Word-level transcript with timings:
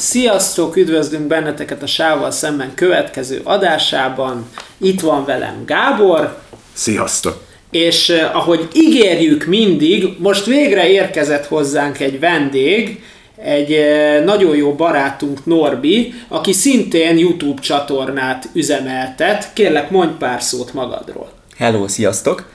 Sziasztok, 0.00 0.76
üdvözlünk 0.76 1.26
benneteket 1.26 1.82
a 1.82 1.86
Sával 1.86 2.30
szemben 2.30 2.74
következő 2.74 3.40
adásában. 3.44 4.48
Itt 4.78 5.00
van 5.00 5.24
velem 5.24 5.64
Gábor. 5.66 6.38
Sziasztok! 6.72 7.42
És 7.70 8.08
eh, 8.08 8.36
ahogy 8.36 8.68
ígérjük 8.72 9.44
mindig, 9.44 10.16
most 10.18 10.46
végre 10.46 10.88
érkezett 10.88 11.46
hozzánk 11.46 12.00
egy 12.00 12.20
vendég, 12.20 13.02
egy 13.36 13.72
eh, 13.72 14.24
nagyon 14.24 14.56
jó 14.56 14.74
barátunk 14.74 15.46
Norbi, 15.46 16.14
aki 16.28 16.52
szintén 16.52 17.18
YouTube 17.18 17.60
csatornát 17.60 18.48
üzemeltet. 18.52 19.52
Kérlek, 19.52 19.90
mondj 19.90 20.14
pár 20.18 20.42
szót 20.42 20.74
magadról. 20.74 21.28
Hello, 21.56 21.88
sziasztok! 21.88 22.48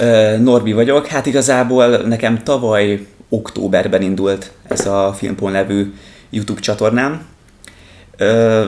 Uh, 0.00 0.38
Norbi 0.38 0.72
vagyok. 0.72 1.06
Hát 1.06 1.26
igazából 1.26 1.86
nekem 1.86 2.42
tavaly 2.42 3.06
októberben 3.28 4.02
indult 4.02 4.50
ez 4.68 4.86
a 4.86 5.14
Filmpon 5.18 5.52
nevű 5.52 5.92
YouTube 6.30 6.60
csatornám, 6.60 7.26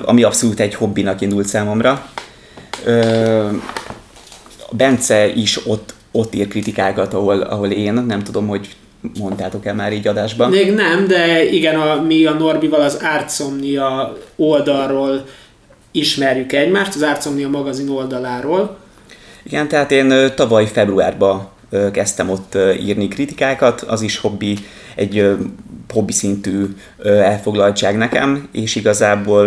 ami 0.04 0.22
abszolút 0.22 0.60
egy 0.60 0.74
hobbinak 0.74 1.20
indult 1.20 1.46
számomra. 1.46 2.06
Bence 4.70 5.28
is 5.28 5.66
ott, 5.66 5.94
ott 6.12 6.34
ír 6.34 6.48
kritikákat, 6.48 7.14
ahol, 7.14 7.40
ahol 7.40 7.70
én, 7.70 7.92
nem 7.92 8.22
tudom, 8.22 8.46
hogy 8.46 8.76
mondtátok-e 9.18 9.72
már 9.72 9.92
így 9.92 10.08
adásban. 10.08 10.50
Még 10.50 10.74
nem, 10.74 11.06
de 11.06 11.44
igen, 11.44 11.80
a, 11.80 12.02
mi 12.02 12.24
a 12.26 12.32
Norbival 12.32 12.80
az 12.80 12.98
Artsomnia 13.02 14.16
oldalról 14.36 15.24
ismerjük 15.90 16.52
egymást, 16.52 16.94
az 16.94 17.02
Artsomnia 17.02 17.48
magazin 17.48 17.88
oldaláról. 17.88 18.76
Igen, 19.42 19.68
tehát 19.68 19.90
én 19.90 20.32
tavaly 20.34 20.66
februárban 20.66 21.48
kezdtem 21.92 22.30
ott 22.30 22.58
írni 22.80 23.08
kritikákat, 23.08 23.80
az 23.80 24.02
is 24.02 24.18
hobbi, 24.18 24.58
egy 24.94 25.36
hobbi 25.92 26.12
szintű 26.12 26.66
elfoglaltság 27.04 27.96
nekem, 27.96 28.48
és 28.52 28.74
igazából 28.74 29.46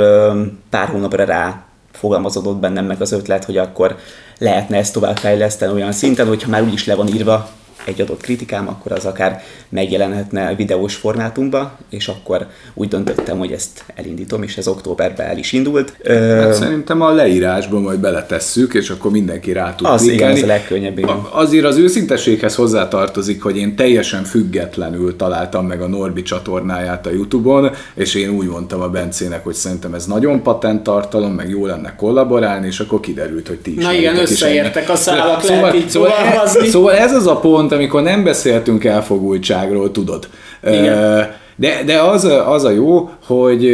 pár 0.69 0.87
hónapra 0.87 1.23
rá 1.23 1.63
fogalmazódott 1.91 2.59
bennem 2.59 2.85
meg 2.85 3.01
az 3.01 3.11
ötlet, 3.11 3.45
hogy 3.45 3.57
akkor 3.57 3.95
lehetne 4.37 4.77
ezt 4.77 4.93
tovább 4.93 5.17
fejleszteni 5.17 5.73
olyan 5.73 5.91
szinten, 5.91 6.27
hogyha 6.27 6.49
már 6.49 6.63
úgyis 6.63 6.85
le 6.85 6.95
van 6.95 7.07
írva 7.07 7.49
egy 7.85 8.01
adott 8.01 8.21
kritikám, 8.21 8.67
akkor 8.67 8.91
az 8.91 9.05
akár 9.05 9.43
megjelenhetne 9.69 10.55
videós 10.55 10.95
formátumba, 10.95 11.77
és 11.89 12.07
akkor 12.07 12.47
úgy 12.73 12.87
döntöttem, 12.87 13.37
hogy 13.37 13.51
ezt 13.51 13.83
elindítom, 13.95 14.43
és 14.43 14.57
ez 14.57 14.67
októberben 14.67 15.27
el 15.27 15.37
is 15.37 15.51
indult. 15.51 15.93
Hát 16.07 16.53
szerintem 16.53 17.01
a 17.01 17.11
leírásban 17.11 17.81
majd 17.81 17.99
beletesszük, 17.99 18.73
és 18.73 18.89
akkor 18.89 19.11
mindenki 19.11 19.51
rá 19.51 19.75
tud 19.75 19.87
Az 19.87 20.07
igen, 20.07 20.31
ez 20.31 20.43
a 20.43 20.45
legkönnyebb. 20.45 20.97
Igen. 20.97 21.21
Azért 21.31 21.65
az 21.65 21.77
őszintességhez 21.77 22.55
hozzátartozik, 22.55 23.43
hogy 23.43 23.57
én 23.57 23.75
teljesen 23.75 24.23
függetlenül 24.23 25.15
találtam 25.15 25.65
meg 25.65 25.81
a 25.81 25.87
Norbi 25.87 26.21
csatornáját 26.21 27.05
a 27.05 27.11
Youtube-on, 27.11 27.71
és 27.93 28.15
én 28.15 28.29
úgy 28.29 28.47
mondtam 28.47 28.81
a 28.81 28.87
Bencének, 28.87 29.43
hogy 29.43 29.53
szerintem 29.53 29.93
ez 29.93 30.05
nagyon 30.05 30.43
patent 30.43 30.83
tartalom, 30.83 31.33
meg 31.33 31.49
jó 31.49 31.65
lenne 31.65 31.95
kollaborálni, 31.95 32.67
és 32.67 32.79
akkor 32.79 32.99
kiderült, 32.99 33.47
hogy 33.47 33.59
ti 33.59 33.77
is. 33.77 33.83
Na 33.83 33.93
igen, 33.93 34.17
összeértek 34.17 34.89
a 34.89 34.95
szálak, 34.95 35.41
szóval, 35.41 35.61
lehet 35.61 35.75
így 35.75 35.89
szóval, 35.89 36.11
szóval 36.47 36.93
ez 36.93 37.13
az 37.13 37.27
a 37.27 37.35
pont, 37.35 37.71
amikor 37.73 38.01
nem 38.01 38.23
beszéltünk 38.23 38.83
elfogultságról, 38.83 39.91
tudod. 39.91 40.27
Igen. 40.63 41.41
De, 41.55 41.83
de 41.85 42.01
az, 42.01 42.23
a, 42.23 42.51
az 42.51 42.63
a 42.63 42.69
jó, 42.69 43.09
hogy, 43.25 43.69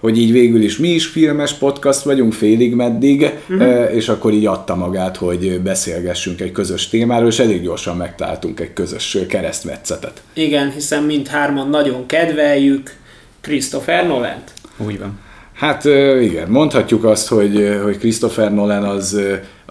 hogy 0.00 0.18
így 0.18 0.32
végül 0.32 0.62
is 0.62 0.78
mi 0.78 0.88
is 0.88 1.06
filmes 1.06 1.52
podcast 1.52 2.02
vagyunk, 2.02 2.32
félig 2.32 2.74
meddig, 2.74 3.30
uh-huh. 3.48 3.94
és 3.94 4.08
akkor 4.08 4.32
így 4.32 4.46
adta 4.46 4.74
magát, 4.74 5.16
hogy 5.16 5.60
beszélgessünk 5.60 6.40
egy 6.40 6.52
közös 6.52 6.88
témáról, 6.88 7.28
és 7.28 7.38
elég 7.38 7.62
gyorsan 7.62 7.96
megtaláltunk 7.96 8.60
egy 8.60 8.72
közös 8.72 9.18
keresztmetszetet. 9.28 10.22
Igen, 10.32 10.70
hiszen 10.70 11.02
mindhárman 11.02 11.68
nagyon 11.68 12.06
kedveljük 12.06 12.94
Christopher 13.40 14.06
Nolan-t. 14.06 14.52
Úgy 14.76 14.98
van. 14.98 15.18
Hát 15.54 15.84
igen, 16.20 16.48
mondhatjuk 16.48 17.04
azt, 17.04 17.28
hogy, 17.28 17.78
hogy 17.82 17.98
Christopher 17.98 18.54
Nolan 18.54 18.84
az, 18.84 19.20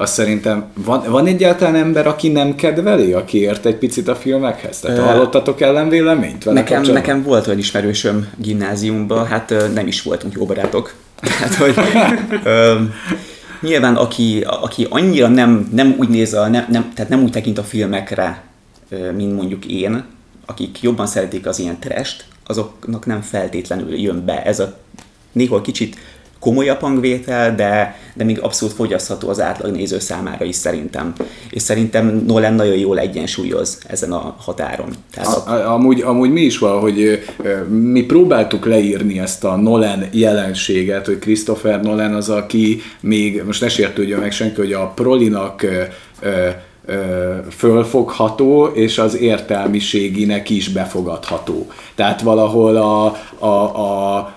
az 0.01 0.11
szerintem, 0.11 0.65
van, 0.73 1.03
van 1.07 1.27
egyáltalán 1.27 1.75
ember, 1.75 2.07
aki 2.07 2.27
nem 2.27 2.55
kedveli, 2.55 3.13
aki 3.13 3.39
ért 3.39 3.65
egy 3.65 3.75
picit 3.75 4.07
a 4.07 4.15
filmekhez? 4.15 4.79
Tehát 4.79 4.97
Ö, 4.97 5.01
hallottatok 5.01 5.61
ellenvéleményt 5.61 6.43
vele 6.43 6.59
Nekem, 6.59 6.81
nekem 6.81 7.23
volt 7.23 7.47
olyan 7.47 7.59
ismerősöm 7.59 8.27
gimnáziumban, 8.37 9.25
hát 9.25 9.53
nem 9.73 9.87
is 9.87 10.01
voltunk 10.01 10.33
jó 10.33 10.45
barátok. 10.45 10.93
Hát, 11.39 11.55
hogy, 11.55 11.75
ö, 12.43 12.75
nyilván 13.61 13.95
aki, 13.95 14.45
aki 14.61 14.87
annyira 14.89 15.27
nem, 15.27 15.69
nem 15.73 15.95
úgy 15.97 16.09
néz, 16.09 16.33
a, 16.33 16.47
nem, 16.47 16.65
nem, 16.69 16.91
tehát 16.95 17.09
nem 17.09 17.23
úgy 17.23 17.31
tekint 17.31 17.57
a 17.57 17.63
filmekre, 17.63 18.43
mint 19.15 19.35
mondjuk 19.35 19.65
én, 19.65 20.03
akik 20.45 20.81
jobban 20.81 21.07
szeretik 21.07 21.45
az 21.45 21.59
ilyen 21.59 21.79
trest, 21.79 22.25
azoknak 22.45 23.05
nem 23.05 23.21
feltétlenül 23.21 23.99
jön 23.99 24.25
be 24.25 24.43
ez 24.43 24.59
a 24.59 24.77
néhol 25.31 25.61
kicsit 25.61 25.95
komolyabb 26.39 26.79
hangvétel, 26.79 27.55
de, 27.55 27.99
de 28.13 28.23
még 28.23 28.39
abszolút 28.39 28.75
fogyasztható 28.75 29.29
az 29.29 29.41
átlag 29.41 29.75
néző 29.75 29.99
számára 29.99 30.45
is 30.45 30.55
szerintem. 30.55 31.13
És 31.49 31.61
szerintem 31.61 32.23
Nolan 32.27 32.53
nagyon 32.53 32.75
jól 32.77 32.99
egyensúlyoz 32.99 33.77
ezen 33.87 34.11
a 34.11 34.35
határon. 34.39 34.89
Tehát 35.13 35.27
A, 35.47 35.51
a- 35.51 35.73
amúgy, 35.73 36.01
amúgy 36.01 36.31
mi 36.31 36.41
is 36.41 36.57
valahogy 36.57 37.01
ö, 37.43 37.63
mi 37.67 38.01
próbáltuk 38.05 38.65
leírni 38.65 39.19
ezt 39.19 39.43
a 39.43 39.55
Nolan 39.55 40.03
jelenséget, 40.11 41.05
hogy 41.05 41.19
Christopher 41.19 41.81
Nolan 41.81 42.13
az, 42.13 42.29
aki 42.29 42.81
még, 42.99 43.43
most 43.45 43.61
ne 43.61 43.69
sértődjön 43.69 44.19
meg 44.19 44.31
senki, 44.31 44.59
hogy 44.59 44.73
a 44.73 44.87
prolinak 44.87 45.63
ö, 46.21 46.49
fölfogható, 47.51 48.65
és 48.65 48.97
az 48.97 49.17
értelmiséginek 49.17 50.49
is 50.49 50.69
befogadható. 50.69 51.67
Tehát 51.95 52.21
valahol 52.21 52.75
a, 52.75 53.15
a, 53.45 53.79
a 54.17 54.33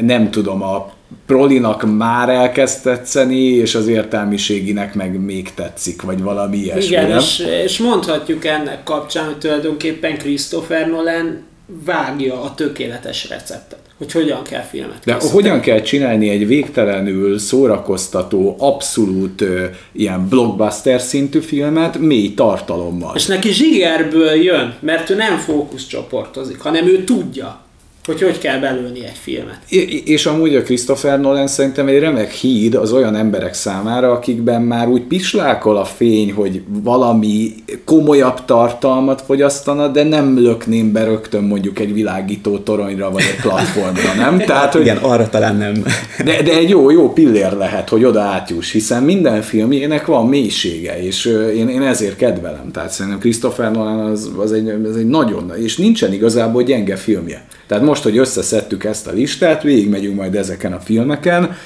nem 0.00 0.30
tudom, 0.30 0.62
a 0.62 0.90
prolinak 1.26 1.96
már 1.96 2.28
elkezd 2.28 2.82
tetszeni, 2.82 3.42
és 3.44 3.74
az 3.74 3.86
értelmiséginek 3.86 4.94
meg 4.94 5.20
még 5.20 5.54
tetszik, 5.54 6.02
vagy 6.02 6.22
valami 6.22 6.56
ilyesmi, 6.56 6.84
Igen, 6.90 7.08
nem? 7.08 7.18
és, 7.18 7.38
és 7.64 7.78
mondhatjuk 7.78 8.44
ennek 8.44 8.82
kapcsán, 8.82 9.24
hogy 9.24 9.38
tulajdonképpen 9.38 10.18
Christopher 10.18 10.88
Nolan 10.88 11.42
vágja 11.84 12.42
a 12.42 12.54
tökéletes 12.54 13.28
receptet, 13.28 13.78
hogy 13.98 14.12
hogyan 14.12 14.42
kell 14.42 14.62
filmet 14.62 15.04
De 15.04 15.12
készíteni. 15.12 15.32
hogyan 15.42 15.60
kell 15.60 15.80
csinálni 15.80 16.28
egy 16.28 16.46
végtelenül 16.46 17.38
szórakoztató, 17.38 18.56
abszolút 18.58 19.40
ö, 19.40 19.64
ilyen 19.92 20.28
blockbuster 20.28 21.00
szintű 21.00 21.40
filmet 21.40 21.98
mély 21.98 22.34
tartalommal? 22.34 23.12
És 23.16 23.26
neki 23.26 23.52
zsigerből 23.52 24.30
jön, 24.34 24.74
mert 24.80 25.10
ő 25.10 25.14
nem 25.14 25.36
fókuszcsoportozik, 25.36 26.60
hanem 26.60 26.86
ő 26.86 27.04
tudja, 27.04 27.60
hogy 28.08 28.22
hogy 28.22 28.38
kell 28.38 28.58
belőni 28.58 29.04
egy 29.04 29.18
filmet. 29.22 29.58
És 30.04 30.26
amúgy 30.26 30.54
a 30.54 30.62
Christopher 30.62 31.20
Nolan 31.20 31.46
szerintem 31.46 31.86
egy 31.86 31.98
remek 31.98 32.30
híd 32.30 32.74
az 32.74 32.92
olyan 32.92 33.16
emberek 33.16 33.54
számára, 33.54 34.12
akikben 34.12 34.62
már 34.62 34.88
úgy 34.88 35.02
pislákol 35.02 35.76
a 35.76 35.84
fény, 35.84 36.32
hogy 36.32 36.62
valami 36.82 37.54
komolyabb 37.84 38.44
tartalmat 38.44 39.22
fogyasztana, 39.26 39.88
de 39.88 40.02
nem 40.02 40.38
lökném 40.38 40.92
be 40.92 41.04
rögtön 41.04 41.42
mondjuk 41.42 41.78
egy 41.78 41.92
világító 41.92 42.58
toronyra 42.58 43.10
vagy 43.10 43.22
egy 43.22 43.40
platformra, 43.40 44.14
nem? 44.16 44.38
Tehát, 44.48 44.72
hogy 44.72 44.80
igen, 44.80 44.96
arra 44.96 45.28
talán 45.28 45.56
nem. 45.56 45.84
De, 46.24 46.42
de 46.42 46.52
egy 46.52 46.68
jó, 46.68 46.90
jó 46.90 47.12
pillér 47.12 47.52
lehet, 47.52 47.88
hogy 47.88 48.04
oda 48.04 48.20
átjuss, 48.20 48.72
hiszen 48.72 49.02
minden 49.02 49.42
filmjének 49.42 50.06
van 50.06 50.26
mélysége, 50.26 51.02
és 51.02 51.24
én, 51.54 51.68
én 51.68 51.82
ezért 51.82 52.16
kedvelem. 52.16 52.70
Tehát 52.72 52.90
szerintem 52.90 53.20
Christopher 53.20 53.70
Nolan 53.70 53.98
az, 53.98 54.30
az, 54.36 54.52
egy, 54.52 54.68
az 54.68 54.96
egy 54.96 55.06
nagyon, 55.08 55.52
és 55.62 55.76
nincsen 55.76 56.12
igazából 56.12 56.62
gyenge 56.62 56.96
filmje. 56.96 57.46
Tehát 57.68 57.84
most, 57.84 58.02
hogy 58.02 58.18
összeszedtük 58.18 58.84
ezt 58.84 59.06
a 59.06 59.12
listát, 59.12 59.62
végigmegyünk 59.62 60.16
majd 60.16 60.34
ezeken 60.34 60.72
a 60.72 60.80
filmeken, 60.80 61.56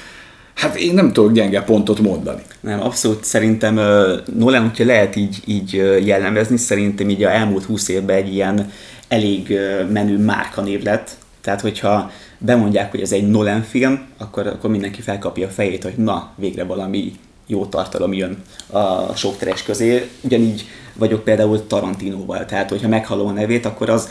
hát 0.53 0.75
én 0.75 0.93
nem 0.93 1.13
tudok 1.13 1.31
gyenge 1.31 1.61
pontot 1.61 1.99
mondani. 1.99 2.41
Nem, 2.59 2.81
abszolút 2.81 3.23
szerintem 3.23 3.77
ö, 3.77 4.17
Nolan, 4.37 4.61
hogyha 4.61 4.85
lehet 4.85 5.15
így, 5.15 5.41
így 5.45 5.73
jellemezni, 6.05 6.57
szerintem 6.57 7.09
így 7.09 7.23
a 7.23 7.31
elmúlt 7.31 7.63
húsz 7.63 7.87
évben 7.87 8.17
egy 8.17 8.33
ilyen 8.33 8.71
elég 9.07 9.57
menő 9.91 10.17
márkanév 10.17 10.83
lett. 10.83 11.09
Tehát, 11.41 11.61
hogyha 11.61 12.11
bemondják, 12.37 12.91
hogy 12.91 13.01
ez 13.01 13.11
egy 13.11 13.27
Nolan 13.27 13.61
film, 13.61 14.05
akkor, 14.17 14.47
akkor 14.47 14.69
mindenki 14.69 15.01
felkapja 15.01 15.47
a 15.47 15.51
fejét, 15.51 15.83
hogy 15.83 15.93
na, 15.97 16.31
végre 16.35 16.63
valami 16.63 17.13
jó 17.47 17.65
tartalom 17.65 18.13
jön 18.13 18.43
a 18.71 19.15
sok 19.15 19.37
teres 19.37 19.63
közé. 19.63 20.09
Ugyanígy 20.21 20.65
vagyok 20.93 21.23
például 21.23 21.67
Tarantinoval, 21.67 22.45
tehát 22.45 22.69
hogyha 22.69 22.87
meghallom 22.87 23.27
a 23.27 23.31
nevét, 23.31 23.65
akkor 23.65 23.89
az 23.89 24.09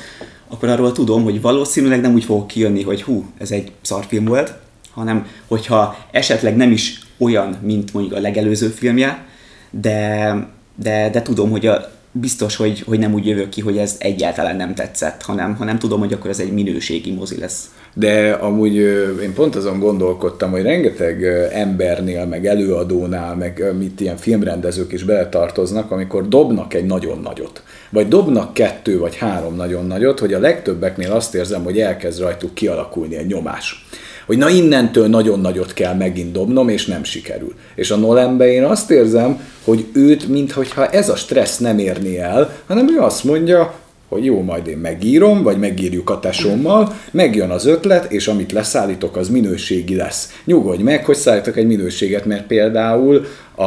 akkor 0.53 0.69
arról 0.69 0.93
tudom, 0.93 1.23
hogy 1.23 1.41
valószínűleg 1.41 2.01
nem 2.01 2.15
úgy 2.15 2.25
fogok 2.25 2.47
kijönni, 2.47 2.83
hogy 2.83 3.03
hú, 3.03 3.25
ez 3.39 3.51
egy 3.51 3.73
szarfilm 3.83 4.25
volt, 4.25 4.55
hanem 4.91 5.27
hogyha 5.47 5.97
esetleg 6.11 6.57
nem 6.57 6.71
is 6.71 7.01
olyan, 7.19 7.59
mint 7.63 7.93
mondjuk 7.93 8.15
a 8.17 8.21
legelőző 8.21 8.69
filmje, 8.69 9.27
de, 9.71 10.35
de, 10.75 11.11
de 11.11 11.23
tudom, 11.23 11.51
hogy 11.51 11.67
a, 11.67 11.93
biztos, 12.13 12.57
hogy, 12.57 12.81
hogy 12.81 12.99
nem 12.99 13.13
úgy 13.13 13.27
jövök 13.27 13.49
ki, 13.49 13.61
hogy 13.61 13.79
ez 13.79 13.97
egyáltalán 13.99 14.57
nem 14.57 14.75
tetszett, 14.75 15.23
hanem, 15.23 15.57
hanem 15.57 15.79
tudom, 15.79 15.99
hogy 15.99 16.13
akkor 16.13 16.31
ez 16.31 16.39
egy 16.39 16.53
minőségi 16.53 17.13
mozi 17.13 17.39
lesz. 17.39 17.71
De 17.94 18.31
amúgy 18.31 18.75
én 19.23 19.33
pont 19.35 19.56
azon 19.56 19.79
gondolkodtam, 19.79 20.50
hogy 20.50 20.62
rengeteg 20.62 21.25
embernél, 21.53 22.27
meg 22.27 22.47
előadónál, 22.47 23.37
meg 23.37 23.75
mit 23.79 24.00
ilyen 24.00 24.17
filmrendezők 24.17 24.93
is 24.93 25.05
beletartoznak, 25.05 25.91
amikor 25.91 26.29
dobnak 26.29 26.75
egy 26.75 26.87
nagyon 26.87 27.21
nagyot. 27.21 27.62
Vagy 27.91 28.09
dobnak 28.09 28.55
kettő 28.55 28.99
vagy 28.99 29.17
három 29.17 29.56
nagyon 29.56 29.87
nagyot, 29.87 30.19
hogy 30.19 30.35
a 30.35 30.39
legtöbbeknél 30.39 31.12
azt 31.12 31.35
érzem, 31.35 31.65
hogy 31.65 31.81
elkezd 31.81 32.21
rajtuk 32.21 32.55
kialakulni 32.55 33.17
egy 33.17 33.27
nyomás 33.27 33.87
hogy 34.27 34.39
na 34.39 34.49
innentől 34.49 35.06
nagyon 35.06 35.41
nagyot 35.41 35.75
kell 35.75 35.94
megint 35.94 36.33
dobnom, 36.33 36.69
és 36.69 36.87
nem 36.87 37.05
sikerül. 37.05 37.55
És 37.75 37.91
a 37.91 37.97
Nolanbe 37.97 38.53
én 38.53 38.65
azt 38.65 38.91
érzem, 38.91 39.41
hogy 39.65 39.87
őt, 39.93 40.29
mintha 40.29 40.89
ez 40.89 41.09
a 41.09 41.17
stressz 41.17 41.59
nem 41.59 41.79
érni 41.79 42.19
el, 42.19 42.56
hanem 42.67 42.89
ő 42.89 42.99
azt 42.99 43.25
mondja, 43.25 43.75
hogy 44.12 44.25
jó, 44.25 44.43
majd 44.43 44.67
én 44.67 44.76
megírom, 44.76 45.43
vagy 45.43 45.59
megírjuk 45.59 46.11
a 46.11 46.20
tesómmal, 46.20 46.94
megjön 47.11 47.50
az 47.50 47.67
ötlet, 47.67 48.12
és 48.12 48.29
amit 48.29 48.53
leszállítok, 48.53 49.17
az 49.17 49.29
minőségi 49.29 49.94
lesz. 49.94 50.41
Nyugodj 50.44 50.82
meg, 50.82 51.05
hogy 51.05 51.17
szállítok 51.17 51.56
egy 51.56 51.67
minőséget, 51.67 52.25
mert 52.25 52.47
például 52.47 53.26
a 53.55 53.64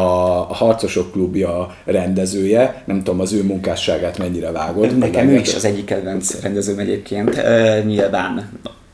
Harcosok 0.53 1.12
klubja 1.12 1.75
rendezője, 1.86 2.83
nem 2.86 3.03
tudom, 3.03 3.19
az 3.19 3.33
ő 3.33 3.44
munkásságát 3.44 4.18
mennyire 4.18 4.51
vágod. 4.51 4.97
Nekem 4.97 5.27
ő 5.27 5.36
is 5.36 5.56
az 5.56 5.65
egyik 5.65 5.86
kedvenc 5.86 6.42
rendezőm 6.42 6.80
egyébként. 6.80 7.36
E, 7.36 7.81
nyilván, 7.81 8.50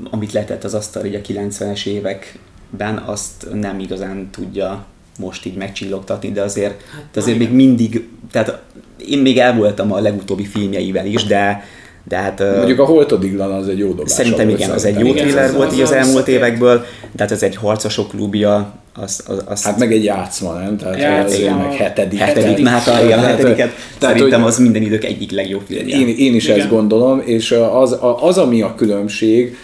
amit 0.10 0.32
letett 0.32 0.64
az 0.64 0.74
asztal 0.74 1.06
így 1.06 1.16
a 1.16 1.22
90-es 1.22 1.86
években, 1.86 2.98
azt 3.06 3.48
nem 3.54 3.80
igazán 3.80 4.30
tudja 4.32 4.86
most 5.20 5.46
így 5.46 5.56
megcsillogtatni, 5.56 6.32
de 6.32 6.42
azért, 6.42 6.84
de 7.14 7.20
azért 7.20 7.38
még 7.38 7.52
mindig, 7.52 8.08
tehát 8.32 8.62
én 9.10 9.20
még 9.20 9.38
el 9.38 9.56
voltam 9.56 9.94
a 9.94 10.00
legutóbbi 10.00 10.46
filmjeivel 10.46 11.06
is, 11.06 11.24
de 11.24 11.64
de 12.08 12.18
hát, 12.18 12.44
Mondjuk 12.56 12.80
a 12.80 12.86
Holtodiglan 12.86 13.52
az 13.52 13.68
egy 13.68 13.78
jó 13.78 13.90
dobás. 13.90 14.12
Szerintem 14.12 14.50
igen, 14.50 14.70
az 14.70 14.86
egy 14.86 15.00
jó 15.00 15.14
thriller 15.14 15.54
volt 15.54 15.74
így 15.74 15.82
az 15.82 15.92
elmúlt 15.92 16.28
évekből, 16.28 16.86
de 17.12 17.24
hát 17.24 17.32
ez 17.32 17.44
egy 17.44 17.56
harcosok 17.56 18.10
klubja, 18.10 18.82
az, 18.96 19.24
az, 19.28 19.44
az 19.46 19.64
hát 19.64 19.78
meg 19.78 19.94
egy 19.94 20.04
játszma, 20.04 20.54
nem? 20.54 20.78
Tehát 20.78 21.00
Játszma. 21.00 21.58
meg 21.58 21.74
hetedik. 21.74 22.20
Hetedik, 22.20 22.68
hát 22.68 22.88
a, 22.88 22.92
a 22.92 23.20
hetediket. 23.20 23.72
Tehát, 23.98 24.16
Szerintem 24.16 24.44
az 24.44 24.58
minden 24.58 24.82
idők 24.82 25.04
egyik 25.04 25.32
legjobb 25.32 25.62
filmje. 25.68 25.98
Én, 25.98 26.08
én 26.18 26.36
is 26.36 26.46
igen. 26.46 26.60
ezt 26.60 26.70
gondolom, 26.70 27.22
és 27.26 27.52
az, 27.72 27.98
az, 28.22 28.38
ami 28.38 28.62
a 28.62 28.76
különbség 28.76 29.58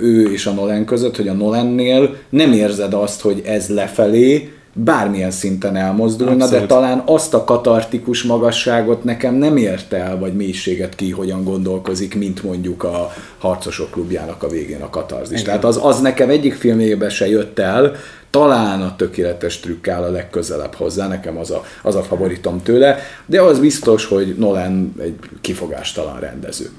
ő 0.00 0.32
és 0.32 0.46
a 0.46 0.50
Nolan 0.50 0.84
között, 0.84 1.16
hogy 1.16 1.28
a 1.28 1.32
Nolannél 1.32 2.16
nem 2.28 2.52
érzed 2.52 2.94
azt, 2.94 3.20
hogy 3.20 3.42
ez 3.46 3.68
lefelé, 3.68 4.50
bármilyen 4.78 5.30
szinten 5.30 5.76
elmozdulna, 5.76 6.44
Abszolút. 6.44 6.60
de 6.60 6.66
talán 6.66 7.02
azt 7.06 7.34
a 7.34 7.44
katartikus 7.44 8.22
magasságot 8.22 9.04
nekem 9.04 9.34
nem 9.34 9.56
érte 9.56 9.96
el, 9.96 10.18
vagy 10.18 10.34
mélységet 10.34 10.94
ki, 10.94 11.10
hogyan 11.10 11.44
gondolkozik, 11.44 12.14
mint 12.14 12.42
mondjuk 12.42 12.84
a 12.84 13.12
Harcosok 13.38 13.90
klubjának 13.90 14.42
a 14.42 14.48
végén 14.48 14.82
a 14.82 14.90
katarzis. 14.90 15.42
Tehát 15.42 15.64
az, 15.64 15.78
az 15.82 16.00
nekem 16.00 16.30
egyik 16.30 16.54
filmjében 16.54 17.10
se 17.10 17.28
jött 17.28 17.58
el, 17.58 17.92
talán 18.30 18.82
a 18.82 18.96
tökéletes 18.96 19.60
trükk 19.60 19.88
áll 19.88 20.02
a 20.02 20.10
legközelebb 20.10 20.74
hozzá, 20.74 21.08
nekem 21.08 21.38
az 21.38 21.50
a, 21.50 21.64
az 21.82 21.94
a 21.94 22.02
favoritom 22.02 22.62
tőle, 22.62 22.98
de 23.26 23.42
az 23.42 23.58
biztos, 23.58 24.04
hogy 24.04 24.34
Nolan 24.38 24.94
egy 24.98 25.18
kifogástalan 25.40 26.20
rendező. 26.20 26.70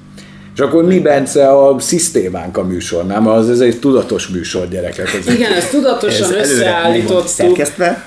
És 0.58 0.64
akkor 0.64 0.84
mi, 0.84 1.00
Bence, 1.00 1.50
a 1.50 1.80
szisztémánk 1.80 2.58
a 2.58 2.64
műsor, 2.64 3.06
nem? 3.06 3.28
Az 3.28 3.50
ez 3.50 3.60
egy 3.60 3.80
tudatos 3.80 4.28
műsor, 4.28 4.68
gyerekek. 4.68 5.14
Ez 5.14 5.34
Igen, 5.34 5.52
ezt 5.52 5.72
tudatosan 5.72 6.34
ez 6.34 6.50
összeállítottuk. 6.50 7.28
Szerkesztve. 7.28 8.06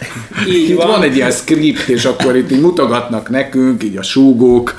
Így 0.49 0.71
itt 0.71 0.77
van. 0.77 0.87
van 0.87 1.03
egy 1.03 1.17
ilyen 1.17 1.31
script, 1.31 1.89
és 1.89 2.05
akkor 2.05 2.37
itt 2.37 2.51
így 2.51 2.61
mutogatnak 2.61 3.29
nekünk, 3.29 3.85
így 3.85 3.97
a 3.97 4.03
súgók. 4.03 4.75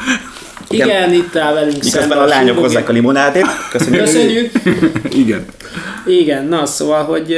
Igen, 0.69 0.87
Igen 0.87 1.13
itt 1.13 1.35
áll 1.35 1.53
velünk 1.53 1.83
szemben 1.83 2.17
a, 2.17 2.21
a 2.21 2.25
lányok 2.25 2.57
hozzák 2.57 2.89
a 2.89 2.91
limonádét. 2.91 3.45
Köszönjük. 3.71 4.03
Köszönjük. 4.03 4.51
Igen. 5.23 5.45
Igen, 6.05 6.45
na 6.45 6.65
szóval, 6.65 7.03
hogy, 7.03 7.35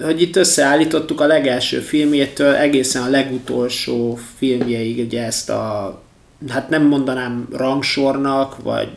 hogy 0.00 0.22
itt 0.22 0.36
összeállítottuk 0.36 1.20
a 1.20 1.26
legelső 1.26 1.78
filmjétől 1.78 2.54
egészen 2.54 3.02
a 3.02 3.08
legutolsó 3.08 4.18
filmjeig, 4.38 5.04
ugye 5.06 5.24
ezt 5.24 5.50
a, 5.50 6.00
hát 6.48 6.68
nem 6.68 6.82
mondanám 6.82 7.48
rangsornak, 7.52 8.62
vagy 8.62 8.88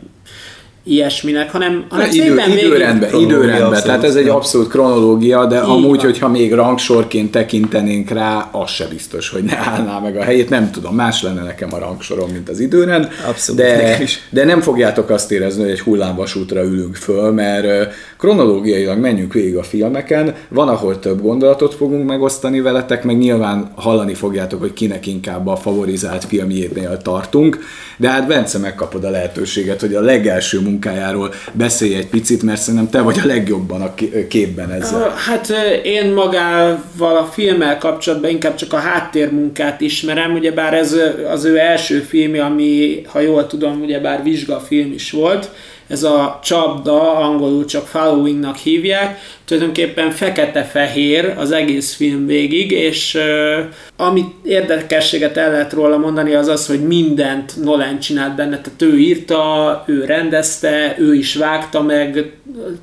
ilyesminek, 0.88 1.50
hanem, 1.50 1.84
hanem 1.88 2.08
Idő, 2.10 2.24
időrendben, 2.56 3.14
időrendben, 3.20 3.82
tehát 3.82 4.04
ez 4.04 4.14
egy 4.14 4.28
abszolút 4.28 4.68
kronológia, 4.68 5.46
de 5.46 5.56
Így 5.56 5.62
amúgy, 5.62 5.96
van. 5.96 6.04
hogyha 6.04 6.28
még 6.28 6.52
rangsorként 6.52 7.30
tekintenénk 7.30 8.10
rá, 8.10 8.48
az 8.52 8.70
se 8.70 8.86
biztos, 8.86 9.28
hogy 9.28 9.42
ne 9.42 9.56
állná 9.56 9.98
meg 9.98 10.16
a 10.16 10.22
helyét, 10.22 10.48
nem 10.48 10.70
tudom, 10.70 10.94
más 10.94 11.22
lenne 11.22 11.42
nekem 11.42 11.74
a 11.74 11.78
rangsorom, 11.78 12.30
mint 12.30 12.48
az 12.48 12.60
időrend, 12.60 13.08
abszolút, 13.28 13.60
de, 13.60 13.98
de 14.30 14.44
nem 14.44 14.60
fogjátok 14.60 15.10
azt 15.10 15.32
érezni, 15.32 15.62
hogy 15.62 15.70
egy 15.70 15.80
hullámvasútra 15.80 16.62
ülünk 16.62 16.94
föl, 16.94 17.30
mert 17.30 17.94
kronológiailag 18.18 18.98
menjünk 18.98 19.32
végig 19.32 19.56
a 19.56 19.62
filmeken, 19.62 20.34
van, 20.48 20.68
ahol 20.68 20.98
több 20.98 21.22
gondolatot 21.22 21.74
fogunk 21.74 22.08
megosztani 22.08 22.60
veletek, 22.60 23.04
meg 23.04 23.18
nyilván 23.18 23.70
hallani 23.74 24.14
fogjátok, 24.14 24.60
hogy 24.60 24.72
kinek 24.72 25.06
inkább 25.06 25.46
a 25.46 25.56
favorizált 25.56 26.24
filmjénél 26.24 26.96
tartunk, 27.02 27.58
de 27.96 28.08
hát 28.08 28.26
Bence 28.26 28.58
megkapod 28.58 29.04
a 29.04 29.10
lehetőséget, 29.10 29.80
hogy 29.80 29.94
a 29.94 30.00
legelső 30.00 30.60
munkájáról 30.76 31.34
beszélj 31.52 31.94
egy 31.94 32.06
picit, 32.06 32.42
mert 32.42 32.60
szerintem 32.60 32.90
te 32.90 33.00
vagy 33.00 33.20
a 33.22 33.26
legjobban 33.26 33.80
a 33.80 33.94
képben 34.28 34.70
ezzel. 34.70 35.14
Hát 35.26 35.52
én 35.84 36.12
magával 36.12 37.16
a 37.16 37.28
filmmel 37.32 37.78
kapcsolatban 37.78 38.30
inkább 38.30 38.54
csak 38.54 38.72
a 38.72 38.76
háttérmunkát 38.76 39.80
ismerem, 39.80 40.34
ugyebár 40.34 40.74
ez 40.74 40.96
az 41.30 41.44
ő 41.44 41.58
első 41.58 41.98
filmje, 41.98 42.44
ami, 42.44 43.02
ha 43.06 43.20
jól 43.20 43.46
tudom, 43.46 43.80
ugyebár 43.80 44.22
vizsgafilm 44.22 44.92
is 44.92 45.10
volt, 45.10 45.50
ez 45.88 46.02
a 46.02 46.40
csapda, 46.42 47.16
angolul 47.16 47.64
csak 47.64 47.86
followingnak 47.86 48.56
hívják, 48.56 49.18
tulajdonképpen 49.44 50.10
fekete-fehér 50.10 51.34
az 51.36 51.52
egész 51.52 51.94
film 51.94 52.26
végig, 52.26 52.70
és 52.70 53.14
uh, 53.14 53.64
amit 53.96 54.34
érdekességet 54.44 55.36
el 55.36 55.50
lehet 55.50 55.72
róla 55.72 55.96
mondani, 55.98 56.34
az 56.34 56.48
az, 56.48 56.66
hogy 56.66 56.86
mindent 56.86 57.52
Nolan 57.62 57.98
csinált 57.98 58.34
benne, 58.34 58.60
tehát 58.60 58.82
ő 58.82 58.98
írta, 58.98 59.84
ő 59.86 60.04
rendezte, 60.04 60.94
ő 60.98 61.14
is 61.14 61.34
vágta 61.34 61.82
meg 61.82 62.32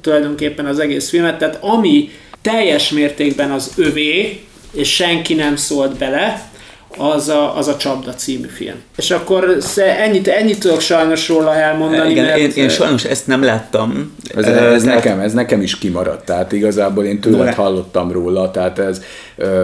tulajdonképpen 0.01 0.65
az 0.65 0.79
egész 0.79 1.09
filmet, 1.09 1.37
tehát 1.37 1.57
ami 1.61 2.09
teljes 2.41 2.89
mértékben 2.89 3.51
az 3.51 3.73
övé, 3.77 4.39
és 4.73 4.93
senki 4.93 5.33
nem 5.33 5.55
szólt 5.55 5.97
bele, 5.97 6.51
az 6.97 7.29
a, 7.29 7.57
az 7.57 7.67
a 7.67 7.77
Csapda 7.77 8.13
című 8.13 8.47
film. 8.47 8.75
És 8.97 9.11
akkor 9.11 9.57
ennyit, 9.99 10.27
ennyit 10.27 10.59
tudok 10.59 10.79
sajnos 10.79 11.27
róla 11.29 11.55
elmondani. 11.55 12.11
Igen, 12.11 12.25
mert... 12.25 12.37
én, 12.37 12.51
én 12.55 12.69
sajnos 12.69 13.03
ezt 13.03 13.27
nem 13.27 13.43
láttam. 13.43 14.15
Ez, 14.35 14.43
ez, 14.45 14.73
ez, 14.73 14.83
nekem, 14.83 15.19
ez 15.19 15.33
nekem 15.33 15.61
is 15.61 15.77
kimaradt, 15.77 16.25
tehát 16.25 16.51
igazából 16.51 17.05
én 17.05 17.19
tőled 17.19 17.53
hallottam 17.53 18.11
róla, 18.11 18.51
tehát 18.51 18.79
ez... 18.79 19.01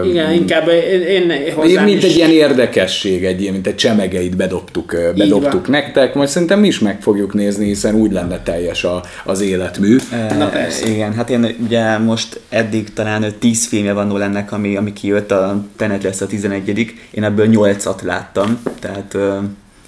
Igen, 0.04 0.32
inkább 0.32 0.68
én, 0.68 1.30
én 1.30 1.54
hozzám 1.54 1.84
Mint 1.84 2.02
is... 2.02 2.10
egy 2.10 2.16
ilyen 2.16 2.30
érdekesség, 2.30 3.24
egy 3.24 3.40
ilyen, 3.40 3.52
mint 3.52 3.66
egy 3.66 3.76
csemegeit 3.76 4.36
bedobtuk, 4.36 4.96
bedobtuk 5.16 5.68
nektek, 5.68 6.14
majd 6.14 6.28
szerintem 6.28 6.60
mi 6.60 6.66
is 6.66 6.78
meg 6.78 7.02
fogjuk 7.02 7.34
nézni, 7.34 7.66
hiszen 7.66 7.94
úgy 7.94 8.12
lenne 8.12 8.40
teljes 8.42 8.84
a, 8.84 9.02
az 9.24 9.40
életmű. 9.40 9.96
Na 10.38 10.48
persze. 10.48 10.88
Igen, 10.88 11.14
hát 11.14 11.30
én 11.30 11.56
ugye 11.64 11.98
most 11.98 12.40
eddig 12.48 12.92
talán 12.92 13.24
tíz 13.38 13.66
filmje 13.66 13.92
van 13.92 14.22
ennek, 14.22 14.52
ami, 14.52 14.76
ami 14.76 14.92
kijött, 14.92 15.30
a 15.30 15.64
Tenet 15.76 16.02
lesz 16.02 16.20
a 16.20 16.26
11 16.26 16.94
én 17.10 17.19
ebből 17.24 17.46
nyolcat 17.46 18.02
láttam, 18.02 18.62
tehát 18.80 19.16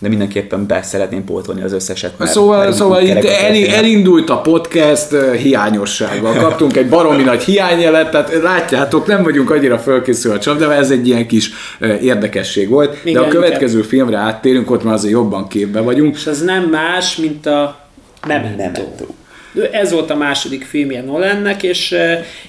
de 0.02 0.08
mindenképpen 0.08 0.66
be 0.66 0.82
szeretném 0.82 1.24
pótolni 1.24 1.62
az 1.62 1.72
összeset. 1.72 2.18
Mert 2.18 2.30
szóval 2.30 2.72
szóval 2.72 3.02
itt 3.02 3.24
el, 3.24 3.54
elindult 3.66 4.30
a 4.30 4.40
podcast 4.40 5.08
hiányossággal. 5.36 6.34
Kaptunk 6.34 6.76
egy 6.76 6.88
baromi 6.88 7.22
nagy 7.22 7.42
hiányjelet, 7.42 8.10
tehát 8.10 8.42
látjátok, 8.42 9.06
nem 9.06 9.22
vagyunk 9.22 9.50
annyira 9.50 9.78
fölkészülve 9.78 10.36
a 10.36 10.40
csapdával, 10.40 10.74
ez 10.74 10.90
egy 10.90 11.06
ilyen 11.06 11.26
kis 11.26 11.50
érdekesség 12.00 12.68
volt. 12.68 12.96
Igen, 13.04 13.22
de 13.22 13.28
a 13.28 13.30
következő 13.30 13.76
igen. 13.78 13.88
filmre 13.88 14.16
áttérünk, 14.16 14.70
ott 14.70 14.84
már 14.84 14.94
azért 14.94 15.12
jobban 15.12 15.48
képbe 15.48 15.80
vagyunk. 15.80 16.14
És 16.14 16.26
az 16.26 16.42
nem 16.42 16.62
más, 16.62 17.16
mint 17.16 17.46
a 17.46 17.80
Memento. 18.26 18.56
Memento. 18.56 19.04
Ez 19.72 19.92
volt 19.92 20.10
a 20.10 20.16
második 20.16 20.64
filmje 20.64 21.02
Nolannek, 21.02 21.62
és 21.62 21.94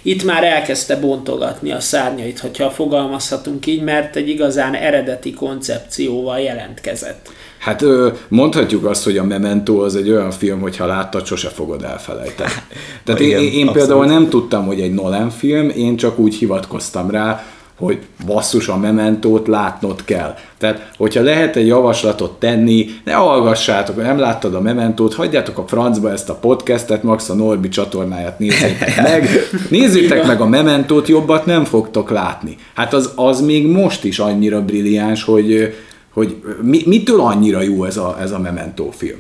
itt 0.01 0.23
már 0.23 0.43
elkezdte 0.43 0.99
bontogatni 0.99 1.71
a 1.71 1.79
szárnyait, 1.79 2.39
hogyha 2.39 2.69
fogalmazhatunk 2.69 3.65
így, 3.65 3.81
mert 3.81 4.15
egy 4.15 4.29
igazán 4.29 4.73
eredeti 4.73 5.33
koncepcióval 5.33 6.39
jelentkezett. 6.39 7.29
Hát 7.57 7.83
mondhatjuk 8.27 8.85
azt, 8.85 9.03
hogy 9.03 9.17
a 9.17 9.23
Memento 9.23 9.83
az 9.83 9.95
egy 9.95 10.09
olyan 10.09 10.31
film, 10.31 10.59
hogy 10.59 10.77
ha 10.77 10.85
láttad, 10.85 11.25
sose 11.25 11.49
fogod 11.49 11.83
elfelejteni. 11.83 12.51
Tehát 13.05 13.21
én, 13.21 13.37
én, 13.37 13.51
én 13.51 13.71
például 13.71 14.05
nem 14.05 14.29
tudtam, 14.29 14.65
hogy 14.65 14.79
egy 14.79 14.93
Nolan 14.93 15.29
film, 15.29 15.69
én 15.69 15.95
csak 15.95 16.19
úgy 16.19 16.35
hivatkoztam 16.35 17.09
rá, 17.09 17.43
hogy 17.77 17.99
basszus 18.25 18.67
a 18.67 18.77
mementót 18.77 19.47
látnod 19.47 20.03
kell. 20.05 20.35
Tehát, 20.57 20.91
hogyha 20.97 21.21
lehet 21.21 21.55
egy 21.55 21.67
javaslatot 21.67 22.39
tenni, 22.39 22.85
ne 23.03 23.13
hallgassátok, 23.13 23.95
nem 23.95 24.19
láttad 24.19 24.55
a 24.55 24.61
mementót, 24.61 25.13
hagyjátok 25.13 25.57
a 25.57 25.67
francba 25.67 26.11
ezt 26.11 26.29
a 26.29 26.35
podcastet, 26.35 27.03
Max 27.03 27.29
a 27.29 27.33
Norbi 27.33 27.69
csatornáját 27.69 28.39
nézzétek 28.39 29.01
meg, 29.09 29.29
nézzétek 29.69 30.27
meg 30.27 30.41
a 30.41 30.45
mementót, 30.45 31.07
jobbat 31.07 31.45
nem 31.45 31.63
fogtok 31.63 32.09
látni. 32.09 32.57
Hát 32.73 32.93
az, 32.93 33.11
az 33.15 33.41
még 33.41 33.67
most 33.67 34.03
is 34.03 34.19
annyira 34.19 34.61
brilliáns, 34.61 35.23
hogy, 35.23 35.75
hogy 36.13 36.41
mi, 36.61 36.81
mitől 36.85 37.19
annyira 37.19 37.61
jó 37.61 37.83
ez 37.83 37.97
a, 37.97 38.17
ez 38.21 38.31
a 38.31 38.39
mementó 38.39 38.91
film? 38.91 39.19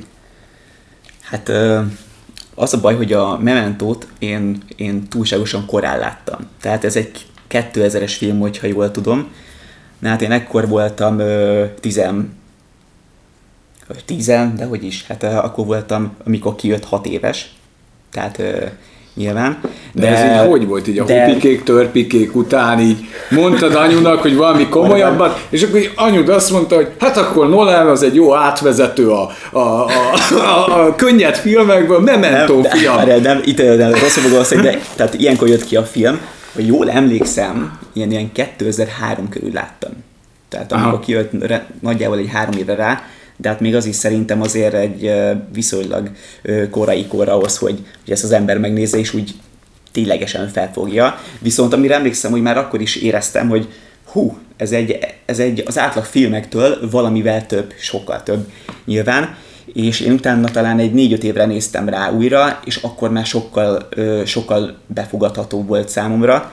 Hát 1.21 1.51
Az 2.55 2.73
a 2.73 2.79
baj, 2.79 2.95
hogy 2.95 3.13
a 3.13 3.37
Mementót 3.37 4.07
én, 4.19 4.63
én 4.75 5.07
túlságosan 5.07 5.65
korán 5.65 5.99
láttam. 5.99 6.39
Tehát 6.61 6.83
ez 6.83 6.95
egy 6.95 7.25
2000-es 7.53 8.13
film, 8.17 8.39
hogyha 8.39 8.67
jól 8.67 8.91
tudom. 8.91 9.31
Na 9.99 10.09
hát 10.09 10.21
én 10.21 10.31
ekkor 10.31 10.67
voltam 10.67 11.19
ö, 11.19 11.65
tizen, 11.79 12.33
tizen, 14.05 14.55
de 14.55 14.65
hogy 14.65 14.83
is, 14.83 15.05
hát 15.07 15.23
akkor 15.23 15.65
voltam, 15.65 16.15
amikor 16.25 16.55
kijött 16.55 16.85
hat 16.85 17.05
éves. 17.05 17.53
Tehát 18.11 18.39
ö, 18.39 18.65
nyilván. 19.15 19.57
De, 19.93 20.01
de 20.01 20.07
ez 20.07 20.45
így 20.45 20.49
hogy 20.49 20.67
volt? 20.67 20.87
Így 20.87 20.99
a 20.99 21.03
de... 21.03 21.25
hupikék, 21.25 21.63
törpikék 21.63 22.35
után 22.35 22.79
így 22.79 22.97
mondtad 23.29 23.75
anyunak, 23.75 24.21
hogy 24.21 24.35
valami 24.35 24.67
komolyabbat, 24.67 25.45
és 25.49 25.63
akkor 25.63 25.79
így 25.79 25.91
anyud 25.95 26.29
azt 26.29 26.51
mondta, 26.51 26.75
hogy 26.75 26.87
hát 26.99 27.17
akkor 27.17 27.49
Nolan 27.49 27.87
az 27.87 28.03
egy 28.03 28.15
jó 28.15 28.35
átvezető 28.35 29.09
a, 29.09 29.29
a, 29.51 29.59
a, 29.59 29.89
a, 30.31 30.85
a 30.85 30.95
könnyed 30.95 31.35
filmekből, 31.35 31.99
Memento 31.99 32.59
nem, 32.59 32.71
fiam. 32.71 33.05
De, 33.05 33.19
nem, 33.19 33.41
itt 33.45 33.57
nem, 33.77 33.91
rosszabb 33.91 34.23
gondolsz, 34.23 34.49
de 34.49 34.79
tehát 34.95 35.13
ilyenkor 35.13 35.47
jött 35.47 35.65
ki 35.65 35.75
a 35.75 35.83
film, 35.83 36.19
hogy 36.53 36.67
jól 36.67 36.91
emlékszem, 36.91 37.79
ilyen, 37.93 38.11
ilyen 38.11 38.31
2003 38.31 39.29
körül 39.29 39.51
láttam. 39.51 39.91
Tehát 40.49 40.71
amikor 40.71 40.93
Aha. 40.93 40.99
kijött 40.99 41.31
nagyjából 41.81 42.17
egy 42.17 42.29
három 42.29 42.57
éve 42.57 42.75
rá, 42.75 43.01
de 43.37 43.49
hát 43.49 43.59
még 43.59 43.75
az 43.75 43.85
is 43.85 43.95
szerintem 43.95 44.41
azért 44.41 44.73
egy 44.73 45.11
viszonylag 45.53 46.11
korai 46.69 47.07
kor 47.07 47.29
ahhoz, 47.29 47.57
hogy, 47.57 47.85
hogy 48.03 48.13
ezt 48.13 48.23
az 48.23 48.31
ember 48.31 48.57
megnézze, 48.57 48.97
és 48.97 49.13
úgy 49.13 49.35
ténylegesen 49.91 50.47
felfogja. 50.47 51.19
Viszont 51.39 51.73
amire 51.73 51.95
emlékszem, 51.95 52.31
hogy 52.31 52.41
már 52.41 52.57
akkor 52.57 52.81
is 52.81 52.95
éreztem, 52.95 53.49
hogy 53.49 53.67
hú, 54.05 54.37
ez 54.57 54.71
egy, 54.71 54.99
ez 55.25 55.39
egy 55.39 55.63
az 55.65 55.77
átlag 55.77 56.05
filmektől 56.05 56.89
valamivel 56.91 57.45
több, 57.45 57.73
sokkal 57.79 58.23
több 58.23 58.51
nyilván, 58.85 59.35
és 59.73 59.99
én 59.99 60.11
utána 60.11 60.47
talán 60.47 60.79
egy 60.79 60.93
négy-öt 60.93 61.23
évre 61.23 61.45
néztem 61.45 61.89
rá 61.89 62.11
újra, 62.11 62.59
és 62.65 62.75
akkor 62.75 63.11
már 63.11 63.25
sokkal, 63.25 63.87
sokkal 64.25 64.75
befogadható 64.87 65.63
volt 65.63 65.89
számomra, 65.89 66.51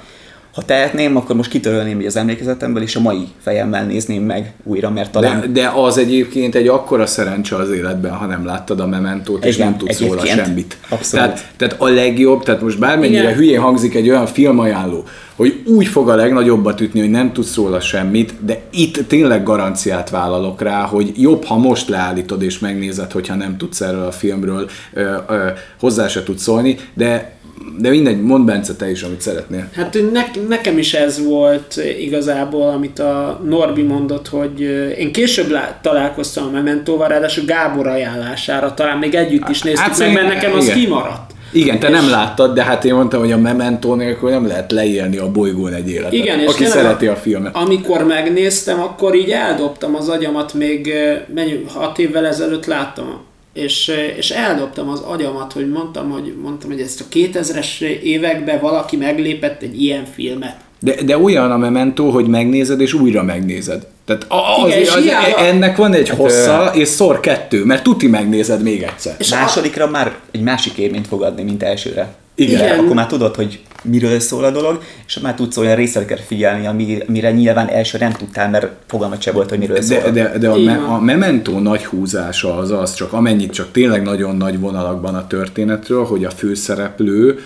ha 0.54 0.62
tehetném, 0.62 1.16
akkor 1.16 1.36
most 1.36 1.50
kitörölném 1.50 2.02
az 2.06 2.16
emlékezetemből, 2.16 2.82
és 2.82 2.96
a 2.96 3.00
mai 3.00 3.28
fejemmel 3.40 3.84
nézném 3.84 4.22
meg 4.22 4.52
újra, 4.64 4.90
mert 4.90 5.12
talán... 5.12 5.40
De, 5.40 5.46
de 5.46 5.68
az 5.68 5.98
egyébként 5.98 6.54
egy 6.54 6.68
akkora 6.68 7.06
szerencse 7.06 7.56
az 7.56 7.70
életben, 7.70 8.12
ha 8.12 8.26
nem 8.26 8.44
láttad 8.44 8.80
a 8.80 8.86
mementót, 8.86 9.44
és 9.44 9.54
Igen, 9.54 9.68
nem 9.68 9.78
tudsz 9.78 10.00
róla 10.00 10.26
semmit. 10.26 10.76
Abszolút. 10.88 11.26
Tehát, 11.26 11.48
tehát 11.56 11.74
a 11.78 11.88
legjobb, 11.88 12.42
tehát 12.42 12.60
most 12.60 12.78
bármennyire 12.78 13.22
Igen. 13.22 13.34
hülyén 13.34 13.60
hangzik 13.60 13.94
egy 13.94 14.08
olyan 14.08 14.26
filmajánló, 14.26 15.04
hogy 15.40 15.62
úgy 15.66 15.86
fog 15.86 16.08
a 16.08 16.14
legnagyobbat 16.14 16.80
ütni, 16.80 17.00
hogy 17.00 17.10
nem 17.10 17.32
tudsz 17.32 17.56
róla 17.56 17.80
semmit, 17.80 18.34
de 18.44 18.60
itt 18.70 19.06
tényleg 19.06 19.42
garanciát 19.42 20.10
vállalok 20.10 20.62
rá, 20.62 20.82
hogy 20.82 21.12
jobb, 21.16 21.44
ha 21.44 21.56
most 21.56 21.88
leállítod 21.88 22.42
és 22.42 22.58
megnézed, 22.58 23.12
hogyha 23.12 23.34
nem 23.34 23.56
tudsz 23.56 23.80
erről 23.80 24.04
a 24.04 24.12
filmről 24.12 24.68
ö, 24.92 25.16
ö, 25.28 25.46
hozzá 25.78 26.08
se 26.08 26.22
tudsz 26.22 26.42
szólni, 26.42 26.76
de 26.94 27.38
de 27.78 27.90
mindegy, 27.90 28.20
mondd 28.20 28.44
Bence 28.44 28.74
te 28.74 28.90
is, 28.90 29.02
amit 29.02 29.20
szeretnél. 29.20 29.68
Hát 29.72 29.98
ne, 30.12 30.22
nekem 30.48 30.78
is 30.78 30.94
ez 30.94 31.24
volt 31.24 31.80
igazából, 31.98 32.68
amit 32.68 32.98
a 32.98 33.40
Norbi 33.44 33.82
mondott, 33.82 34.28
hogy 34.28 34.60
én 34.98 35.12
később 35.12 35.50
lá, 35.50 35.78
találkoztam 35.82 36.46
a 36.46 36.50
Mementóval, 36.50 37.08
ráadásul 37.08 37.44
Gábor 37.44 37.86
ajánlására, 37.86 38.74
talán 38.74 38.98
még 38.98 39.14
együtt 39.14 39.48
is 39.48 39.62
néztük 39.62 39.86
hát, 39.86 39.98
meg, 39.98 40.12
mert 40.12 40.28
nekem 40.28 40.52
az 40.52 40.64
igen. 40.64 40.78
kimaradt. 40.78 41.29
Igen, 41.52 41.78
te 41.78 41.88
és... 41.88 41.92
nem 41.92 42.10
láttad, 42.10 42.54
de 42.54 42.62
hát 42.62 42.84
én 42.84 42.94
mondtam, 42.94 43.20
hogy 43.20 43.32
a 43.32 43.38
Memento 43.38 43.94
nélkül 43.94 44.30
nem 44.30 44.46
lehet 44.46 44.72
leírni 44.72 45.16
a 45.16 45.30
bolygón 45.30 45.72
egy 45.72 45.90
életet. 45.90 46.12
Igen, 46.12 46.40
és 46.40 46.48
aki 46.48 46.64
szereti 46.64 47.06
a 47.06 47.16
filmet. 47.16 47.56
Amikor 47.56 48.06
megnéztem, 48.06 48.80
akkor 48.80 49.14
így 49.14 49.30
eldobtam 49.30 49.94
az 49.94 50.08
agyamat, 50.08 50.54
még 50.54 50.92
mennyi, 51.34 51.64
hat 51.74 51.98
évvel 51.98 52.26
ezelőtt 52.26 52.66
láttam 52.66 53.28
és, 53.52 53.92
és 54.16 54.30
eldobtam 54.30 54.88
az 54.88 55.00
agyamat, 55.00 55.52
hogy 55.52 55.68
mondtam, 55.68 56.10
hogy 56.10 56.34
mondtam, 56.42 56.70
hogy 56.70 56.80
ezt 56.80 57.00
a 57.00 57.04
2000-es 57.12 57.80
években 58.02 58.60
valaki 58.60 58.96
meglépett 58.96 59.62
egy 59.62 59.82
ilyen 59.82 60.04
filmet. 60.04 60.56
De, 60.82 60.94
de 61.04 61.18
olyan 61.18 61.50
a 61.50 61.56
Memento, 61.56 62.10
hogy 62.10 62.26
megnézed 62.26 62.80
és 62.80 62.92
újra 62.92 63.22
megnézed. 63.22 63.86
Tehát 64.04 64.26
az, 64.28 64.68
Igen, 64.68 64.80
az, 64.80 64.96
az, 64.96 65.44
ennek 65.46 65.76
van 65.76 65.92
egy 65.92 66.08
hossza, 66.08 66.70
és 66.74 66.88
szor 66.88 67.20
kettő, 67.20 67.64
mert 67.64 67.82
tuti 67.82 68.06
megnézed 68.06 68.62
még 68.62 68.82
egyszer. 68.82 69.14
És 69.18 69.30
másodikra 69.30 69.84
a... 69.84 69.90
már 69.90 70.14
egy 70.30 70.42
másik 70.42 70.76
élményt 70.76 71.06
fog 71.06 71.22
adni, 71.22 71.42
mint 71.42 71.62
elsőre. 71.62 72.14
Igen. 72.34 72.64
Igen. 72.64 72.78
Akkor 72.78 72.94
már 72.94 73.06
tudod, 73.06 73.34
hogy 73.34 73.60
miről 73.82 74.20
szól 74.20 74.44
a 74.44 74.50
dolog, 74.50 74.82
és 75.06 75.18
már 75.18 75.34
tudsz 75.34 75.56
olyan 75.56 75.74
részleteket 75.74 76.20
figyelni, 76.20 76.66
amire 77.06 77.30
nyilván 77.30 77.68
első 77.68 77.98
nem 77.98 78.12
tudtál, 78.12 78.50
mert 78.50 78.68
fogalmat 78.86 79.22
se 79.22 79.32
volt, 79.32 79.48
hogy 79.48 79.58
miről 79.58 79.82
szól. 79.82 79.98
De, 79.98 80.10
de, 80.10 80.38
de 80.38 80.48
a, 80.48 80.58
me, 80.58 80.76
a 80.76 81.00
Memento 81.00 81.58
nagy 81.58 81.84
húzása 81.84 82.56
az 82.56 82.70
az, 82.70 82.94
csak 82.94 83.12
amennyit 83.12 83.52
csak 83.52 83.72
tényleg 83.72 84.02
nagyon 84.02 84.36
nagy 84.36 84.60
vonalakban 84.60 85.14
a 85.14 85.26
történetről, 85.26 86.04
hogy 86.04 86.24
a 86.24 86.30
főszereplő, 86.30 87.38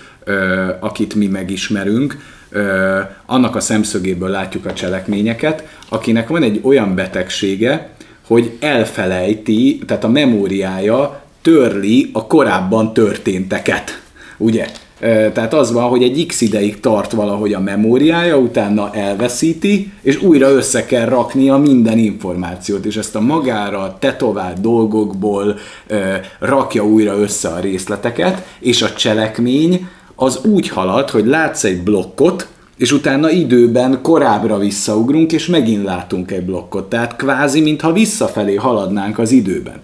akit 0.79 1.15
mi 1.15 1.27
megismerünk, 1.27 2.17
annak 3.25 3.55
a 3.55 3.59
szemszögéből 3.59 4.29
látjuk 4.29 4.65
a 4.65 4.73
cselekményeket, 4.73 5.67
akinek 5.89 6.27
van 6.27 6.43
egy 6.43 6.59
olyan 6.63 6.95
betegsége, 6.95 7.89
hogy 8.27 8.57
elfelejti, 8.59 9.79
tehát 9.87 10.03
a 10.03 10.09
memóriája 10.09 11.21
törli 11.41 12.09
a 12.13 12.27
korábban 12.27 12.93
történteket. 12.93 14.01
Ugye? 14.37 14.67
Tehát 15.33 15.53
az 15.53 15.71
van, 15.71 15.89
hogy 15.89 16.03
egy 16.03 16.25
x 16.27 16.41
ideig 16.41 16.79
tart 16.79 17.11
valahogy 17.11 17.53
a 17.53 17.59
memóriája, 17.59 18.37
utána 18.37 18.93
elveszíti, 18.93 19.91
és 20.01 20.21
újra 20.21 20.49
össze 20.49 20.85
kell 20.85 21.05
raknia 21.05 21.57
minden 21.57 21.97
információt, 21.97 22.85
és 22.85 22.97
ezt 22.97 23.15
a 23.15 23.21
magára 23.21 23.97
tetovált 23.99 24.61
dolgokból 24.61 25.57
rakja 26.39 26.85
újra 26.85 27.19
össze 27.19 27.49
a 27.49 27.59
részleteket, 27.59 28.47
és 28.59 28.81
a 28.81 28.93
cselekmény 28.93 29.87
az 30.15 30.39
úgy 30.43 30.67
halad, 30.67 31.09
hogy 31.09 31.25
látsz 31.25 31.63
egy 31.63 31.83
blokkot, 31.83 32.47
és 32.77 32.91
utána 32.91 33.29
időben 33.29 33.99
korábbra 34.01 34.57
visszaugrunk, 34.57 35.31
és 35.31 35.47
megint 35.47 35.83
látunk 35.83 36.31
egy 36.31 36.45
blokkot. 36.45 36.89
Tehát 36.89 37.15
kvázi, 37.15 37.61
mintha 37.61 37.93
visszafelé 37.93 38.55
haladnánk 38.55 39.19
az 39.19 39.31
időben 39.31 39.81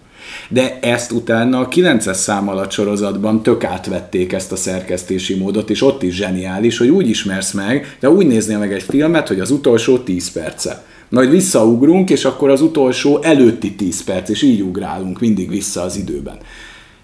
de 0.50 0.80
ezt 0.82 1.12
utána 1.12 1.60
a 1.60 1.68
9-es 1.68 2.14
szám 2.14 2.50
alatt 2.50 2.72
sorozatban 2.72 3.44
tök 3.44 3.64
átvették 3.64 4.34
ezt 4.34 4.52
a 4.52 4.56
szerkesztési 4.56 5.36
módot, 5.36 5.70
és 5.70 5.82
ott 5.82 6.04
is 6.04 6.16
zseniális, 6.16 6.78
hogy 6.78 6.90
úgy 6.90 7.10
ismersz 7.10 7.52
meg, 7.52 7.98
de 8.00 8.10
úgy 8.10 8.28
néznél 8.28 8.58
meg 8.58 8.74
egy 8.74 8.84
filmet, 8.84 9.28
hogy 9.28 9.40
az 9.40 9.52
utolsó 9.52 9.98
10 9.98 10.32
perce. 10.32 10.84
Majd 11.10 11.30
visszaugrunk, 11.30 12.10
és 12.10 12.26
akkor 12.26 12.50
az 12.50 12.62
utolsó 12.62 13.20
előtti 13.22 13.76
10 13.76 14.04
perc, 14.04 14.30
és 14.30 14.42
így 14.42 14.62
ugrálunk 14.62 15.20
mindig 15.20 15.50
vissza 15.50 15.82
az 15.82 15.98
időben. 15.98 16.38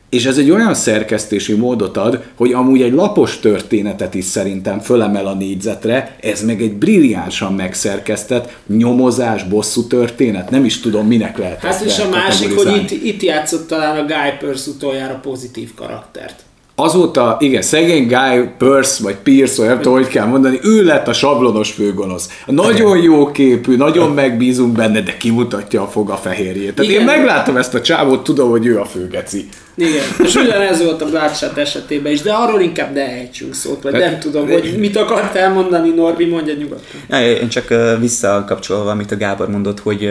És 0.10 0.26
ez 0.26 0.38
egy 0.38 0.52
olyan 0.52 0.74
szerkesztési 0.74 1.54
módot 1.54 1.98
ad, 1.98 2.24
hogy 2.36 2.54
amúgy 2.54 2.82
egy 2.82 2.94
lapos 2.94 3.40
történetet 3.40 4.14
is 4.14 4.26
szerintem 4.26 4.80
fölemel 4.80 5.28
a 5.28 5.34
négyzetre, 5.34 6.16
ez 6.22 6.44
meg 6.44 6.62
egy 6.62 6.74
brilliánsan 6.74 7.54
megszerkesztett 7.54 8.58
nyomozás, 8.68 9.44
bosszú 9.44 9.88
történet, 9.88 10.50
nem 10.50 10.66
is 10.66 10.80
tudom 10.80 11.08
minek 11.08 11.38
lehet 11.38 11.62
Hát 11.62 11.82
és 11.82 12.00
a 12.00 12.10
másik, 12.10 12.56
hogy 12.56 12.76
itt, 12.76 13.04
itt 13.04 13.22
játszott 13.22 13.68
talán 13.68 13.98
a 13.98 14.06
Guy 14.06 14.38
Pearce 14.40 14.70
utoljára 14.70 15.20
pozitív 15.24 15.74
karaktert 15.74 16.46
azóta, 16.80 17.38
igen, 17.40 17.62
szegény 17.62 18.08
Guy 18.08 18.50
Pearce, 18.58 19.04
vagy 19.04 19.16
Pierce, 19.16 19.62
vagy 19.62 19.68
nem 19.68 19.78
tudom, 19.78 19.94
hogy 19.94 20.08
kell 20.08 20.26
mondani, 20.26 20.60
ő 20.64 20.84
lett 20.84 21.08
a 21.08 21.14
sablonos 21.14 21.72
főgonosz. 21.72 22.30
Nagyon 22.46 22.98
jó 22.98 23.32
képű, 23.32 23.76
nagyon 23.76 24.12
megbízunk 24.12 24.76
benne, 24.76 25.02
de 25.02 25.18
kimutatja 25.18 25.82
a 25.82 25.88
foga 25.88 26.16
fehérjét. 26.16 26.76
Tehát 26.76 26.92
igen. 26.92 27.02
én 27.02 27.08
meglátom 27.08 27.58
ezt 27.58 27.74
a 27.74 27.82
csávót, 27.82 28.24
tudom, 28.24 28.50
hogy 28.50 28.66
ő 28.66 28.80
a 28.80 28.86
főgeci. 28.86 29.50
Igen, 29.78 30.04
és 30.24 30.36
ugyanez 30.36 30.84
volt 30.84 31.02
a 31.02 31.06
Bloodshot 31.06 31.58
esetében 31.58 32.12
is, 32.12 32.22
de 32.22 32.34
arról 32.34 32.62
inkább 32.62 32.94
ne 32.94 33.02
ejtsünk 33.02 33.54
szót, 33.54 33.84
vagy 33.84 33.94
nem 33.94 34.20
tudom, 34.20 34.50
hogy 34.50 34.76
mit 34.78 34.96
akart 34.96 35.36
elmondani 35.36 35.90
Norbi, 35.90 36.26
mondja 36.26 36.54
nyugodtan. 36.54 37.02
Ja, 37.10 37.32
én 37.32 37.48
csak 37.48 37.74
visszakapcsolva, 38.00 38.90
amit 38.90 39.12
a 39.12 39.18
Gábor 39.18 39.50
mondott, 39.50 39.80
hogy 39.80 40.02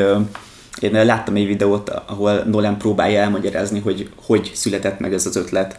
én 0.81 1.05
láttam 1.05 1.35
egy 1.35 1.47
videót, 1.47 1.89
ahol 2.07 2.43
Nolan 2.51 2.79
próbálja 2.79 3.21
elmagyarázni, 3.21 3.81
hogy 3.81 4.09
hogy 4.27 4.51
született 4.55 4.99
meg 4.99 5.13
ez 5.13 5.27
az 5.27 5.37
ötlet 5.37 5.79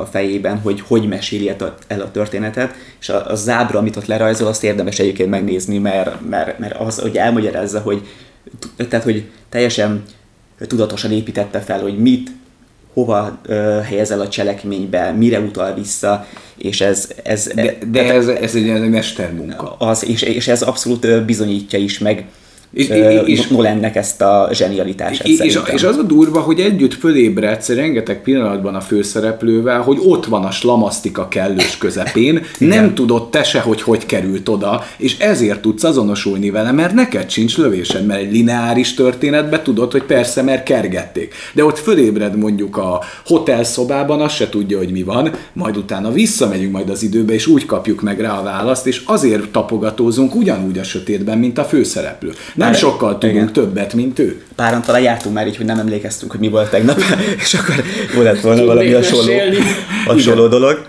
a 0.00 0.04
fejében, 0.10 0.58
hogy 0.58 0.82
hogy 0.86 1.08
meséli 1.08 1.52
el 1.86 2.00
a 2.00 2.10
történetet, 2.10 2.74
és 3.00 3.08
a, 3.08 3.30
a 3.30 3.34
zábra, 3.34 3.78
amit 3.78 3.96
ott 3.96 4.06
lerajzol, 4.06 4.48
azt 4.48 4.64
érdemes 4.64 4.98
egyébként 4.98 5.30
megnézni, 5.30 5.78
mert, 5.78 6.28
mert, 6.28 6.58
mert 6.58 6.80
az, 6.80 6.98
hogy 6.98 7.16
elmagyarázza, 7.16 7.80
hogy, 7.80 8.06
tehát, 8.88 9.04
hogy 9.04 9.24
teljesen 9.48 10.02
tudatosan 10.66 11.12
építette 11.12 11.60
fel, 11.60 11.80
hogy 11.80 11.98
mit, 11.98 12.30
hova 12.92 13.40
uh, 13.48 13.80
helyezel 13.80 14.20
a 14.20 14.28
cselekménybe, 14.28 15.10
mire 15.10 15.40
utal 15.40 15.74
vissza, 15.74 16.26
és 16.56 16.80
ez... 16.80 17.08
ez 17.22 17.50
de 17.54 17.78
de 17.90 18.12
ez, 18.12 18.28
ez 18.28 18.54
egy, 18.54 18.68
ez 18.68 18.80
egy 18.80 18.90
mestermunka. 18.90 19.76
Az, 19.78 20.06
és, 20.06 20.22
és 20.22 20.48
ez 20.48 20.62
abszolút 20.62 21.24
bizonyítja 21.24 21.78
is 21.78 21.98
meg 21.98 22.26
és, 22.72 22.88
és 23.24 23.46
Nolannek 23.46 23.96
ezt 23.96 24.20
a 24.20 24.48
zsenialitását 24.52 25.26
és, 25.26 25.38
és, 25.38 25.58
és 25.72 25.82
az 25.82 25.96
a 25.96 26.02
durva, 26.02 26.40
hogy 26.40 26.60
együtt 26.60 26.94
fölébredsz 26.94 27.68
rengeteg 27.68 28.22
pillanatban 28.22 28.74
a 28.74 28.80
főszereplővel, 28.80 29.80
hogy 29.80 29.98
ott 30.04 30.26
van 30.26 30.44
a 30.44 30.50
slamasztika 30.50 31.28
kellős 31.28 31.78
közepén, 31.78 32.42
nem 32.58 32.94
tudod 32.94 33.30
te 33.30 33.42
se, 33.42 33.60
hogy 33.60 33.82
hogy 33.82 34.06
került 34.06 34.48
oda, 34.48 34.84
és 34.96 35.18
ezért 35.18 35.60
tudsz 35.60 35.84
azonosulni 35.84 36.50
vele, 36.50 36.72
mert 36.72 36.94
neked 36.94 37.30
sincs 37.30 37.56
lövésed, 37.56 38.06
mert 38.06 38.20
egy 38.20 38.32
lineáris 38.32 38.94
történetbe 38.94 39.62
tudod, 39.62 39.92
hogy 39.92 40.02
persze, 40.02 40.42
mert 40.42 40.62
kergették. 40.62 41.34
De 41.52 41.64
ott 41.64 41.78
fölébred 41.78 42.36
mondjuk 42.36 42.76
a 42.76 43.02
hotel 43.26 43.64
szobában, 43.64 44.20
azt 44.20 44.34
se 44.34 44.48
tudja, 44.48 44.78
hogy 44.78 44.90
mi 44.90 45.02
van, 45.02 45.30
majd 45.52 45.76
utána 45.76 46.12
visszamegyünk 46.12 46.72
majd 46.72 46.90
az 46.90 47.02
időbe, 47.02 47.32
és 47.32 47.46
úgy 47.46 47.66
kapjuk 47.66 48.02
meg 48.02 48.20
rá 48.20 48.38
a 48.38 48.42
választ, 48.42 48.86
és 48.86 49.02
azért 49.06 49.48
tapogatózunk 49.48 50.34
ugyanúgy 50.34 50.78
a 50.78 50.82
sötétben, 50.82 51.38
mint 51.38 51.58
a 51.58 51.64
főszereplő. 51.64 52.32
Nem 52.64 52.72
sokkal 52.72 53.18
tudunk 53.18 53.36
igen. 53.36 53.52
többet, 53.52 53.94
mint 53.94 54.18
ő. 54.18 54.42
Páran 54.54 54.82
talán 54.82 55.00
jártunk 55.00 55.34
már 55.34 55.46
így, 55.46 55.56
hogy 55.56 55.66
nem 55.66 55.78
emlékeztünk, 55.78 56.30
hogy 56.30 56.40
mi 56.40 56.48
volt 56.48 56.70
tegnap, 56.70 57.00
és 57.44 57.54
akkor 57.54 57.74
volt 58.14 58.40
volna 58.40 58.64
valami 58.64 58.92
hasonló, 58.92 59.32
hasonló 60.06 60.46
dolog. 60.46 60.86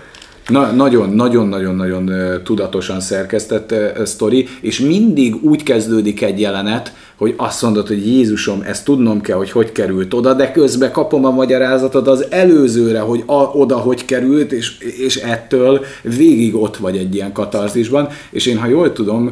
Na, 0.48 0.70
nagyon, 0.70 1.10
nagyon, 1.10 1.48
nagyon, 1.48 1.74
nagyon 1.74 2.10
tudatosan 2.44 3.00
szerkesztett 3.00 3.74
sztori, 4.04 4.48
és 4.60 4.80
mindig 4.80 5.34
úgy 5.42 5.62
kezdődik 5.62 6.22
egy 6.22 6.40
jelenet, 6.40 6.92
hogy 7.16 7.34
azt 7.36 7.62
mondod, 7.62 7.86
hogy 7.86 8.06
Jézusom, 8.06 8.62
ezt 8.66 8.84
tudnom 8.84 9.20
kell, 9.20 9.36
hogy 9.36 9.50
hogy 9.50 9.72
került 9.72 10.14
oda, 10.14 10.34
de 10.34 10.52
közben 10.52 10.92
kapom 10.92 11.24
a 11.24 11.30
magyarázatot 11.30 12.08
az 12.08 12.26
előzőre, 12.30 13.00
hogy 13.00 13.22
a, 13.26 13.42
oda 13.42 13.76
hogy 13.76 14.04
került, 14.04 14.52
és, 14.52 14.78
és 14.78 15.16
ettől 15.16 15.84
végig 16.02 16.54
ott 16.54 16.76
vagy 16.76 16.96
egy 16.96 17.14
ilyen 17.14 17.32
katarzisban, 17.32 18.08
és 18.30 18.46
én, 18.46 18.58
ha 18.58 18.66
jól 18.66 18.92
tudom, 18.92 19.30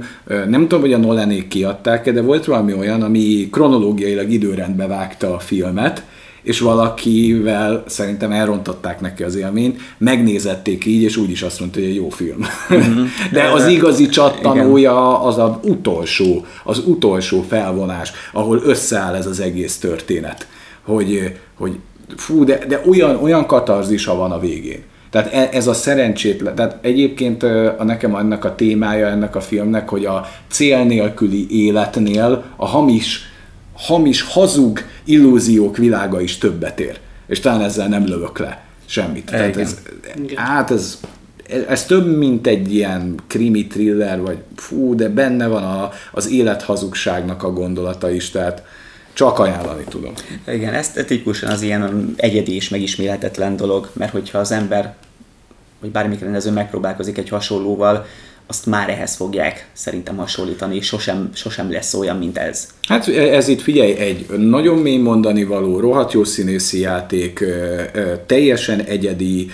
nem 0.49 0.61
tudom, 0.61 0.81
hogy 0.81 0.93
a 0.93 0.99
Nolanék 0.99 1.49
kiadták 1.49 2.13
de 2.13 2.23
volt 2.23 2.45
valami 2.45 2.75
olyan, 2.75 3.03
ami 3.03 3.49
kronológiailag 3.51 4.31
időrendbe 4.31 4.87
vágta 4.87 5.35
a 5.35 5.39
filmet, 5.39 6.03
és 6.43 6.61
valakivel 6.61 7.85
szerintem 7.87 8.33
elrontották 8.33 9.01
neki 9.01 9.23
az 9.23 9.35
élményt, 9.35 9.81
megnézették 9.99 10.85
így, 10.85 11.03
és 11.03 11.17
úgy 11.17 11.31
is 11.31 11.43
azt 11.43 11.61
mondta, 11.61 11.79
hogy 11.79 11.89
egy 11.89 11.95
jó 11.95 12.09
film. 12.09 12.47
Mm-hmm. 12.75 13.05
De 13.33 13.43
az 13.43 13.67
igazi 13.67 14.09
csattanója 14.09 15.23
az 15.23 15.39
az 15.39 15.51
utolsó, 15.63 16.45
az 16.65 16.79
utolsó 16.79 17.45
felvonás, 17.49 18.13
ahol 18.33 18.61
összeáll 18.65 19.15
ez 19.15 19.27
az 19.27 19.41
egész 19.41 19.79
történet. 19.79 20.47
Hogy, 20.85 21.37
hogy 21.59 21.79
fú, 22.17 22.45
de, 22.45 22.67
de 22.69 22.83
olyan, 22.89 23.17
olyan 23.17 23.47
katarzisa 23.47 24.17
van 24.17 24.33
a 24.33 24.39
végén. 24.39 24.83
Tehát 25.11 25.33
e, 25.33 25.49
ez 25.53 25.67
a 25.67 25.73
szerencsétlen, 25.73 26.55
tehát 26.55 26.79
egyébként 26.83 27.43
a 27.79 27.85
nekem 27.85 28.15
ennek 28.15 28.45
a 28.45 28.55
témája 28.55 29.07
ennek 29.07 29.37
a 29.37 29.41
filmnek, 29.41 29.89
hogy 29.89 30.05
a 30.05 30.27
cél 30.49 30.85
nélküli 30.85 31.47
életnél 31.65 32.45
a 32.57 32.67
hamis 32.67 33.30
hamis, 33.81 34.23
hazug 34.23 34.81
illúziók 35.05 35.77
világa 35.77 36.21
is 36.21 36.39
többet 36.39 36.81
ér. 36.81 36.99
És 37.27 37.41
talán 37.41 37.63
ezzel 37.63 37.89
nem 37.89 38.07
lövök 38.07 38.39
le 38.39 38.65
semmit. 38.87 39.25
Tehát 39.25 39.57
ez, 39.57 39.79
hát 40.35 40.71
ez, 40.71 41.01
ez 41.69 41.85
több, 41.85 42.17
mint 42.17 42.47
egy 42.47 42.75
ilyen 42.75 43.15
krimi 43.27 43.67
thriller, 43.67 44.21
vagy 44.21 44.39
fú, 44.57 44.95
de 44.95 45.09
benne 45.09 45.47
van 45.47 45.63
a, 45.63 45.91
az 46.13 46.31
élet 46.31 46.63
hazugságnak 46.63 47.43
a 47.43 47.53
gondolata 47.53 48.11
is, 48.11 48.31
tehát 48.31 48.63
csak 49.13 49.39
ajánlani 49.39 49.85
tudom. 49.89 50.13
Igen, 50.47 50.75
ez 50.75 50.91
tipikusan 50.91 51.51
az 51.51 51.63
ilyen 51.63 52.15
egyedi 52.17 52.55
és 52.55 52.69
megismételhetetlen 52.69 53.57
dolog, 53.57 53.91
mert 53.93 54.13
hogyha 54.13 54.39
az 54.39 54.53
ember, 54.53 54.95
vagy 55.81 55.91
bármikor 55.91 56.23
rendező 56.23 56.51
megpróbálkozik 56.51 57.19
egy 57.19 57.29
hasonlóval, 57.29 58.07
azt 58.51 58.67
már 58.67 58.91
ehhez 58.91 59.15
fogják 59.15 59.69
szerintem 59.73 60.17
hasonlítani, 60.17 60.77
és 60.77 60.87
sosem, 60.87 61.31
sosem 61.35 61.71
lesz 61.71 61.95
olyan, 61.95 62.17
mint 62.17 62.39
ez. 62.39 62.69
Hát 62.89 63.09
ez 63.09 63.49
itt 63.49 63.61
figyelj, 63.61 63.93
egy 63.93 64.27
nagyon 64.39 64.79
mély 64.79 64.97
mondani 64.97 65.45
való, 65.45 65.81
rohadt 65.81 66.13
jó 66.13 66.25
színészi 66.25 66.81
játék, 66.81 67.45
teljesen 68.27 68.81
egyedi 68.81 69.51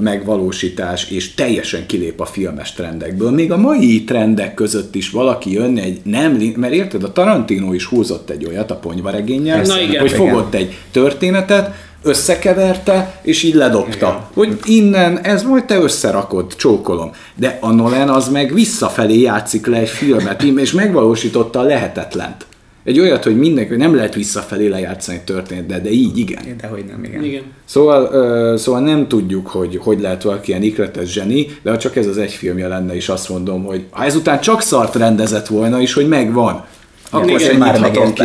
megvalósítás, 0.00 1.10
és 1.10 1.34
teljesen 1.34 1.86
kilép 1.86 2.20
a 2.20 2.24
filmes 2.24 2.72
trendekből. 2.72 3.30
Még 3.30 3.52
a 3.52 3.56
mai 3.56 4.04
trendek 4.04 4.54
között 4.54 4.94
is 4.94 5.10
valaki 5.10 5.52
jönne 5.52 5.82
egy 5.82 6.00
nem, 6.02 6.32
mert 6.56 6.72
érted, 6.72 7.02
a 7.02 7.12
Tarantino 7.12 7.72
is 7.72 7.84
húzott 7.84 8.30
egy 8.30 8.46
olyat 8.46 8.70
a 8.70 8.76
ponyvaregényel, 8.76 9.64
hogy 10.00 10.12
fogott 10.12 10.54
egy 10.54 10.78
történetet, 10.90 11.74
összekeverte, 12.02 13.20
és 13.22 13.42
így 13.42 13.54
ledobta. 13.54 14.06
Igen. 14.06 14.20
Hogy 14.34 14.58
innen, 14.64 15.18
ez 15.18 15.42
majd 15.42 15.64
te 15.64 15.76
összerakod, 15.76 16.56
csókolom. 16.56 17.10
De 17.34 17.58
a 17.60 17.72
Nolan 17.72 18.08
az 18.08 18.28
meg 18.28 18.54
visszafelé 18.54 19.20
játszik 19.20 19.66
le 19.66 19.76
egy 19.76 19.88
filmet, 19.88 20.42
és 20.42 20.72
megvalósította 20.72 21.58
a 21.58 21.62
lehetetlent. 21.62 22.46
Egy 22.86 23.00
olyat, 23.00 23.24
hogy 23.24 23.36
mindenki, 23.36 23.76
nem 23.76 23.94
lehet 23.94 24.14
visszafelé 24.14 24.66
lejátszani 24.66 25.20
történet, 25.24 25.66
de, 25.66 25.80
de 25.80 25.90
így 25.90 26.18
igen. 26.18 26.42
De 26.60 26.66
hogy 26.66 26.84
nem, 26.84 27.04
igen. 27.04 27.24
igen. 27.24 27.42
Szóval, 27.64 28.02
uh, 28.02 28.58
szóval 28.58 28.80
nem 28.80 29.08
tudjuk, 29.08 29.46
hogy 29.46 29.80
hogy 29.82 30.00
lehet 30.00 30.22
valaki 30.22 30.50
ilyen 30.50 30.62
ikletes 30.62 31.12
zseni, 31.12 31.46
de 31.62 31.70
ha 31.70 31.78
csak 31.78 31.96
ez 31.96 32.06
az 32.06 32.18
egy 32.18 32.32
filmje 32.32 32.68
lenne, 32.68 32.94
és 32.94 33.08
azt 33.08 33.28
mondom, 33.28 33.64
hogy 33.64 33.84
ha 33.90 34.04
ezután 34.04 34.40
csak 34.40 34.60
szart 34.60 34.94
rendezett 34.94 35.46
volna 35.46 35.80
is, 35.80 35.92
hogy 35.92 36.08
megvan, 36.08 36.64
akkor 37.10 37.30
Igen, 37.30 37.56
már 37.56 37.80
megérte. 37.80 38.24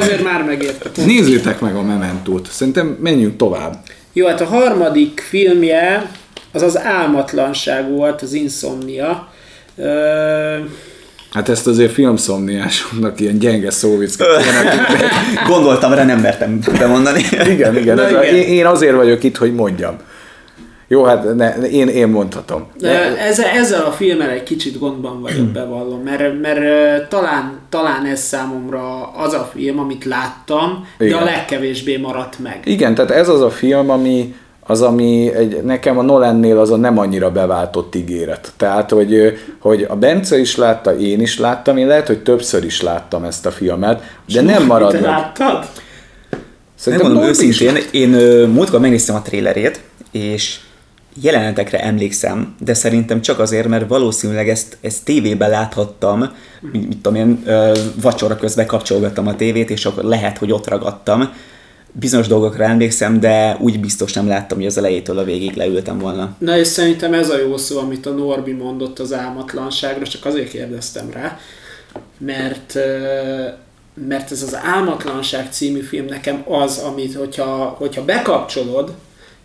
Ezért 0.00 0.22
már 0.32 0.42
megérte. 0.42 0.88
Nézzétek 1.04 1.60
meg 1.60 1.74
a 1.76 1.82
Mementót. 1.82 2.48
Szerintem 2.50 2.96
menjünk 3.00 3.36
tovább. 3.36 3.76
Jó, 4.12 4.26
hát 4.26 4.40
a 4.40 4.44
harmadik 4.44 5.20
filmje 5.28 6.10
az 6.52 6.62
az 6.62 6.78
álmatlanság 6.78 7.90
volt, 7.90 8.22
az 8.22 8.32
Insomnia. 8.32 9.28
Ö- 9.76 10.68
Hát 11.32 11.48
ezt 11.48 11.66
azért 11.66 11.92
filmszomniásoknak 11.92 13.20
ilyen 13.20 13.38
gyenge 13.38 13.70
szóvickát 13.70 14.28
Gondoltam, 15.46 15.92
rá 15.92 16.04
nem 16.04 16.18
mertem 16.20 16.58
bemondani. 16.78 17.20
igen, 17.30 17.76
igen, 17.76 17.98
ez 18.00 18.10
igen. 18.10 18.18
A, 18.20 18.22
én 18.24 18.66
azért 18.66 18.94
vagyok 18.94 19.22
itt, 19.24 19.36
hogy 19.36 19.54
mondjam. 19.54 19.96
Jó, 20.94 21.04
hát 21.04 21.34
ne, 21.34 21.54
én, 21.54 21.88
én 21.88 22.08
mondhatom. 22.08 22.66
De... 22.78 23.18
Ezzel, 23.18 23.48
ezzel 23.48 23.84
a 23.84 23.90
filmmel 23.90 24.30
egy 24.30 24.42
kicsit 24.42 24.78
gondban 24.78 25.20
vagyok, 25.20 25.46
bevallom, 25.46 26.00
mert, 26.00 26.40
mert 26.40 27.08
talán, 27.08 27.58
talán 27.68 28.04
ez 28.04 28.20
számomra 28.20 29.12
az 29.12 29.32
a 29.32 29.50
film, 29.54 29.78
amit 29.78 30.04
láttam, 30.04 30.86
Igen. 30.98 31.12
de 31.12 31.24
a 31.24 31.24
legkevésbé 31.24 31.96
maradt 31.96 32.38
meg. 32.38 32.60
Igen, 32.64 32.94
tehát 32.94 33.10
ez 33.10 33.28
az 33.28 33.40
a 33.40 33.50
film, 33.50 33.90
ami, 33.90 34.34
az, 34.60 34.82
ami 34.82 35.34
egy, 35.34 35.62
nekem 35.62 35.98
a 35.98 36.02
Nolannél 36.02 36.58
az 36.58 36.70
a 36.70 36.76
nem 36.76 36.98
annyira 36.98 37.30
beváltott 37.30 37.94
ígéret. 37.94 38.52
Tehát, 38.56 38.90
hogy, 38.90 39.38
hogy 39.58 39.86
a 39.88 39.96
Bence 39.96 40.38
is 40.38 40.56
látta, 40.56 40.96
én 40.98 41.20
is 41.20 41.38
láttam, 41.38 41.76
én 41.76 41.86
lehet, 41.86 42.06
hogy 42.06 42.22
többször 42.22 42.64
is 42.64 42.82
láttam 42.82 43.24
ezt 43.24 43.46
a 43.46 43.50
filmet, 43.50 43.98
de 43.98 44.40
És 44.40 44.46
nem 44.46 44.66
marad 44.66 44.92
meg. 44.92 45.02
láttad? 45.02 45.66
Szerintem 46.74 47.08
nem 47.08 47.16
mondom 47.16 47.34
őszintén, 47.34 47.76
én 47.90 48.08
múltkor 48.48 48.80
megnéztem 48.80 49.14
a 49.14 49.22
trélerét, 49.22 49.80
és 50.12 50.58
jelenetekre 51.20 51.80
emlékszem, 51.80 52.54
de 52.64 52.74
szerintem 52.74 53.20
csak 53.20 53.38
azért, 53.38 53.68
mert 53.68 53.88
valószínűleg 53.88 54.48
ezt, 54.48 54.76
ezt 54.80 55.04
tévében 55.04 55.50
láthattam, 55.50 56.18
mit, 56.60 56.88
mit 56.88 56.98
tudom 56.98 57.14
én, 57.14 57.44
vacsora 58.00 58.36
közben 58.36 58.66
kapcsolgattam 58.66 59.26
a 59.26 59.36
tévét, 59.36 59.70
és 59.70 59.86
akkor 59.86 60.04
lehet, 60.04 60.38
hogy 60.38 60.52
ott 60.52 60.68
ragadtam. 60.68 61.32
Bizonyos 61.92 62.26
dolgokra 62.26 62.64
emlékszem, 62.64 63.20
de 63.20 63.56
úgy 63.60 63.80
biztos 63.80 64.12
nem 64.12 64.28
láttam, 64.28 64.58
hogy 64.58 64.66
az 64.66 64.78
elejétől 64.78 65.18
a 65.18 65.24
végig 65.24 65.54
leültem 65.54 65.98
volna. 65.98 66.36
Na 66.38 66.58
és 66.58 66.66
szerintem 66.66 67.12
ez 67.12 67.30
a 67.30 67.38
jó 67.38 67.56
szó, 67.56 67.78
amit 67.78 68.06
a 68.06 68.10
Norbi 68.10 68.52
mondott 68.52 68.98
az 68.98 69.12
álmatlanságra, 69.12 70.06
csak 70.06 70.24
azért 70.24 70.48
kérdeztem 70.48 71.10
rá, 71.10 71.38
mert 72.18 72.78
mert 74.08 74.30
ez 74.30 74.42
az 74.42 74.58
Álmatlanság 74.62 75.48
című 75.50 75.80
film 75.80 76.06
nekem 76.06 76.44
az, 76.48 76.78
amit, 76.78 77.14
hogyha, 77.14 77.74
hogyha 77.78 78.04
bekapcsolod, 78.04 78.92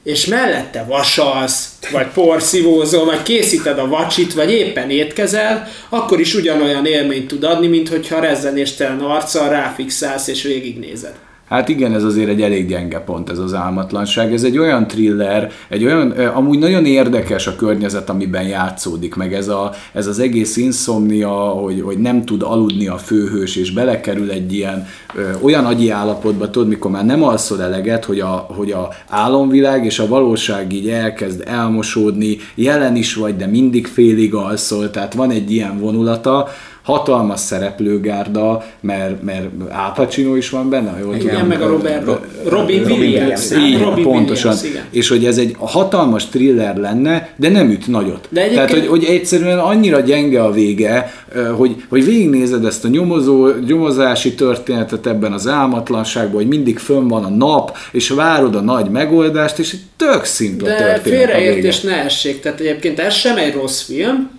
és 0.03 0.25
mellette 0.25 0.83
vasalsz, 0.83 1.69
vagy 1.91 2.07
porszívózol, 2.07 3.05
vagy 3.05 3.23
készíted 3.23 3.79
a 3.79 3.88
vacsit, 3.88 4.33
vagy 4.33 4.51
éppen 4.51 4.89
étkezel, 4.89 5.67
akkor 5.89 6.19
is 6.19 6.33
ugyanolyan 6.33 6.85
élményt 6.85 7.27
tud 7.27 7.43
adni, 7.43 7.67
mint 7.67 7.89
hogyha 7.89 8.19
rezzenéstelen 8.19 8.99
arccal 8.99 9.49
ráfixálsz 9.49 10.27
és 10.27 10.43
végignézed. 10.43 11.13
Hát 11.49 11.69
igen, 11.69 11.93
ez 11.93 12.03
azért 12.03 12.29
egy 12.29 12.41
elég 12.41 12.67
gyenge 12.67 12.99
pont 12.99 13.29
ez 13.29 13.38
az 13.38 13.53
álmatlanság. 13.53 14.33
Ez 14.33 14.43
egy 14.43 14.57
olyan 14.57 14.88
thriller, 14.88 15.51
egy 15.69 15.85
olyan, 15.85 16.12
amúgy 16.12 16.59
nagyon 16.59 16.85
érdekes 16.85 17.47
a 17.47 17.55
környezet, 17.55 18.09
amiben 18.09 18.47
játszódik, 18.47 19.15
meg 19.15 19.33
ez, 19.33 19.47
a, 19.47 19.71
ez 19.93 20.07
az 20.07 20.19
egész 20.19 20.57
inszomnia, 20.57 21.29
hogy, 21.29 21.81
hogy 21.81 21.97
nem 21.97 22.25
tud 22.25 22.41
aludni 22.41 22.88
a 22.88 22.97
főhős, 22.97 23.55
és 23.55 23.71
belekerül 23.71 24.31
egy 24.31 24.53
ilyen 24.53 24.88
ö, 25.15 25.21
olyan 25.41 25.65
agyi 25.65 25.89
állapotba, 25.89 26.49
tudod, 26.49 26.67
mikor 26.67 26.91
már 26.91 27.05
nem 27.05 27.23
alszol 27.23 27.62
eleget, 27.62 28.05
hogy 28.05 28.19
a, 28.19 28.47
hogy 28.55 28.71
a 28.71 28.89
álomvilág 29.07 29.85
és 29.85 29.99
a 29.99 30.07
valóság 30.07 30.73
így 30.73 30.89
elkezd 30.89 31.43
elmosódni, 31.45 32.38
jelen 32.55 32.95
is 32.95 33.15
vagy, 33.15 33.35
de 33.35 33.47
mindig 33.47 33.88
félig 33.88 34.33
alszol, 34.33 34.89
tehát 34.89 35.13
van 35.13 35.31
egy 35.31 35.51
ilyen 35.51 35.79
vonulata, 35.79 36.47
hatalmas 36.81 37.39
szereplőgárda, 37.39 38.63
mert, 38.79 39.23
mert 39.23 39.45
Al 39.71 39.91
Pacino 39.95 40.35
is 40.35 40.49
van 40.49 40.69
benne, 40.69 40.97
jól 41.01 41.15
Igen, 41.15 41.27
tudom. 41.33 41.47
meg 41.47 41.61
a 41.61 41.67
Robert, 41.67 42.05
Ro- 42.05 42.25
Robin 42.47 42.79
Robin 42.79 42.97
Williams. 42.99 43.49
Williams. 43.49 43.73
Így, 43.73 43.81
Robin 43.83 44.03
pontosan. 44.03 44.51
Williams, 44.53 44.69
igen. 44.75 44.83
és 44.91 45.09
hogy 45.09 45.25
ez 45.25 45.37
egy 45.37 45.55
hatalmas 45.59 46.25
thriller 46.25 46.77
lenne, 46.77 47.29
de 47.35 47.49
nem 47.49 47.69
üt 47.69 47.87
nagyot. 47.87 48.27
De 48.31 48.41
egyébként- 48.41 48.67
Tehát, 48.69 48.83
hogy, 48.83 48.87
hogy 48.89 49.03
egyszerűen 49.03 49.59
annyira 49.59 49.99
gyenge 49.99 50.43
a 50.43 50.51
vége, 50.51 51.13
hogy, 51.57 51.83
hogy 51.89 52.05
végignézed 52.05 52.65
ezt 52.65 52.85
a 52.85 52.87
nyomozó, 52.87 53.47
nyomozási 53.67 54.33
történetet 54.33 55.07
ebben 55.07 55.31
az 55.33 55.47
álmatlanságban, 55.47 56.35
hogy 56.35 56.47
mindig 56.47 56.77
fönn 56.77 57.07
van 57.07 57.23
a 57.23 57.29
nap, 57.29 57.77
és 57.91 58.09
várod 58.09 58.55
a 58.55 58.61
nagy 58.61 58.89
megoldást, 58.89 59.59
és 59.59 59.73
egy 59.73 59.81
tök 59.97 60.21
De 60.21 60.75
történet 60.75 60.99
a 60.99 61.01
vége. 61.03 61.17
félreértés 61.17 61.81
ne 61.81 61.95
essék, 62.03 62.39
tehát 62.41 62.59
egyébként 62.59 62.99
ez 62.99 63.13
sem 63.13 63.37
egy 63.37 63.53
rossz 63.53 63.81
film, 63.81 64.29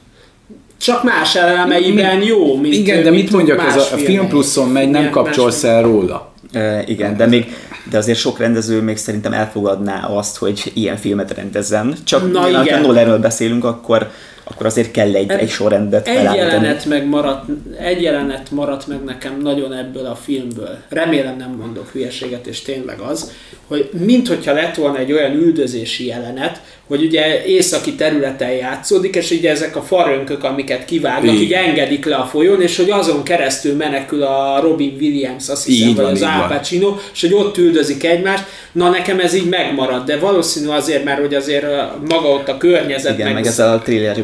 csak 0.80 1.04
más 1.04 1.36
elemeiben 1.36 2.22
jó, 2.22 2.56
mint 2.56 2.74
Igen, 2.74 3.02
de 3.02 3.10
mint 3.10 3.22
mit 3.22 3.32
mondjak, 3.32 3.62
ez 3.68 3.76
a, 3.76 3.80
a 3.80 3.96
Film. 3.96 4.28
Pluszon 4.28 4.68
megy, 4.68 4.90
nem 4.90 5.00
Igen, 5.00 5.12
kapcsolsz 5.12 5.64
el 5.64 5.82
róla. 5.82 6.32
E, 6.52 6.84
igen, 6.86 7.16
de 7.16 7.26
még 7.26 7.46
de 7.90 7.98
azért 7.98 8.18
sok 8.18 8.38
rendező 8.38 8.80
még 8.82 8.96
szerintem 8.96 9.32
elfogadná 9.32 10.06
azt, 10.06 10.36
hogy 10.36 10.72
ilyen 10.74 10.96
filmet 10.96 11.34
rendezzen. 11.34 11.94
Csak 12.04 12.32
Na 12.32 12.48
igen. 12.48 12.80
ha 12.80 12.86
Nolanről 12.86 13.18
beszélünk, 13.18 13.64
akkor, 13.64 14.10
akkor 14.50 14.66
azért 14.66 14.90
kell 14.90 15.14
egy, 15.14 15.30
egy 15.30 15.48
sorrendet 15.48 16.08
Egy 16.08 16.14
felállítani. 16.14 16.50
jelenet, 16.50 16.84
meg 16.84 17.06
maradt, 17.06 17.44
egy 17.78 18.02
jelenet 18.02 18.50
maradt 18.50 18.86
meg 18.86 19.04
nekem 19.04 19.40
nagyon 19.42 19.72
ebből 19.72 20.06
a 20.06 20.14
filmből. 20.14 20.76
Remélem 20.88 21.36
nem 21.36 21.56
mondok 21.60 21.88
hülyeséget, 21.92 22.46
és 22.46 22.60
tényleg 22.62 22.98
az, 22.98 23.32
hogy 23.66 23.90
minthogyha 23.92 24.52
lett 24.52 24.74
volna 24.74 24.98
egy 24.98 25.12
olyan 25.12 25.32
üldözési 25.32 26.06
jelenet, 26.06 26.60
hogy 26.86 27.04
ugye 27.04 27.44
északi 27.44 27.94
területen 27.94 28.50
játszódik, 28.50 29.14
és 29.16 29.30
ugye 29.30 29.50
ezek 29.50 29.76
a 29.76 29.82
farönkök, 29.82 30.44
amiket 30.44 30.84
kivágnak, 30.84 31.34
Így. 31.34 31.40
így 31.40 31.52
engedik 31.52 32.04
le 32.04 32.14
a 32.16 32.24
folyón, 32.24 32.62
és 32.62 32.76
hogy 32.76 32.90
azon 32.90 33.22
keresztül 33.22 33.76
menekül 33.76 34.22
a 34.22 34.60
Robin 34.60 34.96
Williams, 35.00 35.48
azt 35.48 35.66
hiszem, 35.66 35.88
Így 35.88 35.94
vagy 35.96 36.04
van, 36.04 36.12
az 36.14 36.22
Al. 36.22 36.48
Pacino, 36.48 36.96
és 37.12 37.20
hogy 37.20 37.32
ott 37.34 37.56
üldözik 37.56 38.04
egymást. 38.04 38.44
Na 38.72 38.88
nekem 38.90 39.18
ez 39.20 39.34
így 39.34 39.48
megmarad, 39.48 40.04
de 40.04 40.18
valószínű 40.18 40.68
azért, 40.68 41.04
mert 41.04 41.20
hogy 41.20 41.34
azért 41.34 41.66
maga 42.08 42.28
ott 42.28 42.48
a 42.48 42.56
környezet, 42.56 43.18
Igen, 43.18 43.32
meg 43.32 43.46
ez 43.46 43.58
a 43.58 43.80
trailer 43.84 44.16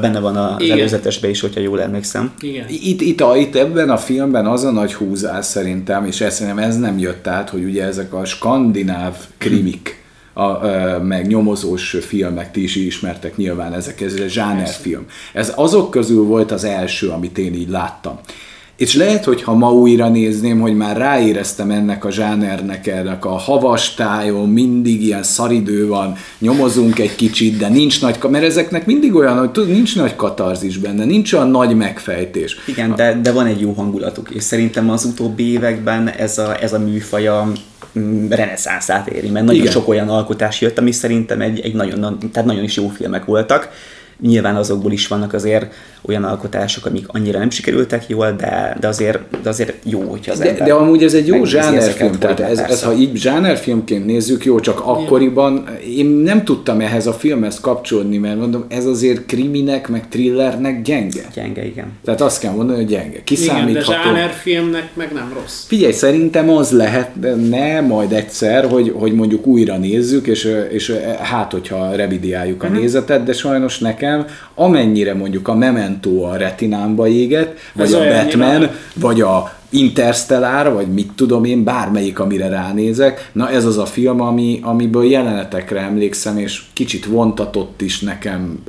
benne 0.00 0.20
van 0.20 0.36
az 0.36 0.62
Igen. 0.62 0.78
előzetesben 0.78 1.30
is, 1.30 1.40
hogyha 1.40 1.60
jól 1.60 1.82
emlékszem. 1.82 2.32
Igen. 2.40 2.66
Itt, 2.68 3.00
itt, 3.00 3.20
a, 3.20 3.36
itt 3.36 3.56
ebben 3.56 3.90
a 3.90 3.96
filmben 3.96 4.46
az 4.46 4.64
a 4.64 4.70
nagy 4.70 4.94
húzás 4.94 5.44
szerintem, 5.44 6.06
és 6.06 6.20
ezt 6.20 6.36
szerintem 6.36 6.64
ez 6.64 6.78
nem 6.78 6.98
jött 6.98 7.26
át, 7.26 7.50
hogy 7.50 7.64
ugye 7.64 7.84
ezek 7.84 8.12
a 8.12 8.24
skandináv 8.24 9.16
krimik, 9.38 10.02
a, 10.32 10.64
ö, 10.64 10.98
meg 10.98 11.26
nyomozós 11.26 11.96
filmek, 12.00 12.50
ti 12.50 12.62
is 12.62 12.76
ismertek 12.76 13.36
nyilván 13.36 13.72
ezek, 13.72 14.00
ez 14.00 14.12
egy 14.12 14.30
zsánerfilm. 14.30 15.06
Ez 15.32 15.52
azok 15.56 15.90
közül 15.90 16.24
volt 16.24 16.50
az 16.50 16.64
első, 16.64 17.08
amit 17.08 17.38
én 17.38 17.54
így 17.54 17.68
láttam. 17.68 18.18
És 18.76 18.94
lehet, 18.94 19.24
hogy 19.24 19.42
ha 19.42 19.54
ma 19.54 19.72
újra 19.72 20.08
nézném, 20.08 20.60
hogy 20.60 20.76
már 20.76 20.96
ráéreztem 20.96 21.70
ennek 21.70 22.04
a 22.04 22.10
zsánernek, 22.10 22.86
ennek 22.86 23.24
a 23.24 23.36
havas 23.36 23.94
tájon, 23.94 24.48
mindig 24.48 25.02
ilyen 25.02 25.22
szaridő 25.22 25.86
van, 25.86 26.16
nyomozunk 26.38 26.98
egy 26.98 27.14
kicsit, 27.14 27.56
de 27.56 27.68
nincs 27.68 28.00
nagy, 28.00 28.18
mert 28.28 28.44
ezeknek 28.44 28.86
mindig 28.86 29.14
olyan, 29.14 29.38
hogy 29.38 29.50
tudod, 29.50 29.70
nincs 29.70 29.96
nagy 29.96 30.16
katarzis 30.16 30.78
benne, 30.78 31.04
nincs 31.04 31.32
olyan 31.32 31.50
nagy 31.50 31.76
megfejtés. 31.76 32.56
Igen, 32.66 32.94
de, 32.94 33.20
de 33.22 33.32
van 33.32 33.46
egy 33.46 33.60
jó 33.60 33.72
hangulatuk, 33.72 34.30
és 34.30 34.42
szerintem 34.42 34.90
az 34.90 35.04
utóbbi 35.04 35.52
években 35.52 36.08
ez 36.08 36.38
a, 36.38 36.62
ez 36.62 36.72
a 36.72 36.78
műfaja 36.78 37.52
mm, 37.98 38.28
reneszánszát 38.28 39.08
éri, 39.08 39.28
mert 39.28 39.44
nagyon 39.44 39.60
Igen. 39.60 39.72
sok 39.72 39.88
olyan 39.88 40.08
alkotás 40.08 40.60
jött, 40.60 40.78
ami 40.78 40.92
szerintem 40.92 41.40
egy, 41.40 41.60
egy 41.60 41.74
nagyon, 41.74 42.18
tehát 42.32 42.48
nagyon 42.48 42.64
is 42.64 42.76
jó 42.76 42.88
filmek 42.88 43.24
voltak. 43.24 43.70
Nyilván 44.20 44.56
azokból 44.56 44.92
is 44.92 45.06
vannak 45.06 45.32
azért 45.32 45.74
olyan 46.02 46.24
alkotások, 46.24 46.86
amik 46.86 47.04
annyira 47.08 47.38
nem 47.38 47.50
sikerültek 47.50 48.08
jól, 48.08 48.32
de, 48.32 48.76
de, 48.80 48.88
azért, 48.88 49.18
de 49.42 49.48
azért 49.48 49.74
jó, 49.84 50.00
hogyha 50.00 50.32
az 50.32 50.38
De, 50.38 50.48
ember 50.48 50.66
de 50.66 50.72
amúgy 50.72 51.02
ez 51.02 51.14
egy 51.14 51.26
jó 51.26 51.44
zsánerfilm, 51.44 52.12
tehát 52.12 52.40
ez, 52.40 52.58
ez, 52.58 52.82
ha 52.82 52.92
így 52.92 53.16
zsánerfilmként 53.16 54.06
nézzük, 54.06 54.44
jó, 54.44 54.60
csak 54.60 54.80
akkoriban 54.80 55.68
én 55.96 56.06
nem 56.06 56.44
tudtam 56.44 56.80
ehhez 56.80 57.06
a 57.06 57.12
filmhez 57.12 57.60
kapcsolódni, 57.60 58.18
mert 58.18 58.38
mondom, 58.38 58.64
ez 58.68 58.86
azért 58.86 59.26
kriminek, 59.26 59.88
meg 59.88 60.08
thrillernek 60.08 60.82
gyenge. 60.82 61.22
Gyenge, 61.34 61.66
igen. 61.66 61.92
Tehát 62.04 62.20
azt 62.20 62.40
kell 62.40 62.52
mondani, 62.52 62.78
hogy 62.78 62.86
gyenge. 62.86 63.04
Igen, 63.04 63.14
de 63.14 63.22
Kiszámítható. 63.24 64.02
zsánerfilmnek 64.02 64.90
meg 64.94 65.12
nem 65.12 65.32
rossz. 65.40 65.64
Figyelj, 65.66 65.92
szerintem 65.92 66.50
az 66.50 66.70
lehetne 66.70 67.80
majd 67.80 68.12
egyszer, 68.12 68.68
hogy, 68.68 68.92
hogy 68.96 69.12
mondjuk 69.12 69.46
újra 69.46 69.76
nézzük, 69.76 70.26
és, 70.26 70.48
és 70.70 70.92
hát, 71.20 71.52
hogyha 71.52 71.94
revidiáljuk 71.94 72.62
a 72.62 72.68
nézetet, 72.68 73.24
de 73.24 73.32
sajnos 73.32 73.78
nekem, 73.78 74.02
amennyire 74.54 75.14
mondjuk 75.14 75.48
a 75.48 75.54
Memento 75.54 76.22
a 76.22 76.36
retinámba 76.36 77.08
éget, 77.08 77.58
vagy 77.72 77.86
Ez 77.86 77.92
a 77.92 77.98
Batman, 77.98 78.70
vagy 78.94 79.20
a 79.20 79.52
Interstellar, 79.70 80.72
vagy 80.72 80.92
mit 80.92 81.12
tudom 81.12 81.44
én, 81.44 81.64
bármelyik, 81.64 82.18
amire 82.18 82.48
ránézek, 82.48 83.30
na 83.32 83.50
ez 83.50 83.64
az 83.64 83.78
a 83.78 83.86
film, 83.86 84.20
ami, 84.20 84.60
amiből 84.62 85.04
jelenetekre 85.04 85.80
emlékszem, 85.80 86.38
és 86.38 86.62
kicsit 86.72 87.04
vontatott 87.04 87.80
is 87.80 88.00
nekem, 88.00 88.62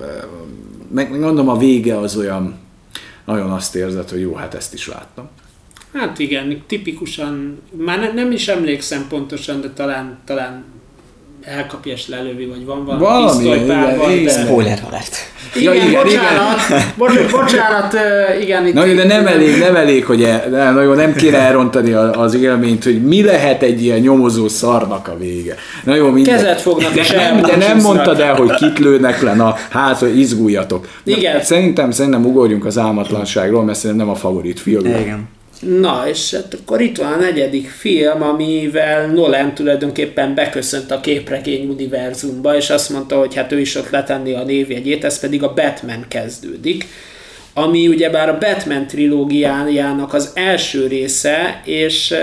meg, 0.92 1.20
mondom, 1.20 1.50
a 1.50 1.58
vége 1.58 1.98
az 1.98 2.18
olyan, 2.18 2.56
nagyon 3.26 3.52
azt 3.52 3.76
érzed, 3.76 4.10
hogy 4.10 4.20
jó, 4.20 4.34
hát 4.34 4.54
ezt 4.54 4.74
is 4.74 4.88
láttam. 4.88 5.30
Hát 5.94 6.20
igen, 6.20 6.62
tipikusan, 6.68 7.62
már 7.78 8.00
ne, 8.00 8.14
nem 8.14 8.32
is 8.32 8.48
emlékszem 8.48 9.06
pontosan, 9.10 9.62
de 9.62 9.70
talán, 9.70 10.18
talán 10.26 10.64
elkapja 11.46 11.92
és 11.92 12.08
lelövi, 12.08 12.46
vagy 12.46 12.66
van 12.66 12.86
valami, 12.86 13.04
Valami, 13.04 13.50
pisztolypárban, 13.50 14.12
igen, 14.12 14.26
de... 14.26 14.32
igen. 14.32 14.46
Spoiler 14.46 14.80
alert. 14.88 15.16
Igen, 15.56 15.74
Ja, 15.74 15.84
igen, 15.84 16.04
bocsánat, 16.04 16.60
bocsánat, 16.98 17.32
bocsánat, 17.32 17.94
igen, 18.42 18.68
itt... 18.68 18.74
Na 18.74 18.86
de 18.86 19.04
nem 19.04 19.28
elég, 19.28 19.60
nem 19.60 19.76
elég, 19.76 20.06
hogy 20.06 20.24
el, 20.24 20.50
nem, 20.50 20.82
jó, 20.82 20.94
nem 20.94 21.14
kéne 21.14 21.38
elrontani 21.38 21.92
az 21.92 22.34
élményt, 22.36 22.84
hogy 22.84 23.04
mi 23.04 23.24
lehet 23.24 23.62
egy 23.62 23.84
ilyen 23.84 24.00
nyomozó 24.00 24.48
szarnak 24.48 25.08
a 25.08 25.18
vége. 25.18 25.56
Na 25.84 25.96
jó, 25.96 26.10
minden. 26.10 26.36
Kezet 26.36 26.62
fognak 26.62 26.94
de 26.94 27.04
nem, 27.16 27.42
de 27.42 27.56
nem 27.56 27.78
mondtad 27.78 28.20
el, 28.20 28.36
hogy 28.36 28.54
kit 28.54 28.80
lőnek 28.80 29.22
le, 29.22 29.34
na 29.34 29.56
hát, 29.70 29.98
hogy 29.98 30.20
izguljatok. 30.20 30.88
Na, 31.04 31.18
Igen. 31.18 31.42
Szerintem, 31.42 31.92
szerintem 31.92 32.26
ugorjunk 32.26 32.66
az 32.66 32.78
álmatlanságról, 32.78 33.64
mert 33.64 33.78
szerintem 33.78 34.06
nem 34.06 34.16
a 34.16 34.18
favorit 34.18 34.60
film. 34.60 34.86
Igen. 34.86 35.28
Na, 35.60 36.04
és 36.08 36.34
hát 36.34 36.58
akkor 36.62 36.82
itt 36.82 36.98
van 36.98 37.14
a 37.14 37.16
negyedik 37.16 37.70
film, 37.70 38.22
amivel 38.22 39.08
Nolan 39.08 39.54
tulajdonképpen 39.54 40.36
beköszönt 40.36 40.92
a 40.92 41.00
képregény 41.00 41.70
univerzumba, 41.70 42.56
és 42.56 42.70
azt 42.70 42.90
mondta, 42.90 43.20
hogy 43.20 43.36
hát 43.36 43.52
ő 43.52 43.60
is 43.60 43.76
ott 43.76 43.90
letenni 43.90 44.34
a 44.34 44.44
névjegyét, 44.44 45.04
ez 45.04 45.20
pedig 45.20 45.44
a 45.44 45.54
Batman 45.54 46.06
kezdődik 46.08 46.88
ami 47.58 47.88
ugyebár 47.88 48.30
a 48.30 48.38
Batman 48.38 48.88
trilógiájának 48.88 50.14
az 50.14 50.32
első 50.34 50.88
része, 50.88 51.62
és 51.66 52.14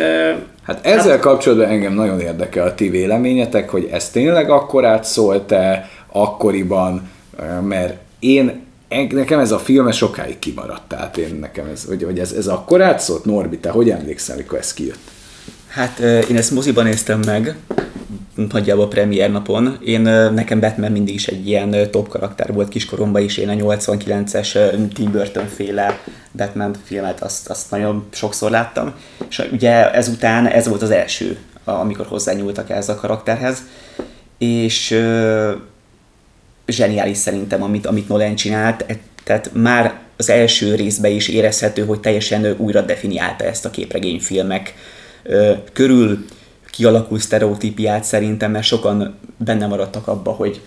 Hát 0.62 0.86
ezzel 0.86 1.18
kapcsolatban 1.18 1.68
engem 1.68 1.94
nagyon 1.94 2.20
érdekel 2.20 2.66
a 2.66 2.74
ti 2.74 2.88
véleményetek, 2.88 3.70
hogy 3.70 3.88
ez 3.92 4.10
tényleg 4.10 4.50
akkor 4.50 4.84
átszólt-e 4.84 5.88
akkoriban, 6.12 7.10
mert 7.62 7.94
én 8.18 8.62
nekem 9.12 9.38
ez 9.38 9.52
a 9.52 9.58
film 9.58 9.86
ez 9.88 9.96
sokáig 9.96 10.38
kimaradt, 10.38 10.88
tehát 10.88 11.16
én 11.16 11.34
nekem 11.40 11.66
ez, 11.72 11.84
hogy, 11.84 12.02
hogy 12.02 12.18
ez, 12.18 12.32
ez 12.32 12.46
akkor 12.46 12.82
átszólt, 12.82 13.24
Norbi, 13.24 13.58
te 13.58 13.70
hogy 13.70 13.90
emlékszel, 13.90 14.36
mikor 14.36 14.58
ez 14.58 14.74
kijött? 14.74 14.98
Hát 15.68 15.98
én 15.98 16.36
ezt 16.36 16.50
moziban 16.50 16.84
néztem 16.84 17.20
meg, 17.26 17.56
nagyjából 18.50 18.88
premier 18.88 19.30
napon. 19.30 19.78
Én 19.84 20.00
nekem 20.34 20.60
Batman 20.60 20.92
mindig 20.92 21.14
is 21.14 21.26
egy 21.26 21.48
ilyen 21.48 21.90
top 21.90 22.08
karakter 22.08 22.52
volt 22.52 22.68
kiskoromban 22.68 23.22
is, 23.22 23.36
én 23.36 23.48
a 23.48 23.52
89-es 23.52 24.54
ö, 24.54 24.68
Tim 24.94 25.10
Burton 25.10 25.46
féle 25.46 26.00
Batman 26.36 26.74
filmet 26.84 27.22
azt, 27.22 27.48
azt 27.50 27.70
nagyon 27.70 28.04
sokszor 28.10 28.50
láttam. 28.50 28.94
És 29.28 29.42
ugye 29.52 29.92
ezután 29.92 30.46
ez 30.46 30.68
volt 30.68 30.82
az 30.82 30.90
első, 30.90 31.38
a- 31.64 31.70
amikor 31.70 32.06
hozzányúltak 32.06 32.70
ehhez 32.70 32.88
a 32.88 32.94
karakterhez. 32.94 33.58
És 34.38 34.90
zseniális 36.66 37.16
szerintem, 37.16 37.62
amit, 37.62 37.86
amit 37.86 38.08
Nolan 38.08 38.34
csinált. 38.34 38.84
E- 38.86 38.98
Tehát 39.24 39.50
már 39.54 40.00
az 40.16 40.30
első 40.30 40.74
részben 40.74 41.10
is 41.10 41.28
érezhető, 41.28 41.84
hogy 41.84 42.00
teljesen 42.00 42.54
újra 42.58 42.80
definiálta 42.80 43.44
ezt 43.44 43.64
a 43.64 43.70
képregényfilmek 43.70 44.74
körül 45.72 46.24
kialakult 46.70 47.20
sztereotípiát 47.20 48.04
szerintem, 48.04 48.50
mert 48.50 48.64
sokan 48.64 49.18
benne 49.36 49.66
maradtak 49.66 50.08
abba, 50.08 50.30
hogy 50.30 50.60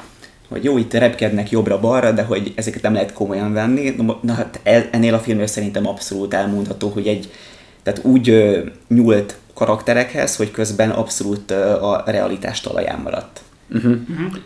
hogy 0.50 0.64
jó, 0.64 0.78
itt 0.78 0.94
repkednek 0.94 1.50
jobbra-balra, 1.50 2.12
de 2.12 2.24
hogy 2.24 2.54
ezeket 2.56 2.82
nem 2.82 2.94
lehet 2.94 3.14
komolyan 3.14 3.54
venni. 3.54 3.96
Na, 4.22 4.34
hát 4.34 4.60
e- 4.64 4.90
ennél 4.92 5.14
a 5.14 5.20
filmnél 5.20 5.48
szerintem 5.48 5.88
abszolút 5.88 6.34
elmondható, 6.34 6.90
hogy 6.90 7.08
egy, 7.08 7.32
tehát 7.84 8.04
úgy 8.04 8.30
ö, 8.30 8.60
nyúlt 8.88 9.38
karakterekhez, 9.54 10.36
hogy 10.36 10.52
közben 10.52 10.90
abszolút 10.90 11.52
a 11.82 12.04
realitás 12.06 12.62
talaján 12.62 13.00
maradt. 13.00 13.42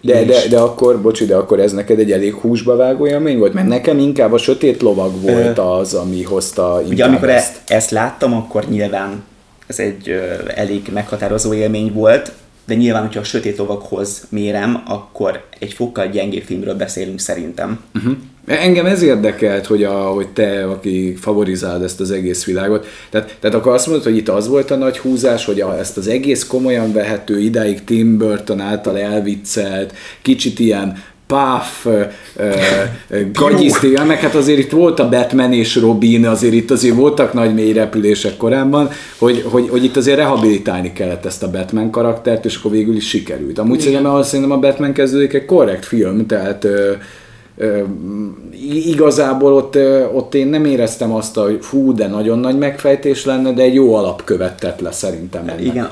De, 0.01 0.21
És- 0.21 0.27
de, 0.27 0.47
de 0.49 0.59
akkor, 0.59 1.01
bocsi, 1.01 1.25
de 1.25 1.35
akkor 1.35 1.59
ez 1.59 1.71
neked 1.71 1.99
egy 1.99 2.11
elég 2.11 2.33
húsba 2.33 2.75
vágó 2.75 3.07
élmény 3.07 3.37
volt? 3.37 3.53
Mert 3.53 3.67
nekem 3.67 3.99
inkább 3.99 4.33
a 4.33 4.37
sötét 4.37 4.81
lovag 4.81 5.21
volt 5.21 5.59
az, 5.59 5.93
ami 5.93 6.23
hozta 6.23 6.81
Ugye 6.89 7.05
amikor 7.05 7.29
ezt. 7.29 7.49
ezt, 7.49 7.71
ezt 7.71 7.89
láttam, 7.91 8.33
akkor 8.33 8.63
nyilván 8.69 9.23
ez 9.67 9.79
egy 9.79 10.09
ö, 10.09 10.21
elég 10.55 10.89
meghatározó 10.93 11.53
élmény 11.53 11.93
volt, 11.93 12.31
de 12.65 12.75
nyilván, 12.75 13.01
hogyha 13.01 13.19
a 13.19 13.23
sötét 13.23 13.57
lovakhoz 13.57 14.25
mérem, 14.29 14.83
akkor 14.87 15.43
egy 15.59 15.73
fokkal 15.73 16.07
gyengébb 16.07 16.43
filmről 16.43 16.75
beszélünk 16.75 17.19
szerintem. 17.19 17.79
Uh-huh. 17.95 18.13
Engem 18.49 18.85
ez 18.85 19.01
érdekelt, 19.01 19.65
hogy, 19.65 19.83
a, 19.83 19.93
hogy 19.93 20.27
te, 20.27 20.65
aki 20.65 21.15
favorizálod 21.19 21.83
ezt 21.83 21.99
az 21.99 22.11
egész 22.11 22.45
világot, 22.45 22.85
tehát, 23.09 23.37
tehát 23.39 23.55
akkor 23.55 23.73
azt 23.73 23.87
mondod, 23.87 24.03
hogy 24.05 24.17
itt 24.17 24.29
az 24.29 24.47
volt 24.47 24.71
a 24.71 24.75
nagy 24.75 24.97
húzás, 24.97 25.45
hogy 25.45 25.61
a, 25.61 25.79
ezt 25.79 25.97
az 25.97 26.07
egész 26.07 26.47
komolyan 26.47 26.93
vehető, 26.93 27.39
idáig 27.39 27.83
Tim 27.83 28.17
Burton 28.17 28.59
által 28.59 28.99
elviccelt, 28.99 29.93
kicsit 30.21 30.59
ilyen 30.59 31.03
páf, 31.27 31.87
gagyiszté, 33.33 33.93
meg 34.07 34.19
hát 34.19 34.35
azért 34.35 34.59
itt 34.59 34.71
volt 34.71 34.99
a 34.99 35.09
Batman 35.09 35.53
és 35.53 35.75
Robin, 35.75 36.25
azért 36.25 36.53
itt 36.53 36.71
azért 36.71 36.95
voltak 36.95 37.33
nagy 37.33 37.53
mély 37.53 37.73
repülések 37.73 38.37
korábban, 38.37 38.89
hogy, 39.17 39.45
hogy, 39.45 39.69
hogy 39.69 39.83
itt 39.83 39.97
azért 39.97 40.17
rehabilitálni 40.17 40.93
kellett 40.93 41.25
ezt 41.25 41.43
a 41.43 41.51
Batman 41.51 41.91
karaktert, 41.91 42.45
és 42.45 42.55
akkor 42.55 42.71
végül 42.71 42.95
is 42.95 43.07
sikerült. 43.07 43.59
Amúgy 43.59 43.79
szerintem, 43.79 44.05
azt 44.05 44.29
szerintem 44.29 44.57
a 44.57 44.59
Batman 44.59 44.93
kezdődik 44.93 45.33
egy 45.33 45.45
korrekt 45.45 45.85
film, 45.85 46.25
tehát 46.25 46.67
igazából 48.73 49.53
ott, 49.53 49.77
ott 50.13 50.35
én 50.35 50.47
nem 50.47 50.65
éreztem 50.65 51.13
azt, 51.13 51.35
hogy 51.35 51.57
fú, 51.61 51.93
de 51.93 52.07
nagyon 52.07 52.39
nagy 52.39 52.57
megfejtés 52.57 53.25
lenne, 53.25 53.53
de 53.53 53.61
egy 53.61 53.73
jó 53.73 53.95
alapkövet 53.95 54.59
tett 54.59 54.79
le 54.79 54.91
szerintem 54.91 55.47
ennek. 55.47 55.61
Igen, 55.61 55.89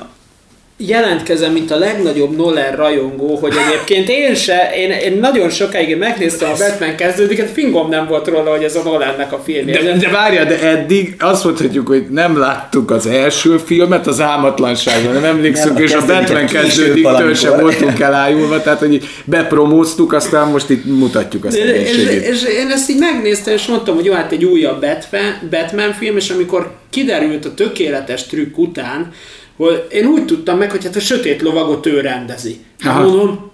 jelentkezem, 0.80 1.52
mint 1.52 1.70
a 1.70 1.78
legnagyobb 1.78 2.36
Nolan 2.36 2.76
rajongó, 2.76 3.36
hogy 3.36 3.54
egyébként 3.66 4.08
én 4.08 4.34
se, 4.34 4.70
én, 4.76 4.90
én 4.90 5.18
nagyon 5.20 5.50
sokáig 5.50 5.96
megnéztem 5.96 6.50
a 6.50 6.56
Batman 6.58 6.94
kezdődiket, 6.94 7.50
fingom 7.50 7.88
nem 7.88 8.06
volt 8.06 8.26
róla, 8.26 8.50
hogy 8.50 8.62
ez 8.62 8.76
a 8.76 8.82
Nolannek 8.82 9.32
a 9.32 9.40
filmje. 9.44 9.82
De, 9.82 9.92
de 9.96 10.08
várja, 10.08 10.44
de 10.44 10.60
eddig 10.60 11.14
azt 11.18 11.44
mondhatjuk, 11.44 11.86
hogy 11.86 12.06
nem 12.10 12.38
láttuk 12.38 12.90
az 12.90 13.06
első 13.06 13.56
filmet, 13.56 14.06
az 14.06 14.20
álmatlanságra, 14.20 15.12
nem 15.12 15.24
emlékszünk, 15.24 15.74
Nem, 15.74 15.82
a 15.82 15.84
és 15.84 15.94
a 15.94 16.06
Batman 16.06 16.46
kezdődiktől 16.46 17.34
sem 17.34 17.60
voltunk 17.60 18.00
elájulva, 18.00 18.62
tehát 18.62 18.78
hogy 18.78 19.08
bepromóztuk, 19.24 20.12
aztán 20.12 20.48
most 20.48 20.70
itt 20.70 20.84
mutatjuk 20.84 21.44
a 21.44 21.48
És, 21.48 21.96
és 22.28 22.44
én 22.44 22.70
ezt 22.70 22.90
így 22.90 22.98
megnéztem, 22.98 23.54
és 23.54 23.66
mondtam, 23.66 23.94
hogy 23.94 24.04
jó, 24.04 24.12
hát 24.12 24.32
egy 24.32 24.44
újabb 24.44 24.80
Batman, 24.80 25.48
Batman 25.50 25.92
film, 25.92 26.16
és 26.16 26.30
amikor 26.30 26.70
kiderült 26.90 27.44
a 27.44 27.54
tökéletes 27.54 28.26
trükk 28.26 28.58
után, 28.58 29.12
hogy 29.58 29.86
én 29.90 30.06
úgy 30.06 30.24
tudtam 30.24 30.58
meg, 30.58 30.70
hogy 30.70 30.84
hát 30.84 30.96
a 30.96 31.00
sötét 31.00 31.42
lovagot 31.42 31.86
ő 31.86 32.00
rendezi. 32.00 32.60
Hát 32.78 32.96
Aha. 32.96 33.08
mondom, 33.08 33.50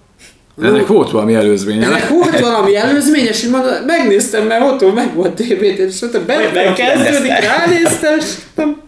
Ennek 0.62 0.86
volt 0.86 1.10
valami 1.10 1.34
előzménye. 1.34 1.86
ennek 1.86 2.08
volt 2.08 2.40
valami 2.40 2.76
előzményes, 2.76 3.42
és 3.42 3.48
mondom, 3.48 3.72
megnéztem, 3.86 4.46
mert 4.46 4.62
otthon 4.72 4.92
meg 4.92 5.14
volt 5.14 5.32
tévét, 5.32 5.78
és 5.78 6.00
mondtam, 6.00 6.26
Batman 6.26 6.74
kezdődik, 6.74 7.30
ránéztem, 7.30 8.18
és 8.18 8.24
mondtam, 8.54 8.82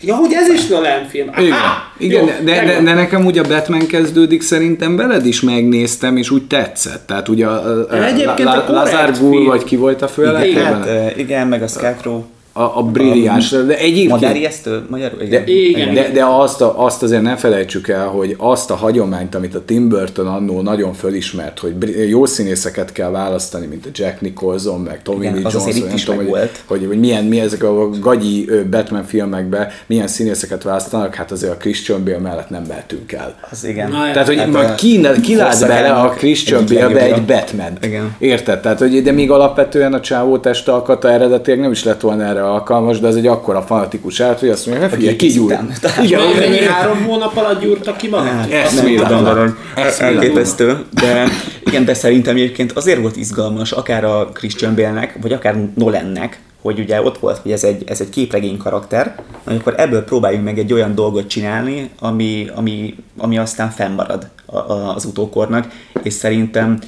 ja, 0.00 0.14
hogy 0.14 0.32
ez 0.32 0.48
is 0.48 0.66
Nolan 0.66 1.08
film. 1.08 1.28
Aha, 1.28 1.42
Igen, 1.42 1.58
igen 1.98 2.20
jó, 2.20 2.26
de, 2.44 2.64
de, 2.64 2.80
de, 2.82 2.94
nekem 2.94 3.26
úgy 3.26 3.38
a 3.38 3.42
Batman 3.42 3.86
kezdődik, 3.86 4.42
szerintem 4.42 4.96
veled 4.96 5.26
is 5.26 5.40
megnéztem, 5.40 6.16
és 6.16 6.30
úgy 6.30 6.46
tetszett. 6.46 7.06
Tehát 7.06 7.28
ugye 7.28 7.46
a, 7.46 7.50
a, 7.50 7.86
a, 7.90 8.64
a 8.68 8.72
Lazar 8.72 9.10
Gull, 9.18 9.30
film. 9.30 9.46
vagy 9.46 9.64
ki 9.64 9.76
volt 9.76 10.02
a 10.02 10.08
főleg? 10.08 10.48
igen, 10.48 10.64
hát, 10.64 11.16
igen, 11.16 11.46
meg 11.46 11.62
a 11.62 11.66
Scarecrow. 11.66 12.24
A, 12.52 12.62
a 12.62 12.82
brilliáns, 12.82 13.50
de 13.50 13.78
egyébként... 13.78 14.10
Madárjesztő? 14.10 14.82
Magyarul? 14.88 15.18
De, 15.18 15.42
Igen. 15.46 15.48
Igen. 15.48 15.94
de, 15.94 16.10
de 16.12 16.24
azt, 16.24 16.60
a, 16.60 16.84
azt 16.84 17.02
azért 17.02 17.22
ne 17.22 17.36
felejtsük 17.36 17.88
el, 17.88 18.06
hogy 18.06 18.34
azt 18.38 18.70
a 18.70 18.74
hagyományt, 18.74 19.34
amit 19.34 19.54
a 19.54 19.64
Tim 19.64 19.88
Burton 19.88 20.26
annó 20.26 20.60
nagyon 20.60 20.92
fölismert, 20.92 21.58
hogy 21.58 21.74
jó 22.08 22.26
színészeket 22.26 22.92
kell 22.92 23.10
választani, 23.10 23.66
mint 23.66 23.86
a 23.86 23.88
Jack 23.92 24.20
Nicholson, 24.20 24.80
meg 24.80 25.02
Tommy 25.02 25.24
Igen, 25.24 25.34
Lee 25.34 25.46
az 25.46 25.76
itt 25.76 25.84
nem 25.86 25.94
is 25.94 26.04
tudom, 26.04 26.26
hogy, 26.26 26.50
hogy, 26.66 26.86
hogy, 26.86 26.98
milyen, 26.98 27.24
mi 27.24 27.40
ezek 27.40 27.62
a 27.62 27.90
gagyi 27.90 28.48
Batman 28.70 29.04
filmekben, 29.04 29.68
milyen 29.86 30.06
színészeket 30.06 30.62
választanak, 30.62 31.14
hát 31.14 31.30
azért 31.30 31.52
a 31.52 31.56
Christian 31.56 32.04
Bale 32.04 32.18
mellett 32.18 32.50
nem 32.50 32.64
mehetünk 32.68 33.12
el. 33.12 33.34
Az 33.50 33.64
igen. 33.64 33.90
Na, 33.90 34.10
Tehát, 34.12 34.26
hogy 34.26 34.38
Hát, 34.52 34.70
ö, 34.70 34.74
ki, 34.74 35.00
ki 35.22 35.36
lát 35.36 35.66
bele 35.66 35.92
a 35.92 36.08
Christian 36.08 36.64
Bale-be 36.68 37.00
egy 37.00 37.22
batman 37.22 37.78
Igen. 37.82 38.14
Érted? 38.18 38.60
Tehát, 38.60 38.78
hogy 38.78 39.02
de 39.02 39.12
még 39.12 39.30
alapvetően 39.30 39.92
a 39.92 40.00
csávó 40.00 40.38
testalkata 40.38 41.10
eredetileg 41.10 41.60
nem 41.60 41.70
is 41.70 41.84
lett 41.84 42.00
volna 42.00 42.24
erre 42.24 42.39
alkalmas, 42.42 43.00
de 43.00 43.08
ez 43.08 43.14
egy 43.14 43.26
akkora 43.26 43.62
fanatikus 43.62 44.20
át, 44.20 44.40
hogy 44.40 44.48
azt 44.48 44.66
mondja, 44.66 44.88
hogy 44.88 44.98
figyelj, 44.98 45.16
kész 45.16 45.32
kigyúr. 45.32 45.58
Igen, 46.02 46.20
Mennyi 46.38 46.64
három 46.64 47.04
hónap 47.04 47.36
alatt 47.36 47.60
gyúrtak 47.60 47.96
ki 47.96 48.08
magát? 48.08 48.32
Hát, 48.32 48.50
Eszméletlen. 48.52 49.22
nem 49.22 49.32
tudom, 49.32 49.56
Eszméletlen. 49.74 50.14
elképesztő, 50.14 50.84
de 50.90 51.28
igen, 51.64 51.84
de 51.84 51.94
szerintem 51.94 52.36
egyébként 52.36 52.72
azért 52.72 53.00
volt 53.00 53.16
izgalmas, 53.16 53.72
akár 53.72 54.04
a 54.04 54.28
Christian 54.32 54.74
Bale-nek, 54.74 55.18
vagy 55.20 55.32
akár 55.32 55.56
Nolannek, 55.74 56.40
hogy 56.62 56.78
ugye 56.78 57.02
ott 57.02 57.18
volt, 57.18 57.38
hogy 57.38 57.52
ez 57.52 57.64
egy, 57.64 57.82
ez 57.86 58.00
egy 58.00 58.08
képregény 58.08 58.56
karakter, 58.56 59.14
akkor 59.44 59.74
ebből 59.76 60.04
próbáljunk 60.04 60.44
meg 60.44 60.58
egy 60.58 60.72
olyan 60.72 60.94
dolgot 60.94 61.26
csinálni, 61.26 61.90
ami, 61.98 62.50
ami, 62.54 62.94
ami 63.18 63.38
aztán 63.38 63.70
fennmarad 63.70 64.28
a, 64.46 64.56
a, 64.56 64.94
az 64.94 65.04
utókornak, 65.04 65.66
és 66.02 66.12
szerintem 66.12 66.78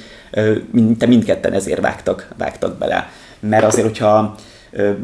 mind, 0.71 0.97
te 0.97 1.05
mindketten 1.05 1.53
ezért 1.53 1.81
vágtak, 1.81 2.27
vágtak 2.37 2.77
bele. 2.77 3.11
Mert 3.39 3.63
azért, 3.63 3.85
hogyha 3.85 4.35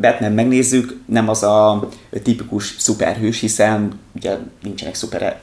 Batman 0.01 0.32
megnézzük, 0.32 0.97
nem 1.05 1.29
az 1.29 1.43
a 1.43 1.89
tipikus 2.23 2.75
szuperhős, 2.77 3.39
hiszen 3.39 3.99
ugye 4.15 4.38
nincsenek 4.63 4.95
szuper 4.95 5.39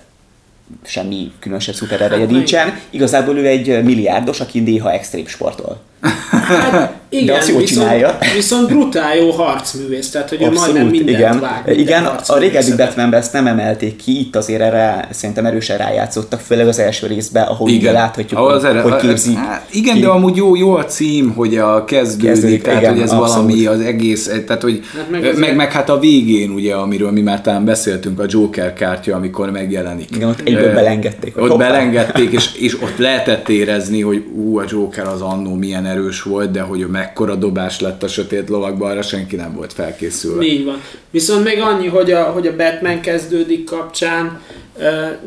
semmi 0.82 1.32
különösebb 1.38 1.74
szuperereje 1.74 2.20
Hát, 2.20 2.30
nincsen. 2.30 2.78
Igazából 2.90 3.36
ő 3.38 3.46
egy 3.46 3.84
milliárdos, 3.84 4.40
aki 4.40 4.60
néha 4.60 4.92
extrém 4.92 5.26
sportol. 5.26 5.80
Hát, 6.30 6.94
igen, 7.08 7.26
De 7.26 7.32
azt 7.34 7.48
jól 7.48 7.60
viszont, 7.60 7.80
csinálja. 7.86 8.18
viszont 8.34 8.66
brutál 8.68 9.16
jó 9.16 9.30
harcművész, 9.30 10.10
tehát 10.10 10.28
hogy 10.28 10.42
ő 10.42 10.50
majdnem 10.50 10.86
mindent 10.86 11.08
igen. 11.18 11.40
vág. 11.40 11.62
minden 11.66 11.80
igen, 11.80 12.04
a 12.26 12.38
régebbi 12.38 12.74
Batmanben 12.76 13.20
ezt 13.20 13.32
nem 13.32 13.46
emelték 13.46 13.96
ki, 13.96 14.18
itt 14.18 14.36
azért 14.36 14.60
erre 14.60 15.08
szerintem 15.10 15.46
erősen 15.46 15.78
rájátszottak, 15.78 16.40
főleg 16.40 16.68
az 16.68 16.78
első 16.78 17.06
részben, 17.06 17.46
ahol 17.46 17.68
igen. 17.70 17.92
láthatjuk, 17.92 18.38
Ahol 18.38 18.48
hogy, 18.50 18.58
az 18.58 18.64
erre- 18.64 18.82
hogy 18.82 18.96
képzik. 18.96 19.36
Hát, 19.36 19.66
igen, 19.70 19.94
ki. 19.94 20.00
de 20.00 20.08
amúgy 20.08 20.36
jó, 20.36 20.56
jó 20.56 20.74
a 20.74 20.84
cím, 20.84 21.32
hogy 21.34 21.56
a 21.56 21.84
kezdődik, 21.84 22.26
Kezdődik, 22.28 22.62
tehát 22.62 22.80
igen, 22.80 22.92
hogy 22.92 23.02
ez 23.02 23.10
abszolút. 23.12 23.34
valami 23.34 23.66
az 23.66 23.80
egész, 23.80 24.30
tehát 24.46 24.62
hogy 24.62 24.80
Hát 24.96 25.10
meg 25.10 25.20
meg, 25.22 25.38
meg, 25.38 25.56
meg, 25.56 25.72
hát 25.72 25.90
a 25.90 25.98
végén 25.98 26.50
ugye, 26.50 26.74
amiről 26.74 27.10
mi 27.10 27.20
már 27.20 27.40
talán 27.40 27.64
beszéltünk, 27.64 28.20
a 28.20 28.24
Joker 28.28 28.72
kártya, 28.72 29.14
amikor 29.16 29.50
megjelenik. 29.50 30.08
Igen, 30.16 30.28
ott 30.28 30.40
egyből 30.44 30.62
Ö, 30.70 30.72
belengedték, 30.74 31.36
Ott 31.36 31.50
hoppá. 31.50 31.68
belengedték, 31.68 32.32
és, 32.32 32.54
és 32.54 32.74
ott 32.82 32.96
lehetett 32.98 33.48
érezni, 33.48 34.00
hogy 34.02 34.24
ú, 34.34 34.58
a 34.58 34.64
Joker 34.68 35.06
az 35.06 35.20
annó 35.20 35.54
milyen 35.54 35.86
erős 35.86 36.22
volt, 36.22 36.50
de 36.50 36.60
hogy 36.60 36.86
mekkora 36.96 37.35
dobás 37.35 37.80
lett 37.80 38.02
a 38.02 38.09
sötét 38.09 38.48
lovakba, 38.48 38.88
arra 38.88 39.02
senki 39.02 39.37
nem 39.37 39.54
volt 39.54 39.72
felkészülve. 39.72 40.44
Így 40.44 40.64
van. 40.64 40.80
Viszont 41.11 41.44
még 41.44 41.61
annyi, 41.61 41.87
hogy 41.87 42.11
a, 42.12 42.22
hogy 42.22 42.46
a 42.46 42.56
Batman 42.56 43.00
kezdődik 43.00 43.64
kapcsán, 43.64 44.40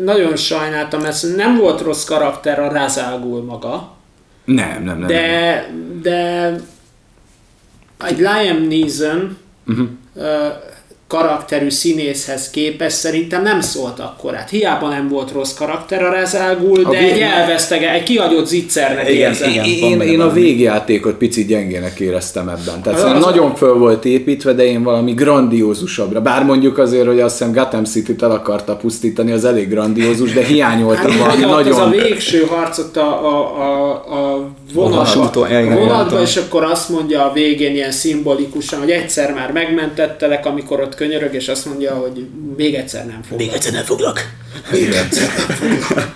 nagyon 0.03 0.35
sajnáltam 0.35 1.03
ezt, 1.05 1.35
nem 1.35 1.57
volt 1.57 1.81
rossz 1.81 2.03
karakter 2.03 2.59
a 2.59 3.19
Ghul 3.21 3.43
maga, 3.43 3.91
Nem, 4.45 4.83
nem, 4.83 4.83
nem. 4.83 4.97
nem. 4.99 5.07
de, 5.07 5.69
de 6.01 6.55
egy 8.05 8.17
Liam 8.17 8.67
Neeson 8.67 9.37
Mhm. 9.65 9.83
Karakterű 11.09 11.69
színészhez 11.69 12.49
képest 12.49 12.95
szerintem 12.95 13.41
nem 13.41 13.61
szólt 13.61 13.99
akkorát. 13.99 14.49
Hiába 14.49 14.89
nem 14.89 15.07
volt 15.07 15.31
rossz 15.31 15.53
karakter 15.53 16.03
a 16.03 16.09
A 16.09 16.11
de 16.91 16.99
vég- 16.99 17.11
egy 17.11 17.19
elvesztege, 17.19 17.91
egy 17.91 18.03
kihagyott 18.03 18.45
zicsernek 18.47 19.09
Igen, 19.09 19.29
érzem. 19.29 19.49
igen. 19.49 19.65
Én, 19.65 20.01
én, 20.01 20.19
a 20.21 20.31
végjátékot 20.31 21.15
picit 21.15 21.47
gyengének 21.47 21.99
éreztem 21.99 22.49
ebben. 22.49 22.81
Tehát 22.81 22.87
Az- 22.87 22.97
szerintem 22.99 23.23
az- 23.23 23.35
nagyon 23.35 23.55
föl 23.55 23.73
volt 23.77 24.05
építve, 24.05 24.53
de 24.53 24.63
én 24.65 24.83
valami 24.83 25.11
grandiózusabbra. 25.13 26.21
Bár 26.21 26.43
mondjuk 26.45 26.77
azért, 26.77 27.07
hogy 27.07 27.19
azt 27.19 27.37
hiszem 27.37 27.53
Gotham 27.53 27.83
City-t 27.83 28.21
el 28.21 28.31
akarta 28.31 28.75
pusztítani, 28.75 29.31
az 29.31 29.45
elég 29.45 29.69
grandiózus, 29.69 30.33
de 30.33 30.43
hiányoltam 30.43 31.11
Hát, 31.11 31.19
valami 31.19 31.43
nagyon... 31.43 31.79
az 31.79 31.87
a 31.87 31.89
végső 31.89 32.45
harcot 32.49 32.97
a, 32.97 33.25
a, 33.27 33.61
a, 33.61 33.91
a 33.93 34.49
vonatba, 34.73 35.47
vonatba 35.75 36.21
és 36.21 36.35
akkor 36.35 36.63
azt 36.63 36.89
mondja 36.89 37.29
a 37.29 37.33
végén 37.33 37.75
ilyen 37.75 37.91
szimbolikusan, 37.91 38.79
hogy 38.79 38.91
egyszer 38.91 39.33
már 39.33 39.51
megmentettelek, 39.51 40.45
amikor 40.45 40.79
ott 40.79 40.95
könyörög, 40.95 41.33
és 41.33 41.47
azt 41.47 41.65
mondja, 41.65 41.93
hogy 41.93 42.25
még 42.57 42.73
egyszer 42.73 43.05
nem 43.05 43.21
fog. 43.29 43.37
Még 44.71 44.91
egyszer 44.91 45.27
nem 45.37 45.55
foglak. 45.55 46.13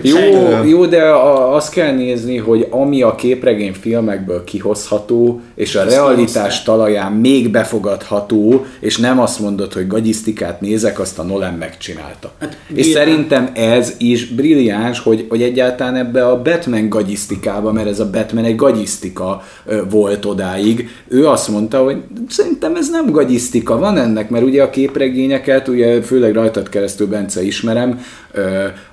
Jó, 0.00 0.18
jó, 0.64 0.86
de 0.86 1.02
a, 1.02 1.54
azt 1.54 1.72
kell 1.72 1.92
nézni, 1.92 2.36
hogy 2.36 2.66
ami 2.70 3.02
a 3.02 3.14
képregény 3.14 3.72
filmekből 3.80 4.44
kihozható, 4.44 5.40
és 5.54 5.74
a 5.74 5.84
realitás 5.84 6.62
talaján 6.62 7.12
még 7.12 7.50
befogadható, 7.50 8.64
és 8.80 8.96
nem 8.96 9.20
azt 9.20 9.40
mondod, 9.40 9.72
hogy 9.72 9.86
gagyisztikát 9.86 10.60
nézek, 10.60 10.98
azt 10.98 11.18
a 11.18 11.22
Nolan 11.22 11.54
megcsinálta. 11.54 12.32
Hát, 12.40 12.56
és 12.74 12.86
szerintem 12.86 13.50
ez 13.54 13.94
is 13.98 14.26
brilliáns, 14.26 15.00
hogy, 15.00 15.26
hogy 15.28 15.42
egyáltalán 15.42 15.96
ebbe 15.96 16.26
a 16.26 16.42
Batman 16.42 16.88
gagyisztikába, 16.88 17.72
mert 17.72 17.88
ez 17.88 18.00
a 18.00 18.10
Batman 18.10 18.44
egy 18.44 18.56
gagyisztika 18.56 19.42
volt 19.90 20.24
odáig, 20.24 20.88
ő 21.08 21.26
azt 21.26 21.48
mondta, 21.48 21.78
hogy 21.78 21.96
szerintem 22.28 22.74
ez 22.76 22.90
nem 22.90 23.10
gagyisztika, 23.10 23.78
van 23.78 23.96
ennek, 23.96 24.30
mert 24.30 24.44
ugye 24.44 24.62
a 24.62 24.70
képregényeket, 24.70 25.68
ugye 25.68 26.02
főleg 26.02 26.32
rajtad 26.32 26.68
keresztül 26.68 27.06
Bence 27.06 27.42
ismerem, 27.42 28.00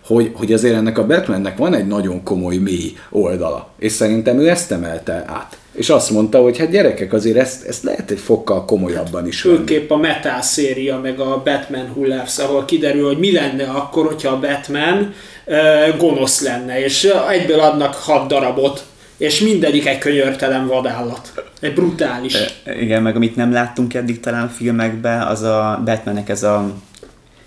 hogy, 0.09 0.31
hogy 0.33 0.53
azért 0.53 0.75
ennek 0.75 0.97
a 0.97 1.05
Batmannek 1.05 1.57
van 1.57 1.73
egy 1.73 1.87
nagyon 1.87 2.23
komoly 2.23 2.55
mély 2.55 2.93
oldala, 3.09 3.69
és 3.79 3.91
szerintem 3.91 4.39
ő 4.39 4.49
ezt 4.49 4.71
emelte 4.71 5.23
át. 5.27 5.57
És 5.71 5.89
azt 5.89 6.09
mondta, 6.09 6.41
hogy 6.41 6.57
hát 6.57 6.69
gyerekek, 6.69 7.13
azért 7.13 7.37
ezt, 7.37 7.65
ezt 7.65 7.83
lehet 7.83 8.11
egy 8.11 8.19
fokkal 8.19 8.65
komolyabban 8.65 9.27
is 9.27 9.41
venni. 9.41 9.57
Főképp 9.57 9.91
a 9.91 9.97
Metal 9.97 10.41
széria, 10.41 10.99
meg 10.99 11.19
a 11.19 11.41
Batman 11.43 11.93
Laughs, 11.95 12.37
ahol 12.37 12.65
kiderül, 12.65 13.05
hogy 13.05 13.17
mi 13.17 13.31
lenne 13.31 13.63
akkor, 13.63 14.05
hogyha 14.05 14.31
a 14.31 14.39
Batman 14.39 15.13
uh, 15.45 15.97
gonosz 15.97 16.41
lenne, 16.41 16.83
és 16.83 17.13
egyből 17.29 17.59
adnak 17.59 17.93
hat 17.93 18.27
darabot 18.27 18.83
és 19.17 19.39
mindegyik 19.39 19.87
egy 19.87 19.97
könyörtelen 19.97 20.67
vadállat. 20.67 21.33
Egy 21.59 21.73
brutális. 21.73 22.33
E, 22.63 22.81
igen, 22.81 23.01
meg 23.01 23.15
amit 23.15 23.35
nem 23.35 23.51
láttunk 23.51 23.93
eddig 23.93 24.19
talán 24.19 24.49
filmekben, 24.49 25.21
az 25.21 25.41
a 25.41 25.81
Batmannek 25.85 26.29
ez 26.29 26.43
a 26.43 26.73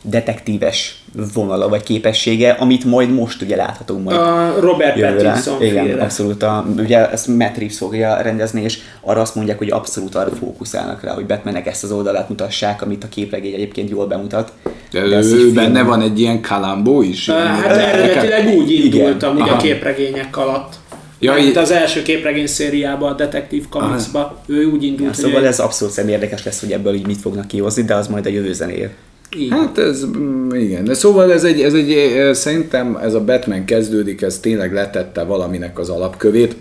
detektíves 0.02 1.01
vonala 1.34 1.68
vagy 1.68 1.82
képessége, 1.82 2.50
amit 2.50 2.84
majd 2.84 3.10
most 3.14 3.42
ugye 3.42 3.56
láthatunk 3.56 4.04
majd. 4.04 4.16
A 4.20 4.54
Robert 4.60 4.96
jövőre. 4.98 5.22
Pattinson 5.28 5.62
Igen, 5.62 5.84
féle. 5.86 6.02
abszolút. 6.02 6.42
A, 6.42 6.66
ugye 6.78 7.10
ezt 7.10 7.26
Matt 7.26 7.56
Reeves 7.56 7.76
fogja 7.76 8.16
rendezni, 8.22 8.62
és 8.62 8.78
arra 9.00 9.20
azt 9.20 9.34
mondják, 9.34 9.58
hogy 9.58 9.70
abszolút 9.70 10.14
arra 10.14 10.30
fókuszálnak 10.30 11.02
rá, 11.02 11.12
hogy 11.14 11.26
Batmannek 11.26 11.66
ezt 11.66 11.84
az 11.84 11.92
oldalát 11.92 12.28
mutassák, 12.28 12.82
amit 12.82 13.04
a 13.04 13.08
képregény 13.08 13.52
egyébként 13.52 13.90
jól 13.90 14.06
bemutat. 14.06 14.52
De 14.90 15.00
ez 15.00 15.32
ő, 15.32 15.36
ő 15.36 15.52
benne 15.52 15.82
van 15.82 16.00
egy 16.00 16.20
ilyen 16.20 16.40
kalambó 16.40 17.02
is. 17.02 17.30
Hát 17.30 17.76
eredetileg 17.76 18.56
úgy 18.56 18.70
indult 18.72 19.22
amúgy 19.22 19.48
a 19.48 19.56
képregények 19.56 20.36
alatt. 20.36 20.80
Ja, 21.18 21.36
í- 21.38 21.56
az 21.56 21.70
első 21.70 22.02
képregény 22.02 22.46
szériában, 22.46 23.12
a 23.12 23.14
Detektív 23.14 23.68
Comicsba, 23.68 24.38
ő 24.46 24.64
úgy 24.64 24.84
indult, 24.84 25.16
Ja, 25.16 25.22
szóval 25.22 25.46
ez 25.46 25.60
abszolút 25.60 25.94
szerintem 25.94 26.20
érdekes 26.20 26.44
lesz, 26.44 26.60
hogy 26.60 26.72
ebből 26.72 26.94
így 26.94 27.06
mit 27.06 27.20
fognak 27.20 27.46
kihozni, 27.46 27.82
de 27.82 27.94
az 27.94 28.06
majd 28.08 28.26
a 28.26 28.28
jövő 28.28 28.52
zenéje. 28.52 28.90
Így. 29.36 29.50
Hát 29.50 29.78
ez, 29.78 30.04
mm, 30.04 30.50
igen. 30.50 30.84
De 30.84 30.94
szóval 30.94 31.32
ez 31.32 31.44
egy, 31.44 31.60
ez 31.60 31.74
egy, 31.74 31.92
eh, 31.92 32.34
szerintem 32.34 32.96
ez 32.96 33.14
a 33.14 33.24
Batman 33.24 33.64
kezdődik, 33.64 34.22
ez 34.22 34.38
tényleg 34.38 34.72
letette 34.72 35.22
valaminek 35.22 35.78
az 35.78 35.88
alapkövét, 35.88 36.56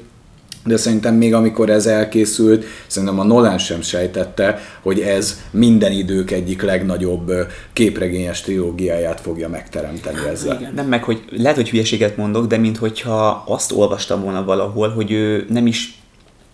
de 0.66 0.78
szerintem 0.78 1.16
még 1.16 1.34
amikor 1.34 1.70
ez 1.70 1.86
elkészült, 1.86 2.66
szerintem 2.88 3.20
a 3.20 3.24
Nolan 3.24 3.58
sem 3.58 3.82
sejtette, 3.82 4.60
hogy 4.82 5.00
ez 5.00 5.42
minden 5.52 5.92
idők 5.92 6.32
egyik 6.32 6.62
legnagyobb 6.62 7.30
eh, 7.30 7.46
képregényes 7.74 8.42
trilógiáját 8.42 9.22
fogja 9.22 9.50
megteremteni 9.50 10.18
ezzel. 10.30 10.58
Igen. 10.60 10.74
Nem 10.74 10.88
meg, 10.88 11.04
hogy 11.04 11.22
lehet, 11.30 11.56
hogy 11.56 11.70
hülyeséget 11.70 12.18
mondok, 12.18 12.48
de 12.48 12.58
minthogyha 12.58 13.44
azt 13.48 13.72
olvastam 13.72 14.22
volna 14.22 14.44
valahol, 14.44 14.90
hogy 14.90 15.12
ő 15.12 15.46
nem 15.50 15.68
is 15.68 16.00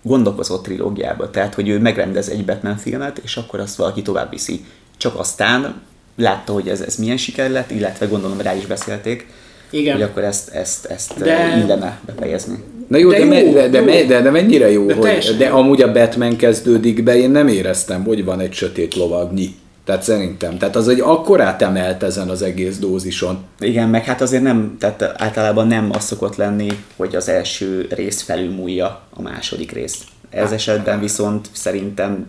gondolkozott 0.04 0.64
trilógiába, 0.64 1.30
tehát 1.30 1.54
hogy 1.54 1.70
ő 1.70 1.80
megrendez 1.80 2.30
egy 2.30 2.46
Batman 2.46 2.78
filmet, 2.78 3.18
és 3.18 3.38
akkor 3.38 3.60
azt 3.60 3.76
valaki 3.76 4.02
tovább 4.02 4.30
viszi. 4.30 4.66
Csak 4.98 5.20
aztán 5.20 5.82
látta, 6.18 6.54
hogy 6.54 6.68
ez, 6.68 6.82
ez 6.82 6.96
milyen 6.96 7.18
siker 7.18 7.52
lett, 7.52 7.72
illetve 7.72 8.06
gondolom 8.06 8.42
rá 8.42 8.56
is 8.56 8.66
beszélték, 8.66 9.28
Igen. 9.70 9.94
hogy 9.94 10.02
akkor 10.02 10.24
ezt, 10.24 10.50
ezt, 10.50 10.86
ezt 10.86 11.14
De- 11.18 11.26
de... 11.26 11.58
illene 11.64 12.00
befejezni. 12.06 12.64
Na 12.88 12.98
jó, 12.98 13.10
De 13.10 13.18
de, 13.18 13.24
jó, 13.24 13.30
me, 13.30 13.52
de, 13.52 13.68
de, 13.68 13.80
jó. 13.80 13.86
me, 13.86 14.04
de, 14.04 14.22
de 14.22 14.30
mennyire 14.30 14.72
jó, 14.72 14.86
De 14.86 14.94
hogy, 14.94 15.04
teljesen 15.04 15.38
de 15.38 15.48
amúgy 15.48 15.82
a 15.82 15.92
Batman 15.92 16.36
kezdődik 16.36 17.04
be, 17.04 17.18
én 17.18 17.30
nem 17.30 17.48
éreztem, 17.48 18.04
hogy 18.04 18.26
van 18.26 18.40
egy 18.40 18.54
sötét 18.54 18.96
lovagnyi. 18.96 19.56
Tehát 19.86 20.04
szerintem. 20.04 20.58
Tehát 20.58 20.76
az 20.76 20.88
egy 20.88 21.00
akkorát 21.00 21.62
emelt 21.62 22.04
ezen 22.04 22.30
az 22.30 22.42
egész 22.42 22.78
dózison. 22.78 23.38
Igen, 23.60 23.90
meg 23.90 24.04
hát 24.04 24.22
azért 24.22 24.44
nem, 24.44 24.76
tehát 24.80 25.14
általában 25.18 25.68
nem 25.68 25.90
az 25.94 26.04
szokott 26.04 26.36
lenni, 26.36 26.68
hogy 26.96 27.16
az 27.16 27.30
első 27.30 27.88
rész 27.90 28.22
felülmúlja 28.22 29.02
a 29.14 29.22
második 29.22 29.72
részt. 29.72 30.04
Ez 30.30 30.52
esetben 30.52 31.00
viszont 31.00 31.48
szerintem 31.52 32.28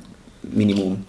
minimum, 0.55 1.07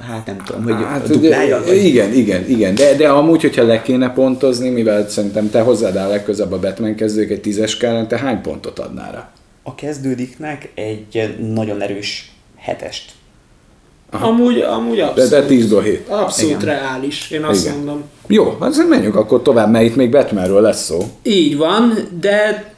hát 0.00 0.26
nem 0.26 0.36
tudom, 0.44 0.62
hogy 0.62 0.72
hát, 0.72 1.08
ugye, 1.08 1.14
duplája? 1.14 1.62
vagy? 1.64 1.84
igen, 1.84 2.12
igen, 2.12 2.48
igen. 2.48 2.74
De, 2.74 2.94
de 2.94 3.08
amúgy, 3.08 3.40
hogyha 3.40 3.62
le 3.62 3.82
kéne 3.82 4.12
pontozni, 4.12 4.68
mivel 4.68 5.08
szerintem 5.08 5.50
te 5.50 5.60
hozzád 5.60 5.96
áll 5.96 6.08
legközelebb 6.08 6.52
a 6.52 6.58
Batman 6.58 6.94
kezdődik 6.94 7.30
egy 7.30 7.40
tízes 7.40 7.70
skálán, 7.70 8.08
te 8.08 8.18
hány 8.18 8.40
pontot 8.40 8.78
adnál 8.78 9.12
rá? 9.12 9.30
A 9.62 9.74
kezdődiknek 9.74 10.70
egy 10.74 11.36
nagyon 11.54 11.80
erős 11.80 12.32
hetest. 12.56 13.10
Amúgy, 14.10 14.60
amúgy 14.60 14.96
De, 14.96 15.04
abszolút. 15.04 15.30
de 15.30 15.44
10 15.46 15.74
7. 15.82 16.08
Abszolút 16.08 16.62
Igen. 16.62 16.64
reális, 16.64 17.30
én 17.30 17.44
azt 17.44 17.64
Igen. 17.64 17.76
mondom. 17.76 18.02
Jó, 18.26 18.56
hát 18.60 18.88
menjünk 18.88 19.14
akkor 19.14 19.42
tovább, 19.42 19.70
mert 19.70 19.84
itt 19.84 19.96
még 19.96 20.10
Batmanről 20.10 20.60
lesz 20.60 20.84
szó. 20.84 20.98
Így 21.22 21.56
van, 21.56 21.94
de 22.20 22.72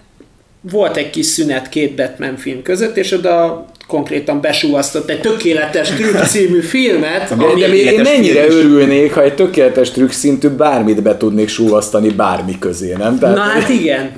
volt 0.60 0.96
egy 0.96 1.10
kis 1.10 1.26
szünet 1.26 1.68
két 1.68 1.94
Batman 1.94 2.36
film 2.36 2.62
között, 2.62 2.96
és 2.96 3.12
oda 3.12 3.64
konkrétan 3.90 4.40
besúvasztott 4.40 5.10
egy 5.10 5.20
tökéletes 5.20 5.90
trükk 5.90 6.16
című 6.24 6.60
filmet, 6.60 7.30
ami 7.30 7.60
de 7.60 7.68
még 7.68 7.84
én 7.84 8.00
mennyire 8.00 8.42
film 8.42 8.58
is. 8.58 8.64
örülnék, 8.64 9.14
ha 9.14 9.22
egy 9.22 9.34
tökéletes 9.34 9.90
trükk 9.90 10.10
szintű 10.10 10.48
bármit 10.48 11.02
be 11.02 11.16
tudnék 11.16 11.48
súvasztani 11.48 12.08
bármi 12.08 12.58
közé, 12.58 12.92
nem? 12.92 13.18
Tehát 13.18 13.36
Na 13.36 13.42
hát 13.42 13.68
igen, 13.68 14.12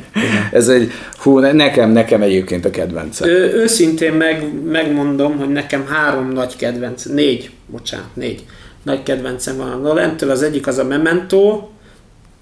ez 0.53 0.69
egy, 0.69 0.91
hú, 1.17 1.39
ne- 1.39 1.53
nekem, 1.53 1.91
nekem 1.91 2.23
egyébként 2.23 2.65
a 2.65 2.71
kedvencem. 2.71 3.29
Ö, 3.29 3.33
őszintén 3.33 4.13
meg, 4.13 4.45
megmondom, 4.65 5.39
hogy 5.39 5.49
nekem 5.49 5.87
három 5.87 6.29
nagy 6.29 6.57
kedvenc, 6.57 7.05
négy, 7.05 7.51
bocsánat, 7.67 8.17
négy 8.17 8.45
nagy 8.83 9.03
kedvencem 9.03 9.57
van 9.57 9.71
a 9.71 9.77
Nolentől. 9.77 10.31
Az 10.31 10.43
egyik 10.43 10.67
az 10.67 10.79
a 10.79 10.85
Memento, 10.85 11.69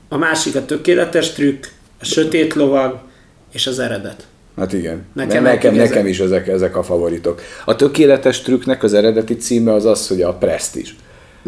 a 0.08 0.16
másik 0.16 0.56
a 0.56 0.64
tökéletes 0.64 1.32
trükk, 1.32 1.64
a 2.00 2.04
sötét 2.04 2.54
lovag 2.54 2.98
és 3.52 3.66
az 3.66 3.78
eredet. 3.78 4.26
Hát 4.56 4.72
igen. 4.72 5.02
Nekem 5.14 5.42
Nekem, 5.42 5.42
nekem, 5.42 5.74
ezek- 5.74 5.88
nekem 5.88 6.06
is 6.06 6.20
ezek, 6.20 6.48
ezek 6.48 6.76
a 6.76 6.82
favoritok. 6.82 7.40
A 7.64 7.76
tökéletes 7.76 8.40
trükknek 8.40 8.82
az 8.82 8.94
eredeti 8.94 9.36
címe 9.36 9.72
az 9.72 9.84
az, 9.84 10.08
hogy 10.08 10.22
a 10.22 10.32
Prestige. 10.32 10.88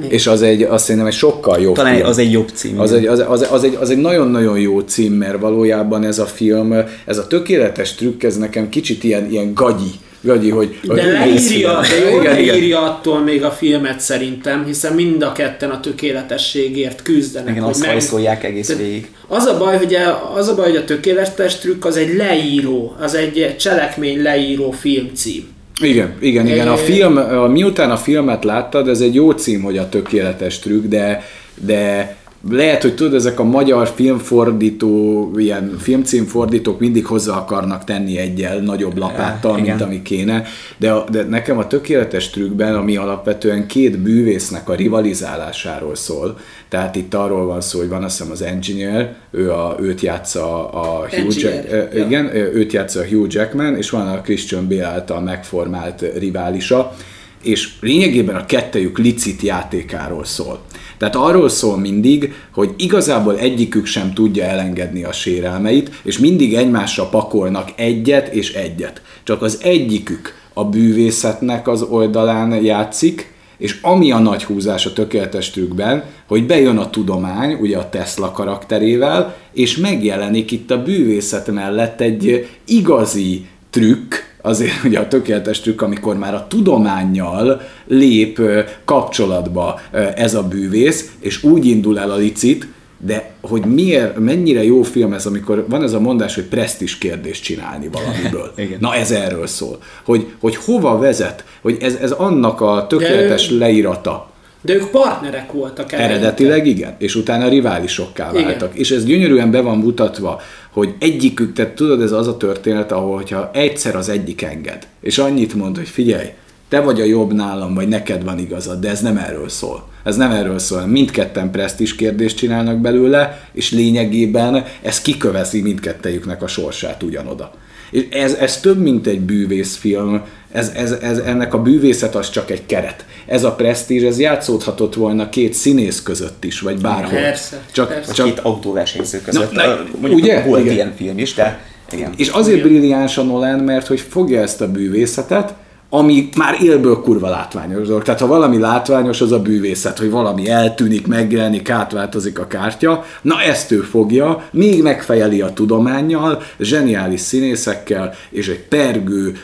És 0.08 0.26
az 0.26 0.42
egy, 0.42 0.62
azt 0.62 0.84
szerintem 0.84 1.06
egy 1.06 1.12
sokkal 1.16 1.60
jobb 1.60 1.74
Talán 1.74 1.94
film. 1.94 2.06
az 2.06 2.18
egy 2.18 2.32
jobb 2.32 2.48
cím. 2.54 2.80
Az 2.80 2.90
igen. 2.90 3.02
egy, 3.02 3.06
az, 3.08 3.24
az, 3.28 3.46
az, 3.50 3.64
egy, 3.64 3.76
az 3.80 3.90
egy 3.90 3.98
nagyon-nagyon 3.98 4.58
jó 4.58 4.80
cím, 4.80 5.12
mert 5.12 5.40
valójában 5.40 6.04
ez 6.04 6.18
a 6.18 6.26
film, 6.26 6.74
ez 7.06 7.18
a 7.18 7.26
tökéletes 7.26 7.94
trükk, 7.94 8.22
ez 8.22 8.36
nekem 8.36 8.68
kicsit 8.68 9.04
ilyen, 9.04 9.30
ilyen 9.30 9.54
gagyi. 9.54 9.90
Gagyi, 10.24 10.50
hogy... 10.50 10.78
De 10.82 11.02
hogy 11.02 11.12
leírja, 11.12 11.80
de 11.80 12.10
jól 12.10 12.20
igen, 12.20 12.38
igen. 12.38 12.54
leírja 12.54 12.80
attól 12.82 13.20
még 13.20 13.44
a 13.44 13.50
filmet 13.50 14.00
szerintem, 14.00 14.64
hiszen 14.64 14.92
mind 14.92 15.22
a 15.22 15.32
ketten 15.32 15.70
a 15.70 15.80
tökéletességért 15.80 17.02
küzdenek. 17.02 17.50
Igen, 17.50 17.62
hogy 17.62 17.72
azt 17.72 17.84
hajszolják 17.84 18.44
egész 18.44 18.66
Tehát 18.66 18.82
végig. 18.82 19.08
Az 19.28 19.44
a 19.44 19.58
baj, 19.58 19.76
hogy 19.76 19.94
a, 19.94 20.34
az 20.34 20.48
a 20.48 20.54
baj, 20.54 20.68
hogy 20.68 20.76
a 20.76 20.84
tökéletes 20.84 21.58
trükk 21.58 21.84
az 21.84 21.96
egy 21.96 22.14
leíró, 22.16 22.96
az 23.00 23.14
egy 23.14 23.56
cselekmény 23.58 24.22
leíró 24.22 24.70
filmcím. 24.70 25.48
Igen, 25.80 26.16
igen, 26.20 26.46
igen. 26.46 26.68
A 26.68 26.76
film, 26.76 27.16
a- 27.16 27.46
miután 27.46 27.90
a 27.90 27.96
filmet 27.96 28.44
láttad, 28.44 28.88
ez 28.88 29.00
egy 29.00 29.14
jó 29.14 29.30
cím, 29.30 29.62
hogy 29.62 29.78
a 29.78 29.88
tökéletes 29.88 30.58
trükk, 30.58 30.84
de, 30.84 31.24
de 31.54 32.16
lehet, 32.50 32.82
hogy 32.82 32.94
tudod, 32.94 33.14
ezek 33.14 33.40
a 33.40 33.44
magyar 33.44 33.88
filmfordító, 33.94 35.30
ilyen 35.36 35.76
filmcímfordítók 35.78 36.80
mindig 36.80 37.06
hozzá 37.06 37.36
akarnak 37.36 37.84
tenni 37.84 38.18
egyel 38.18 38.58
nagyobb 38.58 38.96
lapáttal, 38.96 39.58
igen. 39.58 39.68
mint 39.68 39.80
ami 39.80 40.02
kéne, 40.02 40.44
de, 40.76 40.92
a, 40.92 41.04
de 41.10 41.22
nekem 41.22 41.58
a 41.58 41.66
tökéletes 41.66 42.30
trükkben, 42.30 42.74
ami 42.74 42.96
alapvetően 42.96 43.66
két 43.66 43.98
bűvésznek 43.98 44.68
a 44.68 44.74
rivalizálásáról 44.74 45.94
szól, 45.94 46.38
tehát 46.68 46.96
itt 46.96 47.14
arról 47.14 47.46
van 47.46 47.60
szó, 47.60 47.78
hogy 47.78 47.88
van 47.88 48.04
azt 48.04 48.18
hiszem 48.18 48.32
az 48.32 48.42
Engineer, 48.42 49.14
ő 49.30 49.52
a, 49.52 49.76
őt 49.80 50.00
játsza 50.00 50.70
a 50.70 51.08
Hugh 51.10 51.40
Jack, 51.40 51.70
ja. 51.70 52.04
igen, 52.06 52.34
őt 52.34 52.72
játsza 52.72 53.00
a 53.00 53.06
Hugh 53.06 53.34
Jackman, 53.34 53.76
és 53.76 53.90
van 53.90 54.06
a 54.08 54.20
Christian 54.20 54.68
Bale 54.68 54.86
által 54.86 55.20
megformált 55.20 56.04
riválisa, 56.18 56.94
és 57.42 57.68
lényegében 57.80 58.34
a 58.34 58.46
kettejük 58.46 58.98
licit 58.98 59.42
játékáról 59.42 60.24
szól. 60.24 60.60
Tehát 60.98 61.16
arról 61.16 61.48
szól 61.48 61.78
mindig, 61.78 62.32
hogy 62.54 62.70
igazából 62.76 63.38
egyikük 63.38 63.86
sem 63.86 64.12
tudja 64.12 64.44
elengedni 64.44 65.04
a 65.04 65.12
sérelmeit, 65.12 65.90
és 66.02 66.18
mindig 66.18 66.54
egymásra 66.54 67.08
pakolnak 67.08 67.68
egyet 67.76 68.34
és 68.34 68.52
egyet. 68.52 69.02
Csak 69.22 69.42
az 69.42 69.58
egyikük 69.62 70.34
a 70.52 70.64
bűvészetnek 70.64 71.68
az 71.68 71.82
oldalán 71.82 72.62
játszik, 72.64 73.32
és 73.58 73.78
ami 73.82 74.10
a 74.10 74.18
nagy 74.18 74.44
húzás 74.44 74.86
a 74.86 74.92
tökéletes 74.92 75.50
trükkben, 75.50 76.04
hogy 76.26 76.46
bejön 76.46 76.76
a 76.78 76.90
tudomány, 76.90 77.52
ugye 77.60 77.78
a 77.78 77.88
Tesla 77.88 78.30
karakterével, 78.30 79.36
és 79.52 79.76
megjelenik 79.76 80.50
itt 80.50 80.70
a 80.70 80.82
bűvészet 80.82 81.50
mellett 81.50 82.00
egy 82.00 82.48
igazi 82.64 83.46
trükk, 83.70 84.14
azért 84.42 84.84
ugye 84.84 84.98
a 84.98 85.08
tökéletes 85.08 85.60
trükk, 85.60 85.82
amikor 85.82 86.16
már 86.18 86.34
a 86.34 86.46
tudományjal 86.48 87.60
lép 87.86 88.40
kapcsolatba 88.84 89.80
ez 90.16 90.34
a 90.34 90.42
bűvész, 90.42 91.10
és 91.20 91.42
úgy 91.42 91.66
indul 91.66 91.98
el 91.98 92.10
a 92.10 92.16
licit, 92.16 92.66
de 93.04 93.30
hogy 93.40 93.64
miért, 93.64 94.18
mennyire 94.18 94.64
jó 94.64 94.82
film 94.82 95.12
ez, 95.12 95.26
amikor 95.26 95.64
van 95.68 95.82
ez 95.82 95.92
a 95.92 96.00
mondás, 96.00 96.34
hogy 96.34 96.44
presztis 96.44 96.98
kérdést 96.98 97.42
csinálni 97.42 97.88
valamiből. 97.92 98.52
Igen. 98.64 98.78
Na 98.80 98.94
ez 98.94 99.10
erről 99.10 99.46
szól. 99.46 99.78
Hogy, 100.04 100.26
hogy 100.40 100.56
hova 100.56 100.98
vezet, 100.98 101.44
hogy 101.62 101.76
ez, 101.80 101.94
ez 101.94 102.10
annak 102.10 102.60
a 102.60 102.86
tökéletes 102.88 103.48
De 103.48 103.54
ő- 103.54 103.58
leírata. 103.58 104.30
De 104.64 104.74
ők 104.74 104.90
partnerek 104.90 105.52
voltak 105.52 105.92
eleinte. 105.92 106.14
Eredetileg 106.14 106.66
igen, 106.66 106.94
és 106.98 107.14
utána 107.14 107.48
riválisokká 107.48 108.30
Igen. 108.32 108.44
váltak. 108.44 108.74
És 108.74 108.90
ez 108.90 109.04
gyönyörűen 109.04 109.50
be 109.50 109.60
van 109.60 109.78
mutatva, 109.78 110.40
hogy 110.72 110.94
egyikük, 110.98 111.52
tehát 111.52 111.74
tudod, 111.74 112.02
ez 112.02 112.12
az 112.12 112.26
a 112.26 112.36
történet, 112.36 112.92
ahol 112.92 113.16
hogyha 113.16 113.50
egyszer 113.52 113.96
az 113.96 114.08
egyik 114.08 114.42
enged, 114.42 114.86
és 115.00 115.18
annyit 115.18 115.54
mond, 115.54 115.76
hogy 115.76 115.88
figyelj, 115.88 116.28
te 116.68 116.80
vagy 116.80 117.00
a 117.00 117.04
jobb 117.04 117.32
nálam, 117.32 117.74
vagy 117.74 117.88
neked 117.88 118.24
van 118.24 118.38
igazad, 118.38 118.80
de 118.80 118.88
ez 118.88 119.00
nem 119.00 119.16
erről 119.16 119.48
szól. 119.48 119.88
Ez 120.04 120.16
nem 120.16 120.30
erről 120.30 120.58
szól, 120.58 120.86
mindketten 120.86 121.50
presztis 121.50 121.94
kérdést 121.94 122.36
csinálnak 122.36 122.78
belőle, 122.78 123.48
és 123.52 123.72
lényegében 123.72 124.64
ez 124.82 125.00
kikövezi 125.00 125.60
mindkettejüknek 125.60 126.42
a 126.42 126.46
sorsát 126.46 127.02
ugyanoda. 127.02 127.52
És 127.92 128.06
ez, 128.10 128.32
ez 128.34 128.60
több, 128.60 128.78
mint 128.78 129.06
egy 129.06 129.20
bűvészfilm, 129.20 130.22
ez, 130.52 130.72
ez, 130.74 130.90
ez, 130.90 131.18
ennek 131.18 131.54
a 131.54 131.62
bűvészet 131.62 132.14
az 132.14 132.30
csak 132.30 132.50
egy 132.50 132.66
keret. 132.66 133.04
Ez 133.26 133.44
a 133.44 133.52
presztízs, 133.52 134.02
ez 134.02 134.18
játszódhatott 134.18 134.94
volna 134.94 135.28
két 135.28 135.54
színész 135.54 136.02
között 136.02 136.44
is, 136.44 136.60
vagy 136.60 136.80
bárhol. 136.80 137.20
Persze, 137.20 137.62
csak, 137.72 137.88
persze. 137.88 138.12
csak 138.12 138.26
Két 138.26 138.38
autóversenyző 138.38 139.20
között. 139.20 139.52
Na, 139.52 139.66
na, 139.66 139.84
Mondjuk 140.00 140.22
ugye? 140.22 140.42
volt 140.42 140.60
Igen. 140.60 140.74
ilyen 140.74 140.92
film 140.96 141.18
is, 141.18 141.34
de 141.34 141.60
Igen. 141.92 142.12
És 142.16 142.28
azért 142.28 142.62
brilliáns 142.62 143.18
a 143.18 143.22
Nolan, 143.22 143.58
mert 143.58 143.86
hogy 143.86 144.00
fogja 144.00 144.40
ezt 144.40 144.60
a 144.60 144.70
bűvészetet, 144.70 145.54
ami 145.94 146.28
már 146.36 146.62
élből 146.62 147.00
kurva 147.00 147.28
látványos 147.28 147.86
dolog. 147.86 148.02
Tehát 148.02 148.20
ha 148.20 148.26
valami 148.26 148.58
látványos, 148.58 149.20
az 149.20 149.32
a 149.32 149.40
bűvészet, 149.40 149.98
hogy 149.98 150.10
valami 150.10 150.48
eltűnik, 150.48 151.06
megjelenik, 151.06 151.70
átváltozik 151.70 152.38
a 152.38 152.46
kártya. 152.46 153.04
Na 153.22 153.40
ezt 153.40 153.70
ő 153.70 153.80
fogja, 153.80 154.48
még 154.50 154.82
megfejeli 154.82 155.40
a 155.40 155.52
tudományjal, 155.52 156.42
zseniális 156.58 157.20
színészekkel, 157.20 158.14
és 158.30 158.48
egy 158.48 158.60
pergő, 158.60 159.36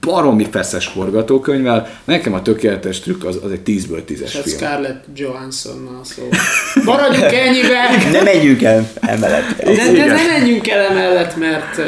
baromi 0.00 0.46
feszes 0.50 0.86
forgatókönyvvel. 0.86 1.88
Nekem 2.04 2.34
a 2.34 2.42
tökéletes 2.42 3.00
trükk 3.00 3.24
az, 3.24 3.38
az 3.44 3.50
egy 3.50 3.62
10-ből 3.66 4.02
10-es 4.08 4.22
És 4.22 4.32
hát 4.32 4.42
film. 4.42 4.56
Scarlett 4.56 5.04
Johanssonnal 5.14 6.04
szól. 6.04 6.28
Maradjunk 6.84 7.32
ennyiben! 7.32 8.10
Ne 8.12 8.22
menjünk 8.22 8.62
el 8.62 8.88
emellett. 9.00 9.62
De, 9.64 9.92
de 9.92 10.04
ne 10.04 10.26
menjünk 10.38 10.68
el 10.68 10.90
emellett, 10.90 11.36
mert, 11.36 11.80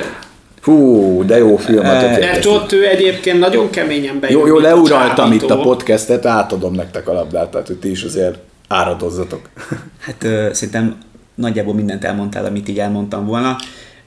Hú, 0.69 1.25
de 1.27 1.39
jó 1.39 1.57
film 1.57 1.85
a 1.87 1.95
Eh, 1.95 2.19
mert 2.19 2.45
ott 2.45 2.73
ő 2.73 2.87
egyébként 2.89 3.39
nagyon 3.39 3.71
keményen 3.71 4.21
bejön. 4.21 4.39
Jó, 4.39 4.47
jó 4.47 4.59
leuraltam 4.59 5.33
itt 5.33 5.51
a 5.51 5.61
podcastet, 5.61 6.27
átadom 6.27 6.75
nektek 6.75 7.09
a 7.09 7.13
labdát, 7.13 7.51
tehát 7.51 7.67
hogy 7.67 7.77
ti 7.77 7.91
is 7.91 8.03
azért 8.03 8.39
áradozzatok. 8.69 9.41
Hát 10.07 10.25
ö, 10.25 10.49
szerintem 10.53 10.99
nagyjából 11.35 11.75
mindent 11.75 12.05
elmondtál, 12.05 12.45
amit 12.45 12.69
így 12.69 12.79
elmondtam 12.79 13.27
volna. 13.27 13.57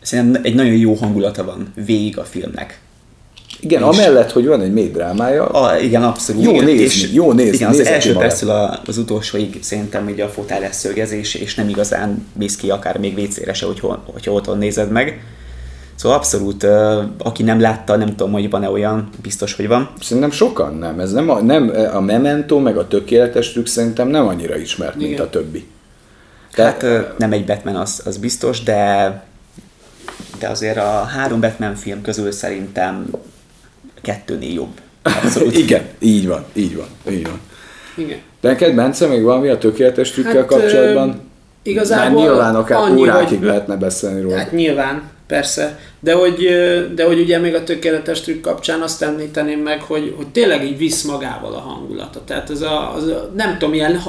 Szerintem 0.02 0.42
egy 0.44 0.56
nagyon 0.56 0.76
jó 0.76 0.94
hangulata 0.94 1.44
van 1.44 1.74
végig 1.86 2.18
a 2.18 2.24
filmnek. 2.24 2.80
Igen, 3.60 3.82
És- 3.82 3.98
amellett, 3.98 4.32
hogy 4.32 4.46
van 4.48 4.62
egy 4.62 4.74
mély 4.74 4.90
drámája, 4.90 5.46
A, 5.46 5.80
igen, 5.80 6.04
abszolút. 6.04 6.44
Jó 6.44 6.62
nézni, 6.62 6.84
és, 6.84 7.10
jó 7.14 7.32
nézni, 7.32 7.56
Igen, 7.56 7.70
az 7.70 7.80
első 7.80 8.14
perctől 8.14 8.80
az 8.86 8.98
utolsóig 8.98 9.58
szerintem 9.62 10.10
így 10.10 10.20
a 10.22 10.28
fotál 10.28 10.60
leszögezés, 10.60 11.36
és 11.36 11.56
nem 11.56 11.70
igazán 11.70 12.26
mész 12.38 12.56
ki 12.56 12.70
akár 12.70 12.98
még 12.98 13.16
vécére 13.16 13.54
se, 13.54 13.66
hogy 13.66 13.80
hol, 13.80 14.04
hogyha 14.14 14.32
otthon 14.32 14.58
nézed 14.58 14.92
meg. 14.92 15.24
Szóval 16.02 16.18
abszolút, 16.18 16.64
aki 17.18 17.44
nem 17.44 17.60
látta, 17.60 17.96
nem 17.96 18.10
tudom, 18.10 18.32
hogy 18.32 18.50
van-e 18.50 18.70
olyan, 18.70 19.10
biztos, 19.22 19.54
hogy 19.56 19.68
van. 19.68 19.90
szerintem 20.02 20.32
sokan 20.32 20.74
nem. 20.76 21.00
Ez 21.00 21.12
nem 21.12 21.30
a, 21.30 21.42
nem, 21.42 21.72
a 21.94 22.00
Memento, 22.00 22.60
meg 22.60 22.78
a 22.78 22.88
tökéletes 22.88 23.52
trükk 23.52 23.66
szerintem 23.66 24.08
nem 24.08 24.28
annyira 24.28 24.58
ismert, 24.58 24.96
mint 24.96 25.10
Igen. 25.12 25.26
a 25.26 25.30
többi. 25.30 25.68
Tehát 26.54 26.84
ö, 26.84 27.00
nem 27.18 27.32
egy 27.32 27.46
Batman, 27.46 27.76
az, 27.76 28.02
az 28.06 28.18
biztos, 28.18 28.64
de 28.64 29.24
de 30.40 30.48
azért 30.48 30.78
a 30.78 31.04
három 31.04 31.40
Batman 31.40 31.76
film 31.76 32.02
közül 32.02 32.32
szerintem 32.32 33.06
kettőnél 34.02 34.54
jobb. 34.54 34.82
Abszolút. 35.02 35.58
Igen, 35.66 35.84
így 36.00 36.28
van, 36.28 36.46
így 36.54 36.76
van, 36.76 36.88
így 37.10 37.24
van. 37.24 37.40
Igen. 37.96 38.20
De 38.42 38.50
neked, 38.50 38.76
Bence, 38.76 39.08
még 39.08 39.24
valami 39.24 39.48
a 39.50 39.58
tökéletes 39.58 40.12
trükkel 40.12 40.36
Hát, 40.36 40.46
kapcsolatban? 40.46 41.22
igazából 41.64 42.06
Már 42.06 42.14
nyilván 42.14 42.56
akár 42.56 42.80
annyi, 42.80 43.02
órákig 43.02 43.38
hogy- 43.38 43.48
lehetne 43.48 43.76
beszélni 43.76 44.22
róla. 44.22 44.38
Hát 44.38 44.52
nyilván, 44.52 45.02
persze. 45.32 45.80
De 46.00 46.14
hogy, 46.14 46.50
de 46.96 47.06
hogy 47.06 47.20
ugye 47.20 47.38
még 47.38 47.56
a 47.56 47.64
tökéletes 47.64 48.22
trükk 48.22 48.42
kapcsán 48.42 48.82
azt 48.82 49.02
említeném 49.02 49.60
meg, 49.60 49.82
hogy, 49.82 50.14
hogy 50.18 50.28
tényleg 50.28 50.66
így 50.66 50.78
visz 50.78 51.04
magával 51.04 51.54
a 51.54 51.60
hangulata. 51.60 52.22
Tehát 52.26 52.50
ez 52.50 52.62
a, 52.62 52.94
az 52.96 53.08
a 53.08 53.32
nem 53.36 53.58
tudom, 53.58 53.74
ilyen 53.74 54.02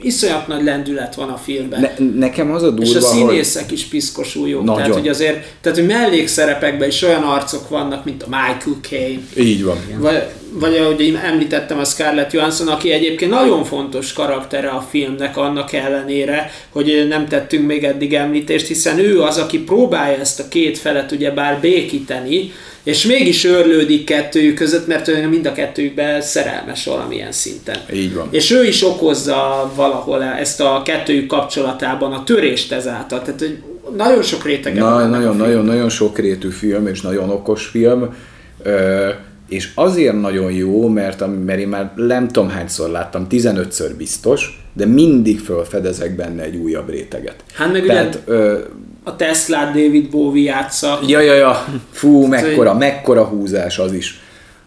iszonyat 0.00 0.46
nagy 0.46 0.64
lendület 0.64 1.14
van 1.14 1.28
a 1.28 1.36
filmben. 1.36 1.80
Ne, 1.80 2.18
nekem 2.18 2.52
az 2.52 2.62
a 2.62 2.70
durva, 2.70 2.84
és 2.84 2.94
a 2.94 3.00
hogy... 3.00 3.16
színészek 3.16 3.72
is 3.72 3.84
piszkosul 3.84 4.48
jók. 4.48 4.64
Tehát, 4.64 4.80
Nagyon. 4.80 4.98
hogy 4.98 5.08
azért, 5.08 5.44
tehát, 5.60 5.78
hogy 5.78 5.86
mellékszerepekben 5.86 6.88
is 6.88 7.02
olyan 7.02 7.22
arcok 7.22 7.68
vannak, 7.68 8.04
mint 8.04 8.22
a 8.22 8.26
Michael 8.26 8.76
Caine, 8.80 9.22
Így 9.36 9.64
van. 9.64 9.76
vagy, 9.98 10.22
vagy 10.58 10.76
ahogy 10.76 11.00
én 11.00 11.16
említettem 11.16 11.78
a 11.78 11.84
Scarlett 11.84 12.32
Johansson, 12.32 12.68
aki 12.68 12.92
egyébként 12.92 13.30
nagyon 13.30 13.64
fontos 13.64 14.12
karaktere 14.12 14.68
a 14.68 14.86
filmnek 14.90 15.36
annak 15.36 15.72
ellenére, 15.72 16.50
hogy 16.70 17.06
nem 17.08 17.28
tettünk 17.28 17.66
még 17.66 17.84
eddig 17.84 18.14
említést, 18.14 18.66
hiszen 18.66 18.98
ő 18.98 19.20
az, 19.20 19.38
aki 19.38 19.58
próbálja 19.58 20.18
ezt 20.18 20.40
a 20.40 20.48
két 20.48 20.78
felet 20.78 21.12
ugyebár 21.12 21.60
békíteni, 21.60 22.52
és 22.82 23.04
mégis 23.04 23.44
örlődik 23.44 24.04
kettőjük 24.04 24.54
között, 24.54 24.86
mert 24.86 25.28
mind 25.30 25.46
a 25.46 25.52
kettőjükben 25.52 26.20
szerelmes 26.22 26.84
valamilyen 26.84 27.32
szinten. 27.32 27.78
Így 27.92 28.14
van. 28.14 28.28
És 28.30 28.50
ő 28.50 28.64
is 28.64 28.84
okozza 28.84 29.72
valahol 29.74 30.22
ezt 30.22 30.60
a 30.60 30.82
kettőjük 30.84 31.26
kapcsolatában 31.26 32.12
a 32.12 32.24
törést 32.24 32.72
ezáltal. 32.72 33.22
Tehát 33.22 33.40
hogy 33.40 33.58
nagyon 33.96 34.22
sok 34.22 34.44
rétege 34.44 34.80
van 34.80 34.90
Na, 34.90 34.96
a 34.96 35.06
nagyon, 35.06 35.36
nagyon, 35.36 35.64
nagyon 35.64 35.88
sokrétű 35.88 36.48
film, 36.48 36.86
és 36.86 37.00
nagyon 37.00 37.30
okos 37.30 37.66
film. 37.66 38.14
Ö, 38.62 39.08
és 39.48 39.70
azért 39.74 40.20
nagyon 40.20 40.52
jó, 40.52 40.88
mert, 40.88 41.24
mert 41.44 41.58
én 41.58 41.68
már 41.68 41.92
nem 41.94 42.28
tudom 42.28 42.48
hányszor 42.48 42.90
láttam, 42.90 43.26
15-ször 43.30 43.90
biztos, 43.96 44.64
de 44.72 44.86
mindig 44.86 45.40
felfedezek 45.40 46.16
benne 46.16 46.42
egy 46.42 46.56
újabb 46.56 46.90
réteget. 46.90 47.44
Hát 47.54 47.72
meg 47.72 47.84
Tehát, 47.84 48.20
ugye 48.26 48.34
ö, 48.34 48.58
a 49.04 49.16
Tesla 49.16 49.64
David 49.64 50.10
Bowie 50.10 50.44
játsza. 50.44 50.98
ja, 51.06 51.20
ja, 51.20 51.34
ja, 51.34 51.64
fú, 51.90 52.26
mekkora, 52.26 52.74
mekkora 52.74 53.24
húzás 53.24 53.78
az 53.78 53.92
is. 53.92 54.20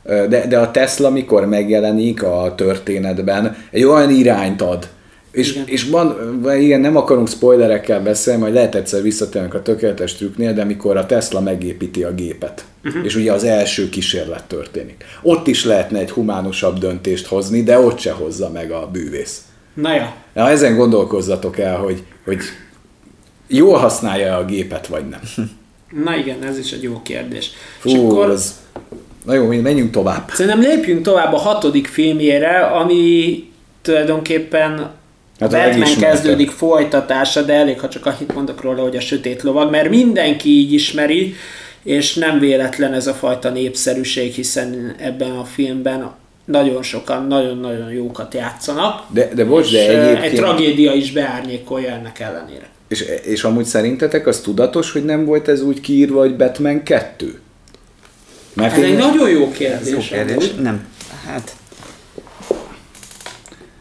De, 0.04 0.48
de 0.48 0.58
a 0.58 0.72
Tesla, 0.72 1.10
mikor 1.10 1.46
megjelenik 1.46 2.24
a 2.24 2.54
történetben, 2.58 3.56
egy 3.72 3.84
olyan 3.84 4.10
irányt 4.10 4.62
ad, 4.62 4.88
és, 5.32 5.52
Igen. 5.52 5.68
és 5.68 5.84
van, 5.84 6.40
igen, 6.60 6.80
nem 6.80 6.96
akarunk 6.96 7.30
spoilerekkel 7.30 8.02
beszélni, 8.02 8.42
majd 8.42 8.54
lehet 8.54 8.76
egyszer 8.76 9.02
visszatérnek 9.02 9.54
a 9.54 9.62
tökéletes 9.62 10.16
trükknél, 10.16 10.54
de 10.54 10.64
mikor 10.64 10.98
a 10.98 11.06
Tesla 11.06 11.40
megépíti 11.40 12.04
a 12.04 12.14
gépet, 12.14 12.66
uh-huh. 12.84 13.06
és 13.06 13.16
ugye 13.16 13.32
az 13.32 13.44
első 13.44 13.90
kísérlet 13.90 14.44
történik. 14.44 15.06
Ott 15.22 15.48
is 15.48 15.66
lehetne 15.66 16.00
egy 16.00 16.12
humánusabb 16.12 16.78
döntést 16.78 17.26
hozni, 17.26 17.64
de 17.64 17.80
ott 17.80 18.00
se 18.00 18.12
hozza 18.12 18.50
meg 18.50 18.72
a 18.72 18.90
bűvész. 18.92 19.42
Na 19.74 19.96
ja, 19.96 20.14
Na, 20.34 20.50
ezen 20.50 20.76
gondolkozzatok 20.76 21.58
el, 21.58 21.78
hogy, 21.78 22.04
hogy 22.26 22.40
jól 23.48 23.78
használja 23.78 24.38
a 24.38 24.46
gépet, 24.46 24.88
vagy 24.88 25.08
nem. 25.08 25.20
na 26.04 26.16
igen, 26.16 26.44
ez 26.44 26.58
is 26.58 26.72
egy 26.72 26.84
jó 26.84 27.02
kérdés. 27.02 27.52
Fú, 27.80 27.90
és 27.90 27.98
akkor 27.98 28.30
az... 28.30 28.60
Na 29.26 29.34
jó, 29.34 29.48
menjünk 29.48 29.92
tovább. 29.92 30.30
szerintem 30.34 30.62
lépjünk 30.62 31.02
tovább 31.02 31.34
a 31.34 31.38
hatodik 31.38 31.88
filmjére, 31.88 32.60
ami 32.60 33.44
tulajdonképpen 33.82 34.92
Hát 35.40 35.54
a 35.54 35.58
Batman 35.58 35.96
kezdődik 36.00 36.52
folytatása, 36.52 37.42
de 37.42 37.54
elég, 37.54 37.80
ha 37.80 37.90
csak 37.90 38.06
annyit 38.06 38.34
mondok 38.34 38.62
róla, 38.62 38.82
hogy 38.82 38.96
a 38.96 39.00
sötét 39.00 39.44
lovag, 39.44 39.72
mert 39.72 39.90
mindenki 39.90 40.50
így 40.50 40.74
ismeri, 40.74 41.36
és 41.84 42.14
nem 42.14 42.40
véletlen 42.40 42.94
ez 42.94 43.08
a 43.08 43.14
fajta 43.14 43.50
népszerűség, 43.50 44.34
hiszen 44.34 44.96
ebben 45.00 45.32
a 45.32 45.44
filmben 45.44 46.12
nagyon 46.46 46.84
sokan 46.84 47.28
nagyon-nagyon 47.28 47.92
jókat 47.92 48.34
játszanak. 48.34 49.04
De, 49.14 49.30
de 49.34 49.46
bocs, 49.46 49.72
de 49.72 49.90
egyébként... 49.90 50.24
Egy 50.24 50.36
tragédia 50.36 50.94
is 50.94 51.12
beárnyékolja 51.12 51.90
ennek 51.90 52.20
ellenére. 52.20 52.68
És, 52.88 53.06
és 53.24 53.44
amúgy 53.44 53.66
szerintetek 53.66 54.28
az 54.28 54.40
tudatos, 54.40 54.92
hogy 54.92 55.06
nem 55.06 55.26
volt 55.26 55.48
ez 55.48 55.62
úgy 55.62 55.82
kiírva, 55.82 56.20
hogy 56.20 56.36
Batman 56.36 56.84
2? 56.84 57.40
Mert 58.54 58.78
Ez 58.78 58.84
egy 58.84 58.98
nagyon 58.98 59.30
jó 59.30 59.52
kérdés. 59.52 59.92
jó 59.92 60.00
kérdés. 60.00 60.36
amúgy. 60.36 60.62
Nem, 60.62 60.88
hát 61.26 61.56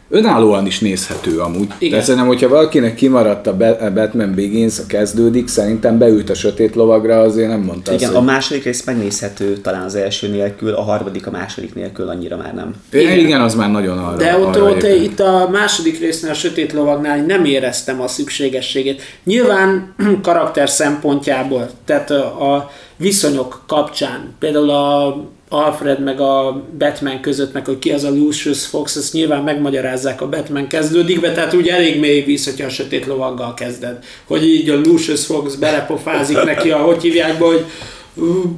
önállóan 0.09 0.65
is 0.65 0.79
nézhető 0.79 1.39
amúgy. 1.39 1.67
Igen. 1.77 1.97
De 1.97 2.03
szerintem, 2.03 2.27
hogyha 2.27 2.47
valakinek 2.47 2.95
kimaradt 2.95 3.47
a 3.47 3.57
Ba- 3.57 3.81
a 3.81 3.93
Batman 3.93 4.33
Begins, 4.35 4.79
a 4.79 4.85
kezdődik, 4.87 5.47
szerintem 5.47 5.97
beült 5.97 6.29
a 6.29 6.33
sötét 6.33 6.75
lovagra, 6.75 7.19
azért 7.19 7.49
nem 7.49 7.61
mondta 7.61 7.93
igen, 7.93 8.09
azt, 8.09 8.17
a 8.17 8.21
második 8.21 8.63
rész 8.63 8.85
megnézhető 8.85 9.57
talán 9.57 9.81
az 9.81 9.95
első 9.95 10.27
nélkül, 10.27 10.73
a 10.73 10.81
harmadik 10.81 11.27
a 11.27 11.31
második 11.31 11.75
nélkül 11.75 12.09
annyira 12.09 12.37
már 12.37 12.53
nem. 12.53 12.75
Igen. 12.91 13.17
igen, 13.17 13.41
az 13.41 13.55
már 13.55 13.71
nagyon 13.71 13.97
arra 13.97 14.17
De 14.17 14.37
ott, 14.37 14.55
arra 14.55 14.69
ott 14.69 14.83
itt 14.83 15.19
a 15.19 15.49
második 15.51 15.99
résznél, 15.99 16.31
a 16.31 16.33
Sötét 16.33 16.73
Lovagnál 16.73 17.25
nem 17.25 17.45
éreztem 17.45 18.01
a 18.01 18.07
szükségességét. 18.07 19.01
Nyilván 19.23 19.95
karakter 20.21 20.69
szempontjából, 20.69 21.69
tehát 21.85 22.11
a, 22.11 22.55
a 22.55 22.71
viszonyok 22.97 23.61
kapcsán, 23.67 24.33
például 24.39 24.69
a 24.69 25.15
Alfred 25.49 26.03
meg 26.03 26.19
a 26.19 26.63
Batman 26.77 27.21
között, 27.21 27.53
meg 27.53 27.65
hogy 27.65 27.79
ki 27.79 27.91
az 27.91 28.03
a 28.03 28.09
Lucius 28.09 28.65
Fox, 28.65 28.95
ezt 28.95 29.13
nyilván 29.13 29.43
megmagyarázzák 29.43 30.21
a 30.21 30.29
Batman 30.29 30.67
kezdődik 30.67 31.19
be, 31.19 31.31
tehát 31.31 31.53
úgy 31.53 31.67
elég 31.67 31.99
mély 31.99 32.21
víz, 32.21 32.45
hogyha 32.45 32.65
a 32.65 32.69
Sötét 32.69 33.05
Lovaggal 33.05 33.53
kezded. 33.53 34.03
Hogy 34.27 34.45
így 34.47 34.69
a 34.69 34.75
Lucius 34.79 35.25
Fox 35.25 35.55
belepofázik 35.55 36.43
neki, 36.43 36.71
a, 36.71 36.77
hogy 36.77 37.01
hívják 37.01 37.41
hogy 37.41 37.65
"Ú, 38.13 38.57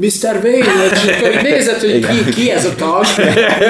Mr. 0.00 0.40
Wayne, 0.42 0.66
és 0.92 1.04
akkor 1.04 1.34
így 1.34 1.42
nézed, 1.42 1.80
hogy 1.80 2.06
ki, 2.06 2.30
ki 2.30 2.50
ez 2.50 2.64
a 2.64 2.74
tag, 2.74 3.04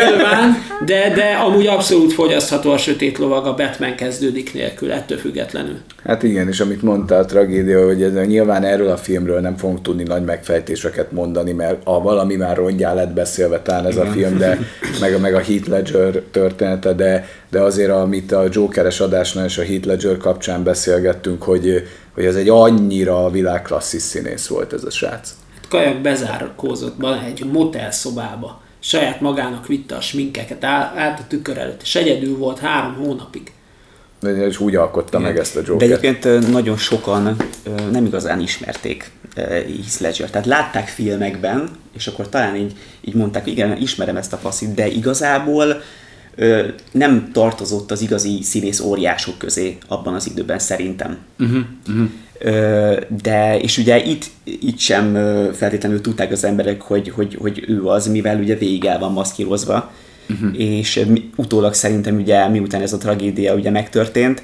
nyilván, 0.09 0.65
de, 0.85 1.13
de 1.15 1.25
amúgy 1.45 1.67
abszolút 1.67 2.13
fogyasztható 2.13 2.71
a 2.71 2.79
sötét 2.79 3.19
lovag, 3.19 3.47
a 3.47 3.55
Batman 3.55 3.95
kezdődik 3.95 4.55
nélkül, 4.55 4.93
ettől 4.93 5.19
függetlenül. 5.19 5.77
Hát 6.05 6.23
igen, 6.23 6.49
és 6.49 6.61
amit 6.61 6.83
mondta 6.83 7.15
a 7.15 7.25
tragédia, 7.25 7.87
hogy 7.87 8.03
ez, 8.03 8.27
nyilván 8.27 8.65
erről 8.65 8.89
a 8.89 8.97
filmről 8.97 9.41
nem 9.41 9.57
fogunk 9.57 9.83
tudni 9.83 10.03
nagy 10.03 10.25
megfejtéseket 10.25 11.13
mondani, 11.13 11.53
mert 11.53 11.81
a 11.85 12.03
valami 12.03 12.37
már 12.37 12.57
rongyá 12.57 12.95
lett 12.95 13.13
beszélve 13.13 13.61
talán 13.61 13.87
ez 13.87 13.97
a 13.97 14.07
film, 14.07 14.39
de 14.39 14.59
meg, 15.01 15.21
meg 15.21 15.35
a 15.35 15.41
Heath 15.41 15.69
Ledger 15.69 16.23
története, 16.31 16.93
de, 16.93 17.29
de 17.51 17.61
azért 17.61 17.91
amit 17.91 18.33
a 18.33 18.45
Jokeres 18.51 19.01
adásnál 19.01 19.45
és 19.45 19.59
a 19.59 19.63
Heath 19.63 19.87
Ledger 19.87 20.17
kapcsán 20.17 20.63
beszélgettünk, 20.63 21.43
hogy, 21.43 21.83
hogy 22.15 22.25
ez 22.25 22.35
egy 22.35 22.49
annyira 22.49 23.31
világklasszis 23.31 24.03
színész 24.03 24.47
volt 24.47 24.73
ez 24.73 24.85
a 24.85 24.91
srác. 24.91 25.42
Kajak 25.73 26.01
bezárkózott 26.01 26.97
be 26.97 27.23
egy 27.25 27.45
motel 27.45 27.91
szobába, 27.91 28.61
saját 28.79 29.21
magának 29.21 29.67
vitte 29.67 29.95
a 29.95 30.01
sminkeket 30.01 30.65
át 30.65 31.21
a 31.21 31.25
tükör 31.29 31.59
előtt, 31.59 31.83
és 31.83 31.95
egyedül 31.95 32.37
volt 32.37 32.59
három 32.59 32.95
hónapig. 32.95 33.53
És 34.23 34.61
úgy 34.61 34.77
alkotta 34.77 35.19
meg 35.19 35.39
ezt 35.39 35.57
a 35.57 35.61
De 35.61 35.67
Jokert. 35.73 35.91
egyébként 35.91 36.51
nagyon 36.51 36.77
sokan 36.77 37.37
nem 37.93 38.05
igazán 38.05 38.41
ismerték 38.41 39.11
Heath 39.35 40.01
Ledger. 40.01 40.31
Tehát 40.31 40.47
látták 40.47 40.89
filmekben, 40.89 41.69
és 41.97 42.07
akkor 42.07 42.29
talán 42.29 42.57
így, 42.57 42.73
így 43.01 43.15
mondták, 43.15 43.47
igen, 43.47 43.77
ismerem 43.77 44.17
ezt 44.17 44.33
a 44.33 44.37
faszit, 44.37 44.75
de 44.75 44.87
igazából 44.89 45.83
ö, 46.35 46.67
nem 46.93 47.31
tartozott 47.33 47.91
az 47.91 48.01
igazi 48.01 48.43
színész 48.43 48.81
óriások 48.81 49.39
közé 49.39 49.79
abban 49.89 50.15
az 50.15 50.27
időben 50.27 50.59
szerintem. 50.59 51.19
Uh-huh, 51.39 51.65
uh-huh. 51.89 52.09
De, 53.23 53.59
és 53.61 53.79
ugye 53.79 54.05
itt, 54.05 54.25
itt 54.45 54.79
sem 54.79 55.15
feltétlenül 55.53 56.01
tudták 56.01 56.33
az 56.33 56.45
emberek, 56.45 56.81
hogy, 56.81 57.09
hogy, 57.09 57.35
hogy 57.35 57.65
ő 57.69 57.87
az, 57.87 58.07
mivel 58.07 58.39
ugye 58.39 58.57
végig 58.57 58.85
el 58.85 58.99
van 58.99 59.13
maszkírozva, 59.13 59.93
uh-huh. 60.31 60.61
és 60.61 61.07
utólag 61.37 61.75
szerintem 61.75 62.17
ugye 62.17 62.49
miután 62.49 62.83
ez 62.83 62.93
a 62.93 62.99
tragédia 62.99 63.55
ugye 63.55 63.71
megtörtént, 63.71 64.43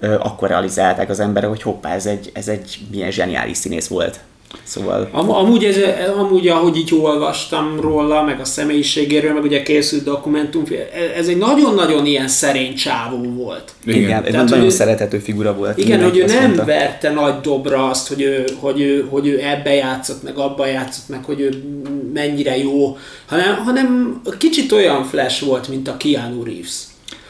akkor 0.00 0.48
realizálták 0.48 1.08
az 1.08 1.20
emberek, 1.20 1.48
hogy 1.48 1.62
hoppá, 1.62 1.94
ez 1.94 2.06
egy, 2.06 2.30
ez 2.34 2.48
egy 2.48 2.78
milyen 2.90 3.10
zseniális 3.10 3.56
színész 3.56 3.86
volt. 3.86 4.20
Szóval... 4.62 5.08
Am, 5.12 5.30
amúgy, 5.30 5.64
ez, 5.64 5.76
amúgy, 6.16 6.48
ahogy 6.48 6.76
így 6.76 6.94
olvastam 6.94 7.80
róla, 7.80 8.22
meg 8.22 8.40
a 8.40 8.44
személyiségéről, 8.44 9.32
meg 9.32 9.42
ugye 9.42 9.62
készült 9.62 10.04
dokumentum, 10.04 10.64
ez 11.16 11.28
egy 11.28 11.36
nagyon-nagyon 11.36 12.06
ilyen 12.06 12.28
szerény 12.28 12.74
csávó 12.74 13.22
volt. 13.22 13.72
Igen, 13.84 14.00
igen 14.00 14.24
egy 14.24 14.32
nagyon 14.32 14.64
ő, 14.64 14.68
szerethető 14.68 15.18
figura 15.18 15.54
volt. 15.54 15.78
Igen, 15.78 16.02
hogy 16.02 16.18
ő 16.18 16.24
nem 16.24 16.42
mondta. 16.42 16.64
verte 16.64 17.10
nagy 17.10 17.40
dobra 17.40 17.88
azt, 17.88 18.08
hogy 18.08 18.22
ő, 18.22 18.44
hogy, 18.60 18.80
ő, 18.80 19.06
hogy 19.10 19.26
ő 19.26 19.40
ebbe 19.42 19.74
játszott, 19.74 20.22
meg 20.22 20.36
abba 20.36 20.66
játszott, 20.66 21.08
meg 21.08 21.24
hogy 21.24 21.40
ő 21.40 21.62
mennyire 22.14 22.58
jó, 22.58 22.96
hanem, 23.26 23.56
hanem 23.56 24.20
kicsit 24.38 24.72
olyan 24.72 25.04
flash 25.04 25.44
volt, 25.44 25.68
mint 25.68 25.88
a 25.88 25.96
Keanu 25.96 26.44
Reeves. 26.44 26.87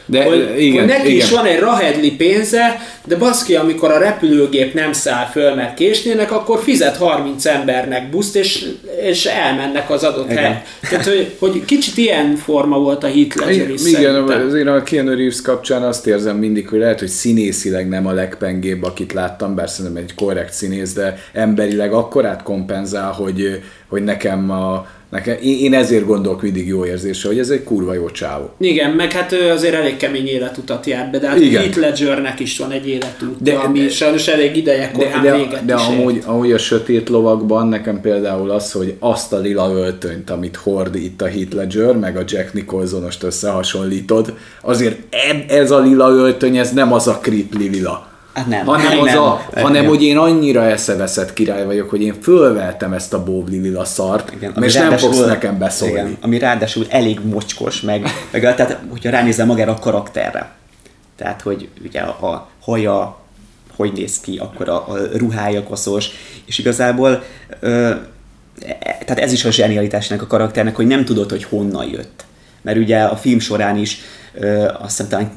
De, 0.09 0.23
hogy, 0.23 0.55
igen, 0.57 0.79
hogy 0.79 0.87
neki 0.87 1.13
igen. 1.13 1.25
is 1.25 1.31
van 1.31 1.45
egy 1.45 1.59
rahedli 1.59 2.11
pénze, 2.11 2.79
de 3.05 3.15
baszki, 3.15 3.55
amikor 3.55 3.91
a 3.91 3.97
repülőgép 3.97 4.73
nem 4.73 4.93
száll 4.93 5.25
föl, 5.25 5.55
mert 5.55 5.73
késnének, 5.73 6.31
akkor 6.31 6.59
fizet 6.63 6.97
30 6.97 7.45
embernek 7.45 8.09
buszt, 8.09 8.35
és, 8.35 8.65
és 9.01 9.25
elmennek 9.25 9.89
az 9.89 10.03
adott 10.03 10.27
helyre. 10.27 10.65
Tehát, 10.89 11.05
hogy, 11.05 11.35
hogy 11.39 11.65
kicsit 11.65 11.97
ilyen 11.97 12.35
forma 12.35 12.77
volt 12.77 13.03
a 13.03 13.07
is 13.07 13.85
Igen, 13.85 14.15
azért 14.15 14.67
a 14.67 14.83
Keanu 14.83 15.15
Reeves 15.15 15.41
kapcsán 15.41 15.83
azt 15.83 16.07
érzem 16.07 16.37
mindig, 16.37 16.67
hogy 16.67 16.79
lehet, 16.79 16.99
hogy 16.99 17.07
színészileg 17.07 17.89
nem 17.89 18.07
a 18.07 18.11
legpengébb, 18.11 18.83
akit 18.83 19.13
láttam, 19.13 19.55
bár 19.55 19.69
szerintem 19.69 20.03
egy 20.03 20.15
korrekt 20.15 20.53
színész, 20.53 20.93
de 20.93 21.17
emberileg 21.33 21.93
akkorát 21.93 22.43
kompenzál, 22.43 23.11
hogy, 23.11 23.61
hogy 23.87 24.03
nekem 24.03 24.51
a, 24.51 24.87
Nekem, 25.09 25.37
én 25.41 25.73
ezért 25.73 26.05
gondolok 26.05 26.41
mindig 26.41 26.67
jó 26.67 26.85
érzése, 26.85 27.27
hogy 27.27 27.39
ez 27.39 27.49
egy 27.49 27.63
kurva 27.63 27.93
jó 27.93 28.09
csávó. 28.09 28.49
Igen, 28.57 28.91
meg 28.91 29.11
hát 29.11 29.33
azért 29.33 29.73
elég 29.73 29.97
kemény 29.97 30.27
életutat 30.27 30.85
járt 30.85 31.11
be, 31.11 31.17
de 31.19 31.27
hát 31.27 31.39
Igen. 31.39 31.61
Heath 31.61 31.77
Ledgernek 31.77 32.39
is 32.39 32.57
van 32.57 32.71
egy 32.71 32.87
életút, 32.87 33.43
de, 33.43 33.53
ami 33.53 33.79
de, 33.79 33.89
sajnos 33.89 34.27
elég 34.27 34.55
ideje 34.55 34.91
korán 34.91 35.21
de, 35.21 35.29
de, 35.29 35.37
véget 35.37 35.65
de 35.65 35.73
amúgy, 35.73 36.21
amúgy 36.25 36.51
a 36.51 36.57
sötét 36.57 37.09
lovakban 37.09 37.67
nekem 37.67 38.01
például 38.01 38.49
az, 38.49 38.71
hogy 38.71 38.95
azt 38.99 39.33
a 39.33 39.39
lila 39.39 39.71
öltönyt, 39.71 40.29
amit 40.29 40.55
hord 40.55 40.95
itt 40.95 41.21
a 41.21 41.27
Heath 41.27 41.55
Ledger, 41.55 41.95
meg 41.95 42.17
a 42.17 42.23
Jack 42.27 42.53
Nicholsonost 42.53 43.23
összehasonlítod, 43.23 44.33
azért 44.61 44.97
ez 45.47 45.71
a 45.71 45.79
lila 45.79 46.09
öltöny, 46.09 46.57
ez 46.57 46.73
nem 46.73 46.93
az 46.93 47.07
a 47.07 47.19
kripli 47.21 47.69
lila 47.69 48.07
Hát 48.33 48.47
nem. 48.47 48.65
Hanem, 48.65 48.87
nem, 48.87 48.99
az 48.99 49.05
nem. 49.05 49.21
A, 49.21 49.45
nem. 49.53 49.63
hanem 49.63 49.85
hogy 49.85 50.03
én 50.03 50.17
annyira 50.17 50.65
eszeveszett 50.65 51.33
király 51.33 51.65
vagyok, 51.65 51.89
hogy 51.89 52.01
én 52.01 52.21
fölveltem 52.21 52.93
ezt 52.93 53.13
a 53.13 53.23
bóvli 53.23 53.59
lila 53.59 53.85
szart, 53.85 54.33
igen, 54.33 54.63
és 54.63 54.73
nem 54.73 54.97
fogsz 54.97 55.25
nekem 55.25 55.57
beszólni. 55.57 55.93
Igen, 55.93 56.17
ami 56.21 56.39
ráadásul 56.39 56.85
elég 56.89 57.19
mocskos, 57.25 57.81
meg, 57.81 58.07
meg 58.31 58.41
tehát, 58.41 58.79
hogyha 58.89 59.09
ránézel 59.09 59.45
magára 59.45 59.71
a 59.71 59.79
karakterre. 59.79 60.51
Tehát, 61.15 61.41
hogy 61.41 61.69
ugye 61.85 61.99
a 62.01 62.49
haja, 62.61 63.17
hogy 63.75 63.93
néz 63.93 64.19
ki, 64.19 64.37
akkor 64.37 64.69
a, 64.69 64.75
a 64.75 64.97
ruhája 65.13 65.63
koszos, 65.63 66.09
és 66.45 66.57
igazából 66.57 67.23
ö, 67.59 67.91
tehát 68.79 69.19
ez 69.19 69.31
is 69.31 69.45
a 69.45 69.51
zsenialitásnak 69.51 70.21
a 70.21 70.27
karakternek, 70.27 70.75
hogy 70.75 70.87
nem 70.87 71.05
tudod, 71.05 71.29
hogy 71.29 71.43
honnan 71.43 71.89
jött. 71.89 72.25
Mert 72.61 72.77
ugye 72.77 73.03
a 73.03 73.15
film 73.15 73.39
során 73.39 73.77
is 73.77 73.97
ö, 74.33 74.67
azt 74.67 74.89
hiszem 74.89 75.07
talán 75.07 75.31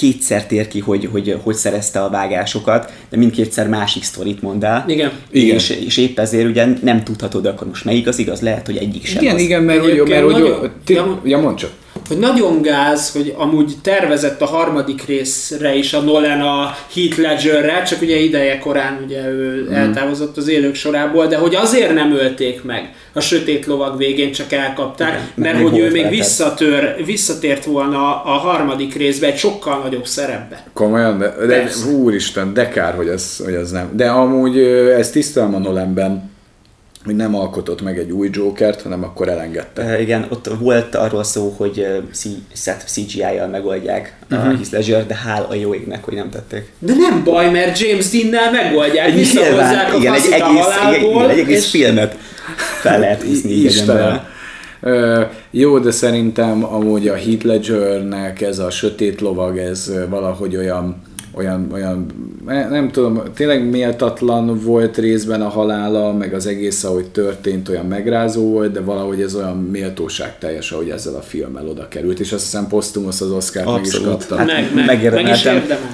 kétszer 0.00 0.46
tér 0.46 0.68
ki, 0.68 0.78
hogy, 0.78 1.08
hogy 1.12 1.38
hogy 1.42 1.54
szerezte 1.54 2.02
a 2.02 2.10
vágásokat, 2.10 2.92
de 3.10 3.16
mindkétszer 3.16 3.68
másik 3.68 4.02
sztorit 4.02 4.42
mond 4.42 4.64
el. 4.64 4.84
Igen. 4.88 5.12
igen. 5.30 5.54
És, 5.54 5.70
és 5.70 5.96
épp 5.96 6.18
ezért 6.18 6.48
ugye 6.48 6.66
nem 6.82 7.04
tudhatod, 7.04 7.46
akkor 7.46 7.66
most 7.66 7.84
melyik 7.84 8.06
az 8.06 8.18
igaz, 8.18 8.40
lehet, 8.40 8.66
hogy 8.66 8.76
egyik 8.76 9.06
sem 9.06 9.22
Igen, 9.22 9.34
az. 9.34 9.40
igen, 9.40 9.62
mert, 9.62 9.80
hogy, 9.80 10.02
mert, 10.08 10.24
hogy, 10.24 10.32
nagyon, 10.32 10.70
ja, 10.86 11.20
ja, 11.24 11.38
mondd 11.38 11.56
csak 11.56 11.70
hogy 12.10 12.18
nagyon 12.18 12.62
gáz, 12.62 13.12
hogy 13.12 13.34
amúgy 13.36 13.74
tervezett 13.82 14.40
a 14.40 14.46
harmadik 14.46 15.04
részre 15.04 15.74
is 15.74 15.92
a 15.92 16.00
Nolan 16.00 16.40
a 16.40 16.76
Heath 16.94 17.18
Ledgerre, 17.18 17.82
csak 17.82 18.02
ugye 18.02 18.16
ideje 18.16 18.58
korán 18.58 19.00
ugye 19.04 19.28
ő 19.28 19.66
mm. 19.70 19.72
eltávozott 19.72 20.36
az 20.36 20.48
élők 20.48 20.74
sorából, 20.74 21.26
de 21.26 21.36
hogy 21.36 21.54
azért 21.54 21.94
nem 21.94 22.12
ölték 22.12 22.62
meg 22.62 22.94
a 23.12 23.20
sötét 23.20 23.66
lovag 23.66 23.96
végén, 23.96 24.32
csak 24.32 24.52
elkapták, 24.52 25.08
Igen, 25.08 25.30
mert 25.34 25.68
hogy 25.68 25.78
ő 25.78 25.90
még 25.90 26.08
visszatör, 26.08 27.04
visszatért 27.04 27.64
volna 27.64 28.22
a 28.24 28.30
harmadik 28.30 28.94
részbe 28.94 29.26
egy 29.26 29.36
sokkal 29.36 29.80
nagyobb 29.82 30.06
szerepbe. 30.06 30.64
Komolyan, 30.72 31.18
de, 31.18 31.46
de 31.46 31.70
úristen, 31.92 32.54
de 32.54 32.68
kár, 32.68 32.94
hogy 32.94 33.08
ez, 33.08 33.36
hogy 33.44 33.54
ez 33.54 33.70
nem. 33.70 33.90
De 33.92 34.08
amúgy 34.08 34.58
ez 34.98 35.10
tisztelem 35.10 35.54
a 35.54 35.58
Nolanben, 35.58 36.29
hogy 37.04 37.16
nem 37.16 37.34
alkotott 37.34 37.82
meg 37.82 37.98
egy 37.98 38.10
új 38.10 38.28
Jokert, 38.32 38.82
hanem 38.82 39.04
akkor 39.04 39.28
elengedte. 39.28 39.82
Uh, 39.82 40.00
igen, 40.00 40.26
ott 40.28 40.50
volt 40.58 40.94
arról 40.94 41.24
szó, 41.24 41.54
hogy 41.56 41.78
uh, 41.78 42.76
CGI-jal 42.84 43.46
megoldják 43.46 44.16
uh-huh. 44.30 44.46
a 44.46 44.48
mhm. 44.48 44.56
Heath 44.56 44.72
Ledger, 44.72 45.06
de 45.06 45.14
hál 45.14 45.46
a 45.50 45.54
jó 45.54 45.74
égnek, 45.74 46.04
hogy 46.04 46.14
nem 46.14 46.30
tették. 46.30 46.72
De 46.78 46.92
nem 46.94 47.24
baj, 47.24 47.50
mert 47.50 47.78
James 47.78 48.10
Dean-nel 48.10 48.50
megoldják, 48.50 49.14
visszahozzák 49.14 49.94
a 49.94 49.96
igen, 49.96 50.14
egy 50.14 50.30
egész, 50.30 50.64
halálból, 50.64 51.22
igen, 51.22 51.30
egy 51.30 51.38
egész 51.38 51.64
és... 51.64 51.70
filmet 51.70 52.16
fel 52.80 52.98
lehet 52.98 53.22
húzni. 53.22 53.52
Istenem. 53.52 54.20
Jó, 55.50 55.78
de 55.78 55.90
szerintem 55.90 56.64
amúgy 56.64 57.08
a 57.08 57.14
Heath 57.14 57.44
Ledgernek 57.44 58.40
ez 58.40 58.58
a 58.58 58.70
sötét 58.70 59.20
lovag, 59.20 59.58
ez 59.58 59.92
valahogy 60.08 60.56
olyan 60.56 61.02
olyan, 61.32 61.68
olyan 61.72 62.06
nem 62.44 62.90
tudom, 62.90 63.22
tényleg 63.34 63.68
méltatlan 63.68 64.60
volt 64.64 64.96
részben 64.96 65.42
a 65.42 65.48
halála, 65.48 66.12
meg 66.12 66.34
az 66.34 66.46
egész, 66.46 66.84
ahogy 66.84 67.10
történt, 67.10 67.68
olyan 67.68 67.86
megrázó 67.86 68.50
volt, 68.50 68.72
de 68.72 68.80
valahogy 68.80 69.20
ez 69.20 69.34
olyan 69.34 69.56
méltóság 69.56 70.38
teljes, 70.38 70.72
ahogy 70.72 70.90
ezzel 70.90 71.14
a 71.14 71.20
filmmel 71.20 71.68
oda 71.68 71.88
került, 71.88 72.20
és 72.20 72.32
azt 72.32 72.42
hiszem 72.42 72.68
Postumus 72.68 73.20
az 73.20 73.30
Oscar 73.30 73.64
meg 73.64 73.84
is 73.84 74.00
kapta. 74.00 74.36
Hát, 74.36 74.46
meg, 74.46 74.86
meg, 74.86 75.12
meg 75.12 75.28
is 75.28 75.48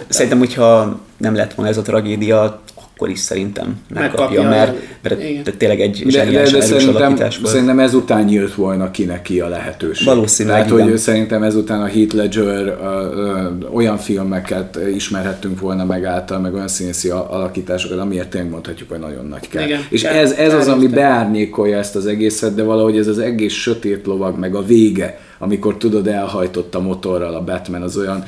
Szerintem, 0.08 0.38
hogyha 0.38 1.00
nem 1.16 1.34
lett 1.34 1.54
volna 1.54 1.70
ez 1.70 1.76
a 1.76 1.82
tragédia, 1.82 2.60
akkor 2.96 3.10
is 3.10 3.18
szerintem 3.18 3.80
megkapja, 3.88 4.42
megkapja 4.42 4.48
mert, 4.48 4.76
mert 5.02 5.56
tényleg 5.56 5.80
egy 5.80 6.06
de, 6.06 6.24
de, 6.24 6.50
de 6.50 6.60
szerintem, 6.60 7.14
volt. 7.14 7.46
szerintem 7.46 7.78
ezután 7.78 8.24
nyílt 8.24 8.54
volna 8.54 8.90
ki 8.90 9.04
neki 9.04 9.40
a 9.40 9.48
lehetőség. 9.48 10.06
Valószínűleg, 10.06 10.58
Tehát, 10.58 10.72
igen. 10.72 10.88
hogy 10.88 10.98
szerintem 10.98 11.42
ezután 11.42 11.82
a 11.82 11.86
Heath 11.86 12.14
Ledger 12.14 12.66
uh, 12.66 13.64
uh, 13.64 13.74
olyan 13.74 13.98
filmeket 13.98 14.78
ismerhettünk 14.94 15.60
volna 15.60 15.84
meg 15.84 16.04
által, 16.04 16.40
meg 16.40 16.54
olyan 16.54 16.68
színészi 16.68 17.08
alakításokat, 17.08 17.98
amiért 17.98 18.30
tényleg 18.30 18.50
mondhatjuk, 18.50 18.88
hogy 18.88 18.98
nagyon 18.98 19.26
nagy 19.26 19.48
kell. 19.48 19.64
Igen, 19.64 19.80
És 19.88 20.04
ez, 20.04 20.32
ez 20.32 20.54
az, 20.54 20.68
ami 20.68 20.86
beárnyékolja 20.86 21.78
ezt 21.78 21.96
az 21.96 22.06
egészet, 22.06 22.54
de 22.54 22.62
valahogy 22.62 22.98
ez 22.98 23.06
az 23.06 23.18
egész 23.18 23.54
sötét 23.54 24.06
lovag, 24.06 24.38
meg 24.38 24.54
a 24.54 24.64
vége, 24.64 25.18
amikor 25.38 25.76
tudod, 25.76 26.06
elhajtott 26.06 26.74
a 26.74 26.80
motorral 26.80 27.34
a 27.34 27.44
Batman, 27.44 27.82
az 27.82 27.96
olyan 27.96 28.24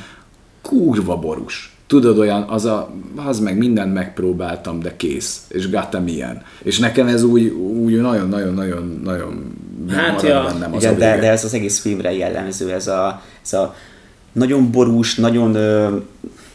kurva 0.62 1.16
borús 1.16 1.77
tudod 1.88 2.18
olyan, 2.18 2.42
az 2.42 2.64
a, 2.64 2.90
az 3.16 3.40
meg 3.40 3.56
mindent 3.56 3.94
megpróbáltam, 3.94 4.80
de 4.80 4.96
kész, 4.96 5.42
és 5.48 5.70
gata 5.70 6.00
milyen. 6.00 6.42
És 6.62 6.78
nekem 6.78 7.06
ez 7.06 7.22
úgy, 7.22 7.46
úgy 7.48 8.00
nagyon-nagyon-nagyon 8.00 9.00
nagyon 9.04 9.54
hát 9.88 10.22
ja. 10.22 10.44
bennem 10.44 10.74
az 10.74 10.82
Igen, 10.82 10.98
de, 10.98 11.18
de, 11.18 11.30
ez 11.30 11.44
az 11.44 11.54
egész 11.54 11.80
filmre 11.80 12.12
jellemző, 12.12 12.72
ez 12.72 12.86
a, 12.86 13.22
ez 13.42 13.52
a 13.52 13.74
nagyon 14.32 14.70
borús, 14.70 15.14
nagyon, 15.14 15.52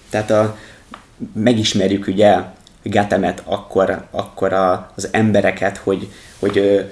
tehát 0.09 0.31
a, 0.31 0.57
megismerjük 1.33 2.07
ugye 2.07 2.37
Gatemet, 2.83 3.41
akkor, 3.45 4.07
akkor 4.11 4.53
a, 4.53 4.91
az 4.95 5.09
embereket, 5.11 5.77
hogy, 5.77 6.09
hogy 6.39 6.85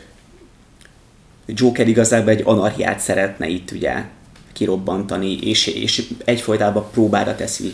Joker 1.46 1.88
igazából 1.88 2.30
egy 2.30 2.42
anarchiát 2.46 3.00
szeretne 3.00 3.48
itt 3.48 3.72
ugye 3.72 3.94
kirobbantani, 4.54 5.38
és, 5.38 5.68
és 5.68 6.08
egyfolytában 6.26 6.86
próbára 6.92 7.36
teszi 7.36 7.74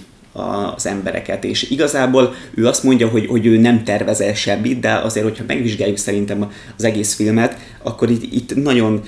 az 0.76 0.86
embereket, 0.86 1.44
és 1.44 1.70
igazából 1.70 2.34
ő 2.56 2.68
azt 2.68 2.84
mondja, 2.84 3.08
hogy, 3.08 3.26
hogy 3.26 3.46
ő 3.46 3.58
nem 3.58 3.84
tervezel 3.84 4.34
semmit, 4.34 4.80
de 4.80 4.94
azért, 4.94 5.26
hogyha 5.26 5.44
megvizsgáljuk 5.48 5.98
szerintem 5.98 6.52
az 6.78 6.84
egész 6.84 7.16
filmet, 7.16 7.58
akkor 7.84 8.10
itt, 8.10 8.34
itt 8.34 8.64
nagyon 8.64 9.02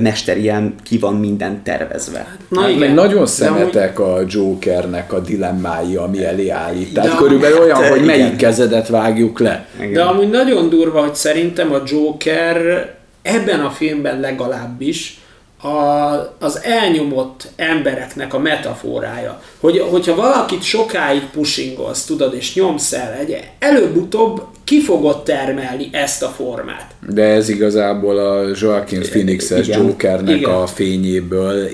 mesterien 0.00 0.74
ki 0.82 0.98
van 0.98 1.14
minden 1.14 1.62
tervezve. 1.62 2.36
Na 2.48 2.60
hát, 2.60 2.70
igen. 2.70 2.94
Nagyon 2.94 3.26
szemetek 3.26 4.00
a 4.00 4.22
Jokernek 4.28 5.12
a 5.12 5.20
dilemmái, 5.20 5.96
ami 5.96 6.24
elé 6.24 6.48
állít. 6.48 6.94
Tehát 6.94 7.10
de, 7.10 7.16
körülbelül 7.16 7.58
olyan, 7.58 7.76
hát, 7.76 7.88
hogy 7.88 8.02
igen. 8.02 8.18
melyik 8.18 8.36
kezedet 8.36 8.88
vágjuk 8.88 9.38
le. 9.40 9.66
Igen. 9.78 9.92
De 9.92 10.02
amúgy 10.02 10.30
nagyon 10.30 10.68
durva, 10.68 11.00
hogy 11.00 11.14
szerintem 11.14 11.72
a 11.72 11.82
Joker 11.86 12.90
ebben 13.22 13.60
a 13.60 13.70
filmben 13.70 14.20
legalábbis 14.20 15.20
a, 15.60 16.36
az 16.38 16.60
elnyomott 16.62 17.48
embereknek 17.56 18.34
a 18.34 18.38
metaforája. 18.38 19.40
Hogy, 19.60 19.78
hogyha 19.78 20.14
valakit 20.14 20.62
sokáig 20.62 21.22
pushingolsz, 21.32 22.04
tudod, 22.04 22.34
és 22.34 22.54
nyomsz 22.54 22.92
el, 22.92 23.12
egy, 23.12 23.50
előbb-utóbb 23.58 24.42
ki 24.64 24.80
fogod 24.80 25.22
termelni 25.22 25.88
ezt 25.92 26.22
a 26.22 26.28
formát. 26.28 26.90
De 27.08 27.22
ez 27.22 27.48
igazából 27.48 28.18
a 28.18 28.50
Joaquin 28.60 29.02
Phoenix-es 29.02 29.66
Igen. 29.66 29.82
Jokernek 29.82 30.36
Igen. 30.36 30.50
a 30.50 30.66
fényéből 30.66 31.68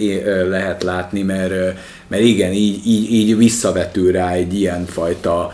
lehet 0.48 0.82
látni, 0.82 1.22
mert, 1.22 1.52
mert 2.08 2.22
igen, 2.22 2.52
így, 2.52 2.86
így, 2.86 3.12
így 3.12 3.36
visszavetül 3.36 4.12
rá 4.12 4.32
egy 4.32 4.54
ilyen 4.54 4.84
fajta 4.86 5.52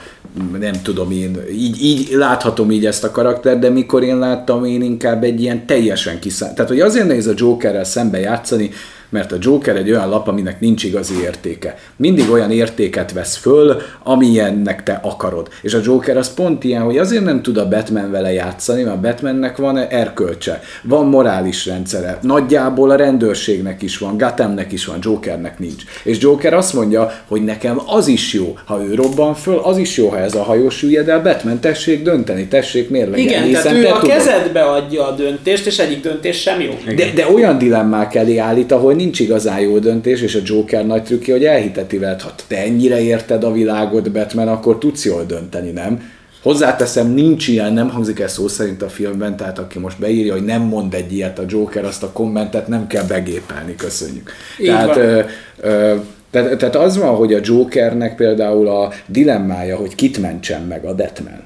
nem 0.59 0.83
tudom 0.83 1.11
én, 1.11 1.37
így, 1.53 1.83
így 1.83 2.09
láthatom 2.11 2.71
így 2.71 2.87
ezt 2.87 3.05
a 3.05 3.11
karakter, 3.11 3.59
de 3.59 3.71
mikor 3.71 4.03
én 4.03 4.19
láttam, 4.19 4.65
én 4.65 4.83
inkább 4.83 5.25
egy 5.25 5.41
ilyen 5.41 5.67
teljesen 5.67 6.19
kiszállt. 6.19 6.55
Tehát, 6.55 6.71
hogy 6.71 6.81
azért 6.81 7.07
nehéz 7.07 7.27
a 7.27 7.33
Jokerrel 7.37 7.85
szembe 7.85 8.21
játszani, 8.21 8.71
mert 9.11 9.33
a 9.33 9.37
Joker 9.41 9.77
egy 9.77 9.91
olyan 9.91 10.09
lap, 10.09 10.29
aminek 10.29 10.61
nincs 10.61 10.85
igazi 10.85 11.15
értéke. 11.23 11.79
Mindig 11.97 12.31
olyan 12.31 12.51
értéket 12.51 13.13
vesz 13.13 13.37
föl, 13.37 13.77
amilyennek 14.03 14.83
te 14.83 15.01
akarod. 15.03 15.49
És 15.63 15.75
a 15.75 15.81
Joker 15.85 16.17
az 16.17 16.35
pont 16.35 16.65
ilyen, 16.65 16.83
hogy 16.83 16.99
azért 16.99 17.25
nem 17.25 17.43
tud 17.43 17.57
a 17.57 17.69
Batman 17.69 18.11
vele 18.11 18.33
játszani, 18.33 18.83
mert 18.83 18.97
a 18.97 19.01
Batmannek 19.01 19.57
van 19.57 19.79
erkölcse, 19.79 20.61
van 20.83 21.07
morális 21.07 21.67
rendszere, 21.67 22.19
nagyjából 22.23 22.91
a 22.91 22.97
rendőrségnek 22.97 23.83
is 23.83 23.99
van, 23.99 24.17
Gothamnek 24.17 24.73
is 24.73 24.87
van, 24.87 24.99
Jokernek 25.03 25.59
nincs. 25.59 25.83
És 26.03 26.19
Joker 26.21 26.55
azt 26.55 26.73
mondja, 26.73 27.13
hogy 27.27 27.45
nekem 27.45 27.81
az 27.87 28.07
is 28.07 28.33
jó, 28.33 28.59
ha 28.65 28.85
ő 28.85 28.95
robban 28.95 29.35
föl, 29.35 29.59
az 29.59 29.77
is 29.77 29.97
jó, 29.97 30.09
ha 30.09 30.19
ez 30.19 30.35
a 30.35 30.43
hajó 30.43 30.69
süllyed 30.69 31.09
el, 31.09 31.23
Batman 31.23 31.61
tessék 31.61 32.03
dönteni, 32.03 32.47
tessék 32.47 32.91
mérlegelni, 32.91 33.23
Igen, 33.31 33.43
hiszen 33.43 33.63
tehát 33.63 33.79
ő 33.79 33.83
te 33.83 33.93
a 33.93 33.99
tudod. 33.99 34.17
kezedbe 34.17 34.63
adja 34.63 35.07
a 35.07 35.11
döntést, 35.15 35.67
és 35.67 35.79
egyik 35.79 36.03
döntés 36.03 36.41
sem 36.41 36.61
jó. 36.61 36.79
De, 36.97 37.11
de 37.15 37.27
olyan 37.35 37.59
dilemmák 37.59 38.15
elé 38.15 38.37
állít, 38.37 38.73
ahol 38.73 38.93
nincs 38.99 39.21
igazán 39.21 39.61
jó 39.61 39.79
döntés, 39.79 40.21
és 40.21 40.35
a 40.35 40.41
Joker 40.45 40.87
nagy 40.87 41.03
trükkje, 41.03 41.35
hogy 41.35 41.45
elhiteti 41.45 41.99
veled, 41.99 42.21
ha 42.21 42.35
te 42.47 42.63
ennyire 42.63 43.01
érted 43.01 43.45
a 43.45 43.53
világot, 43.53 44.13
Batman, 44.13 44.49
akkor 44.49 44.79
tudsz 44.79 45.05
jól 45.05 45.25
dönteni, 45.25 45.71
nem? 45.71 46.11
Hozzáteszem, 46.43 47.11
nincs 47.11 47.49
ilyen, 47.49 47.73
nem 47.73 47.89
hangzik 47.89 48.21
ez 48.21 48.33
szó 48.33 48.49
szerint 48.49 48.83
a 48.83 48.89
filmben, 48.89 49.37
tehát 49.37 49.59
aki 49.59 49.79
most 49.79 49.99
beírja, 49.99 50.33
hogy 50.33 50.45
nem 50.45 50.63
mond 50.63 50.95
egy 50.95 51.13
ilyet 51.13 51.39
a 51.39 51.45
Joker, 51.49 51.85
azt 51.85 52.03
a 52.03 52.11
kommentet 52.13 52.69
nem 52.69 52.87
kell 52.87 53.05
begépelni, 53.05 53.75
köszönjük. 53.75 54.33
Így 54.61 54.67
tehát, 54.67 54.95
van. 54.95 54.99
ö, 54.99 55.21
ö, 55.61 55.95
tehát, 56.31 56.59
tehát 56.59 56.77
az 56.77 56.99
van, 56.99 57.15
hogy 57.15 57.35
a 57.35 57.41
Jokernek 57.43 58.17
például 58.17 58.69
a 58.69 58.93
dilemmája, 59.07 59.77
hogy 59.77 59.95
kit 59.95 60.19
mentsen 60.19 60.63
meg 60.63 60.85
a 60.85 60.95
Batman. 60.95 61.43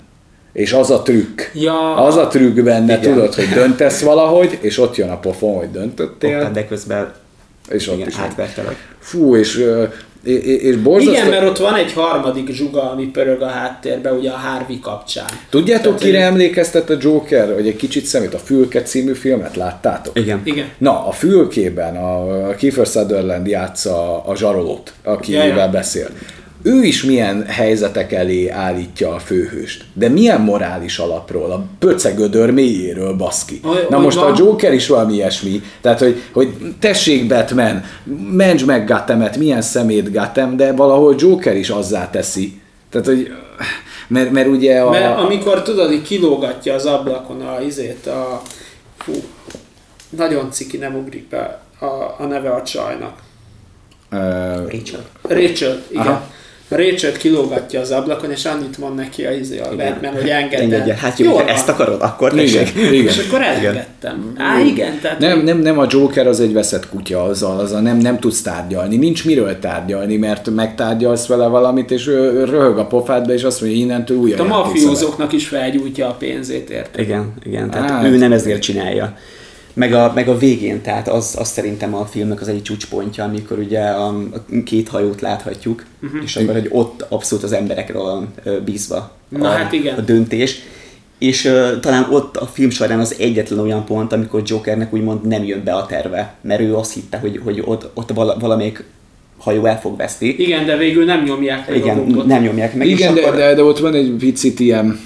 És 0.53 0.73
az 0.73 0.91
a 0.91 1.03
trükk. 1.03 1.41
Ja. 1.55 1.95
Az 1.95 2.17
a 2.17 2.29
trükk 2.29 2.61
benne, 2.61 2.99
Igen. 2.99 3.13
tudod, 3.13 3.35
hogy 3.35 3.49
döntesz 3.55 4.03
valahogy, 4.03 4.59
és 4.61 4.79
ott 4.79 4.97
jön 4.97 5.11
a 5.11 5.19
pofon, 5.19 5.57
hogy 5.57 5.71
döntöttél. 5.71 6.37
Hoppá, 6.37 6.51
de 6.51 6.67
közben 6.67 7.13
És 7.73 7.89
ott 7.89 7.97
igen, 7.97 8.09
is. 8.09 8.17
átvertelek. 8.19 8.77
Fú, 8.99 9.37
és, 9.37 9.67
és, 10.25 10.39
és 10.45 10.77
borzasztó... 10.77 11.13
Igen, 11.13 11.27
mert 11.29 11.47
ott 11.49 11.59
van 11.59 11.75
egy 11.75 11.93
harmadik 11.93 12.51
zsuga, 12.53 12.91
ami 12.91 13.05
pörög 13.07 13.43
a 13.43 13.47
háttérbe, 13.47 14.13
ugye 14.13 14.31
a 14.31 14.37
Harvey 14.37 14.81
kapcsán. 14.81 15.27
Tudjátok, 15.51 15.85
Tehát, 15.85 16.01
kire 16.01 16.17
hogy- 16.19 16.27
emlékeztet 16.33 16.91
a 16.91 16.97
Joker, 17.01 17.55
hogy 17.55 17.67
egy 17.67 17.77
kicsit 17.77 18.05
szemét 18.05 18.35
a 18.35 18.39
Fülke 18.39 18.83
című 18.83 19.13
filmet 19.13 19.57
láttátok? 19.57 20.19
Igen. 20.19 20.41
Igen. 20.45 20.67
Na, 20.79 21.07
a 21.07 21.11
fülkében 21.13 21.97
a 21.97 22.49
a 22.49 22.55
Kiefer 22.55 22.87
Sutherland 22.87 23.47
játsza 23.47 24.25
a 24.25 24.37
zsarolót, 24.37 24.93
akivel 25.03 25.47
Ja, 25.47 25.57
ja. 25.57 25.69
beszél. 25.69 26.09
Ő 26.63 26.83
is 26.83 27.03
milyen 27.05 27.45
helyzetek 27.47 28.13
elé 28.13 28.49
állítja 28.49 29.15
a 29.15 29.19
főhőst. 29.19 29.85
De 29.93 30.09
milyen 30.09 30.41
morális 30.41 30.99
alapról? 30.99 31.51
A 31.51 31.65
pöcegödör 31.79 32.51
mélyéről, 32.51 33.15
baszki. 33.15 33.61
Hogy- 33.63 33.87
Na 33.91 33.99
most 33.99 34.17
a 34.17 34.21
van? 34.21 34.35
Joker 34.37 34.73
is 34.73 34.87
valami 34.89 35.15
ilyesmi. 35.15 35.63
Tehát, 35.81 35.99
hogy, 35.99 36.23
hogy 36.33 36.55
tessék 36.79 37.27
Batman, 37.27 37.85
mentsd 38.31 38.67
meg 38.67 38.87
Gothamet, 38.87 39.37
milyen 39.37 39.63
szemét 39.63 40.13
Gotham, 40.13 40.57
de 40.57 40.73
valahol 40.73 41.15
Joker 41.19 41.57
is 41.57 41.69
azzá 41.71 42.11
teszi. 42.11 42.61
Tehát, 42.91 43.07
hogy 43.07 43.31
mert, 44.09 44.31
mert 44.31 44.49
ugye 44.49 44.81
a... 44.81 44.91
Mert 44.91 45.19
amikor 45.19 45.63
tudod, 45.63 45.87
hogy 45.89 46.03
kilógatja 46.03 46.75
az 46.75 46.87
ablakon 46.87 47.41
a 47.41 47.61
izét, 47.61 48.07
a... 48.07 48.43
Fú, 48.99 49.13
nagyon 50.11 50.51
ciki, 50.51 50.77
nem 50.77 50.95
ugrik 50.95 51.29
be 51.29 51.61
a, 51.81 52.23
a 52.23 52.25
neve 52.29 52.51
a 52.51 52.63
csajnak. 52.63 53.19
Ö, 54.11 54.17
Rachel. 54.71 55.05
Rachel, 55.23 55.83
igen. 55.91 56.07
Aha. 56.07 56.23
Rachel 56.77 57.13
kilógatja 57.13 57.81
az 57.81 57.91
ablakon, 57.91 58.31
és 58.31 58.45
annyit 58.45 58.79
mond 58.79 58.95
neki 58.95 59.25
a, 59.25 59.31
izé, 59.31 59.59
a 59.59 59.77
Batman, 59.77 60.13
hogy 60.13 60.29
engedd 60.29 60.73
el. 60.73 60.97
Hát 60.97 61.19
jó, 61.19 61.35
ha 61.37 61.45
ezt 61.47 61.69
akarod, 61.69 62.01
akkor 62.03 62.39
igen, 62.39 62.67
igen. 62.77 63.07
És 63.07 63.19
akkor 63.27 63.43
elengedtem. 63.43 64.33
Á, 64.37 64.61
igen, 64.61 64.99
tehát... 65.03 65.19
Nem, 65.19 65.41
nem, 65.41 65.59
nem 65.59 65.79
a 65.79 65.87
Joker 65.89 66.27
az 66.27 66.41
egy 66.41 66.53
veszett 66.53 66.89
kutya, 66.89 67.23
az 67.23 67.43
a, 67.43 67.59
az 67.59 67.73
a 67.73 67.81
nem, 67.81 67.97
nem 67.97 68.19
tudsz 68.19 68.43
tárgyalni. 68.43 68.97
Nincs 68.97 69.25
miről 69.25 69.59
tárgyalni, 69.59 70.17
mert 70.17 70.51
megtárgyalsz 70.51 71.27
vele 71.27 71.47
valamit, 71.47 71.91
és 71.91 72.07
ő 72.07 72.45
röhög 72.45 72.79
a 72.79 72.87
pofádba, 72.87 73.33
és 73.33 73.43
azt 73.43 73.61
mondja, 73.61 73.79
hogy 73.79 73.89
innentől 73.89 74.17
újra 74.17 74.43
A 74.43 74.47
játékszabály. 74.47 74.73
mafiózóknak 74.73 75.33
is 75.33 75.49
felgyújtja 75.49 76.09
a 76.09 76.13
pénzét, 76.13 76.71
érted? 76.71 77.01
Igen, 77.05 77.33
igen, 77.47 77.71
tehát 77.71 77.91
Hát. 77.91 78.05
ő 78.05 78.17
nem 78.17 78.33
ezért 78.33 78.63
csinálja. 78.63 79.17
Meg 79.75 79.93
a, 79.93 80.13
meg 80.15 80.29
a 80.29 80.39
végén, 80.39 80.83
tehát 80.83 81.09
az, 81.09 81.37
az 81.39 81.49
szerintem 81.49 81.95
a 81.95 82.05
filmnek 82.05 82.41
az 82.41 82.49
egy 82.49 82.63
csúcspontja, 82.63 83.25
amikor 83.25 83.59
ugye 83.59 83.81
a, 83.81 84.07
a 84.07 84.45
két 84.65 84.89
hajót 84.89 85.21
láthatjuk, 85.21 85.85
uh-huh. 86.03 86.23
és 86.23 86.37
akkor, 86.37 86.55
hogy 86.55 86.69
ott 86.71 87.07
abszolút 87.09 87.45
az 87.45 87.53
emberekre 87.53 87.99
van 87.99 88.33
bízva 88.65 89.13
Na 89.29 89.49
a, 89.49 89.53
hát 89.53 89.73
igen. 89.73 89.99
a 89.99 90.01
döntés. 90.01 90.59
És 91.19 91.45
uh, 91.45 91.81
talán 91.81 92.07
ott 92.11 92.37
a 92.37 92.47
film 92.47 92.71
során 92.71 93.01
az 93.01 93.17
egyetlen 93.19 93.59
olyan 93.59 93.85
pont, 93.85 94.13
amikor 94.13 94.43
Jokernek 94.45 94.95
úgymond 94.95 95.27
nem 95.27 95.45
jön 95.45 95.65
be 95.65 95.75
a 95.75 95.87
terve, 95.87 96.35
mert 96.41 96.61
ő 96.61 96.75
azt 96.77 96.95
hitte, 96.95 97.19
hogy, 97.19 97.41
hogy 97.45 97.63
ott, 97.65 97.91
ott 97.95 98.11
vala, 98.13 98.37
valamelyik 98.39 98.85
hajó 99.39 99.65
el 99.65 99.81
fog 99.81 99.97
veszni. 99.97 100.27
Igen, 100.29 100.67
de 100.67 100.77
végül 100.77 101.05
nem 101.05 101.23
nyomják 101.25 101.69
meg 101.69 101.77
a 101.77 101.79
Igen, 101.79 101.97
gombot. 101.97 102.27
nem 102.27 102.43
nyomják 102.43 102.75
meg. 102.75 102.87
Igen, 102.87 103.15
de, 103.15 103.21
akkor, 103.21 103.37
de, 103.37 103.55
de 103.55 103.63
ott 103.63 103.79
van 103.79 103.95
egy 103.95 104.15
picit 104.19 104.61
ilyen, 104.61 105.01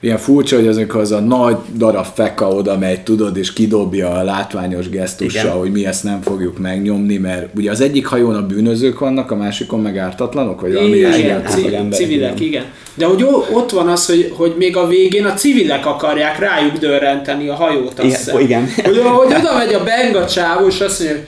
ilyen 0.00 0.18
furcsa, 0.18 0.56
hogy 0.56 0.66
azok 0.66 0.94
az 0.94 1.12
a 1.12 1.20
nagy 1.20 1.56
darab 1.76 2.06
feka 2.14 2.48
oda 2.48 2.78
megy, 2.78 3.02
tudod, 3.02 3.36
és 3.36 3.52
kidobja 3.52 4.10
a 4.10 4.22
látványos 4.22 4.88
gesztussal, 4.88 5.44
Igen. 5.44 5.56
hogy 5.56 5.70
mi 5.70 5.86
ezt 5.86 6.04
nem 6.04 6.20
fogjuk 6.20 6.58
megnyomni, 6.58 7.16
mert 7.16 7.48
ugye 7.56 7.70
az 7.70 7.80
egyik 7.80 8.06
hajón 8.06 8.34
a 8.34 8.46
bűnözők 8.46 8.98
vannak, 8.98 9.30
a 9.30 9.36
másikon 9.36 9.80
meg 9.80 9.98
ártatlanok, 9.98 10.60
vagy 10.60 10.72
valami 10.72 10.96
Igen, 10.96 11.42
igen, 11.58 11.90
civilek, 11.90 12.40
igen. 12.40 12.64
De 12.94 13.06
hogy 13.06 13.26
ott 13.52 13.70
van 13.70 13.88
az, 13.88 14.06
hogy, 14.06 14.32
hogy 14.36 14.54
még 14.58 14.76
a 14.76 14.86
végén 14.86 15.24
a 15.24 15.34
civilek 15.34 15.86
akarják 15.86 16.38
rájuk 16.38 16.76
dörrenteni 16.76 17.48
a 17.48 17.54
hajót, 17.54 17.98
azt 17.98 18.28
Igen, 18.28 18.40
igen. 18.40 18.68
Hogy, 18.84 18.98
hogy 18.98 19.34
oda 19.36 19.56
megy 19.56 19.74
a 19.74 19.84
benga 19.84 20.26
csávó, 20.26 20.66
és 20.66 20.80
azt 20.80 21.02
mondja, 21.02 21.24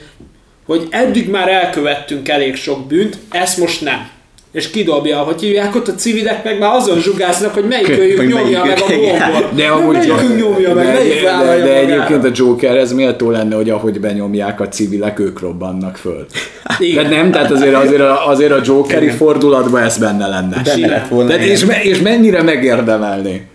hogy 0.65 0.87
eddig 0.89 1.29
már 1.29 1.49
elkövettünk 1.49 2.29
elég 2.29 2.55
sok 2.55 2.87
bűnt, 2.87 3.17
ezt 3.29 3.57
most 3.57 3.81
nem. 3.81 4.17
És 4.51 4.69
kidobja, 4.69 5.17
hogy 5.17 5.41
hívják 5.41 5.75
ott 5.75 5.87
a 5.87 5.93
civilek, 5.93 6.43
meg 6.43 6.59
már 6.59 6.75
azon 6.75 6.99
zsugáznak, 6.99 7.53
hogy 7.53 7.65
melyik 7.67 7.89
őjük 7.89 8.17
Hogy 8.17 8.27
nyomja 8.27 8.63
meg 8.65 8.77
a 8.81 8.85
gombot. 8.87 9.55
De 9.55 9.67
amúgy 9.67 9.95
melyikünk 9.95 10.39
nyomja 10.39 10.73
meg, 10.73 10.85
de, 10.85 10.91
melyik 10.91 11.23
de, 11.23 11.43
de, 11.45 11.63
de 11.63 11.75
egyébként 11.75 12.23
a 12.25 12.29
Joker 12.33 12.77
ez 12.77 12.93
méltó 12.93 13.29
lenne, 13.29 13.55
hogy 13.55 13.69
ahogy 13.69 13.99
benyomják 13.99 14.61
a 14.61 14.67
civilek, 14.67 15.19
ők 15.19 15.39
robbannak 15.39 15.97
föl. 15.97 16.25
Igen. 16.79 16.95
Tehát 16.95 17.21
nem, 17.21 17.31
tehát 17.31 17.51
azért, 17.51 17.75
azért, 17.75 18.01
a, 18.01 18.27
azért 18.27 18.51
a 18.51 18.61
Jokeri 18.63 19.09
fordulatban 19.09 19.83
ez 19.83 19.97
benne 19.97 20.27
lenne. 20.27 20.61
Benne 20.63 20.87
lett 20.87 21.07
volna. 21.07 21.29
Tehát 21.29 21.45
és, 21.45 21.65
me, 21.65 21.83
és 21.83 21.99
mennyire 21.99 22.41
megérdemelni. 22.41 23.47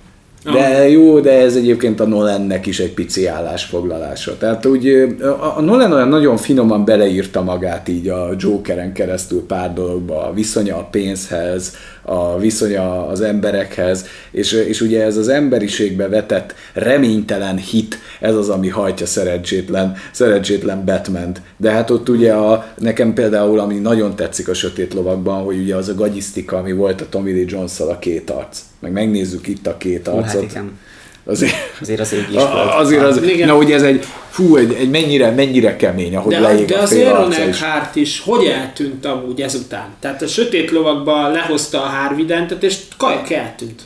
De 0.53 0.89
jó, 0.89 1.21
de 1.21 1.33
ez 1.33 1.57
egyébként 1.57 2.01
a 2.01 2.07
Nolannek 2.07 2.67
is 2.67 2.81
egy 2.81 2.95
pici 2.95 3.27
állásfoglalása. 3.27 4.37
Tehát 4.39 4.67
úgy 4.67 5.15
a, 5.57 5.61
Nolan 5.61 5.93
olyan 5.93 6.09
nagyon 6.09 6.37
finoman 6.37 6.85
beleírta 6.85 7.43
magát 7.43 7.89
így 7.89 8.09
a 8.09 8.29
Jokeren 8.39 8.93
keresztül 8.93 9.47
pár 9.47 9.73
dologba, 9.73 10.27
a 10.27 10.33
viszonya 10.33 10.77
a 10.77 10.89
pénzhez, 10.91 11.77
a 12.03 12.39
viszonya 12.39 13.07
az 13.07 13.21
emberekhez, 13.21 14.07
és, 14.31 14.53
és 14.53 14.81
ugye 14.81 15.03
ez 15.03 15.17
az 15.17 15.29
emberiségbe 15.29 16.09
vetett 16.09 16.55
reménytelen 16.73 17.57
hit, 17.57 17.99
ez 18.21 18.35
az, 18.35 18.49
ami 18.49 18.69
hajtja 18.69 19.07
szerencsétlen, 19.07 19.95
szerencsétlen 20.13 20.85
batman 20.85 21.33
De 21.57 21.71
hát 21.71 21.91
ott 21.91 22.09
ugye 22.09 22.33
a, 22.33 22.67
nekem 22.79 23.13
például, 23.13 23.61
ami 23.61 23.75
nagyon 23.75 24.17
tetszik 24.17 24.49
a 24.49 24.55
Sötét 24.55 24.95
Lovakban, 24.95 25.43
hogy 25.43 25.59
ugye 25.59 25.77
az 25.77 25.89
a 25.89 25.95
gagyisztika, 25.95 26.57
ami 26.57 26.73
volt 26.73 27.01
a 27.01 27.09
Tommy 27.09 27.33
Lee 27.33 27.45
jones 27.47 27.81
a 27.81 27.99
két 27.99 28.31
arc. 28.31 28.61
Meg 28.85 28.93
megnézzük 28.93 29.47
itt 29.47 29.67
a 29.67 29.77
két 29.77 30.07
Hú, 30.09 30.17
hát 30.17 30.25
arcot. 30.35 30.51
igen. 30.51 30.79
Azért, 31.27 31.53
Azért 31.81 32.01
az 32.01 32.13
ég 32.13 32.27
is 32.31 32.35
volt. 32.35 32.75
azért 32.75 33.03
az, 33.03 33.23
Igen. 33.23 33.49
na 33.49 33.57
ugye 33.57 33.75
ez 33.75 33.83
egy, 33.83 34.05
fú, 34.31 34.57
egy, 34.57 34.73
egy 34.73 34.91
mennyire, 34.91 35.31
mennyire 35.31 35.77
kemény, 35.77 36.17
ahogy 36.17 36.33
De, 36.33 36.41
leég 36.41 36.67
de 36.67 36.77
a 36.79 36.83
az 36.83 36.91
fél 36.91 37.07
Aaron 37.07 37.25
arca 37.31 37.43
is. 37.49 37.61
Eckhart 37.61 37.97
is 37.97 38.21
hogy 38.25 38.45
eltűnt 38.47 39.05
amúgy 39.07 39.41
ezután? 39.41 39.87
Tehát 40.01 40.23
a 40.23 40.27
sötét 40.27 40.71
lovakba 40.71 41.29
lehozta 41.29 41.83
a 41.83 41.87
Harvidentet, 41.87 42.63
és 42.63 42.77
kajak 42.97 43.31
eltűnt. 43.31 43.83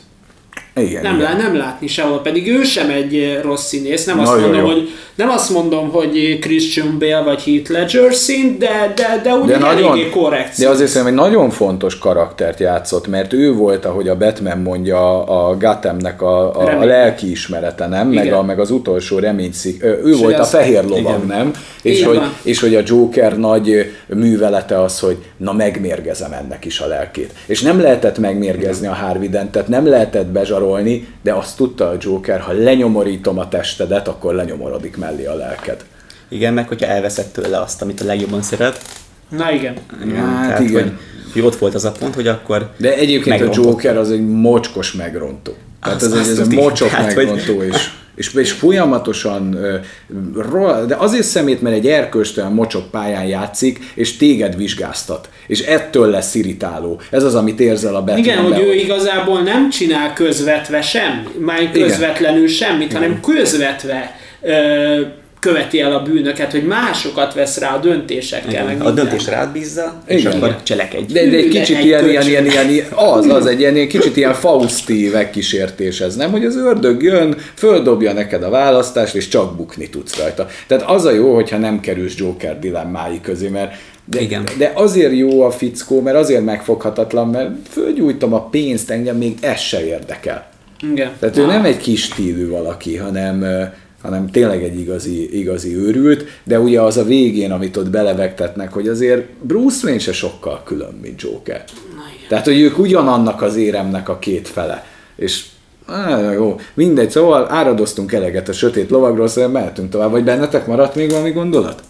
Igen, 0.75 1.01
Nem, 1.01 1.15
igen. 1.15 1.31
lá, 1.31 1.37
nem 1.37 1.57
látni 1.57 1.87
sehol, 1.87 2.21
pedig 2.21 2.47
ő 2.47 2.63
sem 2.63 2.89
egy 2.89 3.39
rossz 3.43 3.67
színész, 3.67 4.05
nem 4.05 4.19
azt 4.19 4.31
Nagyon 4.31 4.49
mondom, 4.49 4.65
jó. 4.69 4.73
hogy 4.75 4.89
nem 5.19 5.29
azt 5.29 5.49
mondom, 5.49 5.89
hogy 5.89 6.39
Christian 6.41 6.97
Bale 6.99 7.21
vagy 7.21 7.43
Heath 7.43 7.71
Ledger 7.71 8.13
szint, 8.13 8.57
de, 8.57 8.93
de, 8.95 9.21
de 9.23 9.33
úgy 9.33 9.47
De, 9.47 9.57
nagyon, 9.57 9.91
eléggé 9.91 10.09
korrekt 10.09 10.57
de 10.59 10.69
azért 10.69 10.89
szerintem 10.89 11.17
egy 11.17 11.19
nagyon 11.19 11.49
fontos 11.49 11.97
karaktert 11.97 12.59
játszott, 12.59 13.07
mert 13.07 13.33
ő 13.33 13.53
volt, 13.53 13.85
ahogy 13.85 14.07
a 14.07 14.17
Batman 14.17 14.57
mondja, 14.57 15.23
a 15.23 15.57
Gothamnek 15.57 16.21
a, 16.21 16.55
a, 16.55 16.61
a 16.61 16.65
Remény. 16.65 16.87
lelki 16.87 17.31
ismerete, 17.31 17.87
nem? 17.87 18.07
Meg, 18.07 18.25
Igen. 18.25 18.37
a, 18.37 18.41
meg 18.41 18.59
az 18.59 18.71
utolsó 18.71 19.19
reményszik. 19.19 19.83
Ő, 19.83 20.01
ő 20.03 20.15
volt 20.15 20.39
a 20.39 20.43
fehér 20.43 20.83
lovag, 20.83 20.99
igen. 20.99 21.23
nem? 21.27 21.51
És 21.81 22.03
hogy, 22.03 22.21
és 22.43 22.59
hogy 22.59 22.75
a 22.75 22.81
Joker 22.85 23.37
nagy 23.37 23.91
művelete 24.07 24.81
az, 24.81 24.99
hogy 24.99 25.17
na 25.37 25.53
megmérgezem 25.53 26.31
ennek 26.31 26.65
is 26.65 26.79
a 26.79 26.87
lelkét. 26.87 27.33
És 27.45 27.61
nem 27.61 27.81
lehetett 27.81 28.17
megmérgezni 28.17 28.87
a 28.87 28.93
Harvey 28.93 29.29
Dentet, 29.29 29.67
nem 29.67 29.87
lehetett 29.87 30.27
bezsarolni, 30.27 31.07
de 31.21 31.33
azt 31.33 31.57
tudta 31.57 31.87
a 31.87 31.95
Joker, 31.99 32.39
ha 32.39 32.51
lenyomorítom 32.51 33.39
a 33.39 33.47
testedet, 33.47 34.07
akkor 34.07 34.33
lenyomorodik 34.33 34.97
mellé 35.09 35.25
a 35.25 35.35
lelked. 35.35 35.85
Igen, 36.29 36.53
meg 36.53 36.67
hogyha 36.67 36.85
elveszett 36.87 37.33
tőle 37.33 37.59
azt, 37.59 37.81
amit 37.81 38.01
a 38.01 38.05
legjobban 38.05 38.41
szeret. 38.41 38.81
Na 39.29 39.51
igen. 39.51 39.73
Igen, 40.05 40.25
Hát 40.25 40.47
tehát, 40.47 40.59
igen. 40.59 40.83
Hogy, 40.83 40.91
hogy 41.33 41.41
ott 41.41 41.55
volt 41.55 41.75
az 41.75 41.85
a 41.85 41.91
pont, 41.91 42.15
hogy 42.15 42.27
akkor 42.27 42.69
De 42.77 42.93
egyébként 42.93 43.25
a 43.25 43.29
megrontott. 43.29 43.65
Joker 43.65 43.97
az 43.97 44.11
egy 44.11 44.27
mocskos 44.27 44.93
megrontó. 44.93 45.53
Tehát 45.83 46.01
Az- 46.01 46.03
ez, 46.07 46.11
egy, 46.13 46.19
azt 46.19 46.29
ez 46.29 46.37
egy 46.37 46.43
tudni. 46.43 46.55
mocsok 46.61 46.89
Tehát, 46.89 47.13
hogy- 47.13 47.25
megrontó, 47.25 47.61
és, 47.63 47.89
és, 48.35 48.51
folyamatosan, 48.51 49.51
de 50.87 50.95
azért 50.95 51.23
szemét, 51.23 51.61
mert 51.61 51.75
egy 51.75 51.87
erkölcstelen 51.87 52.51
mocsok 52.51 52.91
pályán 52.91 53.25
játszik, 53.25 53.79
és 53.93 54.17
téged 54.17 54.55
vizsgáztat. 54.57 55.29
És 55.47 55.59
ettől 55.59 56.09
lesz 56.09 56.35
irritáló. 56.35 57.01
Ez 57.09 57.23
az, 57.23 57.35
amit 57.35 57.59
érzel 57.59 57.95
a 57.95 58.03
Batmanben. 58.03 58.23
Igen, 58.23 58.43
hogy 58.43 58.59
ő 58.59 58.73
igazából 58.73 59.41
nem 59.41 59.69
csinál 59.69 60.13
közvetve 60.13 60.81
semmi, 60.81 61.23
már 61.39 61.61
Igen. 61.61 61.71
közvetlenül 61.71 62.47
semmit, 62.47 62.93
hanem 62.93 63.19
közvetve 63.21 64.18
ö, 64.41 65.01
követi 65.39 65.81
el 65.81 65.91
a 65.91 66.01
bűnöket, 66.01 66.51
hogy 66.51 66.63
másokat 66.63 67.33
vesz 67.33 67.57
rá 67.57 67.75
a 67.75 67.79
döntésekkel. 67.79 68.65
meg 68.65 68.81
a 68.81 68.83
minden. 68.83 68.95
döntésre 68.95 69.35
átbízza, 69.35 70.01
és 70.05 70.19
Igen. 70.19 70.31
akkor 70.31 70.63
cselekedj. 70.63 71.13
De, 71.13 71.25
de 71.25 71.37
egy 71.37 71.47
kicsit 71.47 71.77
egy 71.77 71.85
ilyen, 71.85 72.09
ilyen, 72.09 72.27
ilyen, 72.27 72.69
ilyen, 72.69 72.85
az, 72.95 73.25
az 73.25 73.45
egy 73.45 73.59
ilyen, 73.59 73.75
ilyen 73.75 73.87
kicsit 73.87 74.17
ilyen 74.17 74.33
Fausti 74.33 75.09
megkísértés 75.13 76.01
ez, 76.01 76.15
nem? 76.15 76.31
Hogy 76.31 76.45
az 76.45 76.55
ördög 76.55 77.03
jön, 77.03 77.35
földobja 77.53 78.13
neked 78.13 78.43
a 78.43 78.49
választást, 78.49 79.15
és 79.15 79.27
csak 79.27 79.55
bukni 79.55 79.89
tudsz 79.89 80.17
rajta. 80.17 80.47
Tehát 80.67 80.89
az 80.89 81.05
a 81.05 81.11
jó, 81.11 81.35
hogyha 81.35 81.57
nem 81.57 81.79
kerülsz 81.79 82.15
Joker 82.17 82.59
dilemmái 82.59 83.21
közé, 83.21 83.47
mert 83.47 83.73
de, 84.05 84.21
Igen. 84.21 84.43
de 84.57 84.71
azért 84.75 85.13
jó 85.13 85.41
a 85.41 85.51
fickó, 85.51 86.01
mert 86.01 86.17
azért 86.17 86.43
megfoghatatlan, 86.43 87.27
mert 87.27 87.49
fölgyújtom 87.69 88.33
a 88.33 88.49
pénzt, 88.49 88.89
engem 88.89 89.15
még 89.17 89.37
ez 89.41 89.59
se 89.59 89.85
érdekel. 89.85 90.49
Igen. 90.91 91.11
Tehát 91.19 91.37
ő 91.37 91.45
nem 91.45 91.65
egy 91.65 91.77
kis 91.77 92.03
stílű 92.03 92.49
valaki, 92.49 92.97
hanem, 92.97 93.45
hanem 94.01 94.29
tényleg 94.29 94.63
egy 94.63 94.79
igazi, 94.79 95.39
igazi 95.39 95.75
őrült, 95.75 96.25
de 96.43 96.59
ugye 96.59 96.81
az 96.81 96.97
a 96.97 97.03
végén, 97.03 97.51
amit 97.51 97.77
ott 97.77 97.89
belevegtetnek, 97.89 98.73
hogy 98.73 98.87
azért 98.87 99.29
Bruce 99.41 99.85
Wayne 99.85 99.99
se 99.99 100.13
sokkal 100.13 100.61
külön, 100.65 100.99
mint 101.01 101.21
Joker. 101.21 101.63
Tehát, 102.29 102.45
hogy 102.45 102.59
ők 102.59 102.79
ugyanannak 102.79 103.41
az 103.41 103.55
éremnek 103.55 104.09
a 104.09 104.19
két 104.19 104.47
fele. 104.47 104.85
És 105.15 105.45
Á, 105.85 106.31
jó, 106.31 106.59
mindegy, 106.73 107.09
szóval 107.09 107.51
áradoztunk 107.51 108.13
eleget 108.13 108.49
a 108.49 108.53
sötét 108.53 108.89
lovagról, 108.89 109.27
szóval 109.27 109.49
mehetünk 109.49 109.89
tovább. 109.89 110.11
Vagy 110.11 110.23
bennetek 110.23 110.67
maradt 110.67 110.95
még 110.95 111.11
valami 111.11 111.31
gondolat? 111.31 111.83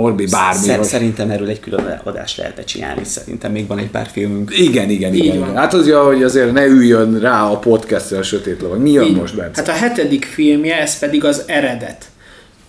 Norbi, 0.00 0.26
bármi. 0.30 0.58
Szer- 0.66 0.84
Szerintem 0.84 1.30
erről 1.30 1.48
egy 1.48 1.60
külön 1.60 2.00
adást 2.04 2.36
lehetne 2.36 2.64
csinálni, 2.64 3.04
szerintem 3.04 3.52
még 3.52 3.66
van 3.66 3.78
egy 3.78 3.90
pár 3.90 4.08
filmünk. 4.12 4.58
Igen, 4.58 4.90
igen, 4.90 5.14
Így 5.14 5.24
igen. 5.24 5.38
van. 5.38 5.48
igen. 5.48 5.60
Hát 5.60 5.74
az, 5.74 5.90
hogy 5.90 6.22
azért 6.22 6.52
ne 6.52 6.64
üljön 6.64 7.18
rá 7.20 7.42
a 7.50 7.58
podcastra 7.58 8.18
a 8.18 8.22
sötét 8.22 8.60
lovag. 8.60 8.80
Mi 8.80 8.90
jön 8.90 9.04
Így. 9.04 9.16
most, 9.16 9.36
Bence? 9.36 9.60
Hát 9.60 9.68
a 9.68 9.72
hetedik 9.84 10.24
filmje, 10.24 10.80
ez 10.80 10.98
pedig 10.98 11.24
az 11.24 11.42
eredet. 11.46 12.04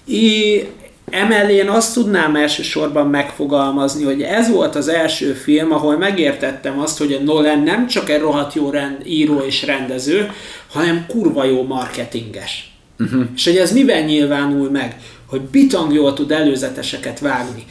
I, 0.08 0.66
emellé 1.12 1.56
én 1.56 1.70
azt 1.70 1.94
tudnám 1.94 2.36
elsősorban 2.36 3.08
megfogalmazni, 3.08 4.04
hogy 4.04 4.22
ez 4.22 4.50
volt 4.50 4.76
az 4.76 4.88
első 4.88 5.32
film, 5.34 5.72
ahol 5.72 5.98
megértettem 5.98 6.80
azt, 6.80 6.98
hogy 6.98 7.14
a 7.14 7.24
Nolan 7.24 7.60
nem 7.64 7.88
csak 7.88 8.10
egy 8.10 8.20
rohadt 8.20 8.54
jó 8.54 8.70
rend, 8.70 8.98
író 9.06 9.40
és 9.40 9.66
rendező, 9.66 10.30
hanem 10.72 11.06
kurva 11.08 11.44
jó 11.46 11.64
marketinges. 11.64 12.70
Uh-huh. 13.00 13.24
És 13.36 13.46
hogy 13.46 13.56
ez 13.58 13.72
miben 13.74 14.04
nyilvánul 14.04 14.70
meg? 14.70 14.96
Hogy 15.28 15.42
bitang 15.42 15.94
jól 15.94 16.14
tud 16.14 16.32
előzeteseket 16.32 17.20
vágni. 17.20 17.66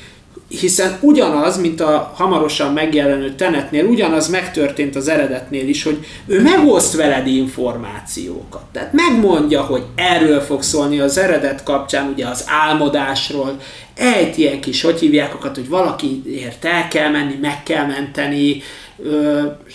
Hiszen 0.48 0.98
ugyanaz, 1.00 1.60
mint 1.60 1.80
a 1.80 2.12
hamarosan 2.14 2.72
megjelenő 2.72 3.34
Tenetnél, 3.34 3.84
ugyanaz 3.86 4.28
megtörtént 4.28 4.96
az 4.96 5.08
eredetnél 5.08 5.68
is, 5.68 5.82
hogy 5.82 6.06
ő 6.26 6.42
megoszt 6.42 6.96
veled 6.96 7.26
információkat. 7.26 8.64
Tehát 8.72 8.92
megmondja, 8.92 9.62
hogy 9.62 9.82
erről 9.94 10.40
fog 10.40 10.62
szólni 10.62 11.00
az 11.00 11.18
eredet 11.18 11.62
kapcsán, 11.62 12.08
ugye 12.08 12.26
az 12.26 12.44
álmodásról, 12.46 13.56
egy 13.94 14.38
ilyen 14.38 14.60
kis, 14.60 14.82
hogy 14.82 14.98
hívják 14.98 15.34
akat, 15.34 15.54
hogy 15.54 15.68
valakiért 15.68 16.64
el 16.64 16.88
kell 16.88 17.10
menni, 17.10 17.34
meg 17.40 17.62
kell 17.62 17.86
menteni, 17.86 18.62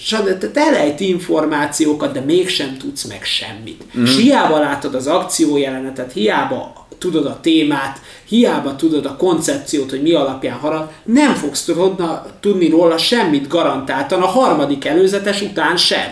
tehát 0.09 0.57
elejt 0.57 0.99
információkat, 0.99 2.11
de 2.11 2.19
mégsem 2.19 2.77
tudsz 2.77 3.03
meg 3.03 3.23
semmit. 3.23 3.83
Mm. 3.97 4.03
És 4.03 4.17
hiába 4.17 4.59
látod 4.59 4.95
az 4.95 5.07
akciójelenetet, 5.07 6.11
hiába 6.11 6.78
tudod 6.97 7.25
a 7.25 7.37
témát, 7.41 8.01
hiába 8.25 8.75
tudod 8.75 9.05
a 9.05 9.15
koncepciót, 9.15 9.89
hogy 9.89 10.01
mi 10.01 10.13
alapján 10.13 10.57
harad, 10.57 10.89
nem 11.03 11.33
fogsz 11.33 11.63
tudna, 11.63 12.25
tudni 12.39 12.69
róla 12.69 12.97
semmit 12.97 13.47
garantáltan, 13.47 14.21
a 14.21 14.25
harmadik 14.25 14.85
előzetes 14.85 15.41
után 15.41 15.77
sem. 15.77 16.07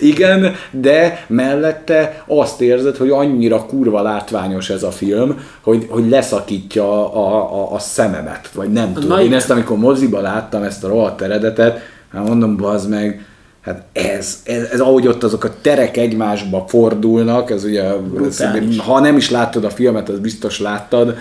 Igen, 0.00 0.56
de 0.70 1.24
mellette 1.28 2.24
azt 2.26 2.60
érzed, 2.60 2.96
hogy 2.96 3.10
annyira 3.10 3.66
kurva 3.66 4.02
látványos 4.02 4.70
ez 4.70 4.82
a 4.82 4.90
film, 4.90 5.40
hogy, 5.60 5.86
hogy 5.88 6.08
leszakítja 6.08 7.12
a, 7.14 7.54
a, 7.54 7.72
a 7.74 7.78
szememet, 7.78 8.50
vagy 8.54 8.72
nem 8.72 8.92
tudom. 8.92 9.18
Én 9.18 9.34
ezt, 9.34 9.50
amikor 9.50 9.78
moziba 9.78 10.20
láttam, 10.20 10.62
ezt 10.62 10.84
a 10.84 10.88
rohadt 10.88 11.20
eredetet, 11.20 11.80
hát 12.12 12.26
mondom, 12.26 12.56
bazd 12.56 12.88
meg, 12.88 13.24
hát 13.60 13.84
ez, 13.92 14.42
ez, 14.44 14.68
ez, 14.72 14.80
ahogy 14.80 15.06
ott 15.06 15.22
azok 15.22 15.44
a 15.44 15.54
terek 15.60 15.96
egymásba 15.96 16.64
fordulnak, 16.68 17.50
ez 17.50 17.64
ugye, 17.64 17.84
ez, 18.26 18.42
ha 18.78 19.00
nem 19.00 19.16
is 19.16 19.30
láttad 19.30 19.64
a 19.64 19.70
filmet, 19.70 20.08
az 20.08 20.18
biztos 20.18 20.60
láttad, 20.60 21.16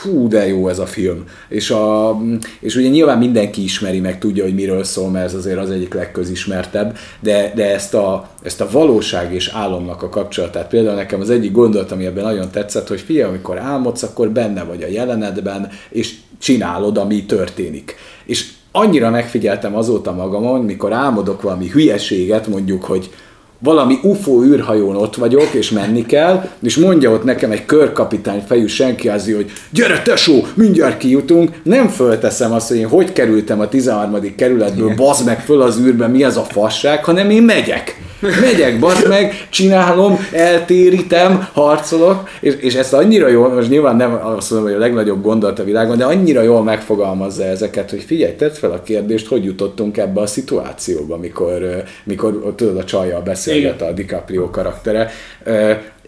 Hú, 0.00 0.28
de 0.28 0.46
jó 0.46 0.68
ez 0.68 0.78
a 0.78 0.86
film. 0.86 1.24
És, 1.48 1.70
a, 1.70 2.16
és 2.60 2.76
ugye 2.76 2.88
nyilván 2.88 3.18
mindenki 3.18 3.62
ismeri, 3.62 4.00
meg 4.00 4.18
tudja, 4.18 4.44
hogy 4.44 4.54
miről 4.54 4.84
szól, 4.84 5.10
mert 5.10 5.24
ez 5.24 5.34
azért 5.34 5.58
az 5.58 5.70
egyik 5.70 5.94
legközismertebb, 5.94 6.96
de, 7.20 7.52
de 7.54 7.74
ezt, 7.74 7.94
a, 7.94 8.28
ezt 8.42 8.60
a 8.60 8.68
valóság 8.70 9.34
és 9.34 9.48
álomnak 9.48 10.02
a 10.02 10.08
kapcsolatát, 10.08 10.68
például 10.68 10.96
nekem 10.96 11.20
az 11.20 11.30
egyik 11.30 11.52
gondolat, 11.52 11.92
ami 11.92 12.06
ebben 12.06 12.24
nagyon 12.24 12.50
tetszett, 12.50 12.88
hogy 12.88 13.00
figyelj, 13.00 13.28
amikor 13.28 13.58
álmodsz, 13.58 14.02
akkor 14.02 14.30
benne 14.30 14.62
vagy 14.62 14.82
a 14.82 14.88
jelenetben, 14.88 15.68
és 15.88 16.14
csinálod, 16.38 16.98
ami 16.98 17.24
történik. 17.24 17.96
És 18.24 18.52
annyira 18.72 19.10
megfigyeltem 19.10 19.76
azóta 19.76 20.12
magamon, 20.12 20.60
mikor 20.60 20.92
álmodok 20.92 21.42
valami 21.42 21.68
hülyeséget, 21.68 22.46
mondjuk, 22.46 22.84
hogy 22.84 23.10
valami 23.58 23.98
UFO 24.02 24.42
űrhajón 24.42 24.96
ott 24.96 25.14
vagyok, 25.14 25.48
és 25.52 25.70
menni 25.70 26.06
kell, 26.06 26.48
és 26.62 26.76
mondja 26.76 27.10
ott 27.10 27.24
nekem 27.24 27.50
egy 27.50 27.64
körkapitány 27.64 28.42
fejű 28.46 28.66
senkiázi, 28.66 29.32
hogy 29.32 29.50
gyere 29.70 30.02
tesó, 30.02 30.46
mindjárt 30.54 30.98
kijutunk, 30.98 31.60
nem 31.62 31.88
fölteszem 31.88 32.52
azt, 32.52 32.68
hogy 32.68 32.76
én 32.76 32.88
hogy 32.88 33.12
kerültem 33.12 33.60
a 33.60 33.68
13. 33.68 34.34
kerületből, 34.36 34.94
bazd 34.94 35.26
meg 35.26 35.40
föl 35.40 35.62
az 35.62 35.80
űrbe, 35.80 36.06
mi 36.06 36.24
ez 36.24 36.36
a 36.36 36.42
fasság, 36.42 37.04
hanem 37.04 37.30
én 37.30 37.42
megyek. 37.42 37.96
Megyek, 38.22 38.78
bazd 38.78 39.08
meg, 39.08 39.46
csinálom, 39.50 40.18
eltérítem, 40.32 41.48
harcolok, 41.52 42.28
és, 42.40 42.54
és 42.54 42.74
ezt 42.74 42.92
annyira 42.92 43.28
jól, 43.28 43.48
most 43.48 43.68
nyilván 43.68 43.96
nem 43.96 44.20
azt 44.22 44.50
mondom, 44.50 44.68
hogy 44.68 44.78
a 44.78 44.82
legnagyobb 44.82 45.22
gondolat 45.22 45.58
a 45.58 45.64
világon, 45.64 45.98
de 45.98 46.04
annyira 46.04 46.42
jól 46.42 46.62
megfogalmazza 46.62 47.44
ezeket, 47.44 47.90
hogy 47.90 48.02
figyelj, 48.02 48.34
tedd 48.34 48.50
fel 48.50 48.70
a 48.70 48.82
kérdést, 48.82 49.26
hogy 49.26 49.44
jutottunk 49.44 49.96
ebbe 49.96 50.20
a 50.20 50.26
szituációba, 50.26 51.16
mikor, 51.16 51.82
mikor 52.04 52.52
tudod, 52.56 52.76
a 52.76 52.84
csajjal 52.84 53.20
beszélget 53.20 53.82
a 53.82 53.92
DiCaprio 53.92 54.50
karaktere. 54.50 55.10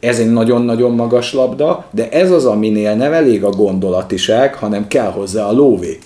Ez 0.01 0.19
egy 0.19 0.33
nagyon-nagyon 0.33 0.95
magas 0.95 1.33
labda, 1.33 1.87
de 1.91 2.09
ez 2.09 2.31
az, 2.31 2.45
aminél 2.45 2.95
nem 2.95 3.13
elég 3.13 3.45
a 3.45 3.51
gondolatiság, 3.51 4.55
hanem 4.55 4.89
kell 4.89 5.11
hozzá 5.11 5.45
a 5.45 5.53
lóvé. 5.53 5.99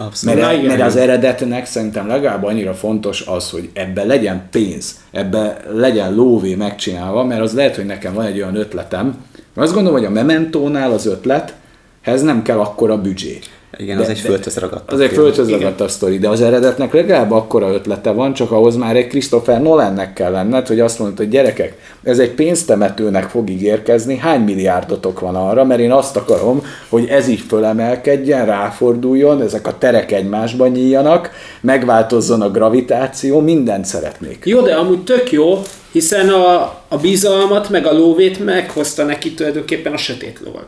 Abszolút. 0.00 0.40
Mert, 0.40 0.52
igen. 0.52 0.66
mert 0.66 0.80
az 0.88 0.96
eredetnek 0.96 1.66
szerintem 1.66 2.06
legalább 2.06 2.44
annyira 2.44 2.74
fontos 2.74 3.20
az, 3.26 3.50
hogy 3.50 3.70
ebbe 3.72 4.04
legyen 4.04 4.42
pénz, 4.50 5.00
ebbe 5.10 5.60
legyen 5.72 6.14
lóvé 6.14 6.54
megcsinálva, 6.54 7.24
mert 7.24 7.40
az 7.40 7.52
lehet, 7.52 7.76
hogy 7.76 7.86
nekem 7.86 8.14
van 8.14 8.24
egy 8.24 8.36
olyan 8.36 8.54
ötletem, 8.54 9.24
azt 9.54 9.72
gondolom, 9.72 9.98
hogy 9.98 10.06
a 10.06 10.10
Mementónál 10.10 10.92
az 10.92 11.06
ötlethez 11.06 12.22
nem 12.22 12.42
kell 12.42 12.58
akkora 12.58 13.00
büdzsé. 13.00 13.38
Igen, 13.78 13.96
De- 13.96 14.02
az 14.02 14.08
egy 14.08 14.18
földhöz 14.18 14.56
ragadt. 14.56 14.92
Az 14.92 15.00
egy 15.00 15.12
földhöz 15.12 15.50
ragadt 15.50 15.80
a 15.80 15.88
sztori, 15.88 16.18
de 16.18 16.28
az 16.28 16.40
eredetnek 16.40 16.92
legalább 16.92 17.30
akkora 17.30 17.72
ötlete 17.72 18.10
van, 18.10 18.32
csak 18.32 18.50
ahhoz 18.50 18.76
már 18.76 18.96
egy 18.96 19.06
Christopher 19.06 19.62
Nolannek 19.62 20.12
kell 20.12 20.30
lenned, 20.30 20.66
hogy 20.66 20.80
azt 20.80 20.98
mondod, 20.98 21.16
hogy 21.16 21.28
gyerekek, 21.28 21.78
ez 22.02 22.18
egy 22.18 22.30
pénztemetőnek 22.30 23.28
fog 23.28 23.50
ígérkezni, 23.50 24.16
hány 24.16 24.40
milliárdotok 24.40 25.20
van 25.20 25.36
arra, 25.36 25.64
mert 25.64 25.80
én 25.80 25.92
azt 25.92 26.16
akarom, 26.16 26.62
hogy 26.88 27.06
ez 27.08 27.28
így 27.28 27.40
fölemelkedjen, 27.40 28.46
ráforduljon, 28.46 29.42
ezek 29.42 29.66
a 29.66 29.78
terek 29.78 30.12
egymásba 30.12 30.66
nyíljanak, 30.66 31.30
megváltozzon 31.60 32.42
a 32.42 32.50
gravitáció, 32.50 33.40
mindent 33.40 33.84
szeretnék. 33.84 34.42
Jó, 34.44 34.60
de 34.60 34.74
amúgy 34.74 35.04
tök 35.04 35.32
jó, 35.32 35.62
Hiszen 35.92 36.28
a, 36.28 36.60
a 36.88 36.96
bizalmat, 37.00 37.68
meg 37.68 37.86
a 37.86 37.92
lóvét 37.92 38.44
meghozta 38.44 39.04
neki 39.04 39.34
tulajdonképpen 39.34 39.92
a 39.92 39.96
sötét 39.96 40.40
lovag. 40.44 40.66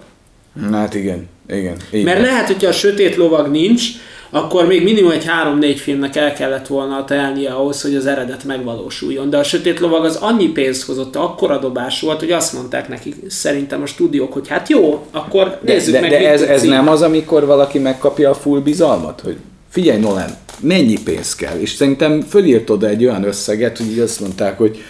Hát 0.70 0.94
igen, 0.94 1.28
igen. 1.48 1.76
Így 1.92 2.04
Mert 2.04 2.20
lehet, 2.20 2.46
hogyha 2.46 2.68
a 2.68 2.72
sötét 2.72 3.16
lovag 3.16 3.50
nincs, 3.50 3.82
akkor 4.30 4.66
még 4.66 4.82
minimum 4.82 5.10
egy 5.10 5.24
3-4 5.60 5.76
filmnek 5.76 6.16
el 6.16 6.32
kellett 6.32 6.66
volna 6.66 7.04
telnie 7.04 7.52
ahhoz, 7.52 7.82
hogy 7.82 7.94
az 7.94 8.06
eredet 8.06 8.44
megvalósuljon. 8.44 9.30
De 9.30 9.36
a 9.36 9.42
sötét 9.42 9.80
lovag 9.80 10.04
az 10.04 10.16
annyi 10.16 10.48
pénzt 10.48 10.82
hozott, 10.82 11.16
akkora 11.16 11.58
dobás 11.58 12.00
volt, 12.00 12.18
hogy 12.18 12.30
azt 12.30 12.52
mondták 12.52 12.88
neki 12.88 13.14
szerintem 13.28 13.82
a 13.82 13.86
stúdiók, 13.86 14.32
hogy 14.32 14.48
hát 14.48 14.68
jó, 14.68 15.06
akkor 15.10 15.58
De, 15.62 15.72
nézzük 15.72 15.92
de, 15.92 16.00
meg, 16.00 16.10
de 16.10 16.30
ez, 16.30 16.42
ez 16.42 16.62
nem 16.62 16.88
az, 16.88 17.02
amikor 17.02 17.46
valaki 17.46 17.78
megkapja 17.78 18.30
a 18.30 18.34
full 18.34 18.60
bizalmat, 18.60 19.20
hogy 19.20 19.36
figyelj 19.68 20.00
Nolan, 20.00 20.30
mennyi 20.60 21.02
pénz 21.04 21.34
kell? 21.34 21.58
És 21.58 21.70
szerintem 21.70 22.20
fölírt 22.20 22.70
oda 22.70 22.88
egy 22.88 23.04
olyan 23.04 23.24
összeget, 23.24 23.78
hogy 23.78 23.90
így 23.90 23.98
azt 23.98 24.20
mondták, 24.20 24.58
hogy 24.58 24.84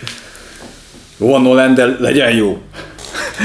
jó 1.19 1.39
Nolan, 1.39 1.75
de 1.75 1.97
legyen 1.99 2.35
jó. 2.35 2.59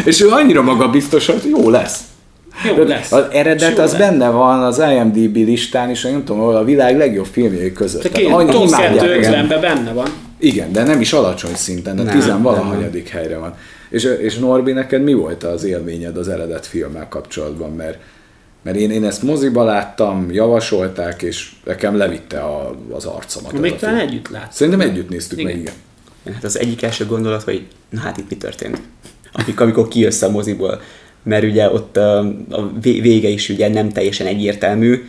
És 0.05 0.22
ő 0.22 0.30
annyira 0.30 0.61
magabiztos, 0.61 1.26
hogy 1.26 1.41
jó 1.49 1.70
lesz. 1.70 1.99
Jó 2.78 2.84
lesz. 2.84 3.11
Az 3.11 3.24
eredet 3.32 3.78
Jó 3.78 3.84
az 3.84 3.91
lesz. 3.91 3.99
benne 3.99 4.30
van 4.30 4.63
az 4.63 4.80
IMDb 4.91 5.36
listán, 5.36 5.89
és 5.89 6.01
nem 6.01 6.24
tudom, 6.24 6.41
ahol 6.41 6.55
a 6.55 6.63
világ 6.63 6.97
legjobb 6.97 7.26
filmjei 7.26 7.74
között. 7.74 8.01
Te 8.01 8.09
Tehát 8.09 8.32
annyi 8.32 8.51
top 8.51 8.68
imádják, 8.68 9.18
igen. 9.18 9.45
250-ben 9.45 9.61
benne 9.61 9.91
van. 9.91 10.07
Igen, 10.38 10.72
de 10.72 10.84
nem 10.84 11.01
is 11.01 11.13
alacsony 11.13 11.55
szinten, 11.55 11.95
de 11.95 12.03
Nem, 12.03 12.20
tizenvalahanyadik 12.20 13.09
helyre 13.09 13.38
van. 13.38 13.53
És, 13.89 14.03
és 14.03 14.38
Norbi, 14.38 14.72
neked 14.72 15.03
mi 15.03 15.13
volt 15.13 15.43
az 15.43 15.63
élményed 15.63 16.18
az 16.18 16.28
eredet 16.28 16.66
filmmel 16.66 17.07
kapcsolatban? 17.09 17.72
Mert, 17.72 17.97
mert 18.63 18.78
én, 18.78 18.91
én 18.91 19.05
ezt 19.05 19.24
moziba 19.24 19.63
láttam, 19.63 20.32
javasolták, 20.32 21.22
és 21.22 21.51
nekem 21.66 21.97
levitte 21.97 22.39
a, 22.39 22.76
az 22.91 23.05
arcomat. 23.05 23.59
Még 23.59 23.76
talán 23.76 23.97
együtt 23.97 24.30
látsz. 24.30 24.55
Szerintem 24.55 24.82
együtt 24.89 25.09
néztük 25.09 25.39
Igen. 25.39 25.51
meg, 25.51 25.61
igen. 25.61 25.74
Hát 26.34 26.43
az 26.43 26.59
egyik 26.59 26.82
első 26.82 27.05
gondolat, 27.05 27.43
hogy 27.43 27.68
na 27.89 27.99
hát 27.99 28.18
itt 28.18 28.30
mi 28.30 28.36
történt? 28.36 28.82
Amikor, 29.36 29.62
amikor 29.62 29.88
kijössz 29.88 30.22
a 30.22 30.30
moziból. 30.30 30.82
Mert 31.24 31.44
ugye 31.44 31.72
ott 31.72 31.98
a, 31.98 32.18
a 32.50 32.72
vé- 32.82 33.02
vége 33.02 33.28
is 33.28 33.50
ugye 33.50 33.70
nem 33.70 33.90
teljesen 33.90 34.28
egyértelmű, 34.28 35.04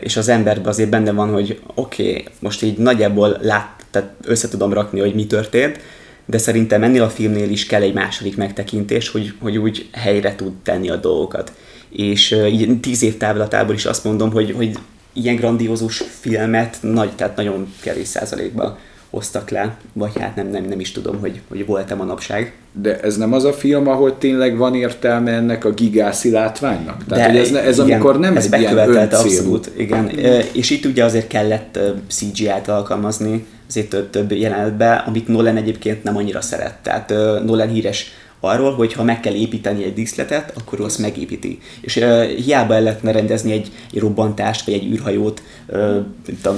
és 0.00 0.16
az 0.16 0.28
emberben 0.28 0.66
azért 0.66 0.90
benne 0.90 1.12
van, 1.12 1.32
hogy 1.32 1.60
oké, 1.74 2.10
okay, 2.10 2.24
most 2.38 2.62
így 2.62 2.78
nagyjából 2.78 3.38
lát, 3.42 3.84
tehát 3.90 4.12
össze 4.24 4.48
tudom 4.48 4.72
rakni, 4.72 5.00
hogy 5.00 5.14
mi 5.14 5.26
történt, 5.26 5.80
de 6.26 6.38
szerintem 6.38 6.82
ennél 6.82 7.02
a 7.02 7.08
filmnél 7.08 7.50
is 7.50 7.66
kell 7.66 7.82
egy 7.82 7.94
második 7.94 8.36
megtekintés, 8.36 9.08
hogy, 9.08 9.32
hogy 9.40 9.58
úgy 9.58 9.88
helyre 9.92 10.34
tud 10.34 10.52
tenni 10.62 10.90
a 10.90 10.96
dolgokat. 10.96 11.52
És 11.90 12.36
így 12.50 12.80
tíz 12.80 13.02
év 13.02 13.16
távlatából 13.16 13.74
is 13.74 13.84
azt 13.84 14.04
mondom, 14.04 14.30
hogy, 14.30 14.50
hogy 14.50 14.78
ilyen 15.12 15.36
grandiózus 15.36 16.02
filmet 16.20 16.78
nagy, 16.80 17.10
tehát 17.10 17.36
nagyon 17.36 17.72
kevés 17.82 18.08
százalékban 18.08 18.78
hoztak 19.10 19.50
le, 19.50 19.76
vagy 19.92 20.12
hát 20.18 20.36
nem, 20.36 20.48
nem, 20.48 20.64
nem 20.64 20.80
is 20.80 20.92
tudom, 20.92 21.18
hogy, 21.20 21.40
hogy 21.48 21.66
volt-e 21.66 21.94
manapság. 21.94 22.54
De 22.72 23.00
ez 23.00 23.16
nem 23.16 23.32
az 23.32 23.44
a 23.44 23.52
film, 23.52 23.88
ahol 23.88 24.18
tényleg 24.18 24.56
van 24.56 24.74
értelme 24.74 25.32
ennek 25.32 25.64
a 25.64 25.70
gigászi 25.70 26.30
látványnak? 26.30 27.04
Tehát, 27.08 27.32
De 27.32 27.38
hogy 27.38 27.40
ez, 27.40 27.52
ez 27.52 27.78
igen, 27.78 27.90
amikor 27.90 28.18
nem 28.18 28.36
ez 28.36 28.48
egy 28.50 28.60
ilyen 28.60 28.78
öncélú. 28.78 29.22
abszolút, 29.22 29.70
igen. 29.76 30.18
Ö, 30.18 30.38
És 30.52 30.70
itt 30.70 30.84
ugye 30.84 31.04
azért 31.04 31.26
kellett 31.26 31.78
CGI-t 32.08 32.68
alkalmazni, 32.68 33.46
azért 33.68 33.88
több, 33.88 34.10
több 34.10 34.32
jelenetben, 34.32 34.98
amit 35.06 35.28
Nolan 35.28 35.56
egyébként 35.56 36.02
nem 36.02 36.16
annyira 36.16 36.40
szeret. 36.40 36.74
Tehát 36.82 37.08
Nolan 37.44 37.68
híres 37.68 38.12
arról, 38.40 38.74
hogy 38.74 38.92
ha 38.92 39.04
meg 39.04 39.20
kell 39.20 39.34
építeni 39.34 39.84
egy 39.84 39.92
díszletet, 39.92 40.52
akkor 40.58 40.80
azt 40.80 40.98
megépíti. 40.98 41.58
És 41.80 41.96
uh, 41.96 42.24
hiába 42.24 42.74
el 42.74 42.82
lehetne 42.82 43.12
rendezni 43.12 43.52
egy, 43.52 43.70
egy 43.92 43.98
robbantást, 43.98 44.64
vagy 44.64 44.74
egy 44.74 44.92
űrhajót, 44.92 45.42
uh, 45.66 45.96
tudom, 46.24 46.56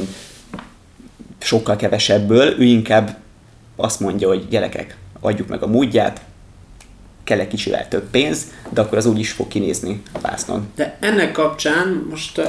sokkal 1.44 1.76
kevesebből, 1.76 2.60
ő 2.60 2.62
inkább 2.64 3.16
azt 3.76 4.00
mondja, 4.00 4.28
hogy 4.28 4.48
gyerekek, 4.48 4.96
adjuk 5.20 5.48
meg 5.48 5.62
a 5.62 5.66
módját, 5.66 6.20
kell 7.24 7.38
egy 7.38 7.48
kicsivel 7.48 7.88
több 7.88 8.10
pénz, 8.10 8.46
de 8.70 8.80
akkor 8.80 8.98
az 8.98 9.06
úgy 9.06 9.18
is 9.18 9.30
fog 9.32 9.48
kinézni 9.48 10.02
a 10.12 10.18
vásznon. 10.20 10.66
De 10.74 10.96
ennek 11.00 11.32
kapcsán 11.32 12.06
most 12.10 12.40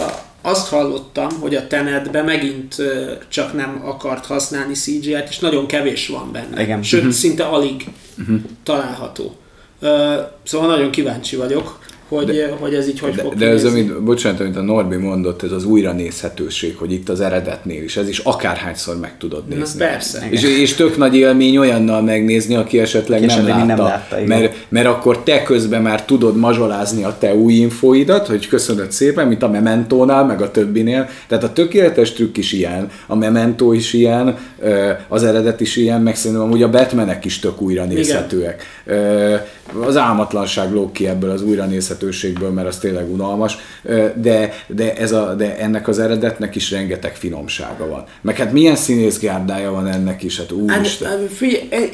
azt 0.41 0.67
hallottam, 0.69 1.29
hogy 1.39 1.55
a 1.55 1.67
Tenetbe 1.67 2.21
megint 2.21 2.75
csak 3.27 3.53
nem 3.53 3.81
akart 3.85 4.25
használni 4.25 4.73
CGI-t, 4.73 5.29
és 5.29 5.39
nagyon 5.39 5.67
kevés 5.67 6.07
van 6.07 6.31
benne. 6.31 6.61
Igen. 6.61 6.83
Sőt, 6.83 7.01
Mhm. 7.01 7.11
szinte 7.11 7.43
alig 7.43 7.85
található. 8.63 9.35
Uh, 9.81 9.89
szóval 10.43 10.67
nagyon 10.67 10.91
kíváncsi 10.91 11.35
vagyok, 11.35 11.79
hogy, 12.15 12.25
de, 12.25 12.55
hogy 12.59 12.73
ez 12.73 12.87
így 12.87 12.99
hogy 12.99 13.13
De, 13.13 13.21
fog 13.21 13.33
de 13.33 13.47
ez, 13.47 13.63
kinézni. 13.63 13.79
amit, 13.89 14.01
bocsánat, 14.03 14.39
amit 14.39 14.55
a 14.55 14.61
Norbi 14.61 14.95
mondott, 14.95 15.43
ez 15.43 15.51
az 15.51 15.65
újra 15.65 15.91
nézhetőség, 15.91 16.77
hogy 16.77 16.91
itt 16.91 17.09
az 17.09 17.21
eredetnél 17.21 17.83
is, 17.83 17.97
ez 17.97 18.07
is 18.07 18.19
akárhányszor 18.19 18.99
meg 18.99 19.17
tudod 19.17 19.47
Na, 19.47 19.55
nézni. 19.55 19.79
persze. 19.79 20.27
És, 20.29 20.43
és 20.43 20.73
tök 20.73 20.97
nagy 20.97 21.15
élmény 21.15 21.57
olyannal 21.57 22.01
megnézni, 22.01 22.55
aki 22.55 22.79
esetleg 22.79 23.17
Aki 23.17 23.27
nem, 23.27 23.35
esetleg 23.37 23.55
látta, 23.67 23.75
nem 23.75 23.85
látta, 23.85 24.15
igen. 24.21 24.39
mert, 24.39 24.55
mert 24.69 24.87
akkor 24.87 25.23
te 25.23 25.43
közben 25.43 25.81
már 25.81 26.05
tudod 26.05 26.37
mazsolázni 26.37 27.03
a 27.03 27.15
te 27.19 27.35
új 27.35 27.53
infóidat, 27.53 28.27
hogy 28.27 28.47
köszönöd 28.47 28.91
szépen, 28.91 29.27
mint 29.27 29.43
a 29.43 29.49
Mementónál, 29.49 30.25
meg 30.25 30.41
a 30.41 30.51
többinél. 30.51 31.09
Tehát 31.27 31.43
a 31.43 31.53
tökéletes 31.53 32.11
trükk 32.13 32.37
is 32.37 32.51
ilyen, 32.51 32.89
a 33.07 33.15
Memento 33.15 33.71
is 33.73 33.93
ilyen, 33.93 34.37
az 35.07 35.23
eredet 35.23 35.61
is 35.61 35.75
ilyen, 35.75 36.01
meg 36.01 36.15
szerintem 36.15 36.45
amúgy 36.45 36.63
a 36.63 36.69
Batmanek 36.69 37.25
is 37.25 37.39
tök 37.39 37.61
újra 37.61 37.85
nézhetőek. 37.85 38.63
Az 39.85 39.97
álmatlanság 39.97 40.71
lóg 40.71 40.91
ki 40.91 41.07
ebből 41.07 41.29
az 41.29 41.41
újra 41.41 41.65
nézhetőségből, 41.65 42.49
mert 42.49 42.67
az 42.67 42.77
tényleg 42.77 43.11
unalmas, 43.11 43.57
de, 44.15 44.53
de, 44.67 44.95
ez 44.95 45.11
a, 45.11 45.33
de 45.33 45.57
ennek 45.57 45.87
az 45.87 45.99
eredetnek 45.99 46.55
is 46.55 46.71
rengeteg 46.71 47.15
finomsága 47.15 47.87
van. 47.87 48.03
Meg 48.21 48.37
hát 48.37 48.51
milyen 48.51 48.75
színészgárdája 48.75 49.71
van 49.71 49.87
ennek 49.87 50.23
is, 50.23 50.37
hát 50.37 50.47
Hát, 50.49 50.57
úristen. 50.57 51.09
hát 51.09 51.19
figyelj, 51.31 51.91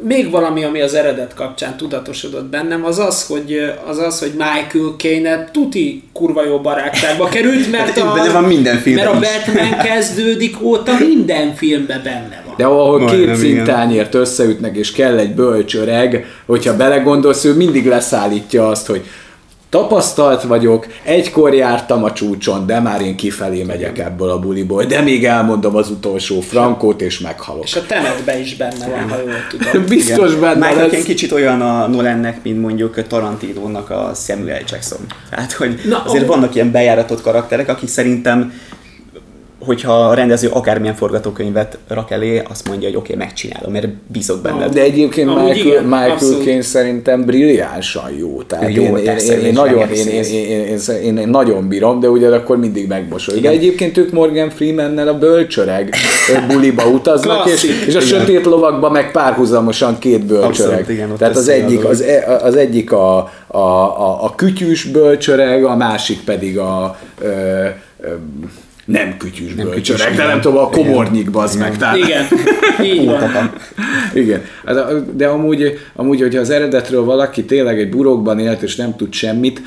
még 0.00 0.30
valami, 0.30 0.64
ami 0.64 0.80
az 0.80 0.94
eredet 0.94 1.34
kapcsán 1.34 1.76
tudatosodott 1.76 2.44
bennem, 2.44 2.84
az 2.84 2.98
az, 2.98 3.26
hogy, 3.26 3.72
az, 3.86 3.98
az, 3.98 4.18
hogy 4.18 4.32
Michael 4.32 4.94
Caine 4.96 5.48
tuti 5.52 6.02
kurva 6.12 6.44
jó 6.44 6.60
barátságba 6.60 7.28
került, 7.28 7.70
mert 7.70 7.96
a, 7.96 8.12
Benne 8.12 8.32
van 8.32 8.44
minden 8.44 8.78
filmben 8.78 9.18
mert 9.18 9.48
a. 9.48 9.52
Batman 9.52 9.78
kezdődik 9.86 10.62
óta 10.62 10.92
minden 10.98 11.54
filmben 11.54 12.00
benne. 12.02 12.41
De 12.56 12.64
ahol 12.64 12.98
Majdnem, 12.98 13.16
két 13.16 13.24
igen. 13.24 13.36
szintányért 13.36 14.14
összeütnek, 14.14 14.76
és 14.76 14.92
kell 14.92 15.18
egy 15.18 15.34
bölcs 15.34 15.74
öreg, 15.74 16.26
hogyha 16.46 16.76
belegondolsz, 16.76 17.44
ő 17.44 17.54
mindig 17.54 17.86
leszállítja 17.86 18.68
azt, 18.68 18.86
hogy 18.86 19.04
tapasztalt 19.72 20.42
vagyok, 20.42 20.86
egykor 21.02 21.54
jártam 21.54 22.04
a 22.04 22.12
csúcson, 22.12 22.66
de 22.66 22.80
már 22.80 23.00
én 23.00 23.16
kifelé 23.16 23.62
megyek 23.62 23.98
ebből 23.98 24.30
a 24.30 24.38
buliból, 24.38 24.84
de 24.84 25.00
még 25.00 25.24
elmondom 25.24 25.76
az 25.76 25.90
utolsó 25.90 26.40
frankót, 26.40 27.00
és 27.00 27.18
meghalok. 27.18 27.64
És 27.64 27.76
a 27.76 27.86
Tenetben 27.86 28.40
is 28.40 28.56
benne 28.56 28.88
van, 28.88 29.08
ha 29.08 29.16
jól 29.16 29.34
tudom. 29.50 29.86
Biztos 29.96 30.34
benne 30.34 30.68
Michael 30.68 30.88
lesz. 30.88 31.04
Kicsit 31.04 31.32
olyan 31.32 31.60
a 31.60 31.86
Nolannek, 31.86 32.42
mint 32.42 32.60
mondjuk 32.60 33.06
Tarantinónak 33.06 33.90
a 33.90 34.12
Samuel 34.14 34.60
Jackson. 34.70 34.98
Tehát, 35.30 35.52
hogy 35.52 35.80
Na, 35.88 36.02
azért 36.06 36.24
ó. 36.24 36.26
vannak 36.26 36.54
ilyen 36.54 36.70
bejáratott 36.70 37.22
karakterek, 37.22 37.68
akik 37.68 37.88
szerintem 37.88 38.52
hogyha 39.64 40.08
a 40.08 40.14
rendező 40.14 40.48
akármilyen 40.48 40.94
forgatókönyvet 40.94 41.78
rak 41.88 42.10
elé, 42.10 42.42
azt 42.50 42.68
mondja, 42.68 42.88
hogy 42.88 42.96
oké, 42.96 43.12
okay, 43.12 43.26
megcsinálom, 43.26 43.72
mert 43.72 43.88
bízok 43.88 44.40
benne. 44.40 44.68
De 44.68 44.80
egyébként 44.80 45.28
Amúgy 45.28 45.42
Michael, 45.42 45.66
igen, 45.66 45.84
Michael. 45.84 46.42
Caine 46.44 46.62
szerintem 46.62 47.24
brilliánsan 47.24 48.10
jó. 48.18 48.42
Tehát 48.42 48.74
Jó, 48.74 48.82
én, 48.82 48.96
én, 48.96 49.16
én, 49.16 49.38
én, 49.38 49.52
nagyon, 49.52 49.88
én, 49.90 50.06
én, 50.06 50.22
én, 50.24 50.48
én, 50.48 50.78
én, 51.02 51.16
én, 51.16 51.28
nagyon 51.28 51.68
bírom, 51.68 52.00
de 52.00 52.08
ugyanakkor 52.08 52.56
mindig 52.56 52.88
megmosolyog. 52.88 53.42
De 53.42 53.48
egyébként 53.48 53.96
ők 53.96 54.12
Morgan 54.12 54.50
Freemannel 54.50 55.08
a 55.08 55.18
bölcsöreg 55.18 55.94
buliba 56.48 56.86
utaznak, 56.86 57.46
és, 57.46 57.62
és 57.62 57.94
a 57.94 58.00
Igen. 58.00 58.00
sötét 58.00 58.44
lovakba 58.44 58.90
meg 58.90 59.10
párhuzamosan 59.10 59.98
két 59.98 60.26
bölcsöreg. 60.26 60.50
Abszolút, 60.50 60.88
igen, 60.88 61.16
Tehát 61.16 61.36
az 61.36 61.48
egyik, 61.48 61.84
az, 61.84 62.00
e- 62.00 62.38
az 62.42 62.56
egyik 62.56 62.92
a, 62.92 63.16
a, 63.46 63.58
a, 63.58 64.24
a 64.24 64.34
kütyűs 64.34 64.84
bölcsöreg, 64.84 65.64
a 65.64 65.76
másik 65.76 66.20
pedig 66.24 66.58
a 66.58 66.96
ö, 67.20 67.28
ö, 68.00 68.08
nem 68.84 69.16
kütyűs 69.16 69.54
Nem 69.54 69.66
bölcsöreg, 69.66 70.00
kütyűs, 70.00 70.16
de 70.16 70.22
nem 70.22 70.28
igen. 70.28 70.40
tudom, 70.40 70.58
a 70.58 70.68
komornyik 70.68 71.30
bazd 71.30 71.58
meg. 71.58 71.76
Tehát, 71.76 71.96
Igen, 71.96 72.24
így 72.82 73.04
van. 73.06 73.52
igen, 74.14 74.42
Hát 74.64 75.16
de 75.16 75.26
amúgy, 75.26 75.78
amúgy, 75.94 76.20
hogyha 76.20 76.40
az 76.40 76.50
eredetről 76.50 77.04
valaki 77.04 77.44
tényleg 77.44 77.78
egy 77.78 77.88
burokban 77.88 78.38
élt 78.38 78.62
és 78.62 78.76
nem 78.76 78.96
tud 78.96 79.12
semmit, 79.12 79.62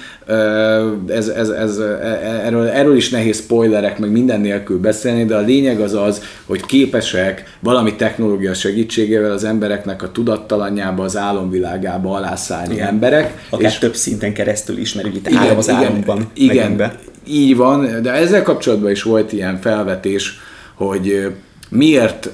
ez, 1.07 1.27
ez, 1.27 1.49
ez, 1.49 1.77
e- 1.77 2.41
erről, 2.45 2.67
erről 2.67 2.95
is 2.95 3.09
nehéz 3.09 3.37
spoilerek, 3.37 3.99
meg 3.99 4.11
minden 4.11 4.41
nélkül 4.41 4.79
beszélni, 4.79 5.25
de 5.25 5.35
a 5.35 5.41
lényeg 5.41 5.79
az 5.79 5.93
az, 5.93 6.21
hogy 6.45 6.65
képesek 6.65 7.57
valami 7.59 7.95
technológia 7.95 8.53
segítségével 8.53 9.31
az 9.31 9.43
embereknek 9.43 10.03
a 10.03 10.11
tudattalanjába, 10.11 11.03
az 11.03 11.17
álomvilágába 11.17 12.15
alászállni 12.15 12.73
Igen. 12.73 12.87
emberek. 12.87 13.45
Akár 13.49 13.71
és 13.71 13.77
több 13.77 13.95
szinten 13.95 14.33
keresztül 14.33 14.77
is, 14.77 14.93
mert 14.93 15.07
ugye 15.07 15.17
itt 15.17 15.35
áram 15.35 15.57
az 15.57 15.69
álomban. 15.69 16.27
igen. 16.33 16.91
Így 17.27 17.55
van, 17.55 18.01
de 18.01 18.11
ezzel 18.11 18.41
kapcsolatban 18.41 18.91
is 18.91 19.03
volt 19.03 19.33
ilyen 19.33 19.59
felvetés, 19.61 20.39
hogy 20.73 21.31
miért 21.69 22.29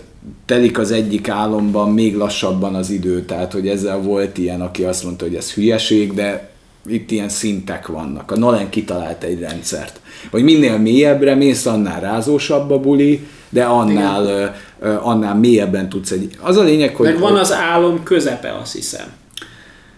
telik 0.46 0.78
az 0.78 0.92
egyik 0.92 1.30
álomban 1.30 1.94
még 1.94 2.16
lassabban 2.16 2.76
az 2.76 2.90
idő, 2.90 3.22
tehát 3.26 3.52
hogy 3.52 3.68
ezzel 3.68 3.98
volt 3.98 4.38
ilyen, 4.38 4.62
aki 4.62 4.84
azt 4.84 5.04
mondta, 5.04 5.26
hogy 5.26 5.36
ez 5.36 5.54
hülyeség, 5.54 6.14
de 6.14 6.50
itt 6.88 7.12
ilyen 7.12 7.30
szintek 7.30 7.88
vannak. 7.88 8.32
A 8.32 8.38
Nolan 8.38 8.70
kitalált 8.70 9.24
egy 9.24 9.40
rendszert. 9.40 10.00
Hogy 10.32 10.44
minél 10.44 10.78
mélyebbre 10.78 11.36
mész, 11.36 11.66
annál 11.66 12.00
rázósabb 12.00 12.72
a 12.72 12.80
buli, 12.80 13.28
de 13.50 13.64
annál, 13.64 14.56
annál 15.02 15.36
mélyebben 15.36 15.90
tudsz 15.90 16.12
egy... 16.12 16.30
Az 16.40 16.58
a 16.58 16.64
lényeg, 16.64 16.96
hogy... 16.96 17.06
Meg 17.06 17.20
van 17.20 17.36
az 17.36 17.54
álom 17.54 18.04
közepe, 18.04 18.58
azt 18.62 18.74
hiszem. 18.74 19.06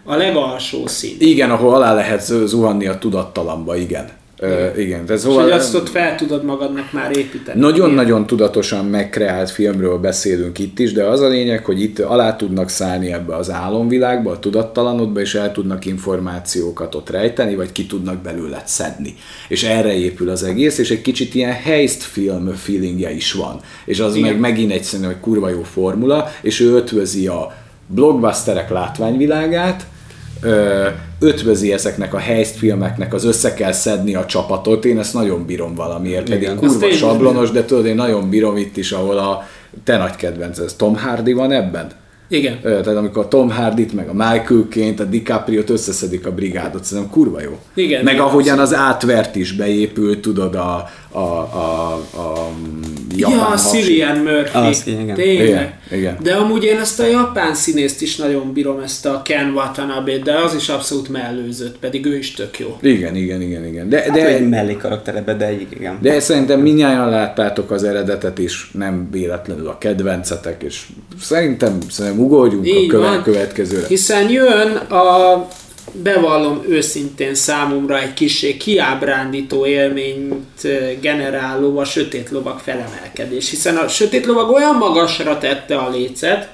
A 0.04 0.16
legalsó 0.16 0.88
szint. 0.88 1.22
Igen, 1.22 1.52
ahol 1.52 1.76
alá 1.76 1.94
lehet 1.94 2.22
zuhanni 2.46 2.88
a 2.88 2.98
tudattalamba, 2.98 3.76
igen. 3.76 4.10
Igen. 4.78 5.06
De 5.06 5.18
szóval, 5.18 5.46
és 5.46 5.52
hogy 5.52 5.60
azt 5.60 5.76
ott 5.76 5.90
fel 5.90 6.16
tudod 6.16 6.44
magadnak 6.44 6.92
már 6.92 7.18
építeni. 7.18 7.60
Nagyon-nagyon 7.60 8.28
tudatosan 8.28 8.86
megkreált 8.86 9.50
filmről 9.50 9.98
beszélünk 9.98 10.60
itt 10.60 10.80
is, 10.80 10.94
de 10.94 11.04
az 11.04 11.20
a 11.20 11.28
lényeg, 11.28 11.66
hogy 11.66 11.82
itt 11.82 12.00
alá 12.00 12.36
tudnak 12.36 12.70
szállni 12.70 13.12
ebbe 13.12 13.36
az 13.36 13.52
álomvilágba, 13.52 14.32
a 14.32 14.40
tudattalanodba, 14.40 15.20
és 15.20 15.36
el 15.36 15.52
tudnak 15.52 15.86
információkat 15.86 16.96
ott 16.96 17.10
rejteni, 17.10 17.56
vagy 17.56 17.72
ki 17.72 17.86
tudnak 17.86 18.22
belőle 18.22 18.64
szedni. 18.66 19.16
És 19.48 19.64
erre 19.64 19.94
épül 19.94 20.30
az 20.30 20.44
egész, 20.44 20.78
és 20.78 20.92
egy 20.92 21.02
kicsit 21.02 21.36
ilyen 21.36 21.54
heist 21.54 22.04
film 22.04 22.54
feelingje 22.54 23.12
is 23.12 23.34
van. 23.34 23.60
És 23.86 24.00
az 24.00 24.16
igen. 24.16 24.30
meg 24.32 24.40
megint 24.40 24.72
egy 24.72 24.84
szerintem 24.84 25.16
egy 25.16 25.20
kurva 25.20 25.50
jó 25.50 25.64
formula, 25.64 26.32
és 26.42 26.60
ő 26.60 26.76
ötvözi 26.76 27.28
a 27.28 27.54
blockbusterek 27.88 28.70
látványvilágát, 28.70 29.86
ötvözi 31.20 31.74
ezeknek 31.74 32.14
a 32.14 32.18
heist 32.18 32.56
filmeknek, 32.56 33.14
az 33.14 33.26
össze 33.26 33.54
kell 33.54 33.72
szedni 33.72 34.16
a 34.16 34.26
csapatot, 34.26 34.86
én 34.86 35.00
ezt 35.00 35.14
nagyon 35.14 35.46
bírom 35.46 35.76
valamiért, 35.76 36.24
pedig 36.24 36.42
Igen, 36.42 36.58
kurva 36.58 36.92
sablonos, 36.92 37.52
de 37.52 37.66
tudod, 37.66 37.86
én 37.86 37.96
nagyon 37.96 38.30
bírom 38.30 38.58
itt 38.58 38.78
is, 38.78 38.92
ahol 38.92 39.18
a 39.18 39.48
te 39.84 39.98
nagy 39.98 40.16
kedvenc, 40.16 40.58
ez 40.58 40.74
Tom 40.74 40.96
Hardy 40.96 41.34
van 41.34 41.52
ebben? 41.52 41.92
Igen. 42.28 42.62
Tehát 42.62 42.88
amikor 42.88 43.24
a 43.24 43.28
Tom 43.28 43.50
Hardy-t, 43.50 43.94
meg 43.94 44.10
a 44.10 44.14
Michael-ként, 44.14 45.00
a 45.00 45.04
DiCaprio-t 45.04 45.70
összeszedik 45.70 46.26
a 46.26 46.32
brigádot, 46.32 46.84
szerintem 46.84 47.12
kurva 47.12 47.42
jó. 47.42 47.60
Igen. 47.74 48.04
Meg 48.04 48.20
ahogyan 48.20 48.60
az 48.60 48.74
átvert 48.74 49.36
is 49.36 49.52
beépült, 49.52 50.20
tudod, 50.20 50.56
a, 50.56 50.90
a, 51.12 51.20
a, 51.20 51.94
a 52.16 52.50
japán 53.18 53.38
Ja, 53.38 53.56
Cillian 53.56 54.18
Murphy. 54.18 54.58
Az, 54.58 54.84
igen. 54.86 55.16
Tényleg. 55.16 55.48
Igen, 55.48 55.74
igen. 55.92 56.18
De 56.22 56.34
amúgy 56.34 56.64
én 56.64 56.78
ezt 56.78 57.00
a 57.00 57.06
japán 57.06 57.54
színészt 57.54 58.02
is 58.02 58.16
nagyon 58.16 58.54
bírom, 58.54 58.80
ezt 58.80 59.06
a 59.06 59.22
Ken 59.24 59.52
watanabe 59.54 60.18
de 60.18 60.36
az 60.36 60.56
is 60.56 60.70
abszolút 60.70 61.10
mellőzött, 61.10 61.78
pedig 61.78 62.06
ő 62.06 62.18
is 62.18 62.34
tök 62.34 62.60
jó. 62.60 62.78
Igen, 62.82 63.16
igen, 63.16 63.42
igen, 63.42 63.66
igen. 63.66 63.90
De, 63.90 64.02
hát 64.02 64.12
de, 64.12 64.28
egy 64.28 64.50
mellék 64.50 64.78
karakter 64.78 65.16
ebbe, 65.16 65.34
de 65.34 65.52
igen. 65.52 65.98
De 66.02 66.20
szerintem 66.20 66.60
minnyáján 66.60 67.10
láttátok 67.10 67.72
az 67.72 67.84
eredetet 67.84 68.40
is, 68.40 68.72
nem 68.74 69.08
véletlenül 69.12 69.68
a 69.68 69.78
kedvencetek, 69.78 70.64
és 70.64 70.86
szerintem, 71.22 71.78
szerintem 71.90 72.24
ugorjunk 72.24 72.68
Így 72.68 72.86
a 72.86 72.88
követ, 72.88 73.24
következőre. 73.24 73.88
Hiszen 73.88 74.30
jön 74.30 74.76
a 74.76 75.48
bevallom 75.92 76.64
őszintén 76.68 77.36
számomra 77.36 78.02
egy 78.02 78.14
kicsi 78.14 78.58
kiábrándító 78.58 79.66
élményt 79.66 80.68
generáló 81.02 81.78
a 81.78 81.86
sötét 81.86 82.30
lovak 82.30 82.60
felemelkedés, 82.60 83.50
hiszen 83.50 83.76
a 83.76 83.88
sötét 83.88 84.26
lovag 84.26 84.52
olyan 84.52 84.76
magasra 84.76 85.38
tette 85.38 85.76
a 85.76 85.90
lécet, 85.90 86.50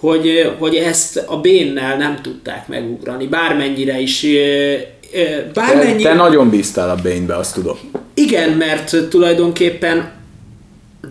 hogy, 0.00 0.54
hogy 0.58 0.74
ezt 0.74 1.16
a 1.16 1.40
bénnel 1.40 1.96
nem 1.96 2.18
tudták 2.22 2.68
megugrani, 2.68 3.26
bármennyire 3.26 4.00
is 4.00 4.26
bármennyire... 5.54 5.96
Te, 5.96 6.08
te 6.08 6.14
nagyon 6.14 6.50
bíztál 6.50 6.90
a 6.90 6.94
Bane-be, 7.02 7.36
azt 7.36 7.54
tudom. 7.54 7.78
Igen, 8.14 8.50
mert 8.50 9.08
tulajdonképpen 9.08 10.12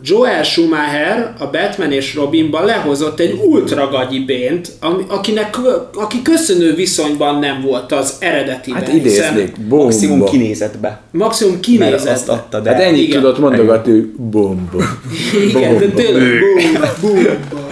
Joel 0.04 0.44
Schumacher 0.44 1.34
a 1.40 1.50
Batman 1.50 1.92
és 1.92 2.16
Robinban 2.16 2.66
lehozott 2.66 3.20
egy 3.20 3.40
ultra 3.46 3.90
gagyi 3.90 4.20
bént, 4.20 4.72
akinek, 5.08 5.58
aki 5.94 6.22
köszönő 6.22 6.76
viszonyban 6.76 7.40
nem 7.40 7.62
volt 7.62 7.92
az 7.92 8.16
eredetiben. 8.20 8.84
Hát 8.84 8.94
idéznék, 8.94 9.60
bomba. 9.68 9.84
Maximum 9.84 10.26
kinézetbe. 10.26 11.02
Maximum 11.12 11.60
kinézetbe. 11.60 12.06
Mert 12.06 12.10
azt 12.10 12.30
adta, 12.30 12.60
de... 12.60 12.70
Hát 12.72 12.82
ennyit 12.82 13.08
igen. 13.08 13.22
tudott 13.22 13.40
mondogatni, 13.40 14.12
bomba. 14.18 14.84
Igen, 15.50 15.78
de 15.78 15.88
tényleg 15.88 16.40
bomba. 16.62 16.90
bomba. 17.02 17.68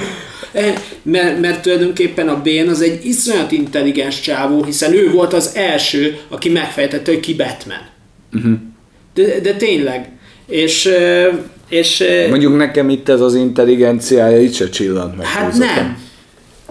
E, 0.54 0.74
mert, 1.02 1.40
mert 1.40 1.62
tulajdonképpen 1.62 2.28
a 2.28 2.42
Bane 2.44 2.70
az 2.70 2.82
egy 2.82 3.06
iszonyat 3.06 3.52
intelligens 3.52 4.20
csávó, 4.20 4.64
hiszen 4.64 4.94
ő 4.94 5.12
volt 5.12 5.34
az 5.34 5.52
első, 5.56 6.18
aki 6.30 6.50
megfejtette, 6.50 7.12
hogy 7.12 7.20
ki 7.20 7.34
Batman. 7.34 7.82
Uh-huh. 8.34 8.54
De, 9.14 9.40
de 9.40 9.54
tényleg. 9.54 10.10
És 10.48 10.90
és, 11.72 12.04
Mondjuk 12.30 12.58
nekem 12.58 12.90
itt 12.90 13.10
ez 13.10 13.22
az 13.22 13.36
intelligenciája 13.36 14.42
itt 14.42 14.54
se 14.54 14.70
csillant 14.70 15.18
meg. 15.18 15.26
Hát 15.26 15.58
nem. 15.58 15.98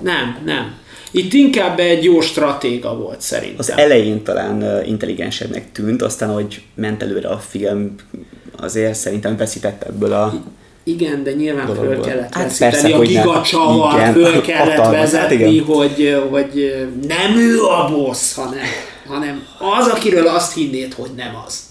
Nem, 0.02 0.38
nem. 0.44 0.74
Itt 1.10 1.32
inkább 1.32 1.78
egy 1.78 2.04
jó 2.04 2.20
stratéga 2.20 2.96
volt 2.96 3.20
szerintem. 3.20 3.58
Az 3.58 3.72
elején 3.76 4.22
talán 4.22 4.84
intelligensebbnek 4.84 5.72
tűnt, 5.72 6.02
aztán, 6.02 6.32
hogy 6.32 6.62
ment 6.74 7.02
előre 7.02 7.28
a 7.28 7.38
film, 7.38 7.94
azért 8.56 8.94
szerintem 8.94 9.36
veszített 9.36 9.82
ebből 9.82 10.12
a 10.12 10.32
igen, 10.84 11.22
de 11.22 11.32
nyilván 11.32 11.66
dologból. 11.66 11.94
föl 11.94 12.04
kellett 12.04 12.34
hát 12.34 12.58
veszíteni 12.58 12.72
persze, 12.72 12.96
a 12.96 13.00
gigacsavar, 13.00 14.12
föl 14.12 14.40
kellett 14.46 14.76
hatalmas, 14.76 15.00
vezetni, 15.00 15.58
hát 15.58 15.66
hogy, 15.66 16.22
hogy 16.30 16.74
nem 17.08 17.36
ő 17.36 17.62
a 17.62 17.88
boss, 17.92 18.34
hanem, 18.34 18.64
hanem 19.06 19.42
az, 19.78 19.86
akiről 19.86 20.26
azt 20.26 20.54
hinnéd, 20.54 20.94
hogy 20.94 21.10
nem 21.16 21.42
az. 21.46 21.69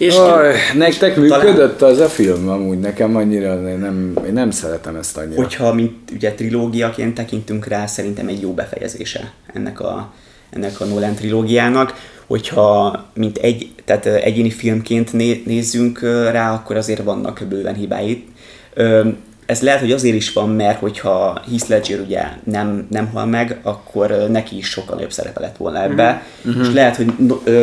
És 0.00 0.16
Aj, 0.16 0.54
nektek 0.76 1.16
működött 1.16 1.78
talán... 1.78 1.94
az 1.94 2.00
a 2.00 2.08
film 2.08 2.48
amúgy, 2.48 2.78
nekem 2.78 3.16
annyira 3.16 3.54
nem, 3.54 4.12
én 4.26 4.32
nem 4.32 4.50
szeretem 4.50 4.96
ezt 4.96 5.16
annyira. 5.16 5.42
Hogyha 5.42 5.74
mint 5.74 5.92
ugye 6.12 6.32
trilógiaként 6.32 7.14
tekintünk 7.14 7.66
rá, 7.66 7.86
szerintem 7.86 8.28
egy 8.28 8.40
jó 8.40 8.52
befejezése 8.52 9.32
ennek 9.54 9.80
a, 9.80 10.12
ennek 10.50 10.80
a 10.80 10.84
Nolan 10.84 11.14
trilógiának. 11.14 11.94
Hogyha 12.26 13.04
mint 13.14 13.38
egy, 13.38 13.70
tehát 13.84 14.06
egyéni 14.06 14.50
filmként 14.50 15.12
nézzünk 15.46 16.00
rá, 16.30 16.52
akkor 16.52 16.76
azért 16.76 17.02
vannak 17.02 17.42
bőven 17.48 17.74
hibái 17.74 18.24
ez 19.50 19.62
lehet, 19.62 19.80
hogy 19.80 19.92
azért 19.92 20.14
is 20.14 20.32
van, 20.32 20.50
mert 20.50 20.78
hogyha 20.78 21.42
Heath 21.50 21.68
Ledger 21.68 22.00
ugye 22.00 22.22
nem, 22.44 22.86
nem 22.90 23.06
hal 23.06 23.26
meg, 23.26 23.58
akkor 23.62 24.26
neki 24.30 24.56
is 24.56 24.66
sokkal 24.66 24.94
nagyobb 24.94 25.12
szerepe 25.12 25.40
lett 25.40 25.56
volna 25.56 25.82
ebbe. 25.82 26.22
Mm-hmm. 26.48 26.60
És 26.60 26.72
lehet, 26.72 26.96
hogy 26.96 27.12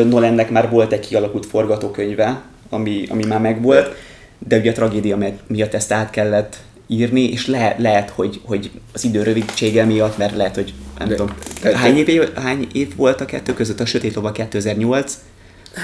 Nolannek 0.06 0.50
már 0.50 0.70
volt 0.70 0.92
egy 0.92 1.08
kialakult 1.08 1.46
forgatókönyve, 1.46 2.42
ami, 2.70 3.06
ami 3.10 3.26
már 3.26 3.40
megvolt, 3.40 3.96
de 4.48 4.58
ugye 4.58 4.72
a 4.72 4.74
tragédia 4.74 5.18
miatt 5.48 5.74
ezt 5.74 5.92
át 5.92 6.10
kellett 6.10 6.58
írni, 6.88 7.32
és 7.32 7.48
le, 7.48 7.76
lehet, 7.78 8.10
hogy, 8.10 8.42
hogy 8.46 8.72
az 8.94 9.04
idő 9.04 9.24
rövidsége 9.24 9.86
miatt, 9.86 10.18
mert 10.18 10.36
lehet, 10.36 10.56
hogy 10.56 10.74
nem 10.98 11.08
de, 11.08 11.16
tudom, 11.16 11.36
de, 11.62 11.78
hány, 11.78 11.98
év, 11.98 12.34
hány 12.34 12.68
év 12.72 12.96
volt 12.96 13.22
a 13.22 13.26
kettő 13.26 13.54
között? 13.54 13.80
A 13.80 13.86
Sötét 13.86 14.16
Lova 14.16 14.32
2008, 14.32 15.18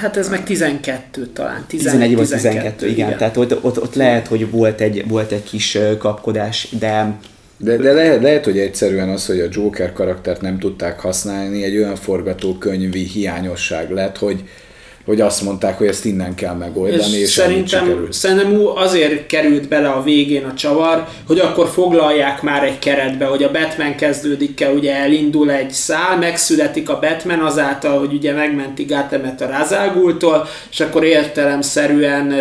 Hát 0.00 0.16
ez 0.16 0.28
meg 0.28 0.44
12 0.44 1.26
talán. 1.26 1.64
11 1.66 2.14
vagy 2.16 2.28
12, 2.28 2.48
12 2.48 2.86
igen. 2.86 3.06
igen. 3.06 3.18
Tehát 3.18 3.36
ott, 3.36 3.64
ott, 3.64 3.82
ott 3.82 3.94
lehet, 3.94 4.26
hogy 4.26 4.50
volt 4.50 4.80
egy, 4.80 5.08
volt 5.08 5.32
egy 5.32 5.42
kis 5.42 5.78
kapkodás, 5.98 6.68
de 6.78 7.18
de, 7.56 7.76
de 7.76 7.92
lehet, 7.92 8.22
lehet, 8.22 8.44
hogy 8.44 8.58
egyszerűen 8.58 9.08
az, 9.08 9.26
hogy 9.26 9.40
a 9.40 9.46
Joker 9.50 9.92
karaktert 9.92 10.40
nem 10.40 10.58
tudták 10.58 11.00
használni, 11.00 11.64
egy 11.64 11.76
olyan 11.76 11.96
forgatókönyvi 11.96 13.02
hiányosság 13.02 13.90
lett, 13.90 14.18
hogy, 14.18 14.44
hogy 15.04 15.20
azt 15.20 15.42
mondták, 15.42 15.78
hogy 15.78 15.86
ezt 15.86 16.04
innen 16.04 16.34
kell 16.34 16.54
megoldani, 16.54 17.16
és, 17.16 17.22
és 17.22 17.30
szerintem, 17.30 18.06
szerintem 18.10 18.66
azért 18.74 19.26
került 19.26 19.68
bele 19.68 19.88
a 19.88 20.02
végén 20.02 20.44
a 20.44 20.54
csavar, 20.54 21.06
hogy 21.26 21.38
akkor 21.38 21.68
foglalják 21.68 22.42
már 22.42 22.64
egy 22.64 22.78
keretbe, 22.78 23.24
hogy 23.24 23.42
a 23.42 23.50
Batman 23.50 23.94
kezdődik 23.94 24.60
el, 24.60 24.74
ugye 24.74 24.94
elindul 24.94 25.50
egy 25.50 25.70
szál, 25.70 26.16
megszületik 26.18 26.90
a 26.90 26.98
Batman 26.98 27.40
azáltal, 27.40 27.98
hogy 27.98 28.12
ugye 28.12 28.32
megmenti 28.32 28.84
Gátemet 28.84 29.40
a 29.40 29.46
Rázágultól, 29.46 30.46
és 30.70 30.80
akkor 30.80 31.04
értelemszerűen 31.04 32.34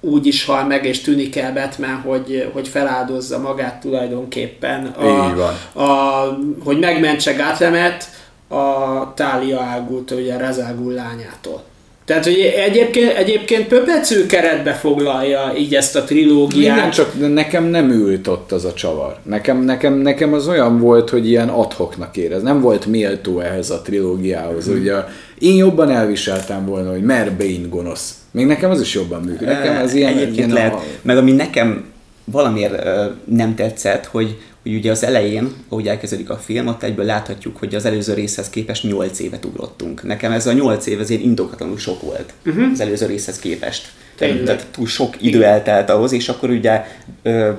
úgy 0.00 0.26
is 0.26 0.44
hal 0.44 0.64
meg, 0.64 0.84
és 0.84 1.00
tűnik 1.00 1.36
el 1.36 1.52
Batman, 1.52 2.00
hogy, 2.04 2.50
hogy 2.52 2.68
feláldozza 2.68 3.38
magát 3.38 3.80
tulajdonképpen, 3.80 4.86
a, 4.86 5.82
a, 5.82 6.38
hogy 6.64 6.78
megmentse 6.78 7.32
Gátemet 7.32 8.08
a 8.48 9.14
Tália 9.14 9.60
ágult, 9.60 10.10
ugye 10.10 10.38
Razágul 10.38 10.92
lányától. 10.92 11.62
Tehát, 12.06 12.24
hogy 12.24 12.52
egyébként, 12.56 13.16
egyébként 13.16 13.66
pöpecő 13.66 14.26
keretbe 14.26 14.72
foglalja 14.72 15.52
így 15.58 15.74
ezt 15.74 15.96
a 15.96 16.04
trilógiát. 16.04 16.76
Igen, 16.76 16.90
csak 16.90 17.32
nekem 17.34 17.64
nem 17.64 17.90
ült 17.90 18.28
ott 18.28 18.52
az 18.52 18.64
a 18.64 18.72
csavar. 18.72 19.16
Nekem, 19.22 19.64
nekem, 19.64 19.94
nekem 19.94 20.32
az 20.32 20.48
olyan 20.48 20.78
volt, 20.80 21.10
hogy 21.10 21.28
ilyen 21.28 21.48
adhoknak 21.48 22.16
érez. 22.16 22.42
Nem 22.42 22.60
volt 22.60 22.86
méltó 22.86 23.40
ehhez 23.40 23.70
a 23.70 23.82
trilógiához. 23.82 24.64
Hmm. 24.64 24.80
Ugye 24.80 24.94
én 25.38 25.56
jobban 25.56 25.90
elviseltem 25.90 26.66
volna, 26.66 26.90
hogy 26.90 27.02
mer 27.02 27.36
Bane 27.36 27.68
gonosz. 27.68 28.14
Még 28.30 28.46
nekem 28.46 28.70
az 28.70 28.80
is 28.80 28.94
jobban 28.94 29.20
működik. 29.22 29.46
Nekem 29.46 29.76
ez 29.76 29.94
ilyen, 29.94 30.12
Egyébként 30.12 30.36
ilyen 30.36 30.50
lehet, 30.50 30.74
a... 30.74 30.82
meg 31.02 31.16
ami 31.16 31.32
nekem 31.32 31.84
valamiért 32.24 32.84
uh, 32.84 33.12
nem 33.24 33.54
tetszett, 33.54 34.04
hogy, 34.04 34.38
hogy 34.66 34.74
ugye 34.74 34.90
az 34.90 35.04
elején, 35.04 35.52
ahogy 35.68 35.88
elkezdődik 35.88 36.30
a 36.30 36.36
film, 36.36 36.66
ott 36.66 36.82
egyből 36.82 37.04
láthatjuk, 37.04 37.56
hogy 37.56 37.74
az 37.74 37.84
előző 37.84 38.14
részhez 38.14 38.50
képest 38.50 38.82
8 38.82 39.18
évet 39.18 39.44
ugrottunk. 39.44 40.02
Nekem 40.02 40.32
ez 40.32 40.46
a 40.46 40.52
8 40.52 40.86
év 40.86 41.00
azért 41.00 41.22
indokatlanul 41.22 41.78
sok 41.78 42.02
volt 42.02 42.32
uh-huh. 42.46 42.70
az 42.72 42.80
előző 42.80 43.06
részhez 43.06 43.38
képest. 43.38 43.88
Tényleg. 44.16 44.44
Tehát 44.44 44.66
túl 44.70 44.86
sok 44.86 45.22
idő 45.22 45.44
eltelt 45.44 45.90
ahhoz, 45.90 46.12
és 46.12 46.28
akkor 46.28 46.50
ugye 46.50 46.84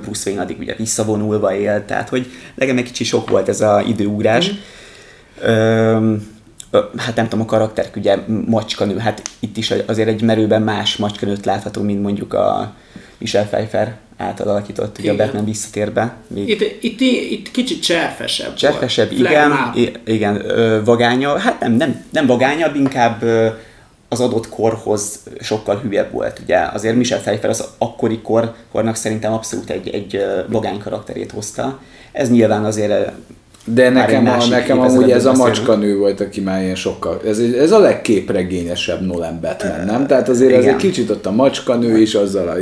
Bruce 0.02 0.30
Wayne 0.30 0.42
addig 0.42 0.58
ugye 0.58 0.74
visszavonulva 0.74 1.54
élt, 1.54 1.82
tehát 1.82 2.08
hogy 2.08 2.26
nekem 2.54 2.76
egy 2.76 2.84
kicsi 2.84 3.04
sok 3.04 3.30
volt 3.30 3.48
ez 3.48 3.60
az 3.60 3.84
időugrás. 3.86 4.50
Uh-huh. 5.38 6.16
ö, 6.70 6.80
hát 6.96 7.14
nem 7.14 7.28
tudom, 7.28 7.44
a 7.44 7.48
karakterek 7.48 7.96
ugye 7.96 8.16
macskanő, 8.46 8.98
hát 8.98 9.22
itt 9.40 9.56
is 9.56 9.74
azért 9.86 10.08
egy 10.08 10.22
merőben 10.22 10.62
más 10.62 10.96
macskanőt 10.96 11.44
látható, 11.44 11.82
mint 11.82 12.02
mondjuk 12.02 12.34
a 12.34 12.74
Michel 13.18 13.46
Pfeiffer 13.46 13.96
által 14.18 14.48
alakított, 14.48 14.98
ugye 14.98 15.10
a 15.10 15.12
Igen. 15.12 15.26
Batman 15.26 15.44
visszatérbe. 15.44 16.14
Még 16.26 16.48
Itt, 16.48 16.60
itt, 16.80 17.00
itt 17.30 17.50
kicsit 17.50 17.82
cserfesebb 17.82 18.54
Cserfesebb, 18.54 19.08
volt. 19.08 19.20
igen, 19.20 19.32
Flegmább. 19.50 19.76
i- 19.76 19.92
igen, 20.04 20.50
ö, 20.50 20.84
vagánya, 20.84 21.38
hát 21.38 21.60
nem, 21.60 21.72
nem, 21.72 22.04
nem 22.12 22.26
vagányabb, 22.26 22.74
inkább 22.76 23.22
ö, 23.22 23.46
az 24.08 24.20
adott 24.20 24.48
korhoz 24.48 25.18
sokkal 25.40 25.76
hülyebb 25.78 26.12
volt. 26.12 26.38
Ugye 26.44 26.58
azért 26.58 26.96
Michel 26.96 27.18
Pfeiffer 27.20 27.50
az 27.50 27.64
akkori 27.78 28.20
kor, 28.22 28.52
kornak 28.72 28.94
szerintem 28.96 29.32
abszolút 29.32 29.70
egy, 29.70 29.88
egy 29.88 30.24
vagány 30.48 30.78
karakterét 30.78 31.30
hozta. 31.32 31.78
Ez 32.12 32.30
nyilván 32.30 32.64
azért 32.64 33.10
De 33.64 33.88
nekem, 33.88 34.26
a, 34.28 34.46
nekem 34.46 34.80
amúgy 34.80 35.10
ez 35.10 35.24
a 35.24 35.30
beszélünk. 35.30 35.56
macska 35.56 35.74
nő 35.76 35.96
volt, 35.96 36.20
aki 36.20 36.40
már 36.40 36.62
ilyen 36.62 36.74
sokkal... 36.74 37.20
Ez, 37.26 37.38
ez 37.38 37.70
a 37.72 37.78
legképregényesebb 37.78 39.06
Nolan 39.06 39.40
Batman, 39.40 39.84
nem? 39.86 40.06
Tehát 40.06 40.28
azért 40.28 40.52
ez 40.52 40.64
egy 40.64 40.76
kicsit 40.76 41.10
ott 41.10 41.26
a 41.26 41.30
macska 41.30 41.74
nő 41.76 41.98
is 41.98 42.14
azzal 42.14 42.48
a 42.48 42.58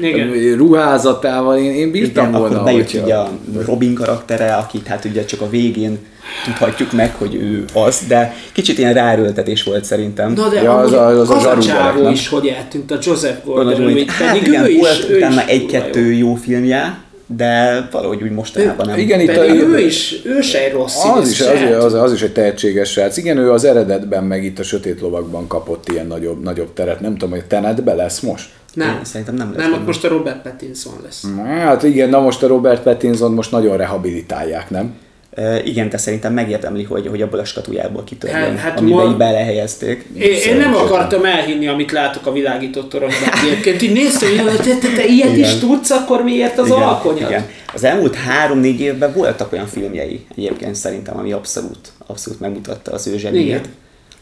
Igen. 0.00 0.56
ruházatával, 0.56 1.58
én, 1.58 1.72
én 1.72 1.90
bírtam 1.90 2.28
igen, 2.28 2.40
volna, 2.40 2.54
akkor 2.54 2.64
bejött 2.72 2.90
hogyha- 2.90 3.04
ugye 3.04 3.14
a 3.14 3.30
Robin 3.66 3.94
karaktere, 3.94 4.54
akit 4.54 4.86
hát 4.86 5.04
ugye 5.04 5.24
csak 5.24 5.40
a 5.40 5.48
végén 5.48 5.98
tudhatjuk 6.44 6.92
meg, 6.92 7.14
hogy 7.14 7.34
ő 7.34 7.64
az, 7.74 8.00
de 8.08 8.34
kicsit 8.52 8.78
ilyen 8.78 8.92
ráerőltetés 8.94 9.62
volt 9.62 9.84
szerintem. 9.84 10.32
Na 10.32 10.48
de 10.48 10.62
Ja, 10.62 10.76
az 10.76 10.86
az, 10.86 10.92
a- 10.92 11.06
a, 11.06 11.20
az 11.20 11.30
a 11.30 11.36
az, 11.36 11.44
a 11.44 11.48
gyerek, 11.48 11.58
csávó 11.62 12.08
is, 12.10 12.28
hogy 12.28 12.46
eltűnt, 12.46 12.90
a 12.90 12.98
Joseph 13.02 13.44
hogy 13.44 14.04
hát 14.08 14.36
igen, 14.46 14.64
ő 14.64 14.76
volt 14.78 14.98
is, 14.98 15.08
ő 15.08 15.16
utána 15.16 15.46
egy-kettő 15.46 16.12
jó. 16.12 16.28
jó 16.28 16.34
filmje, 16.34 16.98
de 17.36 17.88
valahogy 17.90 18.22
úgy 18.22 18.30
mostanában 18.30 18.86
nem. 18.86 18.98
Igen, 18.98 19.20
itt 19.20 19.36
a, 19.36 19.46
ő 19.48 19.78
is, 19.78 20.14
ő 20.24 20.40
se 20.40 20.64
egy 20.64 20.72
rossz 20.72 21.04
az 21.04 21.30
is, 21.30 21.40
az, 21.40 21.84
az, 21.84 21.94
az 21.94 22.12
is 22.12 22.22
egy 22.22 22.32
tehetséges 22.32 22.90
srác. 22.90 23.16
Igen, 23.16 23.38
ő 23.38 23.50
az 23.52 23.64
eredetben, 23.64 24.24
meg 24.24 24.44
itt 24.44 24.58
a 24.58 24.62
Sötét 24.62 25.00
Lovakban 25.00 25.46
kapott 25.46 25.88
ilyen 25.88 26.06
nagyobb, 26.06 26.42
nagyobb 26.42 26.72
teret. 26.72 27.00
Nem 27.00 27.12
tudom, 27.12 27.30
hogy 27.30 27.44
Tenetbe 27.44 27.94
lesz 27.94 28.20
most? 28.20 28.48
Nem, 28.74 28.96
Én 28.98 29.04
szerintem 29.04 29.34
nem 29.34 29.48
lesz 29.52 29.60
nem 29.62 29.70
benne. 29.70 29.84
most 29.84 30.04
a 30.04 30.08
Robert 30.08 30.42
Pattinson 30.42 30.92
lesz. 31.02 31.24
Hát 31.46 31.82
igen, 31.82 32.08
na 32.08 32.20
most 32.20 32.42
a 32.42 32.46
Robert 32.46 32.82
Pattinson 32.82 33.32
most 33.32 33.50
nagyon 33.50 33.76
rehabilitálják, 33.76 34.70
nem? 34.70 34.94
Uh, 35.36 35.66
igen, 35.66 35.88
de 35.88 35.96
szerintem 35.96 36.32
megérdemli, 36.32 36.82
hogy, 36.84 37.06
hogy 37.06 37.22
abból 37.22 37.38
a 37.38 37.44
skatujából 37.44 38.04
kitörjön, 38.04 38.38
Hát- 38.40 38.58
hát, 38.58 38.78
amiben 38.78 39.04
ma- 39.04 39.10
így 39.10 39.16
belehelyezték. 39.16 40.06
Én, 40.18 40.32
én 40.48 40.56
nem 40.56 40.74
akartam 40.74 41.24
elhinni, 41.24 41.66
amit 41.66 41.92
látok 41.92 42.26
a 42.26 42.32
világított 42.32 42.88
toronyban. 42.88 43.28
Egyébként 43.44 43.82
így 43.82 43.92
néztem, 43.92 44.38
hogy 44.38 44.56
te, 44.56 44.76
te, 44.78 44.88
te 44.96 45.04
ilyet 45.04 45.28
Igen. 45.36 45.38
is 45.38 45.54
tudsz, 45.58 45.90
akkor 45.90 46.22
miért 46.22 46.58
az 46.58 46.70
alkonyat? 46.70 47.28
igen. 47.30 47.46
Az 47.74 47.84
elmúlt 47.84 48.14
három-négy 48.14 48.80
évben 48.80 49.12
voltak 49.12 49.52
olyan 49.52 49.66
filmjei 49.66 50.26
egyébként 50.36 50.74
szerintem, 50.74 51.18
ami 51.18 51.32
abszolút, 51.32 51.92
abszolút 52.06 52.40
megmutatta 52.40 52.92
az 52.92 53.06
ő 53.06 53.14
Igen. 53.32 53.60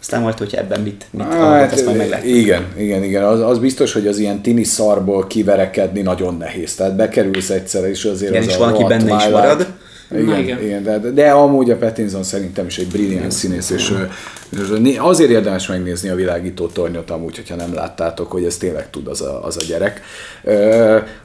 Aztán 0.00 0.22
volt, 0.22 0.38
hogy 0.38 0.54
ebben 0.54 0.80
mit, 0.80 1.06
mit 1.10 1.26
hát, 1.32 1.72
azt 1.72 1.84
majd 1.84 1.96
meglátjuk. 1.96 2.36
igen, 2.36 2.66
igen, 2.76 3.04
igen. 3.04 3.24
Az, 3.24 3.40
az 3.40 3.58
biztos, 3.58 3.92
hogy 3.92 4.06
az 4.06 4.18
ilyen 4.18 4.42
tini 4.42 4.64
szarból 4.64 5.26
kiverekedni 5.26 6.00
nagyon 6.00 6.36
nehéz. 6.36 6.74
Tehát 6.74 6.96
bekerülsz 6.96 7.50
egyszer, 7.50 7.88
és 7.88 8.04
azért 8.04 8.30
Igen, 8.30 8.42
az 8.42 8.48
és 8.48 8.54
a 8.54 8.58
van, 8.58 8.72
aki 8.72 8.84
benne 8.84 9.16
is 9.16 9.28
marad. 9.28 9.66
Igen, 10.10 10.24
Na, 10.24 10.38
igen. 10.38 10.62
igen. 10.62 10.82
de, 10.82 10.98
de 10.98 11.30
amúgy 11.30 11.70
a 11.70 11.76
Pattinson 11.76 12.22
szerintem 12.22 12.66
is 12.66 12.78
egy 12.78 12.86
brilliáns 12.86 13.34
színész, 13.34 13.70
és, 13.70 13.92
és 14.84 14.96
azért 14.98 15.30
érdemes 15.30 15.66
megnézni 15.66 16.08
a 16.08 16.14
világító 16.14 16.66
tornyot 16.66 17.10
amúgy, 17.10 17.36
hogyha 17.36 17.54
nem 17.54 17.74
láttátok, 17.74 18.30
hogy 18.30 18.44
ez 18.44 18.56
tényleg 18.56 18.90
tud 18.90 19.06
az 19.06 19.20
a, 19.20 19.44
az 19.44 19.56
a 19.56 19.62
gyerek. 19.68 20.00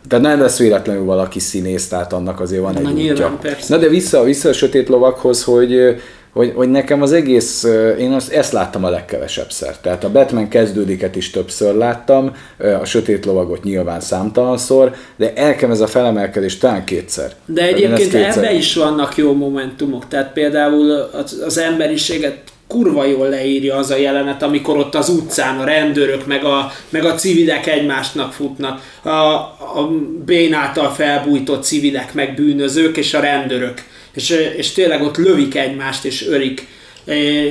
Tehát 0.08 0.22
nem 0.22 0.42
lesz 0.42 0.58
véletlenül 0.58 1.04
valaki 1.04 1.40
színész, 1.40 1.88
tehát 1.88 2.14
annak 2.14 2.40
azért 2.40 2.62
van 2.62 2.76
egy 2.78 2.84
Na, 2.84 2.90
útja. 2.90 3.04
nyilván, 3.04 3.38
persze. 3.42 3.76
Na 3.76 3.82
de 3.82 3.88
vissza, 3.88 4.24
vissza 4.24 4.50
a 4.50 4.54
sötét 4.54 4.90
lovakhoz, 4.90 5.44
hogy, 5.44 6.02
hogy, 6.34 6.52
hogy 6.56 6.70
nekem 6.70 7.02
az 7.02 7.12
egész, 7.12 7.64
én 8.00 8.12
azt, 8.12 8.32
ezt 8.32 8.52
láttam 8.52 8.84
a 8.84 8.90
legkevesebbszer. 8.90 9.78
Tehát 9.78 10.04
a 10.04 10.12
Batman 10.12 10.48
kezdődiket 10.48 11.16
is 11.16 11.30
többször 11.30 11.76
láttam, 11.76 12.36
a 12.82 12.86
sötét 12.86 13.26
lovagot 13.26 13.64
nyilván 13.64 14.00
számtalanszor, 14.00 14.96
de 15.16 15.34
elkem 15.34 15.72
ez 15.72 15.80
a 15.80 15.88
felemelkedés 15.88 16.58
talán 16.58 16.84
kétszer. 16.84 17.32
De 17.46 17.62
egyébként 17.62 17.98
kétszer- 17.98 18.38
ebbe 18.38 18.54
is 18.54 18.76
vannak 18.76 19.18
jó 19.18 19.34
momentumok. 19.34 20.08
Tehát 20.08 20.34
például 20.34 20.92
az, 20.92 21.42
az 21.46 21.58
emberiséget 21.58 22.38
kurva 22.68 23.06
jól 23.06 23.30
leírja 23.30 23.76
az 23.76 23.92
a 23.92 23.98
jelenet, 23.98 24.44
amikor 24.44 24.78
ott 24.78 24.96
az 24.96 25.10
utcán 25.10 25.60
a 25.60 25.64
rendőrök 25.64 26.26
meg 26.26 26.44
a, 26.44 26.72
meg 26.90 27.06
a 27.06 27.14
civilek 27.14 27.68
egymásnak 27.68 28.34
futnak. 28.34 28.82
A, 29.04 29.10
a 29.10 29.92
Bane 30.26 30.58
által 30.58 30.90
felbújtott 30.90 31.64
civilek 31.64 32.14
meg 32.14 32.34
bűnözők 32.36 32.98
és 32.98 33.14
a 33.14 33.20
rendőrök. 33.20 33.92
És, 34.16 34.30
és 34.58 34.72
tényleg 34.72 35.02
ott 35.02 35.18
lövik 35.18 35.56
egymást 35.56 36.06
és 36.06 36.28
örik. 36.28 36.68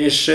És, 0.04 0.32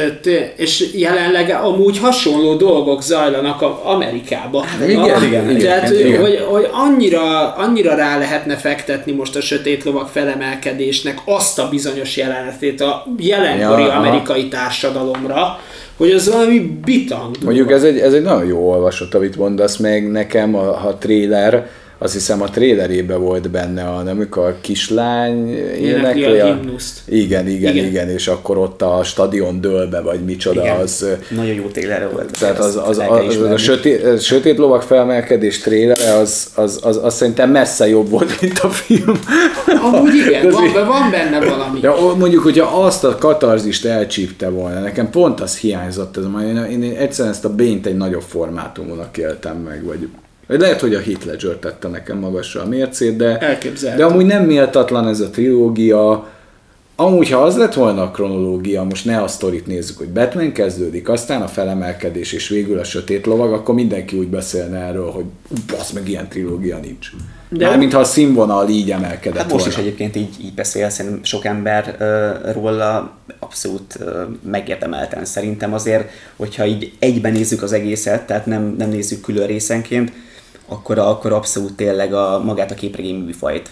és 0.56 0.94
jelenleg 0.94 1.50
amúgy 1.50 2.00
hasonló 2.00 2.54
dolgok 2.56 3.02
zajlanak 3.04 3.62
a 3.62 3.82
Amerikában. 3.86 4.66
igen, 4.88 5.00
A- 5.00 5.24
igen, 5.24 5.50
igen, 5.50 5.58
Tehát, 5.58 6.00
igen. 6.00 6.22
hogy, 6.22 6.46
hogy 6.50 6.68
annyira, 6.72 7.54
annyira 7.56 7.96
rá 7.96 8.18
lehetne 8.18 8.56
fektetni 8.56 9.12
most 9.12 9.36
a 9.36 9.42
sötét 9.42 9.84
lovak 9.84 10.08
felemelkedésnek 10.10 11.18
azt 11.26 11.60
a 11.60 11.70
bizonyos 11.70 12.18
jelenetét 12.18 12.82
a 12.82 13.06
jelenkori 13.20 13.82
Ja, 13.82 13.90
aha. 13.90 14.00
amerikai 14.00 14.48
társadalomra, 14.48 15.60
hogy 15.98 16.12
az 16.12 16.32
valami 16.32 16.60
bitang. 16.86 17.36
Mondjuk 17.44 17.72
ez 17.72 17.84
egy, 17.84 17.98
ez 18.00 18.14
egy 18.14 18.22
nagyon 18.22 18.46
jó 18.46 18.70
olvasat, 18.72 19.14
amit 19.14 19.36
mondasz 19.38 19.78
meg 19.78 20.12
nekem, 20.12 20.56
a, 20.56 20.68
a 20.88 20.98
trailer, 21.00 21.70
azt 21.98 22.14
hiszem 22.14 22.42
a 22.42 22.50
trailerébe 22.50 23.16
volt 23.16 23.50
benne, 23.50 23.84
a, 23.84 24.02
nem 24.02 24.18
amikor 24.18 24.48
a 24.48 24.56
kislány 24.62 25.50
énekli 25.80 26.40
a 26.40 26.46
himnuszt. 26.46 27.02
Igen, 27.06 27.48
igen, 27.48 27.74
igen, 27.74 27.86
Igen. 27.86 28.10
és 28.10 28.28
akkor 28.28 28.58
ott 28.58 28.82
a 28.82 29.04
stadion 29.04 29.62
dőlbe, 29.62 30.02
vagy 30.02 30.20
micsoda, 30.20 30.62
Igen. 30.62 30.80
az... 30.80 31.06
Nagyon 31.30 31.54
jó 31.54 31.68
télere 31.68 32.08
volt. 32.08 32.40
Tehát 32.40 32.60
az, 32.60 32.76
az, 32.76 32.88
az, 32.88 33.04
az, 33.10 33.24
ismerni. 33.30 33.54
a 33.54 33.58
sötét, 33.58 34.22
sötét 34.22 34.58
lovak 34.58 34.82
felmelkedés 34.82 35.60
trélere, 35.60 36.14
az, 36.14 36.48
az, 36.56 36.80
az, 36.84 37.00
az 37.04 37.16
szerintem 37.16 37.52
messze 37.52 37.88
jobb 37.88 38.10
volt, 38.10 38.38
mint 38.42 38.60
a 38.60 38.70
film. 38.70 39.20
Amúgy 39.82 40.16
igen, 40.28 40.50
van, 40.50 40.74
van 40.74 41.12
benne 41.12 41.46
valami. 41.46 41.88
Ó, 41.88 42.16
mondjuk, 42.16 42.44
hogyha 42.44 42.84
azt 42.84 43.04
a 43.04 43.18
katarzist 43.18 43.86
elcsípte 43.86 44.50
volna, 44.50 44.80
nekem 44.80 45.10
pont 45.10 45.40
az 45.40 45.58
hiányzott, 45.58 46.18
ez 46.18 46.26
majd 46.26 46.48
én, 46.48 46.84
én 46.84 46.96
egyszerűen 46.98 47.34
ezt 47.34 47.46
a 47.46 47.50
bént 47.50 47.86
egy 47.86 47.98
nagyobb 47.98 48.24
formátumúnak 48.28 49.18
éltem 49.18 49.58
meg, 49.58 49.84
vagy 49.84 50.08
vagy 50.48 50.60
lehet, 50.60 50.80
hogy 50.82 50.96
a 50.96 51.00
Heath 51.02 51.26
Ledger 51.26 51.56
tette 51.56 51.88
nekem 51.88 52.18
magasra 52.18 52.62
a 52.62 52.68
mércét, 52.68 53.16
de, 53.16 53.38
Elképzelhető. 53.38 54.02
de 54.04 54.08
amúgy 54.10 54.26
nem 54.26 54.44
méltatlan 54.46 55.08
ez 55.08 55.20
a 55.20 55.30
trilógia. 55.30 56.28
Amúgy, 57.00 57.30
ha 57.30 57.42
az 57.42 57.58
lett 57.58 57.74
volna 57.74 58.02
a 58.02 58.12
kronológia, 58.12 58.84
most 58.84 59.06
ne 59.06 59.22
a 59.22 59.28
sztorit 59.28 59.68
nézzük, 59.68 59.98
hogy 59.98 60.10
Batman 60.10 60.52
kezdődik, 60.52 61.10
aztán 61.10 61.42
a 61.42 61.48
felemelkedés, 61.48 62.32
és 62.34 62.50
végül 62.50 62.80
a 62.80 62.84
sötét 62.84 63.26
lovag, 63.26 63.54
akkor 63.54 63.76
mindenki 63.76 64.18
úgy 64.18 64.28
beszélne 64.28 64.78
erről, 64.80 65.10
hogy 65.12 65.24
basz 65.78 65.92
meg 65.92 66.10
ilyen 66.10 66.28
trilógia 66.28 66.78
nincs. 66.78 67.10
De- 67.50 67.58
De 67.58 67.68
Mármint 67.68 67.94
ha 67.94 68.00
a 68.00 68.04
színvonal 68.04 68.70
így 68.70 68.92
emelkedett 68.92 69.42
Hát 69.42 69.52
most 69.52 69.66
volna. 69.66 69.80
is 69.80 69.86
egyébként 69.86 70.16
így, 70.16 70.36
így 70.46 70.54
beszél, 70.54 70.90
szerintem 70.90 71.24
sok 71.24 71.46
ember 71.46 71.96
uh, 72.00 72.54
róla 72.54 73.18
abszolút 73.40 73.98
uh, 74.00 74.12
megérdemelten. 74.52 75.26
Szerintem 75.26 75.74
azért, 75.74 76.10
hogyha 76.36 76.66
így 76.66 76.92
egyben 77.00 77.32
nézzük 77.32 77.62
az 77.62 77.72
egészet, 77.74 78.28
tehát 78.28 78.46
nem, 78.46 78.76
nem 78.78 78.90
nézzük 78.90 79.22
külön 79.22 79.48
részenként, 79.48 80.12
akkor, 80.68 81.00
akkor 81.00 81.34
abszolút 81.34 81.74
tényleg 81.74 82.14
a, 82.14 82.42
magát 82.44 82.72
a 82.72 82.76
képregény 82.76 83.16
műfajt 83.16 83.70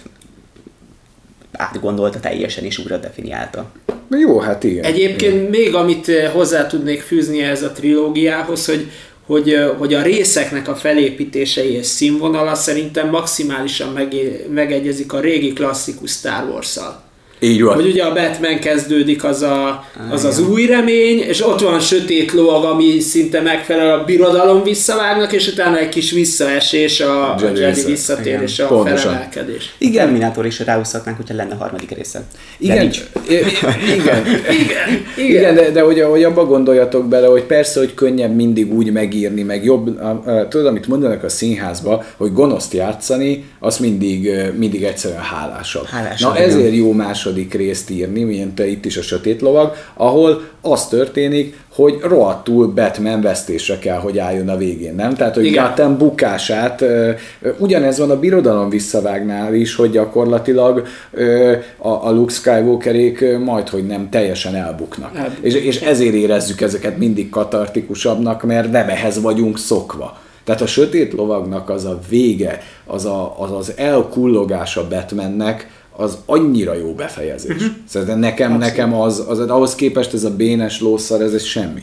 átgondolta 1.52 2.20
teljesen 2.20 2.64
és 2.64 2.78
újra 2.78 2.98
definiálta. 2.98 3.72
Na 4.08 4.18
Jó, 4.18 4.40
hát 4.40 4.64
igen. 4.64 4.84
Egyébként 4.84 5.50
még 5.50 5.76
amit 5.76 6.10
eh, 6.10 6.32
hozzá 6.32 6.68
tudnék 6.68 7.02
fűzni 7.02 7.42
ehhez 7.42 7.64
a 7.64 7.72
trilógiához, 7.72 8.66
hogy, 8.66 8.92
hogy, 9.26 9.50
eh, 9.50 9.70
hogy 9.78 9.94
a 9.94 10.02
részeknek 10.02 10.68
a 10.68 10.76
felépítései 10.76 11.72
és 11.72 11.86
színvonala 11.86 12.56
szerintem 12.56 13.10
maximálisan 13.10 13.94
megé- 13.94 14.54
megegyezik 14.54 15.14
a 15.14 15.20
régi 15.20 15.54
klasszikus 15.54 16.12
Star 16.12 16.50
Wars-szal. 16.50 17.04
Így 17.40 17.62
van. 17.64 17.76
Hogy 17.76 17.86
ugye 17.86 18.04
a 18.04 18.14
Batman 18.14 18.60
kezdődik, 18.60 19.24
az 19.24 19.42
a, 19.42 19.84
az, 20.12 20.24
az 20.26 20.38
igen. 20.40 20.52
új 20.52 20.66
remény, 20.66 21.20
és 21.20 21.46
ott 21.48 21.60
van 21.62 21.80
sötét 21.80 22.32
lovag, 22.32 22.64
ami 22.64 23.00
szinte 23.00 23.42
megfelel 23.42 24.00
a 24.00 24.04
birodalom 24.04 24.64
visszavágnak, 24.64 25.32
és 25.34 25.48
utána 25.48 25.78
egy 25.78 25.90
kis 25.90 26.12
visszaesés, 26.12 27.00
a, 27.02 27.22
a 27.34 27.36
Jedi 27.42 27.60
Jedi 27.60 27.74
vissza- 27.74 27.88
visszatérés, 27.88 28.60
a 28.60 28.68
pontosan. 28.68 28.98
felemelkedés. 28.98 29.76
Igen. 29.78 30.04
Terminátor 30.06 30.46
is 30.46 30.60
ráhúzhatnánk, 30.60 31.18
hogyha 31.18 31.36
lenne 31.36 31.56
harmadik 31.56 31.92
része. 31.96 32.24
Igen, 32.58 32.78
nincs. 32.78 33.00
I- 33.30 33.34
i- 33.34 33.94
igen, 33.96 34.24
igen, 34.50 35.06
igen, 35.28 35.56
de, 35.56 35.70
de 35.72 35.82
hogy, 35.82 36.02
hogy 36.02 36.24
abba 36.24 36.46
gondoljatok 36.46 37.08
bele, 37.08 37.28
hogy 37.28 37.44
persze, 37.44 37.80
hogy 37.80 37.94
könnyebb 37.94 38.36
mindig 38.36 38.74
úgy 38.74 38.92
megírni, 38.92 39.42
meg 39.42 39.64
jobb, 39.64 40.00
a, 40.00 40.10
a, 40.26 40.48
tudod, 40.48 40.66
amit 40.66 40.88
mondanak 40.88 41.24
a 41.24 41.30
színházba, 41.30 42.04
hogy 42.18 42.34
gonoszt 42.34 42.74
játszani, 42.74 43.46
az 43.60 43.78
mindig, 43.78 44.32
mindig 44.58 44.84
egyszerűen 44.84 45.22
hálásabb. 45.22 45.86
Hálásabb, 45.86 46.34
Na 46.34 46.40
igen. 46.40 46.50
ezért 46.50 46.76
jó 46.76 46.92
más 46.92 47.25
második 47.26 47.54
részt 47.54 47.90
írni, 47.90 48.24
mint 48.24 48.60
itt 48.60 48.86
is 48.86 48.98
a 48.98 49.02
Sötét 49.02 49.42
Lovag, 49.42 49.74
ahol 49.94 50.42
az 50.62 50.88
történik, 50.88 51.64
hogy 51.76 52.00
rohadtul 52.02 52.68
Batman 52.68 53.22
vesztésre 53.22 53.78
kell, 53.80 53.98
hogy 53.98 54.18
álljon 54.18 54.50
a 54.50 54.58
végén, 54.58 54.96
nem? 54.96 55.14
Tehát, 55.14 55.36
hogy 55.36 55.46
Igen. 55.46 55.66
Gotham 55.68 55.98
bukását, 55.98 56.82
ö, 56.82 57.12
ugyanez 57.58 58.00
van 58.00 58.10
a 58.10 58.20
birodalom 58.20 58.70
visszavágnál 58.70 59.54
is, 59.54 59.76
hogy 59.76 59.92
gyakorlatilag 59.92 60.88
ö, 61.12 61.54
a, 61.78 61.90
a 61.90 62.12
Luke 62.12 62.34
Skywalkerék 62.34 63.38
majd, 63.38 63.70
hogy 63.70 63.86
nem 63.86 64.10
teljesen 64.10 64.56
elbuknak. 64.56 65.16
Elbuknak. 65.16 65.46
És, 65.46 65.54
és 65.54 65.82
ezért 65.82 66.14
érezzük 66.14 66.62
ezeket 66.62 66.98
mindig 66.98 67.30
katartikusabbnak, 67.30 68.44
mert 68.44 68.72
nem 68.72 68.90
ehhez 68.90 69.22
vagyunk 69.22 69.58
szokva. 69.58 70.20
Tehát 70.44 70.62
a 70.62 70.68
sötét 70.68 71.14
lovagnak 71.14 71.70
az 71.70 71.86
a 71.86 72.00
vége, 72.10 72.62
az 72.86 73.06
a, 73.06 73.36
az, 73.40 73.52
az 73.52 73.74
elkullogása 73.76 74.88
Batmannek, 74.88 75.68
az 75.98 76.18
annyira 76.26 76.74
jó 76.74 76.94
befejezés. 76.94 77.56
Uh-huh. 77.56 77.72
Szerintem 77.88 78.20
nekem, 78.20 78.58
nekem 78.58 78.94
az, 78.94 79.24
az, 79.28 79.40
ahhoz 79.40 79.76
képest 79.76 80.14
ez 80.14 80.24
a 80.24 80.36
bénes 80.36 80.82
lószar, 80.82 81.22
ez 81.22 81.34
egy 81.34 81.44
semmi. 81.44 81.82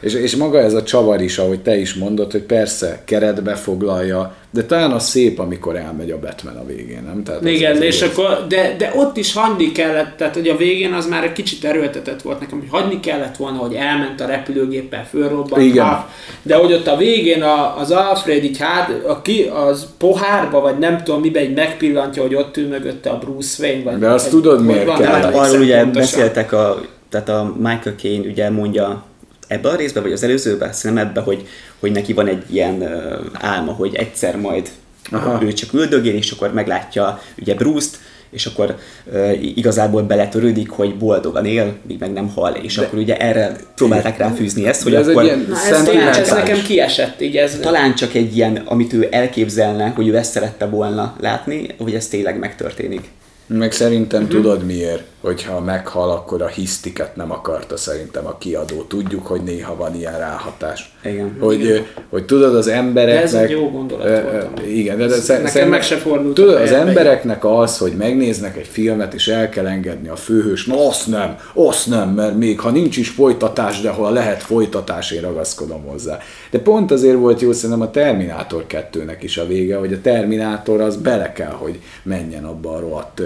És, 0.00 0.14
és 0.14 0.36
maga 0.36 0.58
ez 0.60 0.74
a 0.74 0.82
csavar 0.82 1.20
is, 1.20 1.38
ahogy 1.38 1.60
te 1.60 1.76
is 1.76 1.94
mondod, 1.94 2.32
hogy 2.32 2.42
persze 2.42 3.00
keretbe 3.04 3.54
foglalja, 3.54 4.34
de 4.50 4.64
talán 4.64 4.90
az 4.90 5.08
szép, 5.08 5.38
amikor 5.38 5.76
elmegy 5.76 6.10
a 6.10 6.18
Batman 6.18 6.56
a 6.56 6.64
végén, 6.66 7.02
nem? 7.06 7.22
Tehát 7.24 7.40
az- 7.40 7.46
Igen, 7.46 7.72
az 7.76 7.80
és 7.82 7.96
igaz. 8.02 8.10
akkor, 8.18 8.46
de, 8.48 8.74
de 8.78 8.92
ott 8.96 9.16
is 9.16 9.32
hagyni 9.34 9.72
kellett, 9.72 10.16
tehát 10.16 10.34
hogy 10.34 10.48
a 10.48 10.56
végén 10.56 10.92
az 10.92 11.06
már 11.08 11.24
egy 11.24 11.32
kicsit 11.32 11.64
erőltetett 11.64 12.22
volt 12.22 12.40
nekem, 12.40 12.58
hogy 12.58 12.80
hagyni 12.80 13.00
kellett 13.00 13.36
volna, 13.36 13.58
hogy 13.58 13.74
elment 13.74 14.20
a 14.20 14.26
repülőgéppel, 14.26 15.06
fölrobbant. 15.10 15.62
Igen. 15.62 15.86
Ah, 15.86 15.98
De 16.42 16.54
hogy 16.54 16.72
ott 16.72 16.86
a 16.86 16.96
végén 16.96 17.42
a, 17.42 17.78
az 17.78 17.90
Alfred 17.90 18.44
így 18.44 18.58
hát, 18.58 18.90
a 19.06 19.22
ki, 19.22 19.42
az 19.42 19.86
pohárba, 19.98 20.60
vagy 20.60 20.78
nem 20.78 21.02
tudom 21.04 21.20
miben, 21.20 21.42
így 21.42 21.54
megpillantja, 21.54 22.22
hogy 22.22 22.34
ott 22.34 22.56
ül 22.56 22.68
mögötte 22.68 23.10
a 23.10 23.18
Bruce 23.18 23.66
Wayne. 23.66 23.82
Vagy, 23.90 23.98
De 23.98 24.08
azt 24.08 24.30
vagy- 24.30 24.40
tudod, 24.42 24.64
miért 24.64 24.84
kell? 24.96 25.06
Hát 25.12 25.34
arról 25.34 25.60
ugye 25.60 25.80
pontosan. 25.80 25.92
beszéltek, 26.20 26.52
a, 26.52 26.80
tehát 27.08 27.28
a 27.28 27.54
Michael 27.56 27.94
Caine 27.98 28.28
ugye 28.28 28.50
mondja 28.50 29.02
ebbe 29.50 29.68
a 29.68 29.76
részben, 29.76 30.02
vagy 30.02 30.12
az 30.12 30.22
előzőben, 30.22 30.72
szerintem 30.72 31.06
ebbe, 31.06 31.20
hogy, 31.20 31.46
hogy 31.78 31.92
neki 31.92 32.12
van 32.12 32.26
egy 32.26 32.42
ilyen 32.50 32.88
álma, 33.32 33.72
hogy 33.72 33.94
egyszer 33.94 34.36
majd 34.36 34.70
Aha. 35.10 35.42
Ő 35.42 35.52
csak 35.52 35.72
üldögél, 35.72 36.14
és 36.14 36.30
akkor 36.30 36.52
meglátja 36.52 37.22
ugye 37.38 37.54
Bruce-t, 37.54 37.98
és 38.30 38.46
akkor 38.46 38.76
ö, 39.12 39.30
igazából 39.30 40.02
beletörődik, 40.02 40.70
hogy 40.70 40.96
boldogan 40.96 41.44
él, 41.44 41.74
míg 41.86 41.98
meg 41.98 42.12
nem 42.12 42.28
hal, 42.28 42.54
és 42.54 42.74
De, 42.74 42.82
akkor 42.82 42.98
ugye 42.98 43.16
erre 43.16 43.56
próbálták 43.74 44.18
ráfűzni 44.18 44.66
ezt, 44.66 44.82
hogy 44.82 44.94
ez 44.94 45.06
egy 45.06 45.10
akkor 45.12 45.24
ilyen 45.24 45.46
Na, 45.48 45.56
ez, 45.56 45.66
ez 45.66 45.76
szentimentális. 45.76 46.28
nekem 46.28 46.62
kiesett, 46.62 47.20
így 47.20 47.36
ez... 47.36 47.58
talán 47.60 47.94
csak 47.94 48.14
egy 48.14 48.36
ilyen, 48.36 48.56
amit 48.56 48.92
ő 48.92 49.08
elképzelne, 49.10 49.92
hogy 49.96 50.08
ő 50.08 50.16
ezt 50.16 50.32
szerette 50.32 50.66
volna 50.66 51.16
látni, 51.20 51.66
hogy 51.78 51.94
ez 51.94 52.08
tényleg 52.08 52.38
megtörténik. 52.38 53.08
Meg 53.46 53.72
szerintem 53.72 54.22
uh-huh. 54.22 54.36
tudod 54.36 54.64
miért, 54.64 55.02
hogyha 55.20 55.60
meghal, 55.60 56.10
akkor 56.10 56.42
a 56.42 56.46
hisztiket 56.46 57.16
nem 57.16 57.30
akarta 57.32 57.76
szerintem 57.76 58.26
a 58.26 58.38
kiadó. 58.38 58.82
Tudjuk, 58.82 59.26
hogy 59.26 59.40
néha 59.42 59.76
van 59.76 59.94
ilyen 59.94 60.18
ráhatás. 60.18 60.94
Igen. 61.04 61.36
Hogy, 61.40 61.64
ö, 61.66 61.78
hogy 62.08 62.24
tudod, 62.24 62.54
az 62.54 62.68
embereknek... 62.68 63.16
De 63.18 63.22
ez 63.22 63.34
egy 63.34 63.50
jó 63.50 63.70
gondolat 63.70 64.06
Ö, 64.06 64.22
volt 64.22 64.34
ö, 64.34 64.46
amúgy. 64.46 64.76
Igen, 64.76 64.96
de, 64.96 65.02
de 65.02 65.08
nekem 65.08 65.24
szerintem- 65.24 65.68
meg 65.68 65.82
se 65.82 65.96
fordult 65.96 66.34
Tudod, 66.34 66.60
az 66.60 66.72
embereknek 66.72 67.44
az, 67.44 67.78
hogy 67.78 67.92
megnéznek 67.92 68.56
egy 68.56 68.66
filmet, 68.66 69.14
és 69.14 69.28
el 69.28 69.48
kell 69.48 69.66
engedni 69.66 70.08
a 70.08 70.16
főhős, 70.16 70.64
na 70.66 70.88
azt 70.88 71.06
nem, 71.06 71.36
azt 71.54 71.86
nem, 71.86 72.08
mert 72.08 72.36
még 72.36 72.60
ha 72.60 72.70
nincs 72.70 72.96
is 72.96 73.08
folytatás, 73.08 73.80
de 73.80 73.90
ha 73.90 74.10
lehet 74.10 74.42
folytatás, 74.42 75.10
én 75.10 75.20
ragaszkodom 75.20 75.82
hozzá. 75.82 76.18
De 76.50 76.58
pont 76.58 76.90
azért 76.90 77.16
volt 77.16 77.40
jó 77.40 77.52
szerintem 77.52 77.80
a 77.80 77.90
Terminátor 77.90 78.64
2-nek 78.68 79.18
is 79.20 79.36
a 79.38 79.46
vége, 79.46 79.76
hogy 79.76 79.92
a 79.92 80.00
Terminátor 80.00 80.80
az 80.80 80.96
bele 80.96 81.32
kell, 81.32 81.52
hogy 81.52 81.80
menjen 82.02 82.44
abba 82.44 82.74
a 82.74 82.80
rohadt 82.80 83.22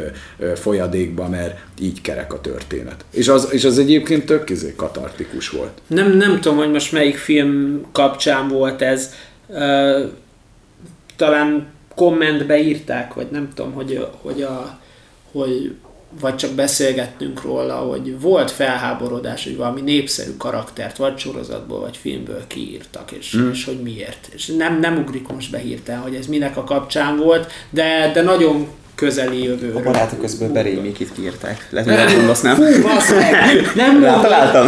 folyadékba, 0.55 1.29
mert 1.29 1.59
így 1.85 2.01
kerek 2.01 2.33
a 2.33 2.41
történet. 2.41 3.05
És 3.11 3.29
az, 3.29 3.49
és 3.51 3.65
az 3.65 3.79
egyébként 3.79 4.27
tök 4.27 4.51
izé 4.51 4.75
katartikus 4.77 5.49
volt. 5.49 5.81
Nem, 5.87 6.17
nem 6.17 6.41
tudom, 6.41 6.57
hogy 6.57 6.71
most 6.71 6.93
melyik 6.93 7.17
film 7.17 7.85
kapcsán 7.93 8.49
volt 8.49 8.83
ez. 8.83 9.15
Talán 11.17 11.67
kommentbe 11.95 12.63
írták, 12.63 13.15
vagy 13.15 13.27
nem 13.31 13.49
tudom, 13.55 13.73
hogy, 13.73 14.07
hogy, 14.23 14.43
a, 14.43 14.79
hogy 15.33 15.75
vagy 16.21 16.37
csak 16.37 16.51
beszélgettünk 16.51 17.43
róla, 17.43 17.75
hogy 17.75 18.21
volt 18.21 18.51
felháborodás, 18.51 19.45
hogy 19.45 19.57
valami 19.57 19.81
népszerű 19.81 20.31
karaktert 20.39 20.97
vagy 20.97 21.19
sorozatból, 21.19 21.81
vagy 21.81 21.97
filmből 21.97 22.47
kiírtak, 22.47 23.13
és, 23.13 23.37
mm. 23.37 23.51
és 23.51 23.65
hogy 23.65 23.81
miért. 23.83 24.29
És 24.33 24.47
nem, 24.47 24.81
nem 24.81 24.99
ugrik 24.99 25.29
most 25.29 25.51
be 25.51 25.59
hirtelen, 25.59 26.01
hogy 26.01 26.15
ez 26.15 26.27
minek 26.27 26.57
a 26.57 26.65
kapcsán 26.65 27.17
volt, 27.17 27.53
de, 27.71 28.11
de 28.15 28.23
nagyon 28.23 28.69
közeli 28.95 29.41
A 29.41 29.45
jövőről. 29.45 29.83
barátok 29.83 30.21
közben 30.21 30.53
Berémékit 30.53 31.11
kiírták. 31.17 31.67
Lehet, 31.71 31.89
hogy 31.89 32.07
nem 32.07 32.17
mondasz, 32.17 32.41
nem? 32.41 32.55
Fú, 32.55 32.83
bassz 32.83 33.11
meg! 33.11 33.71
Nem 33.75 33.91
mondom, 33.91 34.11
Rátaláltam. 34.11 34.67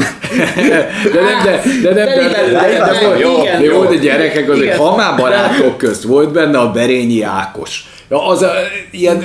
De 1.12 1.20
nem, 1.20 1.43
de, 1.44 1.62
de, 1.82 1.94
nem, 1.94 1.94
de, 1.94 2.05
de, 2.05 2.28
de, 2.28 2.69
de, 2.69 3.09
de, 3.09 3.19
Jó, 3.19 3.31
jó, 3.62 3.85
de 3.85 3.97
gyerekek, 3.97 4.51
azért, 4.51 4.77
ha 4.77 4.97
már 4.97 5.16
barátok 5.16 5.78
közt 5.78 6.03
volt 6.03 6.32
benne 6.32 6.59
a 6.59 6.70
Berényi 6.70 7.23
Ákos. 7.23 7.85
Ja, 8.11 8.27
az 8.28 8.43
a, 8.43 8.51
ilyen, 8.90 9.24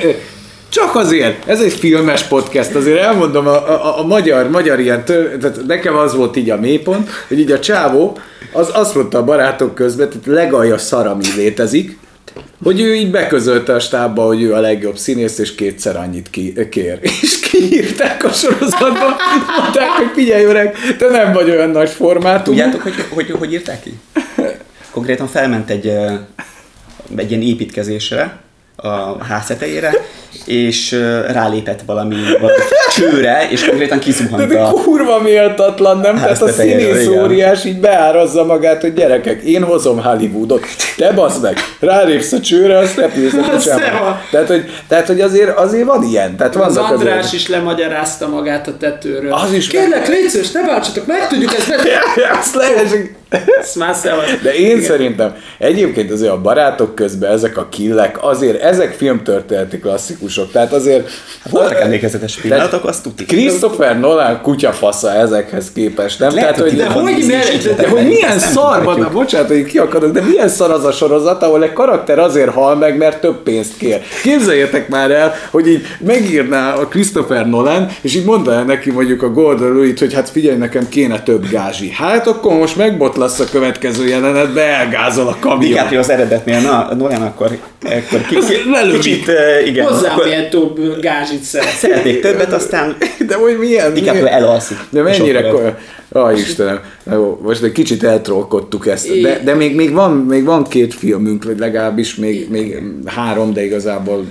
csak 0.69 0.95
azért, 0.95 1.47
ez 1.49 1.61
egy 1.61 1.73
filmes 1.73 2.23
podcast, 2.23 2.75
azért 2.75 2.99
elmondom, 2.99 3.47
a, 3.47 3.69
a, 3.69 3.99
a 3.99 4.05
magyar, 4.05 4.49
magyar 4.49 4.79
ilyen, 4.79 5.05
tör, 5.05 5.37
tehát 5.37 5.65
nekem 5.67 5.95
az 5.95 6.15
volt 6.15 6.35
így 6.35 6.49
a 6.49 6.57
mélypont, 6.57 7.09
hogy 7.27 7.39
így 7.39 7.51
a 7.51 7.59
csávó, 7.59 8.17
az 8.51 8.69
azt 8.73 8.95
mondta 8.95 9.17
a 9.17 9.23
barátok 9.23 9.75
közben, 9.75 10.09
tehát 10.09 10.25
legalja 10.25 10.77
szar, 10.77 11.07
ami 11.07 11.23
létezik, 11.35 11.97
hogy 12.63 12.81
ő 12.81 12.95
így 12.95 13.11
beközölte 13.11 13.73
a 13.73 13.79
stábba, 13.79 14.25
hogy 14.25 14.41
ő 14.41 14.53
a 14.53 14.59
legjobb 14.59 14.97
színész, 14.97 15.37
és 15.37 15.55
kétszer 15.55 15.95
annyit 15.95 16.29
ki, 16.29 16.53
kér. 16.69 16.99
És 17.21 17.39
kiírták 17.39 18.23
a 18.23 18.29
sorozatba, 18.29 19.15
mondták, 19.59 19.89
hogy 19.89 20.11
figyelj 20.13 20.43
öreg, 20.43 20.75
te 20.97 21.07
nem 21.07 21.33
vagy 21.33 21.49
olyan 21.49 21.69
nagy 21.69 21.89
formátum. 21.89 22.43
Tudjátok, 22.43 22.81
hogy, 22.81 22.93
hogy, 23.09 23.31
hogy 23.31 23.53
írták 23.53 23.83
ki? 23.83 23.99
Konkrétan 24.91 25.27
felment 25.27 25.69
egy, 25.69 25.87
egy 27.15 27.31
ilyen 27.31 27.41
építkezésre, 27.41 28.39
a 28.81 29.23
ház 29.23 29.45
tetejére, 29.45 29.93
és 30.45 30.91
rálépett 31.27 31.81
valami, 31.85 32.15
valami 32.39 32.57
csőre, 32.95 33.47
és 33.49 33.65
konkrétan 33.65 33.97
De 33.97 34.03
kizuhant 34.03 34.47
de 34.47 34.59
a... 34.59 34.71
kurva 34.71 35.19
méltatlan, 35.19 35.99
nem? 35.99 36.15
Tehát 36.15 36.41
a 36.41 36.47
színész 36.47 37.07
óriás 37.07 37.65
így 37.65 37.79
beárazza 37.79 38.43
magát, 38.45 38.81
hogy 38.81 38.93
gyerekek, 38.93 39.41
én 39.41 39.63
hozom 39.63 40.03
Hollywoodot, 40.03 40.65
te 40.97 41.11
basz 41.11 41.37
meg, 41.37 41.57
rálépsz 41.79 42.31
a 42.31 42.39
csőre, 42.39 42.77
azt 42.77 42.95
repülsz 42.95 43.33
a. 43.33 44.21
Tehát, 44.31 44.47
hogy, 44.47 44.65
tehát, 44.87 45.07
hogy 45.07 45.21
azért, 45.21 45.57
azért 45.57 45.85
van 45.85 46.03
ilyen. 46.03 46.35
Tehát 46.37 46.55
Az 46.55 46.75
vannak 46.75 46.91
András 46.91 47.17
azért- 47.17 47.33
is 47.33 47.47
lemagyarázta 47.47 48.27
magát 48.27 48.67
a 48.67 48.77
tetőről. 48.77 49.33
Az 49.33 49.53
is 49.53 49.67
Kérlek, 49.67 50.07
légy 50.07 50.29
szíves, 50.29 50.51
ne 50.51 50.65
bántsatok, 50.65 51.05
meg 51.05 51.27
tudjuk 51.27 51.53
ezt 51.53 51.67
be... 51.69 51.77
Azt 52.39 52.55
lehet, 52.55 53.20
Már. 53.75 53.95
De 54.43 54.53
én 54.53 54.65
Igen. 54.65 54.81
szerintem 54.81 55.35
egyébként 55.57 56.11
azért 56.11 56.31
a 56.31 56.41
barátok 56.41 56.95
közben 56.95 57.31
ezek 57.31 57.57
a 57.57 57.67
killek, 57.69 58.17
azért 58.23 58.61
ezek 58.61 58.93
filmtörténeti 58.93 59.79
klasszikusok, 59.79 60.51
tehát 60.51 60.73
azért 60.73 61.09
Voltak 61.49 61.79
emlékezetes 61.79 62.35
pillanatok, 62.35 62.85
azt 62.85 63.03
tudjuk. 63.03 63.27
Christopher 63.27 63.99
Nolan 63.99 64.41
kutyafasza 64.41 65.11
ezekhez 65.13 65.71
képest, 65.71 66.19
nem? 66.19 66.33
Lehet, 66.33 66.55
tehát, 66.55 66.69
hogy 66.69 66.79
De 66.79 66.87
hogy 66.87 67.25
ne- 67.27 67.73
de- 67.75 67.89
hogy 67.89 68.05
milyen 68.07 68.39
szar 68.39 68.83
van, 68.83 69.09
bocsánat, 69.13 69.47
hogy 69.47 69.63
kiakadok, 69.63 70.11
de 70.11 70.21
milyen 70.21 70.49
szar 70.49 70.71
az 70.71 70.83
a 70.83 70.91
sorozat, 70.91 71.43
ahol 71.43 71.63
egy 71.63 71.73
karakter 71.73 72.19
azért 72.19 72.49
hal 72.49 72.75
meg, 72.75 72.97
mert 72.97 73.21
több 73.21 73.43
pénzt 73.43 73.77
kér. 73.77 74.01
Képzeljétek 74.23 74.89
már 74.89 75.11
el, 75.11 75.33
hogy 75.51 75.67
így 75.67 75.85
megírná 75.99 76.73
a 76.73 76.87
Christopher 76.87 77.49
Nolan, 77.49 77.87
és 78.01 78.15
így 78.15 78.25
mondaná 78.25 78.63
neki 78.63 78.91
mondjuk 78.91 79.23
a 79.23 79.29
Gordon 79.29 79.75
Lewitt, 79.75 79.99
hogy 79.99 80.13
hát 80.13 80.29
figyelj, 80.29 80.57
nekem 80.57 80.89
kéne 80.89 81.19
több 81.23 81.49
gázsi. 81.49 81.89
Hát 81.89 82.27
akkor 82.27 82.53
most 82.53 82.75
megbotlasz 83.21 83.39
a 83.39 83.51
következő 83.51 84.07
jelenetbe, 84.07 84.61
elgázol 84.61 85.27
a 85.27 85.37
kamion. 85.39 85.59
DiCaprio 85.71 85.99
az 85.99 86.09
eredetnél, 86.09 86.59
na, 86.59 86.93
Nolan 86.95 87.21
akkor, 87.21 87.57
akkor 87.83 88.21
ki, 88.27 88.35
ki, 88.35 88.91
kicsit, 88.91 89.31
igen, 89.65 89.85
Hozzám 89.87 90.11
akkor 90.11 90.25
méltóbb 90.27 90.99
gázsit 91.01 91.41
szeret. 91.43 91.69
szeretnék 91.69 92.21
többet, 92.21 92.53
aztán 92.53 92.95
De 93.27 93.35
hogy 93.35 93.57
milyen? 93.57 93.93
DiCaprio 93.93 94.23
milyen- 94.23 94.37
elalszik. 94.41 94.77
De 94.89 95.01
mennyire... 95.01 95.39
És 95.39 95.45
akkor- 95.45 95.61
Ko- 95.61 95.75
Aj, 96.13 96.35
Istenem, 96.39 96.79
Na 97.03 97.13
jó, 97.15 97.39
most 97.43 97.63
egy 97.63 97.71
kicsit 97.71 98.03
eltrollkodtuk 98.03 98.87
ezt, 98.87 99.21
de, 99.21 99.39
de 99.43 99.53
még, 99.55 99.75
még, 99.75 99.93
van, 99.93 100.11
még 100.11 100.43
van 100.43 100.63
két 100.67 100.93
filmünk, 100.93 101.43
vagy 101.43 101.59
legalábbis 101.59 102.15
még, 102.15 102.49
még 102.49 102.81
három, 103.05 103.53
de 103.53 103.63
igazából 103.65 104.25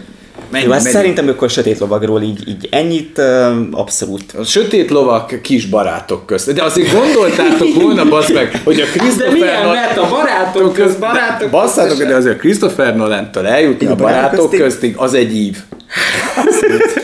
mennyi, 0.51 0.65
Jó, 0.65 0.73
ezt 0.73 0.83
mennyi? 0.85 0.97
szerintem 0.97 1.29
akkor 1.29 1.51
Sötét 1.51 1.79
Lovagról 1.79 2.23
így, 2.23 2.49
így 2.49 2.69
ennyit 2.71 3.19
uh, 3.19 3.51
abszolút. 3.71 4.33
A 4.33 4.45
sötét 4.45 4.91
lovak 4.91 5.43
kis 5.43 5.67
barátok 5.67 6.27
közt. 6.27 6.53
De 6.53 6.63
azért 6.63 6.93
gondoltátok 6.93 7.75
volna, 7.83 8.05
basz 8.09 8.33
meg, 8.33 8.61
hogy 8.65 8.81
a 8.81 8.85
De 8.85 8.99
Christopher 8.99 9.33
milyen, 9.33 9.63
Nolan- 9.63 9.75
mert 9.75 9.97
a 9.99 10.09
barátok 10.09 10.73
köz, 10.73 10.97
barátok 10.97 11.51
Basszátok, 11.51 12.03
de 12.03 12.15
azért 12.15 12.39
Christopher 12.39 12.97
Nolan-től 12.97 13.47
eljutni 13.47 13.87
a 13.87 13.95
barátok 13.95 14.21
barátok 14.21 14.51
köztig. 14.51 14.61
köztig, 14.61 14.95
az 14.97 15.15
egy 15.15 15.35
ív. 15.37 15.57
Azért 16.47 17.00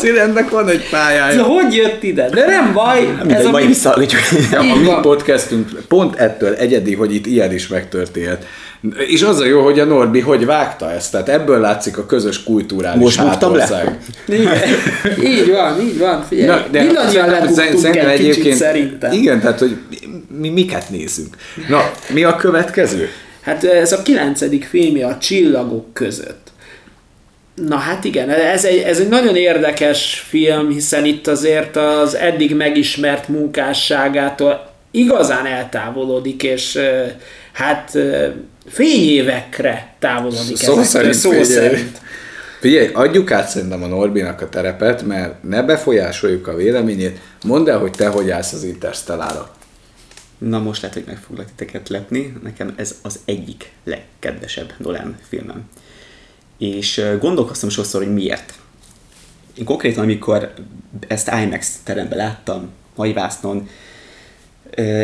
ennek 0.00 0.50
van 0.50 0.68
egy 0.68 0.80
Ez 0.84 0.90
pályája. 0.90 1.42
hogy 1.42 1.74
jött 1.74 2.02
ide? 2.02 2.28
De 2.28 2.46
nem 2.46 2.72
baj. 2.72 2.98
Ez 2.98 3.06
Mindegy, 3.26 3.44
a 3.44 3.50
majd 3.50 3.64
mi... 3.64 3.70
visszahallgatjuk. 3.70 4.20
A 4.60 4.62
mi 4.78 4.84
van. 4.84 5.02
podcastunk 5.02 5.68
pont 5.88 6.16
ettől 6.16 6.54
egyedi, 6.54 6.94
hogy 6.94 7.14
itt 7.14 7.26
ilyen 7.26 7.52
is 7.52 7.68
megtörténhet. 7.68 8.46
És 9.06 9.22
az 9.22 9.40
a 9.40 9.44
jó, 9.44 9.62
hogy 9.64 9.78
a 9.80 9.84
Norbi 9.84 10.20
hogy 10.20 10.44
vágta 10.46 10.92
ezt, 10.92 11.10
tehát 11.12 11.28
ebből 11.28 11.60
látszik 11.60 11.98
a 11.98 12.06
közös 12.06 12.42
kulturális 12.42 13.02
Most 13.02 13.22
buktam 13.22 13.54
le? 13.54 13.60
hátország. 13.60 13.98
Igen. 14.28 14.56
Így 15.24 15.50
van, 15.50 15.80
így 15.80 15.98
van. 15.98 16.24
Figyelj, 16.28 16.46
Na, 16.48 16.66
de 16.70 16.82
Mindannyian 16.82 17.12
szerintem- 17.30 17.54
lebuktunk 17.56 17.96
egy 17.96 18.18
kicsit 18.34 18.54
szerintem. 18.54 19.12
Igen, 19.12 19.40
tehát 19.40 19.58
hogy 19.58 19.76
mi 20.40 20.48
miket 20.48 20.90
nézünk. 20.90 21.36
Na, 21.68 21.90
mi 22.12 22.24
a 22.24 22.36
következő? 22.36 23.08
Hát 23.40 23.64
ez 23.64 23.92
a 23.92 24.02
kilencedik 24.02 24.64
filmje 24.64 25.06
a 25.06 25.18
Csillagok 25.18 25.92
között. 25.94 26.51
Na 27.66 27.76
hát 27.76 28.04
igen, 28.04 28.30
ez 28.30 28.64
egy, 28.64 28.78
ez 28.78 28.98
egy 28.98 29.08
nagyon 29.08 29.36
érdekes 29.36 30.24
film, 30.28 30.70
hiszen 30.70 31.04
itt 31.04 31.26
azért 31.26 31.76
az 31.76 32.14
eddig 32.14 32.54
megismert 32.54 33.28
munkásságától 33.28 34.70
igazán 34.90 35.46
eltávolodik, 35.46 36.42
és 36.42 36.78
hát 37.52 37.98
fényévekre 38.66 39.94
távolodik 39.98 40.56
Szó 40.56 40.72
ezektől, 40.72 40.84
szerint 40.84 41.14
szó 41.14 41.30
figyelj. 41.30 41.48
szerint. 41.48 42.00
Figyelj, 42.60 42.90
adjuk 42.92 43.30
át 43.30 43.48
szerintem 43.48 43.82
a 43.82 43.86
Norbinak 43.86 44.40
a 44.40 44.48
terepet, 44.48 45.02
mert 45.02 45.42
ne 45.42 45.62
befolyásoljuk 45.62 46.46
a 46.46 46.54
véleményét. 46.54 47.18
Mondd 47.44 47.68
el, 47.68 47.78
hogy 47.78 47.90
te 47.90 48.08
hogy 48.08 48.30
állsz 48.30 48.52
az 48.52 48.64
Interstellára. 48.64 49.54
Na 50.38 50.58
most 50.58 50.82
lehet, 50.82 50.96
hogy 50.96 51.06
meg 51.06 51.18
foglak 51.26 51.46
titeket 51.56 51.88
lepni. 51.88 52.32
Nekem 52.42 52.74
ez 52.76 52.94
az 53.02 53.18
egyik 53.24 53.70
legkedvesebb 53.84 54.72
Nolan 54.76 55.18
filmem. 55.28 55.62
És 56.58 57.04
gondolkoztam 57.20 57.68
sokszor, 57.68 58.02
hogy 58.04 58.12
miért. 58.12 58.54
Én 59.54 59.64
konkrétan, 59.64 60.02
amikor 60.02 60.52
ezt 61.08 61.32
IMAX 61.42 61.80
teremben 61.84 62.18
láttam, 62.18 62.70
Nagyvásznon, 62.96 63.68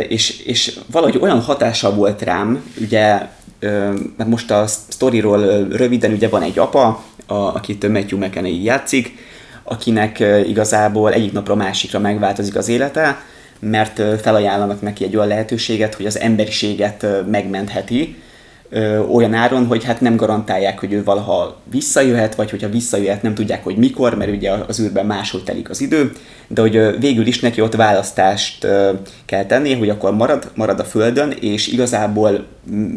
és, 0.09 0.41
és 0.41 0.79
valahogy 0.91 1.19
olyan 1.21 1.41
hatással 1.41 1.95
volt 1.95 2.23
rám, 2.23 2.73
ugye, 2.81 3.21
mert 4.17 4.27
most 4.27 4.51
a 4.51 4.67
sztoriról 4.67 5.69
röviden, 5.69 6.13
ugye 6.13 6.29
van 6.29 6.43
egy 6.43 6.59
apa, 6.59 7.05
a, 7.27 7.35
akit 7.35 7.89
Matthew 7.89 8.19
McConaughey 8.19 8.63
játszik, 8.63 9.17
akinek 9.63 10.25
igazából 10.47 11.13
egyik 11.13 11.33
napra 11.33 11.55
másikra 11.55 11.99
megváltozik 11.99 12.57
az 12.57 12.69
élete, 12.69 13.23
mert 13.59 14.21
felajánlanak 14.21 14.81
neki 14.81 15.05
egy 15.05 15.17
olyan 15.17 15.29
lehetőséget, 15.29 15.95
hogy 15.95 16.07
az 16.07 16.19
emberiséget 16.19 17.07
megmentheti, 17.31 18.17
ö, 18.71 18.99
olyan 18.99 19.35
áron, 19.35 19.67
hogy 19.67 19.85
hát 19.85 20.01
nem 20.01 20.17
garantálják, 20.17 20.81
hogy 20.81 20.93
ő 20.93 21.05
valaha 21.05 21.57
visszajöhet, 21.71 22.35
vagy 22.35 22.51
hogyha 22.51 22.69
visszajöhet, 22.69 23.23
nem 23.23 23.35
tudják, 23.35 23.65
hogy 23.65 23.77
mikor, 23.77 24.15
mert 24.15 24.31
ugye 24.31 24.51
az 24.51 24.81
űrben 24.81 25.07
máshol 25.07 25.43
telik 25.43 25.71
az 25.71 25.81
idő, 25.81 26.13
de 26.49 26.61
hogy 26.61 26.77
ö, 26.77 26.97
végül 26.99 27.27
is 27.27 27.41
neki 27.41 27.61
ott 27.61 27.75
választást 27.75 28.65
ö, 28.65 28.91
kell 29.25 29.45
tennie, 29.45 29.77
hogy 29.77 29.89
akkor 29.89 30.15
marad, 30.15 30.51
marad 30.55 30.81
a 30.81 30.85
Földön, 30.85 31.35
és 31.41 31.67
igazából 31.67 32.47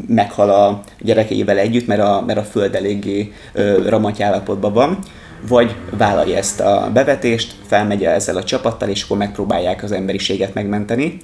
meghal 0.08 0.50
a 0.50 0.82
gyerekeivel 1.00 1.58
együtt, 1.58 1.88
mert 1.88 2.02
a, 2.02 2.24
mert 2.28 2.40
a 2.40 2.44
Föld 2.44 2.76
eléggé 2.76 3.32
ö, 3.54 3.90
van, 4.60 4.98
vagy 5.48 5.76
vállalja 5.98 6.38
ezt 6.38 6.60
a 6.60 6.90
bevetést, 6.94 7.56
felmegy 7.68 8.04
ezzel 8.04 8.38
a 8.38 8.44
csapattal, 8.44 8.90
és 8.90 9.04
akkor 9.04 9.18
megpróbálják 9.18 9.84
az 9.84 9.92
emberiséget 9.92 10.54
megmenteni. 10.54 11.18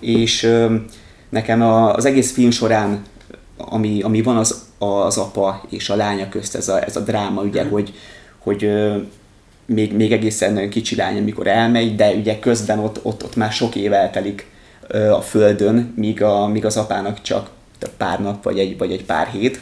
És 0.00 0.42
ö, 0.42 0.74
nekem 1.28 1.62
a, 1.62 1.94
az 1.94 2.04
egész 2.04 2.32
film 2.32 2.50
során, 2.50 3.02
ami, 3.56 4.02
ami 4.02 4.22
van 4.22 4.36
az, 4.36 4.64
az 4.78 5.18
apa 5.18 5.62
és 5.70 5.90
a 5.90 5.96
lánya 5.96 6.28
közt, 6.28 6.54
ez 6.54 6.68
a, 6.68 6.84
ez 6.84 6.96
a 6.96 7.00
dráma, 7.00 7.42
ugye, 7.42 7.64
hogy, 7.64 7.94
hogy 8.38 8.64
ö, 8.64 8.96
még, 9.66 9.92
még 9.92 10.12
egészen 10.12 10.52
nagyon 10.52 10.68
kicsi 10.68 10.96
lány, 10.96 11.16
amikor 11.16 11.46
elmegy, 11.46 11.94
de 11.94 12.10
ugye 12.10 12.38
közben 12.38 12.78
ott, 12.78 13.00
ott, 13.02 13.24
ott 13.24 13.36
már 13.36 13.52
sok 13.52 13.74
év 13.74 13.92
eltelik 13.92 14.52
a 15.10 15.20
földön, 15.20 15.92
míg, 15.96 16.22
a, 16.22 16.46
míg 16.46 16.64
az 16.64 16.76
apának 16.76 17.22
csak 17.22 17.50
pár 17.96 18.20
nap 18.20 18.42
vagy 18.42 18.58
egy, 18.58 18.78
vagy 18.78 18.92
egy 18.92 19.04
pár 19.04 19.26
hét, 19.26 19.60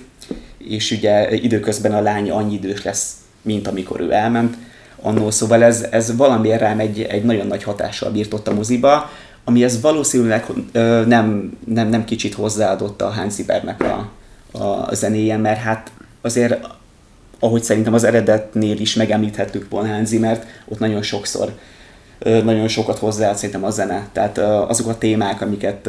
és 0.59 0.91
ugye 0.91 1.35
időközben 1.35 1.93
a 1.93 2.01
lány 2.01 2.31
annyi 2.31 2.55
idős 2.55 2.83
lesz, 2.83 3.15
mint 3.43 3.69
amikor 3.69 4.01
ő 4.01 4.13
elment. 4.13 4.57
Annól 5.01 5.31
szóval 5.31 5.63
ez, 5.63 5.87
ez 5.91 6.17
valamiért 6.17 6.61
rám 6.61 6.79
egy, 6.79 7.03
egy 7.03 7.25
nagyon 7.25 7.47
nagy 7.47 7.63
hatással 7.63 8.11
bírt 8.11 8.35
ott 8.35 8.49
a 8.49 8.55
moziba, 8.55 9.11
ami 9.45 9.65
ez 9.65 9.81
valószínűleg 9.81 10.47
ö, 10.73 11.05
nem, 11.07 11.59
nem, 11.67 11.89
nem 11.89 12.05
kicsit 12.05 12.35
hozzáadott 12.35 13.03
a 13.03 13.11
Hans 13.11 13.33
Zimmernek 13.33 13.83
a, 13.83 14.11
a 14.59 14.95
zenéje, 14.95 15.37
mert 15.37 15.61
hát 15.61 15.91
azért 16.21 16.67
ahogy 17.39 17.63
szerintem 17.63 17.95
az 17.95 18.05
eredetnél 18.05 18.81
is 18.81 18.95
megemlíthettük 18.95 19.71
volna 19.71 19.95
Hans 19.95 20.09
Zimmert, 20.09 20.47
ott 20.69 20.79
nagyon 20.79 21.03
sokszor 21.03 21.53
nagyon 22.25 22.69
sokat 22.69 22.99
hozzáad 22.99 23.37
szerintem 23.37 23.65
a 23.65 23.71
zene. 23.71 24.09
Tehát 24.13 24.39
azok 24.39 24.89
a 24.89 24.99
témák, 24.99 25.41
amiket 25.41 25.89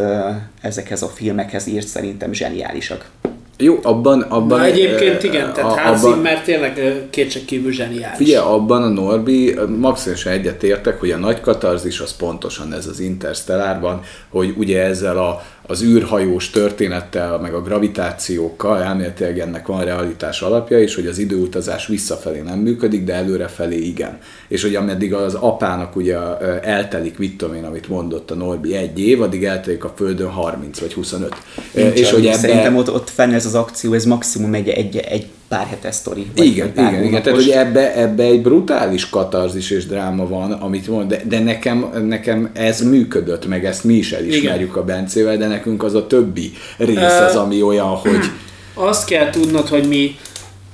ezekhez 0.61 1.01
a 1.01 1.07
filmekhez 1.07 1.67
írt, 1.67 1.88
szerintem 1.88 2.34
zseniálisak. 2.34 3.09
Jó, 3.57 3.80
abban... 3.84 4.21
abban 4.21 4.59
Na 4.59 4.65
egyébként 4.65 5.23
igen, 5.23 5.53
tehát 5.53 5.71
a- 5.71 5.80
Hans 5.80 6.01
abban- 6.03 6.13
Zimmer 6.15 6.41
tényleg 6.41 6.81
kétségkívül 7.09 7.71
zseniális. 7.71 8.17
Figyelj, 8.17 8.45
abban 8.45 8.84
a 8.84 8.88
Norbi 8.88 9.55
maximálisan 9.77 10.31
egyetértek, 10.31 10.99
hogy 10.99 11.11
a 11.11 11.17
nagy 11.17 11.41
katarzis 11.41 11.99
az 11.99 12.15
pontosan 12.15 12.73
ez 12.73 12.88
az 12.88 12.99
Interstellárban, 12.99 14.01
hogy 14.30 14.53
ugye 14.57 14.81
ezzel 14.84 15.17
a, 15.17 15.41
az 15.68 15.84
űrhajós 15.84 16.49
történettel, 16.49 17.40
meg 17.40 17.53
a 17.53 17.61
gravitációkkal 17.61 18.84
elméletileg 18.84 19.40
ennek 19.40 19.68
van 19.68 19.84
realitás 19.84 20.41
alapja, 20.41 20.80
és 20.80 20.95
hogy 20.95 21.07
az 21.07 21.18
időutazás 21.18 21.88
visszafelé 21.88 22.40
nem 22.40 22.60
működik, 22.60 23.03
de 23.03 23.14
előrefelé 23.14 23.77
igen. 23.77 24.19
És 24.48 24.61
hogy 24.61 24.76
ameddig 24.76 25.14
az 25.14 25.34
apának 25.34 25.95
ugye 25.95 26.18
eltelik, 26.61 27.18
mit 27.18 27.38
tudom 27.38 27.56
én, 27.56 27.64
amit 27.64 27.90
mondott 27.90 28.31
a 28.31 28.35
Norbi, 28.35 28.76
egy 28.76 28.99
év, 28.99 29.22
addig 29.22 29.44
eltelik 29.44 29.84
a 29.84 29.94
Földön 29.95 30.30
30 30.30 30.80
vagy 30.80 30.94
25. 30.94 31.35
Ö, 31.73 31.84
Nincs 31.84 31.99
és 31.99 32.11
hogy 32.11 32.26
ebbe... 32.26 32.38
Szerintem 32.38 32.76
ott, 32.76 32.91
ott 32.94 33.10
fenn 33.10 33.31
ez 33.31 33.45
az 33.45 33.56
akció, 33.56 33.94
ez 33.94 34.06
maximum 34.06 34.53
egy, 34.53 34.69
egy, 34.69 34.98
egy 34.98 35.27
pár 35.55 35.67
hetes 35.67 35.95
sztori. 35.95 36.25
vagy- 36.35 36.45
Igen, 36.45 36.65
vagy 36.65 36.75
pár 36.75 36.91
igen, 36.91 37.03
igen. 37.03 37.21
Tehát, 37.21 37.39
hogy 37.39 37.49
ebbe, 37.49 37.95
ebbe 37.95 38.23
egy 38.23 38.41
brutális 38.41 39.09
katarzis 39.09 39.69
és 39.69 39.85
dráma 39.85 40.27
van, 40.27 40.51
amit 40.51 40.88
mond, 40.88 41.09
de, 41.09 41.21
de 41.25 41.39
nekem, 41.39 41.89
nekem 42.07 42.49
ez 42.53 42.81
működött, 42.81 43.47
meg 43.47 43.65
ezt 43.65 43.84
mi 43.84 43.93
is 43.93 44.11
elismerjük 44.11 44.75
a 44.75 44.84
Bencével, 44.84 45.38
de 45.38 45.47
nekünk 45.47 45.84
az 45.84 45.93
a 45.95 46.07
többi 46.07 46.51
rész 46.77 47.19
az, 47.27 47.35
ami 47.35 47.61
olyan, 47.61 47.88
hogy 47.88 48.19
Azt 48.73 49.05
kell 49.05 49.30
tudnod, 49.30 49.67
hogy 49.67 49.88
mi 49.88 50.15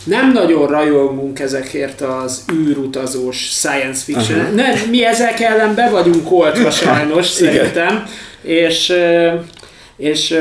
nem 0.03 0.31
nagyon 0.31 0.67
rajongunk 0.67 1.39
ezekért 1.39 2.01
az 2.01 2.45
űrutazós 2.53 3.37
science 3.37 4.03
fiction. 4.03 4.39
Uh-huh. 4.39 4.55
Ne, 4.55 4.63
mi 4.89 5.05
ezek 5.05 5.39
ellen 5.39 5.75
be 5.75 5.89
vagyunk 5.89 6.31
oltva 6.31 6.71
sajnos, 6.85 7.25
szerintem. 7.25 8.03
És, 8.41 8.93
és 9.99 10.31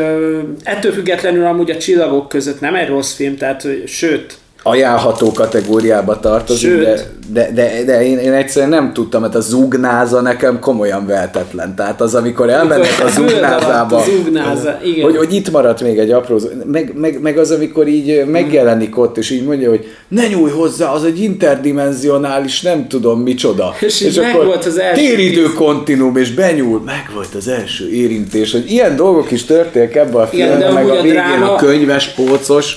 ettől 0.63 0.93
függetlenül 0.93 1.47
amúgy 1.47 1.71
a 1.71 1.77
csillagok 1.77 2.29
között 2.29 2.61
nem 2.61 2.75
egy 2.75 2.89
rossz 2.89 3.15
film, 3.15 3.37
tehát 3.37 3.67
sőt, 3.87 4.39
ajánlható 4.69 5.33
kategóriába 5.33 6.21
tartozik, 6.21 6.71
Sőt. 6.71 6.85
de, 6.85 7.07
de, 7.33 7.51
de, 7.55 7.85
de 7.85 8.05
én, 8.07 8.19
én 8.19 8.33
egyszerűen 8.33 8.71
nem 8.71 8.93
tudtam, 8.93 9.21
mert 9.21 9.35
a 9.35 9.41
zugnáza 9.41 10.21
nekem 10.21 10.59
komolyan 10.59 11.07
vehetetlen. 11.07 11.75
Tehát 11.75 12.01
az, 12.01 12.15
amikor 12.15 12.51
elmennek 12.51 13.03
a 13.05 13.09
zugnázába, 13.21 13.97
a 13.97 14.03
zugnáza, 14.03 14.79
igen. 14.85 15.05
hogy, 15.05 15.17
hogy 15.17 15.35
itt 15.35 15.51
maradt 15.51 15.83
még 15.83 15.99
egy 15.99 16.11
apró, 16.11 16.41
meg, 16.65 16.93
meg, 16.97 17.21
meg 17.21 17.39
az, 17.39 17.51
amikor 17.51 17.89
így 17.89 18.25
megjelenik 18.27 18.99
ott, 18.99 19.17
és 19.17 19.31
így 19.31 19.45
mondja, 19.45 19.69
hogy 19.69 19.87
ne 20.09 20.27
nyújj 20.27 20.51
hozzá, 20.51 20.91
az 20.91 21.05
egy 21.05 21.21
interdimensionális, 21.21 22.63
nem 22.63 22.89
tudom 22.89 23.21
micsoda. 23.21 23.75
És 23.87 24.01
így 24.01 24.19
megvolt 24.21 24.65
az 24.65 24.79
első 24.79 25.01
téridő 25.01 25.53
kontinúum, 25.53 26.17
és 26.17 26.35
benyúl, 26.35 26.83
meg 26.85 27.11
volt 27.15 27.35
az 27.35 27.49
első 27.49 27.91
érintés, 27.91 28.53
hogy 28.53 28.71
ilyen 28.71 28.97
dolgok 28.97 29.31
is 29.31 29.45
történtek 29.45 29.97
ebben 29.97 30.21
a 30.23 30.27
filmben, 30.27 30.73
meg 30.73 30.89
a 30.89 30.99
a 30.99 31.03
végén 31.03 31.13
dráma- 31.13 31.51
a 31.51 31.57
könyves 31.57 32.09
pócos. 32.09 32.77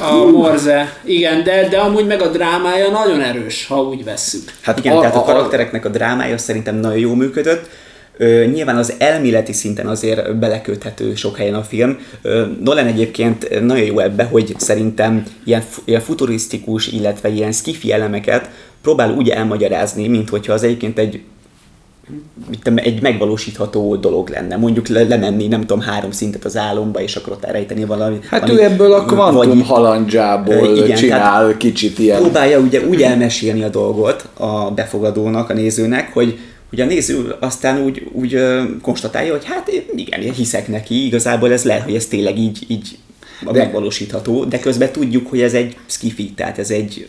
A 0.00 0.30
Morze. 0.30 0.98
Igen, 1.04 1.44
de, 1.44 1.68
de 1.68 1.78
amúgy 1.78 2.06
meg 2.06 2.22
a 2.22 2.28
drámája 2.28 2.90
nagyon 2.90 3.20
erős, 3.20 3.66
ha 3.66 3.82
úgy 3.82 4.04
vesszük. 4.04 4.52
Hát 4.60 4.78
Igen, 4.78 4.96
a, 4.96 5.00
tehát 5.00 5.16
a, 5.16 5.18
a 5.18 5.24
karaktereknek 5.24 5.84
a 5.84 5.88
drámája 5.88 6.38
szerintem 6.38 6.76
nagyon 6.76 6.98
jó 6.98 7.14
működött. 7.14 7.68
Ö, 8.16 8.44
nyilván 8.44 8.76
az 8.76 8.94
elméleti 8.98 9.52
szinten 9.52 9.86
azért 9.86 10.36
beleköthető 10.36 11.14
sok 11.14 11.36
helyen 11.36 11.54
a 11.54 11.62
film. 11.62 11.98
Ö, 12.22 12.44
Nolan 12.64 12.86
egyébként 12.86 13.60
nagyon 13.60 13.84
jó 13.84 13.98
ebbe, 13.98 14.24
hogy 14.24 14.54
szerintem 14.58 15.24
ilyen, 15.44 15.62
ilyen 15.84 16.00
futurisztikus, 16.00 16.86
illetve 16.86 17.28
ilyen 17.28 17.52
skifi 17.52 17.92
elemeket 17.92 18.50
próbál 18.82 19.10
úgy 19.10 19.28
elmagyarázni, 19.28 20.08
mint 20.08 20.28
hogyha 20.28 20.52
az 20.52 20.62
egyébként 20.62 20.98
egy 20.98 21.20
mit 22.48 22.62
tudom, 22.62 22.78
egy 22.78 23.02
megvalósítható 23.02 23.96
dolog 23.96 24.28
lenne. 24.28 24.56
Mondjuk 24.56 24.88
le, 24.88 25.02
lemenni, 25.02 25.46
nem 25.46 25.60
tudom, 25.60 25.80
három 25.80 26.10
szintet 26.10 26.44
az 26.44 26.56
álomba, 26.56 27.00
és 27.00 27.16
akkor 27.16 27.32
ott 27.32 27.44
elrejteni 27.44 27.84
valami. 27.84 28.18
Hát 28.28 28.48
ő 28.48 28.62
ebből 28.62 28.92
a 28.92 29.04
kvantum 29.04 29.58
vagy- 29.58 29.66
halandzsából 29.66 30.76
igen, 30.76 30.96
csinál 30.96 31.56
kicsit 31.56 31.98
ilyen. 31.98 32.20
próbálja 32.20 32.58
ugye 32.58 32.80
úgy 32.86 33.02
elmesélni 33.02 33.62
a 33.62 33.68
dolgot 33.68 34.28
a 34.34 34.70
befogadónak, 34.70 35.50
a 35.50 35.52
nézőnek, 35.52 36.12
hogy 36.12 36.38
hogy 36.70 36.80
a 36.80 36.84
néző 36.84 37.34
aztán 37.40 37.82
úgy, 37.82 38.10
úgy 38.12 38.38
konstatálja, 38.82 39.32
hogy 39.32 39.44
hát 39.44 39.70
igen, 39.94 40.20
hiszek 40.20 40.68
neki, 40.68 41.06
igazából 41.06 41.52
ez 41.52 41.64
lehet, 41.64 41.82
hogy 41.82 41.94
ez 41.94 42.06
tényleg 42.06 42.38
így, 42.38 42.64
így 42.68 42.98
de, 43.40 43.52
megvalósítható, 43.52 44.44
de 44.44 44.58
közben 44.58 44.92
tudjuk, 44.92 45.30
hogy 45.30 45.40
ez 45.40 45.54
egy 45.54 45.76
skifi, 45.86 46.32
tehát 46.32 46.58
ez 46.58 46.70
egy 46.70 47.08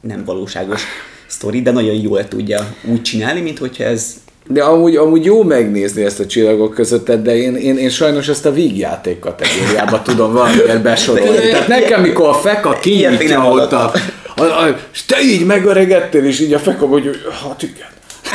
nem 0.00 0.24
valóságos 0.24 0.82
sztori, 1.30 1.62
de 1.62 1.70
nagyon 1.70 1.94
jól 1.94 2.28
tudja 2.28 2.74
úgy 2.84 3.02
csinálni, 3.02 3.40
mint 3.40 3.58
hogyha 3.58 3.84
ez 3.84 4.14
de 4.48 4.62
amúgy, 4.62 4.96
amúgy 4.96 5.24
jó 5.24 5.42
megnézni 5.42 6.04
ezt 6.04 6.20
a 6.20 6.26
csillagok 6.26 6.74
között, 6.74 7.10
de 7.10 7.36
én, 7.36 7.56
én, 7.56 7.78
én 7.78 7.88
sajnos 7.88 8.28
ezt 8.28 8.46
a 8.46 8.52
vígjáték 8.52 9.18
kategóriába 9.18 10.02
tudom 10.06 10.32
valamiért 10.32 10.82
besorolni. 10.82 11.48
Tehát 11.50 11.68
nekem, 11.68 12.00
mikor 12.00 12.28
a 12.28 12.34
feka 12.34 12.78
kinyitja 12.78 13.48
ott 13.50 13.72
a, 13.72 13.92
a, 14.36 14.42
a, 14.42 14.78
és 14.92 15.04
te 15.04 15.20
így 15.20 15.46
megöregedtél, 15.46 16.24
és 16.24 16.40
így 16.40 16.52
a 16.52 16.58
feka 16.58 16.86
hogy 16.86 17.10
hát 17.42 17.62
igen. 17.62 17.88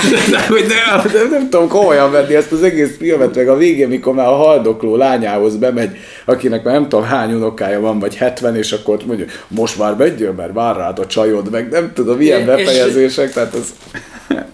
De, 0.03 0.61
de, 0.67 1.09
de, 1.11 1.27
nem 1.29 1.49
tudom 1.49 1.67
komolyan 1.67 2.11
venni 2.11 2.35
ezt 2.35 2.51
az 2.51 2.63
egész 2.63 2.97
filmet, 2.97 3.35
meg 3.35 3.47
a 3.47 3.57
végén, 3.57 3.87
mikor 3.87 4.13
már 4.13 4.27
a 4.27 4.35
haldokló 4.35 4.95
lányához 4.95 5.55
bemegy, 5.55 5.97
akinek 6.25 6.63
már 6.63 6.73
nem 6.73 6.89
tudom 6.89 7.05
hány 7.05 7.33
unokája 7.33 7.79
van, 7.79 7.99
vagy 7.99 8.15
70, 8.15 8.55
és 8.55 8.71
akkor 8.71 8.97
mondja, 9.05 9.25
most 9.47 9.77
már 9.77 9.95
megyél, 9.95 10.31
mert 10.31 10.53
vár 10.53 10.75
rád 10.75 10.99
a 10.99 11.05
csajod, 11.05 11.51
meg 11.51 11.69
nem 11.69 11.91
tudom, 11.93 12.17
milyen 12.17 12.45
befejezések, 12.45 13.33
tehát 13.33 13.53
az... 13.53 13.73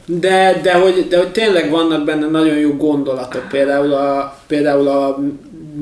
De, 0.06 0.60
de, 0.64 0.74
hogy, 0.74 1.08
de 1.10 1.18
hogy 1.18 1.32
tényleg 1.32 1.70
vannak 1.70 2.06
benne 2.06 2.28
nagyon 2.28 2.58
jó 2.58 2.76
gondolatok, 2.76 3.48
például 3.50 3.94
a, 3.94 4.38
például 4.48 4.88
a 4.88 5.20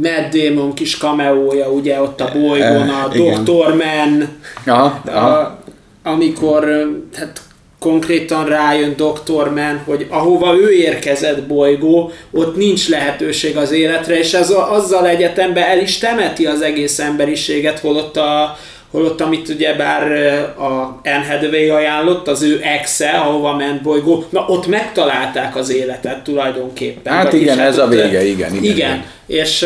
Matt 0.04 0.36
Damon 0.36 0.74
kis 0.74 0.98
kameója, 0.98 1.72
ugye 1.72 2.02
ott 2.02 2.22
a 2.22 2.32
bolygón, 2.34 2.90
a 2.90 3.08
Dr. 3.08 3.76
Man, 3.76 4.28
aha, 4.66 5.02
aha. 5.06 5.28
A, 5.30 5.60
amikor 6.04 6.90
hát 7.16 7.42
konkrétan 7.80 8.46
rájön 8.46 8.96
Dr. 8.96 9.50
Man, 9.50 9.82
hogy 9.86 10.08
ahova 10.10 10.56
ő 10.56 10.72
érkezett 10.72 11.44
bolygó, 11.44 12.12
ott 12.32 12.56
nincs 12.56 12.90
lehetőség 12.90 13.58
az 13.58 13.72
életre, 13.72 14.18
és 14.18 14.34
ez 14.34 14.50
a, 14.50 14.74
azzal 14.74 15.08
egyetemben 15.08 15.64
el 15.64 15.80
is 15.80 15.98
temeti 15.98 16.46
az 16.46 16.62
egész 16.62 17.00
emberiséget, 17.00 17.80
holott 17.80 18.18
a, 18.18 18.58
holott 18.92 19.22
amit 19.22 19.50
ugye 19.50 19.74
bár 19.74 20.12
a 20.58 21.00
Anne 21.04 21.26
Hathaway 21.30 21.70
ajánlott, 21.70 22.28
az 22.28 22.42
ő 22.42 22.60
exe, 22.64 23.10
ahova 23.10 23.56
ment 23.56 23.82
bolygó, 23.82 24.26
na 24.30 24.46
ott 24.48 24.68
megtalálták 24.68 25.56
az 25.56 25.70
életet 25.70 26.24
tulajdonképpen. 26.24 27.14
Hát 27.14 27.34
igen, 27.34 27.58
hát 27.58 27.68
ez 27.68 27.78
a 27.78 27.88
vége, 27.88 28.26
igen. 28.26 28.26
Igen, 28.26 28.54
igen. 28.56 28.64
igen. 28.64 29.06
És, 29.28 29.66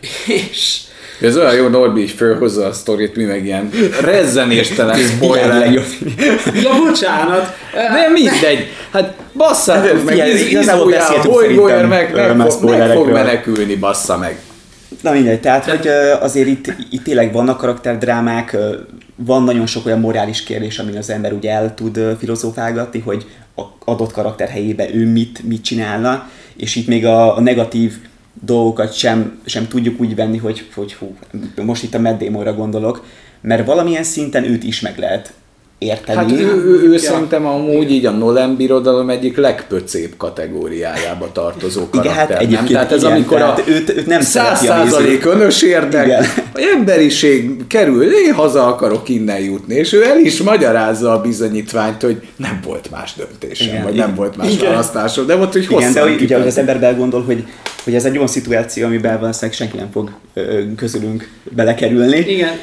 és 0.50 0.80
ez 1.20 1.36
olyan 1.36 1.54
jó, 1.54 1.68
Norbi 1.68 2.02
is 2.02 2.12
fölhozza 2.12 2.66
a 2.66 2.72
sztorit, 2.72 3.16
mi 3.16 3.24
meg 3.24 3.44
ilyen 3.44 3.70
rezzenéstelen 4.00 4.98
spoiler. 5.16 5.72
ja, 5.72 5.82
bocsánat. 6.86 7.56
De 7.72 8.08
mindegy. 8.12 8.66
Hát 8.92 9.14
basszátok 9.32 10.04
meg, 10.04 10.28
igazából 10.50 10.90
beszéltünk 10.90 11.34
bolygóért 11.34 11.88
meg, 11.88 12.12
meg, 12.14 12.50
fog, 12.50 12.70
meg 12.70 12.90
fog 12.90 13.10
menekülni, 13.10 13.74
bassza 13.74 14.18
meg. 14.18 14.38
Na 15.02 15.12
mindegy, 15.12 15.40
tehát 15.40 15.64
hogy 15.64 15.88
azért 16.20 16.48
itt, 16.48 16.72
itt 16.90 17.04
tényleg 17.04 17.32
vannak 17.32 17.58
karakterdrámák, 17.58 18.56
van 19.16 19.42
nagyon 19.42 19.66
sok 19.66 19.86
olyan 19.86 20.00
morális 20.00 20.42
kérdés, 20.42 20.78
amin 20.78 20.96
az 20.96 21.10
ember 21.10 21.32
ugye 21.32 21.50
el 21.50 21.74
tud 21.74 22.00
filozófálgatni, 22.18 23.00
hogy 23.00 23.26
adott 23.84 24.12
karakter 24.12 24.48
helyébe 24.48 24.94
ő 24.94 25.06
mit, 25.06 25.42
mit 25.48 25.62
csinálna, 25.62 26.28
és 26.56 26.76
itt 26.76 26.86
még 26.86 27.06
a, 27.06 27.36
a 27.36 27.40
negatív 27.40 27.92
dolgokat 28.40 28.96
sem, 28.96 29.40
sem 29.44 29.68
tudjuk 29.68 30.00
úgy 30.00 30.14
venni, 30.14 30.36
hogy, 30.36 30.68
hogy 30.74 30.94
hú, 30.94 31.16
most 31.62 31.82
itt 31.82 31.94
a 31.94 31.98
Matt 31.98 32.54
gondolok, 32.56 33.04
mert 33.40 33.66
valamilyen 33.66 34.02
szinten 34.02 34.44
őt 34.44 34.64
is 34.64 34.80
meg 34.80 34.98
lehet 34.98 35.32
érteni. 35.78 36.18
Hát 36.18 36.40
ő, 36.40 36.44
ő, 36.44 36.82
ő 36.88 36.92
ja. 36.92 36.98
szerintem 36.98 37.46
amúgy 37.46 37.90
így 37.90 38.06
a 38.06 38.10
Nolan 38.10 38.56
birodalom 38.56 39.10
egyik 39.10 39.36
legpöcébb 39.36 40.16
kategóriájába 40.16 41.32
tartozó 41.32 41.88
karakter. 41.90 42.04
Igen, 42.04 42.16
hát 42.16 42.30
egyébként 42.30 42.60
nem? 42.60 42.72
Tehát 42.72 42.92
ez 42.92 43.02
igen, 43.02 43.12
amikor 43.12 43.38
tehát 43.38 43.58
a 43.58 43.70
őt, 43.70 43.88
őt 43.88 44.06
nem 44.06 44.20
száz 44.20 44.64
százalék 44.64 45.24
önös 45.24 45.62
érdek, 45.62 46.06
igen. 46.06 46.24
A 46.58 46.76
emberiség 46.76 47.66
kerül, 47.66 48.02
én 48.02 48.34
haza 48.34 48.66
akarok 48.66 49.08
innen 49.08 49.40
jutni, 49.40 49.74
és 49.74 49.92
ő 49.92 50.04
el 50.04 50.18
is 50.18 50.42
magyarázza 50.42 51.12
a 51.12 51.20
bizonyítványt, 51.20 52.02
hogy 52.02 52.20
nem 52.36 52.60
volt 52.64 52.90
más 52.90 53.14
döntésem, 53.14 53.68
igen, 53.68 53.82
vagy 53.82 53.94
igen. 53.94 54.06
nem 54.06 54.16
volt 54.16 54.36
más 54.36 54.52
igen. 54.52 54.70
választásom, 54.70 55.26
de 55.26 55.36
ott, 55.36 55.52
hogy 55.52 55.66
Igen, 55.70 55.92
de 55.92 56.04
ugye, 56.04 56.36
hogy 56.36 56.46
az 56.46 56.58
ember 56.58 56.80
belgondol, 56.80 57.22
hogy, 57.22 57.44
hogy 57.84 57.94
ez 57.94 58.04
egy 58.04 58.14
olyan 58.14 58.26
szituáció, 58.26 58.86
amiben 58.86 59.20
valószínűleg 59.20 59.56
senki 59.56 59.76
nem 59.76 59.90
fog 59.92 60.10
közülünk 60.76 61.28
belekerülni. 61.50 62.18
Igen 62.18 62.58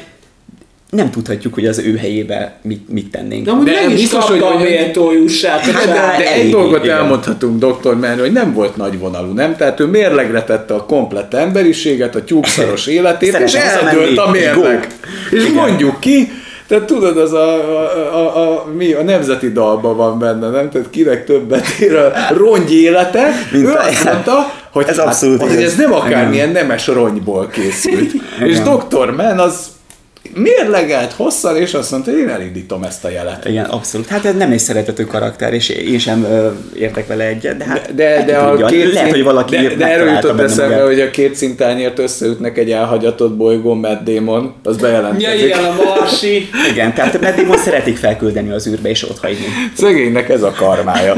nem 0.90 1.10
tudhatjuk, 1.10 1.54
hogy 1.54 1.66
az 1.66 1.78
ő 1.78 1.96
helyébe 1.96 2.58
mit, 2.62 2.88
mit 2.88 3.10
tennénk. 3.10 3.44
De, 3.44 3.52
de 3.64 3.80
nem 3.80 3.94
biztos, 3.94 4.24
hogy 4.24 4.44
méltó 4.58 5.12
hát, 5.42 5.64
de, 5.64 6.24
de 6.24 6.32
egy 6.32 6.50
dolgot 6.50 6.84
igen. 6.84 6.96
elmondhatunk 6.96 7.64
Dr. 7.64 7.94
Mann, 7.94 8.18
hogy 8.18 8.32
nem 8.32 8.52
volt 8.52 8.76
nagy 8.76 8.98
vonalú, 8.98 9.32
nem? 9.32 9.56
Tehát 9.56 9.80
ő 9.80 9.84
mérlegre 9.84 10.42
tette 10.42 10.74
a 10.74 10.84
komplett 10.84 11.34
emberiséget, 11.34 12.14
a 12.14 12.24
tyúkszaros 12.24 12.86
életét, 12.96 13.38
és 13.38 13.54
eldőlt 13.54 14.18
a 14.18 14.30
mérleg. 14.30 14.86
És 15.30 15.42
igen. 15.42 15.52
mondjuk 15.52 16.00
ki, 16.00 16.30
tehát 16.66 16.84
tudod, 16.84 17.16
az 17.16 17.32
a, 17.32 17.54
a, 17.54 18.14
a, 18.14 18.52
a, 18.52 18.66
mi, 18.76 18.92
a 18.92 19.02
nemzeti 19.02 19.52
dalban 19.52 19.96
van 19.96 20.18
benne, 20.18 20.48
nem? 20.50 20.70
Tehát 20.70 20.90
kinek 20.90 21.24
többet 21.24 21.66
ér 21.80 21.96
a 21.96 22.12
rongy 22.34 22.74
élete. 22.74 23.28
Mint 23.52 23.64
ő 23.64 23.72
azt 23.72 24.04
mondta, 24.04 24.52
hogy, 24.72 24.84
ez, 24.88 24.96
hát, 24.96 25.06
abszolút 25.06 25.40
hogy 25.40 25.62
ez 25.62 25.76
nem 25.76 25.92
akármilyen 25.92 26.50
nemes 26.50 26.86
rongyból 26.86 27.48
készült. 27.48 28.12
és 28.44 28.58
Dr. 28.58 29.10
Mann 29.16 29.38
az 29.38 29.74
mérlegelt 30.34 31.12
hosszan, 31.12 31.56
és 31.56 31.74
azt 31.74 31.90
mondta, 31.90 32.10
hogy 32.10 32.20
én 32.20 32.28
elindítom 32.28 32.82
ezt 32.82 33.04
a 33.04 33.08
jelet. 33.08 33.44
Igen, 33.44 33.64
abszolút. 33.64 34.06
Hát 34.06 34.24
ez 34.24 34.34
nem 34.34 34.50
egy 34.52 34.58
szeretető 34.58 35.04
karakter, 35.04 35.52
és 35.52 35.68
én 35.68 35.98
sem 35.98 36.24
ö, 36.24 36.48
értek 36.74 37.06
vele 37.06 37.24
egyet, 37.24 37.56
de 37.56 37.64
hát 37.64 37.94
de, 37.94 38.16
de, 38.16 38.24
de 38.24 38.38
a 38.38 38.50
tudja, 38.50 38.66
két 38.66 38.92
lehet, 38.92 39.10
hogy 39.10 39.22
valaki 39.22 39.56
De, 39.56 39.74
de 39.74 39.86
erről 39.86 40.10
jutott 40.10 40.40
eszembe, 40.40 40.82
hogy 40.82 41.00
a 41.00 41.10
két 41.10 41.34
szintányért 41.34 41.98
összeütnek 41.98 42.58
egy 42.58 42.70
elhagyatott 42.70 43.36
bolygón 43.36 43.78
Matt 43.78 44.04
Damon, 44.04 44.54
az 44.62 44.76
bejelentkezik. 44.76 45.38
Ja, 45.40 45.46
igen, 45.46 45.64
a 45.64 45.74
marsi. 45.84 46.48
igen, 46.70 46.94
tehát 46.94 47.20
Matt 47.20 47.36
Damon 47.36 47.58
szeretik 47.58 47.96
felküldeni 47.96 48.50
az 48.50 48.66
űrbe 48.66 48.88
és 48.88 49.08
ott 49.08 49.18
hagyni. 49.18 49.46
Szegénynek 49.76 50.28
ez 50.28 50.42
a 50.42 50.50
karmája. 50.50 51.14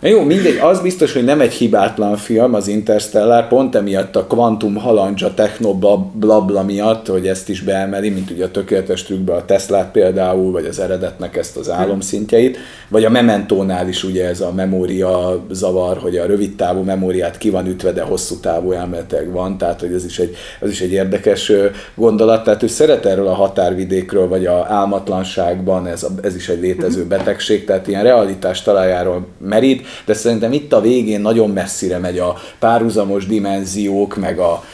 Jó, 0.00 0.22
mindegy, 0.22 0.56
az 0.56 0.80
biztos, 0.80 1.12
hogy 1.12 1.24
nem 1.24 1.40
egy 1.40 1.52
hibátlan 1.52 2.16
film 2.16 2.54
az 2.54 2.68
Interstellar, 2.68 3.48
pont 3.48 3.74
emiatt 3.74 4.16
a 4.16 4.26
kvantum 4.26 4.74
halandzsa 4.74 5.34
technoblabla 5.34 6.62
miatt, 6.62 7.06
hogy 7.06 7.26
ezt 7.26 7.48
is 7.48 7.60
beemeli, 7.60 8.08
mint 8.08 8.30
ugye 8.30 8.44
a 8.44 8.50
tökéletes 8.50 9.02
trükkbe 9.02 9.34
a 9.34 9.44
Tesla 9.44 9.88
például, 9.92 10.52
vagy 10.52 10.64
az 10.64 10.78
eredetnek 10.78 11.36
ezt 11.36 11.56
az 11.56 11.70
álomszintjeit, 11.70 12.58
vagy 12.88 13.04
a 13.04 13.10
Mementónál 13.10 13.88
is 13.88 14.04
ugye 14.04 14.26
ez 14.28 14.40
a 14.40 14.52
memória 14.52 15.44
zavar, 15.50 15.96
hogy 15.96 16.16
a 16.16 16.26
rövid 16.26 16.56
távú 16.56 16.82
memóriát 16.82 17.38
ki 17.38 17.50
van 17.50 17.66
ütve, 17.66 17.92
de 17.92 18.02
hosszú 18.02 18.36
távú 18.40 18.72
elméletek 18.72 19.32
van, 19.32 19.58
tehát 19.58 19.80
hogy 19.80 19.92
ez 19.92 20.04
is 20.04 20.18
egy, 20.18 20.36
ez 20.60 20.70
is 20.70 20.80
egy 20.80 20.92
érdekes 20.92 21.52
gondolat, 21.94 22.44
tehát 22.44 22.62
ő 22.62 22.66
szeret 22.66 23.06
erről 23.06 23.26
a 23.26 23.34
határvidékről, 23.34 24.28
vagy 24.28 24.46
a 24.46 24.66
álmatlanságban, 24.68 25.86
ez, 25.86 26.06
ez 26.22 26.34
is 26.34 26.48
egy 26.48 26.60
létező 26.60 27.04
betegség, 27.04 27.64
tehát 27.64 27.88
ilyen 27.88 28.02
realitás 28.02 28.62
talajáról 28.62 29.26
merít, 29.38 29.84
de 30.04 30.14
szerintem 30.14 30.52
itt 30.52 30.72
a 30.72 30.80
végén 30.80 31.20
nagyon 31.20 31.50
messzire 31.50 31.98
megy 31.98 32.18
a 32.18 32.36
párhuzamos 32.58 33.26
dimenziók, 33.26 34.16
meg 34.16 34.38
a, 34.38 34.64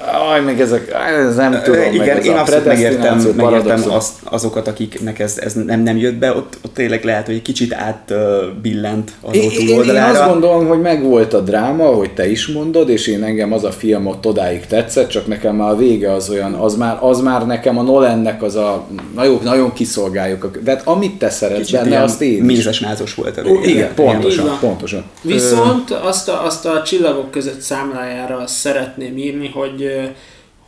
Aj, 0.00 0.40
meg 0.40 0.60
ezek, 0.60 0.94
ez 1.26 1.36
nem 1.36 1.60
tudom. 1.64 1.92
Igen, 1.92 2.16
meg 2.16 2.24
én 2.24 2.36
abszolút 2.36 2.64
megértem, 2.64 3.18
megértem 3.36 3.82
azt, 3.90 4.12
azokat, 4.24 4.68
akiknek 4.68 5.18
ez, 5.18 5.38
ez 5.38 5.52
nem, 5.52 5.80
nem 5.80 5.96
jött 5.96 6.14
be, 6.14 6.36
ott, 6.36 6.58
ott 6.64 6.74
tényleg 6.74 7.04
lehet, 7.04 7.26
hogy 7.26 7.34
egy 7.34 7.42
kicsit 7.42 7.74
átbillent 7.74 9.12
az 9.20 9.34
én, 9.34 9.50
túloldalára. 9.50 10.08
Én, 10.08 10.14
én 10.14 10.20
azt 10.20 10.30
gondolom, 10.30 10.66
hogy 10.66 10.80
megvolt 10.80 11.34
a 11.34 11.40
dráma, 11.40 11.84
hogy 11.84 12.14
te 12.14 12.30
is 12.30 12.46
mondod, 12.46 12.88
és 12.88 13.06
én 13.06 13.22
engem 13.22 13.52
az 13.52 13.64
a 13.64 13.70
film 13.70 14.06
ott 14.06 14.26
odáig 14.26 14.66
tetszett, 14.66 15.08
csak 15.08 15.26
nekem 15.26 15.56
már 15.56 15.70
a 15.70 15.76
vége 15.76 16.12
az 16.12 16.30
olyan, 16.30 16.52
az 16.52 16.76
már, 16.76 16.98
az 17.00 17.20
már 17.20 17.46
nekem 17.46 17.78
a 17.78 17.82
Nolannek 17.82 18.42
az 18.42 18.54
a, 18.54 18.86
nagyon, 19.14 19.40
nagyon 19.42 19.72
kiszolgáljuk. 19.72 20.58
De 20.64 20.70
hát 20.70 20.86
amit 20.86 21.18
te 21.18 21.30
szeretsz 21.30 21.66
kicsit 21.66 21.80
benne, 21.80 22.02
azt 22.02 22.22
én 22.22 22.42
Mézes 22.42 22.80
mázos 22.80 23.14
volt 23.14 23.36
a 23.36 23.42
vége. 23.42 23.68
Igen, 23.68 23.94
pontosan, 23.94 24.58
pontosan. 24.60 25.04
Viszont 25.22 25.90
azt 25.90 26.28
a, 26.28 26.44
azt 26.44 26.66
a 26.66 26.82
csillagok 26.82 27.30
között 27.30 27.60
számlájára 27.60 28.46
szeretném 28.46 29.16
írni, 29.16 29.50
hogy 29.54 29.81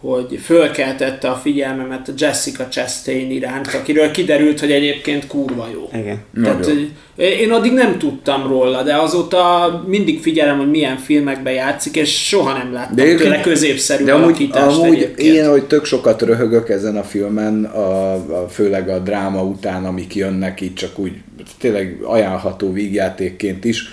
hogy 0.04 0.38
fölkeltette 0.42 1.28
a 1.28 1.34
figyelmemet 1.34 2.12
Jessica 2.16 2.68
Chastain 2.68 3.30
iránt, 3.30 3.74
akiről 3.74 4.10
kiderült, 4.10 4.60
hogy 4.60 4.72
egyébként 4.72 5.26
kurva 5.26 5.68
jó. 5.72 5.88
Igen. 5.98 6.18
Tehát, 6.42 6.70
én 7.16 7.50
addig 7.50 7.72
nem 7.72 7.98
tudtam 7.98 8.46
róla, 8.46 8.82
de 8.82 8.94
azóta 8.94 9.84
mindig 9.86 10.20
figyelem, 10.20 10.58
hogy 10.58 10.70
milyen 10.70 10.96
filmekben 10.96 11.52
játszik, 11.52 11.96
és 11.96 12.26
soha 12.26 12.52
nem 12.52 12.72
láttam 12.72 12.96
de 12.96 13.14
tőle 13.14 13.40
középszerű 13.40 14.04
de 14.04 14.12
amúgy, 14.12 14.50
amúgy 14.52 14.94
egyébként. 14.94 15.36
én, 15.36 15.48
hogy 15.48 15.64
tök 15.64 15.84
sokat 15.84 16.22
röhögök 16.22 16.68
ezen 16.68 16.96
a 16.96 17.02
filmen, 17.02 17.64
a, 17.64 18.12
a, 18.12 18.48
főleg 18.48 18.88
a 18.88 18.98
dráma 18.98 19.42
után, 19.42 19.84
amik 19.84 20.14
jönnek 20.14 20.60
itt, 20.60 20.74
csak 20.74 20.98
úgy 20.98 21.12
tényleg 21.58 21.98
ajánlható 22.02 22.72
vígjátékként 22.72 23.64
is 23.64 23.88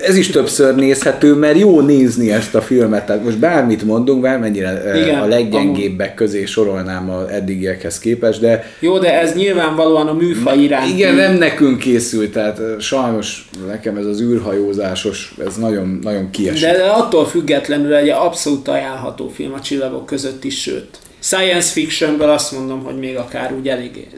ez 0.00 0.16
is 0.16 0.30
többször 0.30 0.74
nézhető, 0.74 1.34
mert 1.34 1.58
jó 1.58 1.80
nézni 1.80 2.32
ezt 2.32 2.54
a 2.54 2.60
filmet. 2.60 3.06
Tehát 3.06 3.24
most 3.24 3.38
bármit 3.38 3.82
mondunk, 3.82 4.20
bármennyire 4.20 4.82
Igen, 5.02 5.20
a 5.20 5.26
leggyengébbek 5.26 6.14
közé 6.14 6.44
sorolnám 6.44 7.10
a 7.10 7.32
eddigiekhez 7.32 7.98
képest, 7.98 8.40
de... 8.40 8.64
Jó, 8.78 8.98
de 8.98 9.20
ez 9.20 9.34
nyilvánvalóan 9.34 10.06
a 10.06 10.12
műfaj 10.12 10.58
iránt. 10.58 10.90
Igen, 10.92 11.14
nem 11.14 11.34
nekünk 11.34 11.78
készült, 11.78 12.32
tehát 12.32 12.60
sajnos 12.80 13.48
nekem 13.66 13.96
ez 13.96 14.06
az 14.06 14.20
űrhajózásos, 14.20 15.34
ez 15.46 15.56
nagyon, 15.56 15.98
nagyon 16.02 16.30
kiesett. 16.30 16.72
De, 16.72 16.76
de 16.76 16.88
attól 16.88 17.26
függetlenül 17.26 17.94
egy 17.94 18.08
abszolút 18.08 18.68
ajánlható 18.68 19.28
film 19.28 19.52
a 19.52 19.60
csillagok 19.60 20.06
között 20.06 20.44
is, 20.44 20.60
sőt. 20.60 20.98
Science 21.20 21.72
fictionből 21.72 22.28
azt 22.28 22.52
mondom, 22.52 22.82
hogy 22.84 22.98
még 22.98 23.16
akár 23.16 23.52
úgy 23.58 23.68
elég 23.68 24.08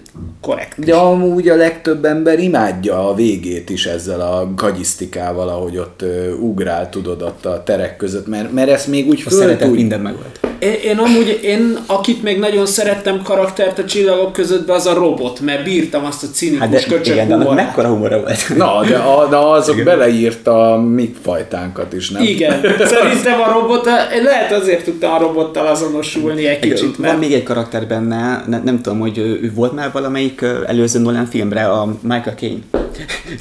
korrekt. 0.40 0.84
De 0.84 0.94
amúgy 0.94 1.48
a 1.48 1.56
legtöbb 1.56 2.04
ember 2.04 2.38
imádja 2.38 3.08
a 3.08 3.14
végét 3.14 3.70
is 3.70 3.86
ezzel 3.86 4.20
a 4.20 4.52
gagyisztikával, 4.56 5.48
ahogy 5.48 5.78
ott 5.78 6.04
ugrál, 6.40 6.88
tudod, 6.88 7.22
ott 7.22 7.46
a 7.46 7.62
terek 7.62 7.96
között, 7.96 8.26
mert, 8.26 8.52
mert 8.52 8.70
ezt 8.70 8.86
még 8.86 9.08
úgy 9.08 9.22
A 9.26 9.30
szeretet 9.30 9.70
minden 9.70 10.00
megvolt. 10.00 10.40
Én, 10.58 10.72
én 10.84 10.98
amúgy, 10.98 11.40
én 11.42 11.78
akit 11.86 12.22
még 12.22 12.38
nagyon 12.38 12.66
szerettem 12.66 13.22
karaktert 13.22 13.78
a 13.78 13.84
csillagok 13.84 14.32
között, 14.32 14.70
az 14.70 14.86
a 14.86 14.94
robot, 14.94 15.40
mert 15.40 15.64
bírtam 15.64 16.04
azt 16.04 16.22
a 16.22 16.26
cinikus 16.26 16.60
Hát 16.60 16.70
de, 16.70 16.82
köcsög 16.82 17.14
igen, 17.14 17.28
de 17.28 17.34
annak 17.34 17.46
humorát. 17.46 17.66
mekkora 17.66 17.88
humora 17.88 18.20
volt. 18.20 18.56
Na, 18.56 18.84
de, 18.84 18.96
a, 18.96 19.28
de 19.28 19.36
azok 19.36 19.74
Igen. 19.74 19.84
beleírta 19.84 20.72
a 20.72 20.80
mi 20.80 21.14
fajtánkat 21.22 21.92
is, 21.92 22.10
nem? 22.10 22.22
Igen, 22.22 22.60
szerintem 22.94 23.40
a 23.40 23.52
robot, 23.52 23.84
lehet 24.22 24.52
azért 24.52 24.84
tudtam 24.84 25.12
a 25.12 25.18
robottal 25.18 25.66
azonosulni 25.66 26.46
egy 26.46 26.58
kicsit, 26.58 26.91
Van 26.96 27.06
mert 27.08 27.20
még 27.20 27.32
egy 27.32 27.42
karakter 27.42 27.86
benne, 27.86 28.44
ne, 28.46 28.58
nem 28.62 28.80
tudom, 28.82 28.98
hogy 28.98 29.18
ő 29.18 29.38
ő 29.42 29.52
volt 29.54 29.72
már 29.72 29.92
valamelyik 29.92 30.44
előző 30.66 30.98
Nolan 30.98 31.26
filmre, 31.26 31.64
a 31.68 31.96
Michael 32.00 32.36
Caine. 32.36 32.60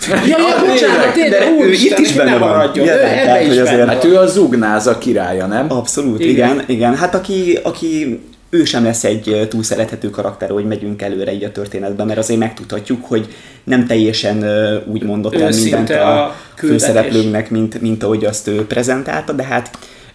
Ja, 0.07 0.18
ja, 0.28 0.65
bocsánat, 0.68 1.14
tényleg, 1.14 1.32
de 1.32 1.65
ő 1.65 1.72
itt 1.72 1.98
is 1.98 2.14
benne 2.14 2.32
ne 2.32 2.38
van. 2.38 2.49
maradjon. 2.49 2.86
Ja, 2.86 2.94
Ő 2.94 2.99
tehát, 2.99 3.48
hogy 3.48 3.57
azért- 3.57 3.88
Hát 3.88 4.03
van. 4.03 4.11
ő 4.11 4.18
a 4.18 4.28
zugnáza 4.28 4.98
királya, 4.98 5.45
nem? 5.45 5.72
Abszolút, 5.72 6.19
Igen. 6.19 6.34
igen, 6.53 6.64
igen. 6.68 6.95
Hát 6.95 7.15
aki, 7.15 7.60
aki 7.64 8.19
ő 8.49 8.64
sem 8.65 8.84
lesz 8.84 9.03
egy 9.03 9.48
túl 9.49 9.64
szerethető 9.64 10.10
karakter, 10.10 10.49
hogy 10.49 10.65
megyünk 10.65 11.02
előre 11.02 11.34
így 11.34 11.44
a 11.44 11.52
történetben, 11.52 12.06
mert 12.07 12.19
azért 12.19 12.40
megtudhatjuk, 12.40 13.06
hogy 13.06 13.28
nem 13.64 13.86
teljesen 13.86 14.44
úgy 14.91 15.03
mondott 15.03 15.36
el 15.36 15.49
mindent 15.64 15.90
a 15.90 16.23
a 16.23 16.36
főszereplőnknek, 16.56 17.49
mint, 17.49 17.82
mint 17.82 18.03
ahogy 18.03 18.26
azt 18.26 18.48
ő 18.48 18.65
prezentálta, 18.65 19.34
de 19.34 19.44
hát 19.44 19.69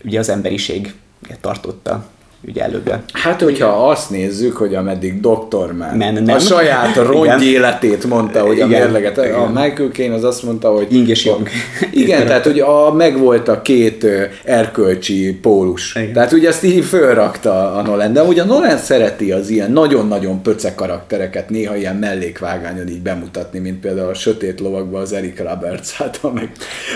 ugye 0.05 0.19
az 0.19 0.29
emberiség 0.29 0.93
tartotta 1.41 2.05
ugye 2.49 2.63
előbbre. 2.63 3.03
Hát, 3.13 3.43
hogyha 3.43 3.67
azt 3.67 4.11
nézzük, 4.11 4.57
hogy 4.57 4.75
ameddig 4.75 5.21
Dr. 5.21 5.73
Man 5.79 5.97
Men, 5.97 6.17
a 6.17 6.21
nem. 6.21 6.39
saját 6.39 6.97
rongy 7.11 7.45
életét 7.45 8.05
mondta, 8.05 8.41
hogy 8.41 8.61
a 8.61 8.67
Igen. 8.67 8.81
mérleget, 8.81 9.19
a 9.19 9.25
Igen. 9.25 9.49
Michael 9.49 9.89
Caine 9.93 10.15
az 10.15 10.25
azt 10.25 10.43
mondta, 10.43 10.71
hogy... 10.71 10.87
Ying 10.91 11.09
és 11.09 11.25
Yang. 11.25 11.49
Igen, 11.93 12.27
tehát 12.27 12.45
hogy 12.45 12.61
a, 12.61 12.93
megvolt 12.93 13.49
a 13.49 13.63
két 13.63 14.07
erkölcsi 14.45 15.39
pólus. 15.43 15.95
Igen. 15.95 16.13
Tehát 16.13 16.33
ugye 16.33 16.49
ezt 16.49 16.65
így 16.65 16.85
fölrakta 16.85 17.75
a 17.75 17.83
Nolan, 17.83 18.13
de 18.13 18.23
ugye 18.23 18.43
a 18.43 18.45
Nolan 18.45 18.79
szereti 18.79 19.33
az 19.33 19.51
ilyen 19.51 19.73
nagyon-nagyon 19.73 20.43
pöce 20.43 20.75
karaktereket 20.75 21.51
néha 21.51 21.77
ilyen 21.77 21.97
mellékvágányon 21.97 22.89
így 22.89 23.03
bemutatni, 23.03 23.59
mint 23.59 23.81
például 23.81 24.09
a 24.09 24.15
Sötét 24.15 24.61
Lovakban 24.61 25.01
az 25.01 25.13
Eric 25.13 25.39
Roberts 25.39 25.89
által 25.99 26.33
meg. 26.33 26.51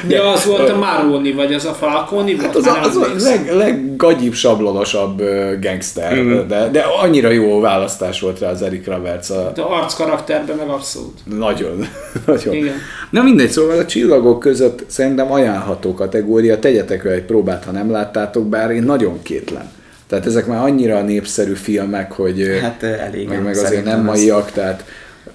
Ja, 0.08 0.32
az 0.32 0.44
volt 0.44 0.68
a 0.68 0.78
Maroni, 0.78 1.32
vagy 1.32 1.54
az 1.54 1.64
a 1.64 1.72
Falconi? 1.72 2.36
Hát 2.36 2.56
az, 2.56 2.66
a, 2.66 2.72
nem 2.72 2.82
az 2.82 2.96
a 2.96 3.06
leg, 3.18 3.54
leggagyibb, 3.54 4.32
sablonosabb 4.32 5.22
gangster, 5.60 6.14
Mhm. 6.22 6.48
de, 6.48 6.68
de 6.72 6.80
annyira 7.02 7.28
jó 7.30 7.60
választás 7.60 8.20
volt 8.20 8.38
rá 8.38 8.50
az 8.50 8.62
Eric 8.62 8.86
Roberts, 8.86 9.30
a, 9.30 9.52
De 9.54 9.62
arc 9.62 9.94
karakterben 9.94 10.56
meg 10.56 10.68
abszolút. 10.68 11.18
nagyon, 11.38 11.86
nagyon. 12.26 12.54
Igen. 12.54 12.74
Na 13.10 13.22
mindegy, 13.22 13.50
szóval 13.50 13.78
a 13.78 13.86
csillagok 13.86 14.38
között 14.40 14.84
szerintem 14.86 15.32
ajánlható 15.32 15.94
kategória, 15.94 16.58
tegyetek 16.58 17.04
egy 17.04 17.22
próbát, 17.22 17.64
ha 17.64 17.70
nem 17.70 17.90
láttátok, 17.90 18.46
bár 18.48 18.70
én 18.70 18.82
nagyon 18.82 19.22
kétlem. 19.22 19.70
Tehát 20.06 20.26
ezek 20.26 20.46
már 20.46 20.62
annyira 20.64 21.02
népszerű 21.02 21.52
filmek, 21.54 22.12
hogy 22.12 22.58
Hát 22.62 22.82
elég. 22.82 23.28
meg, 23.28 23.42
meg 23.42 23.56
azért 23.56 23.84
nem 23.84 24.04
maiak, 24.04 24.50
tehát 24.50 24.84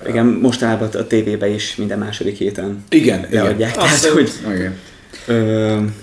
Igen, 0.07 0.26
mostanában 0.26 0.90
a 0.94 1.07
tévében 1.07 1.49
is 1.49 1.76
minden 1.76 1.98
második 1.99 2.38
héten 2.38 2.84
igen, 2.90 3.26
igen. 3.30 3.44
leadják. 3.44 3.72
Tehát, 3.73 3.90
Abszolút. 3.90 4.18
hogy 4.44 4.56
igen. 4.56 4.76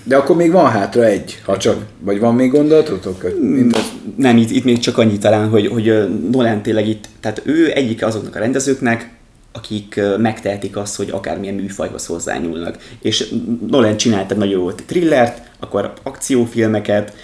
De 0.04 0.16
akkor 0.16 0.36
még 0.36 0.50
van 0.50 0.70
hátra 0.70 1.04
egy, 1.04 1.40
ha 1.44 1.56
csak, 1.56 1.84
vagy 1.98 2.18
van 2.18 2.34
még 2.34 2.50
gondolatotok? 2.50 3.24
Az, 3.72 3.92
Nem, 4.16 4.36
itt, 4.36 4.50
itt 4.50 4.64
még 4.64 4.78
csak 4.78 4.98
annyi 4.98 5.18
talán, 5.18 5.48
hogy, 5.48 5.66
hogy 5.66 6.08
Nolan 6.30 6.62
tényleg 6.62 6.88
itt, 6.88 7.08
tehát 7.20 7.42
ő 7.44 7.72
egyik 7.74 8.04
azoknak 8.04 8.36
a 8.36 8.38
rendezőknek, 8.38 9.10
akik 9.52 10.00
megtehetik 10.18 10.76
azt, 10.76 10.96
hogy 10.96 11.10
akármilyen 11.10 11.54
műfajhoz 11.54 12.06
hozzányúlnak. 12.06 12.78
És 13.00 13.34
Nolan 13.68 13.96
csinált 13.96 14.30
egy 14.30 14.38
nagyon 14.38 14.60
jó 14.60 14.70
thrillert, 14.70 15.50
akkor 15.58 15.92
akciófilmeket, 16.02 17.14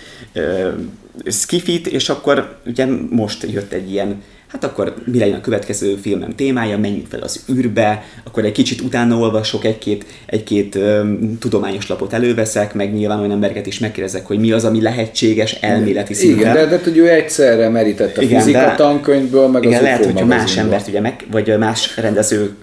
skifit, 1.26 1.86
és 1.86 2.08
akkor 2.08 2.58
ugye 2.66 2.86
most 3.10 3.46
jött 3.52 3.72
egy 3.72 3.90
ilyen 3.90 4.22
hát 4.48 4.64
akkor 4.64 4.94
mi 5.04 5.18
legyen 5.18 5.34
a 5.34 5.40
következő 5.40 5.96
filmem 5.96 6.34
témája, 6.34 6.78
menjünk 6.78 7.06
fel 7.06 7.20
az 7.20 7.44
űrbe, 7.52 8.04
akkor 8.24 8.44
egy 8.44 8.52
kicsit 8.52 8.80
utána 8.80 9.16
olvasok, 9.16 9.64
egy-két, 9.64 10.04
egy-két 10.26 10.74
um, 10.74 11.38
tudományos 11.38 11.88
lapot 11.88 12.12
előveszek, 12.12 12.74
meg 12.74 12.94
nyilván 12.94 13.18
olyan 13.18 13.30
embereket 13.30 13.66
is 13.66 13.78
megkérdezek, 13.78 14.26
hogy 14.26 14.38
mi 14.38 14.52
az, 14.52 14.64
ami 14.64 14.82
lehetséges 14.82 15.52
elméleti 15.52 16.14
szinten. 16.14 16.38
igen, 16.38 16.54
de, 16.54 16.66
de 16.66 16.80
hogy 16.84 16.96
ő 16.96 17.10
egyszerre 17.10 17.68
merített 17.68 18.16
a 18.16 18.22
Igen, 18.22 18.40
fizika 18.40 18.58
de- 18.58 18.74
tankönyvből, 18.74 19.48
meg 19.48 19.62
Igen, 19.62 19.76
az 19.76 19.82
lehet, 19.82 20.04
hogyha 20.04 20.26
más 20.26 20.56
embert 20.56 20.88
ugye 20.88 21.00
meg, 21.00 21.24
vagy 21.30 21.58
más 21.58 21.96
rendező 21.96 22.54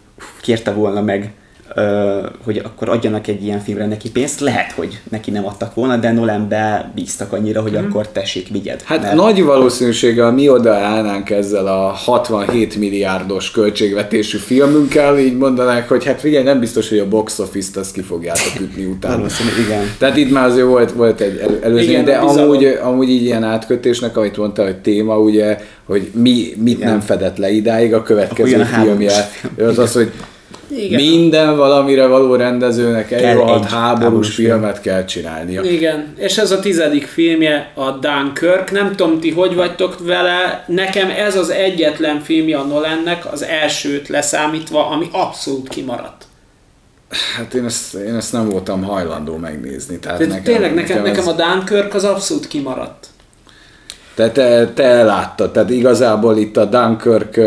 kérte 0.41 0.71
volna 0.71 1.01
meg, 1.01 1.31
hogy 2.43 2.61
akkor 2.63 2.89
adjanak 2.89 3.27
egy 3.27 3.43
ilyen 3.43 3.59
filmre 3.59 3.87
neki 3.87 4.11
pénzt, 4.11 4.39
lehet, 4.39 4.71
hogy 4.71 4.99
neki 5.09 5.31
nem 5.31 5.45
adtak 5.45 5.73
volna, 5.73 5.97
de 5.97 6.11
Nolanbe 6.11 6.91
bíztak 6.95 7.33
annyira, 7.33 7.61
hogy 7.61 7.75
akkor 7.75 8.07
tessék, 8.07 8.47
vigyed. 8.51 8.81
Hát 8.81 9.01
Mert- 9.01 9.15
nagy 9.15 9.43
valószínűséggel 9.43 10.31
mi 10.31 10.49
odaállnánk 10.49 11.29
ezzel 11.29 11.67
a 11.67 11.87
67 11.87 12.75
milliárdos 12.75 13.51
költségvetésű 13.51 14.37
filmünkkel, 14.37 15.19
így 15.19 15.37
mondanák, 15.37 15.87
hogy 15.89 16.05
hát 16.05 16.19
figyelj, 16.19 16.43
nem 16.43 16.59
biztos, 16.59 16.89
hogy 16.89 16.99
a 16.99 17.07
box 17.07 17.39
office-t 17.39 17.77
azt 17.77 17.93
ki 17.93 18.01
fogjátok 18.01 18.59
ütni 18.61 18.85
utána. 18.85 19.15
Valószínű, 19.15 19.49
igen. 19.65 19.83
Tehát 19.97 20.17
itt 20.17 20.31
már 20.31 20.45
azért 20.45 20.67
volt, 20.67 20.91
volt 20.91 21.19
egy 21.21 21.37
elő, 21.37 21.59
előzmény, 21.63 21.89
Igen, 21.89 22.05
de 22.05 22.15
amúgy, 22.15 22.65
amúgy 22.83 23.09
így 23.09 23.23
ilyen 23.23 23.43
átkötésnek, 23.43 24.17
amit 24.17 24.37
mondtál, 24.37 24.65
hogy 24.65 24.77
téma, 24.77 25.19
ugye, 25.19 25.57
hogy 25.85 26.09
mi, 26.13 26.53
mit 26.57 26.77
Igen. 26.77 26.89
nem 26.89 26.99
fedett 26.99 27.37
le 27.37 27.49
idáig 27.51 27.93
a 27.93 28.01
következő 28.03 28.63
filmje. 28.63 29.09
film. 29.11 29.67
Az 29.67 29.79
az, 29.79 29.93
hogy 29.93 30.11
Igen. 30.77 31.01
minden 31.01 31.55
valamire 31.57 32.05
való 32.07 32.35
rendezőnek 32.35 33.11
egy 33.11 33.21
Kell 33.21 33.33
rohadt 33.33 33.69
háborús 33.69 33.73
háborús 33.99 34.33
film. 34.35 34.49
filmet 34.49 34.81
kell 34.81 35.05
csinálnia. 35.05 35.61
Igen, 35.61 36.13
és 36.17 36.37
ez 36.37 36.51
a 36.51 36.59
tizedik 36.59 37.05
filmje, 37.05 37.71
a 37.73 37.91
Dunkirk. 37.91 38.71
Nem 38.71 38.95
tudom, 38.95 39.19
ti 39.19 39.31
hogy 39.31 39.55
vagytok 39.55 39.95
vele, 40.05 40.63
nekem 40.67 41.09
ez 41.09 41.35
az 41.35 41.49
egyetlen 41.49 42.19
filmje 42.21 42.57
a 42.57 42.63
Nolannek, 42.63 43.31
az 43.31 43.43
elsőt 43.43 44.07
leszámítva, 44.07 44.89
ami 44.89 45.07
abszolút 45.11 45.67
kimaradt. 45.69 46.23
Hát 47.37 47.53
én 47.53 47.65
ezt, 47.65 47.93
én 47.93 48.15
ezt 48.15 48.31
nem 48.31 48.49
voltam 48.49 48.83
hajlandó 48.83 49.35
megnézni. 49.37 49.99
Tehát 49.99 50.17
Tehát 50.17 50.33
nekem, 50.33 50.53
tényleg 50.53 50.73
nekem, 50.73 51.03
nekem 51.03 51.19
ez- 51.19 51.27
a 51.27 51.35
Dunkirk 51.35 51.93
az 51.93 52.03
abszolút 52.03 52.47
kimaradt. 52.47 53.07
Te, 54.15 54.29
te, 54.31 54.67
te 54.73 55.03
láttad, 55.03 55.51
tehát 55.51 55.69
igazából 55.69 56.37
itt 56.37 56.57
a 56.57 56.65
Dunkirk 56.65 57.39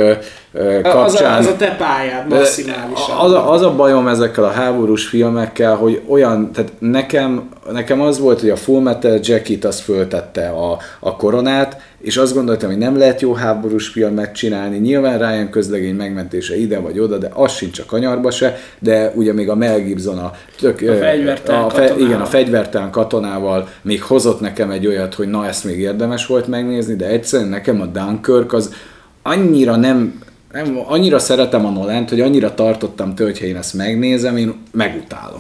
ö, 0.59 0.79
Az 0.79 0.85
a, 0.85 0.91
kapcsán... 0.91 1.39
az 1.39 1.47
a 1.47 1.57
te 1.57 1.77
pályád 1.77 2.29
maximálisan. 2.29 3.17
Az 3.19 3.33
a, 3.33 3.51
az 3.53 3.63
a 3.63 3.75
bajom 3.75 4.09
ezekkel 4.09 4.45
a 4.45 4.51
háborús 4.51 5.07
filmekkel, 5.07 5.75
hogy 5.75 6.01
olyan, 6.09 6.53
tehát 6.53 6.73
nekem, 6.79 7.49
nekem 7.73 8.01
az 8.01 8.19
volt, 8.19 8.41
hogy 8.41 8.51
a 8.51 8.57
Full 8.57 8.81
Metal 8.81 9.19
Jacket 9.23 9.65
az 9.65 9.81
föltette 9.81 10.49
a, 10.49 10.79
a 11.01 11.17
koronát, 11.17 11.81
és 12.01 12.17
azt 12.17 12.35
gondoltam, 12.35 12.69
hogy 12.69 12.79
nem 12.79 12.99
lehet 12.99 13.21
jó 13.21 13.33
háborús 13.35 13.89
filmet 13.89 14.35
csinálni. 14.35 14.79
Nyilván 14.79 15.19
Ryan 15.19 15.51
közlegény 15.51 15.95
megmentése 15.95 16.57
ide 16.57 16.79
vagy 16.79 16.99
oda, 16.99 17.19
de 17.19 17.31
az 17.35 17.53
sincs 17.53 17.79
a 17.79 17.85
kanyarba 17.87 18.31
se, 18.31 18.57
de 18.79 19.13
ugye 19.15 19.33
még 19.33 19.49
a 19.49 19.55
Mel 19.55 19.81
Gibson 19.81 20.19
a, 20.19 20.33
tök, 20.61 20.81
A 20.81 21.53
a, 21.53 21.67
katonával. 21.67 21.99
igen, 21.99 22.21
a 22.21 22.25
fegyvertelen 22.25 22.91
katonával 22.91 23.69
még 23.83 24.03
hozott 24.03 24.41
nekem 24.41 24.71
egy 24.71 24.87
olyat, 24.87 25.15
hogy 25.15 25.29
na 25.29 25.47
ezt 25.47 25.65
még 25.65 25.79
érdemes 25.79 26.27
volt 26.27 26.47
megnézni, 26.47 26.95
de 26.97 27.07
egyszerűen 27.07 27.49
nekem 27.49 27.81
a 27.81 27.87
Dunkirk 27.87 28.53
az 28.53 28.75
annyira 29.23 29.77
nem, 29.77 30.19
nem 30.53 30.81
annyira 30.87 31.19
szeretem 31.19 31.67
a 31.67 31.71
Nolent, 31.71 32.09
hogy 32.09 32.21
annyira 32.21 32.55
tartottam 32.55 33.15
tőle, 33.15 33.31
hogyha 33.31 33.47
én 33.47 33.57
ezt 33.57 33.75
megnézem, 33.75 34.37
én 34.37 34.55
megutálom. 34.71 35.39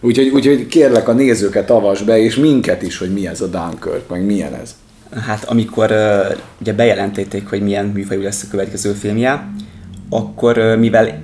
Úgyhogy, 0.00 0.28
úgyhogy 0.28 0.66
kérlek 0.66 1.08
a 1.08 1.12
nézőket 1.12 1.70
avas 1.70 2.02
be, 2.02 2.18
és 2.18 2.36
minket 2.36 2.82
is, 2.82 2.98
hogy 2.98 3.12
mi 3.12 3.26
ez 3.26 3.40
a 3.40 3.46
Dunkirk, 3.46 4.08
meg 4.08 4.24
milyen 4.24 4.54
ez. 4.54 4.74
Hát 5.26 5.44
amikor 5.44 5.90
ö, 5.90 6.20
ugye 6.60 6.72
bejelentették, 6.72 7.48
hogy 7.48 7.62
milyen 7.62 7.86
műfajú 7.86 8.22
lesz 8.22 8.42
a 8.42 8.50
következő 8.50 8.92
filmje, 8.92 9.48
akkor 10.10 10.58
ö, 10.58 10.76
mivel 10.76 11.22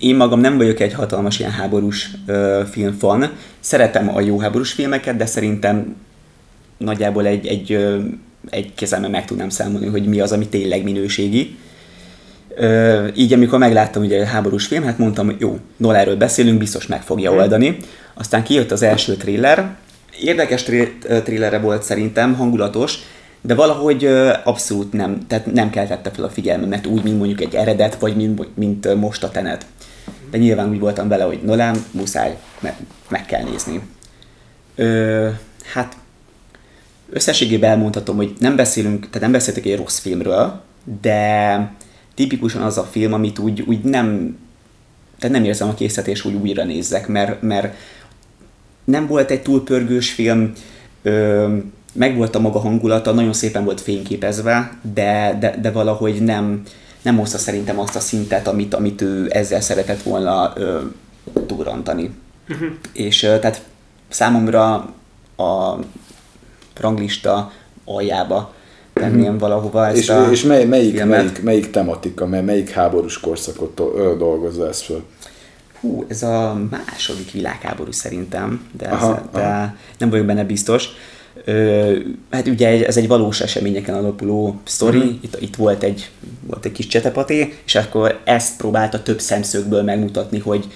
én 0.00 0.16
magam 0.16 0.40
nem 0.40 0.56
vagyok 0.56 0.80
egy 0.80 0.92
hatalmas 0.92 1.38
ilyen 1.38 1.50
háborús 1.50 2.10
ö, 2.26 2.62
filmfan, 2.70 3.32
szeretem 3.60 4.16
a 4.16 4.20
jó 4.20 4.38
háborús 4.38 4.72
filmeket, 4.72 5.16
de 5.16 5.26
szerintem 5.26 5.96
nagyjából 6.76 7.26
egy, 7.26 7.46
egy, 7.46 7.86
egy 8.50 8.74
kezemben 8.74 9.10
meg 9.10 9.24
tudnám 9.24 9.48
számolni, 9.48 9.86
hogy 9.86 10.06
mi 10.06 10.20
az, 10.20 10.32
ami 10.32 10.46
tényleg 10.46 10.82
minőségi. 10.82 11.56
Ö, 12.54 13.06
így 13.14 13.32
amikor 13.32 13.58
megláttam 13.58 14.02
ugye 14.02 14.22
a 14.22 14.26
háborús 14.26 14.66
film, 14.66 14.82
hát 14.82 14.98
mondtam, 14.98 15.26
hogy 15.26 15.36
jó, 15.38 15.58
Noláról 15.76 16.16
beszélünk, 16.16 16.58
biztos 16.58 16.86
meg 16.86 17.02
fogja 17.02 17.32
oldani. 17.32 17.76
Aztán 18.14 18.42
kijött 18.42 18.70
az 18.70 18.82
első 18.82 19.14
thriller, 19.14 19.76
érdekes 20.20 20.62
thr- 20.62 21.22
thrillerre 21.24 21.58
volt 21.58 21.82
szerintem, 21.82 22.34
hangulatos, 22.34 22.98
de 23.40 23.54
valahogy 23.54 24.04
ö, 24.04 24.32
abszolút 24.44 24.92
nem, 24.92 25.26
tehát 25.26 25.52
nem 25.52 25.70
keltette 25.70 26.10
fel 26.10 26.24
a 26.24 26.28
figyelmemet 26.28 26.86
úgy, 26.86 27.02
mint 27.02 27.18
mondjuk 27.18 27.40
egy 27.40 27.54
eredet, 27.54 27.98
vagy 27.98 28.16
mint, 28.16 28.56
mint 28.56 28.94
most 28.94 29.24
a 29.24 29.30
tenet. 29.30 29.66
De 30.30 30.38
nyilván 30.38 30.70
úgy 30.70 30.78
voltam 30.78 31.08
vele, 31.08 31.24
hogy 31.24 31.40
Nolan, 31.42 31.76
muszáj, 31.90 32.36
meg, 32.60 32.74
meg 33.08 33.26
kell 33.26 33.42
nézni. 33.42 33.80
Ö, 34.74 35.28
hát 35.72 35.96
összességében 37.10 37.70
elmondhatom, 37.70 38.16
hogy 38.16 38.32
nem 38.38 38.56
beszélünk, 38.56 39.00
tehát 39.00 39.20
nem 39.20 39.32
beszéltek 39.32 39.64
egy 39.64 39.76
rossz 39.76 39.98
filmről, 39.98 40.60
de 41.00 41.70
tipikusan 42.20 42.62
az 42.62 42.78
a 42.78 42.82
film, 42.82 43.12
amit 43.12 43.38
úgy, 43.38 43.60
úgy 43.60 43.80
nem, 43.80 44.36
tehát 45.18 45.36
nem 45.36 45.44
érzem 45.44 45.68
a 45.68 45.74
készítés, 45.74 46.20
hogy 46.20 46.34
újra 46.34 46.64
nézzek, 46.64 47.08
mert, 47.08 47.42
mert 47.42 47.74
nem 48.84 49.06
volt 49.06 49.30
egy 49.30 49.42
túl 49.42 49.64
pörgős 49.64 50.12
film, 50.12 50.52
ö, 51.02 51.56
meg 51.92 52.16
volt 52.16 52.34
a 52.34 52.40
maga 52.40 52.58
hangulata, 52.58 53.12
nagyon 53.12 53.32
szépen 53.32 53.64
volt 53.64 53.80
fényképezve, 53.80 54.78
de, 54.94 55.36
de, 55.40 55.56
de 55.60 55.70
valahogy 55.70 56.22
nem, 56.22 56.62
nem 57.02 57.16
hozta 57.16 57.38
szerintem 57.38 57.78
azt 57.78 57.96
a 57.96 58.00
szintet, 58.00 58.48
amit, 58.48 58.74
amit 58.74 59.00
ő 59.00 59.28
ezzel 59.30 59.60
szeretett 59.60 60.02
volna 60.02 60.52
ö, 60.56 60.80
túrantani. 61.46 62.10
Uh-huh. 62.48 62.68
És 62.92 63.22
ö, 63.22 63.38
tehát 63.38 63.64
számomra 64.08 64.74
a 65.36 65.78
ranglista 66.80 67.52
aljába 67.84 68.54
tenném 68.92 69.38
valahova 69.38 69.86
ezt 69.86 69.96
és, 69.96 70.08
a 70.08 70.30
És 70.30 70.42
mely, 70.42 70.64
melyik, 70.64 71.04
melyik, 71.04 71.42
melyik 71.42 71.70
tematika, 71.70 72.26
melyik 72.26 72.70
háborús 72.70 73.20
korszakot 73.20 73.82
dolgozza 74.18 74.68
ezt 74.68 74.82
föl? 74.82 75.02
Hú, 75.80 76.04
ez 76.08 76.22
a 76.22 76.60
második 76.70 77.30
világháború 77.32 77.92
szerintem, 77.92 78.66
de, 78.76 78.86
ez, 78.86 78.92
aha, 78.92 79.28
de 79.32 79.40
aha. 79.40 79.74
nem 79.98 80.10
vagyok 80.10 80.26
benne 80.26 80.44
biztos. 80.44 80.88
Ö, 81.44 81.96
hát 82.30 82.46
ugye 82.46 82.86
ez 82.86 82.96
egy 82.96 83.08
valós 83.08 83.40
eseményeken 83.40 83.94
alapuló 83.94 84.60
sztori, 84.64 84.98
uh-huh. 84.98 85.14
itt, 85.20 85.40
itt 85.40 85.56
volt, 85.56 85.82
egy, 85.82 86.10
volt 86.46 86.64
egy 86.64 86.72
kis 86.72 86.86
csetepaté, 86.86 87.54
és 87.64 87.74
akkor 87.74 88.20
ezt 88.24 88.56
próbálta 88.56 89.02
több 89.02 89.20
szemszögből 89.20 89.82
megmutatni, 89.82 90.38
hogy, 90.38 90.66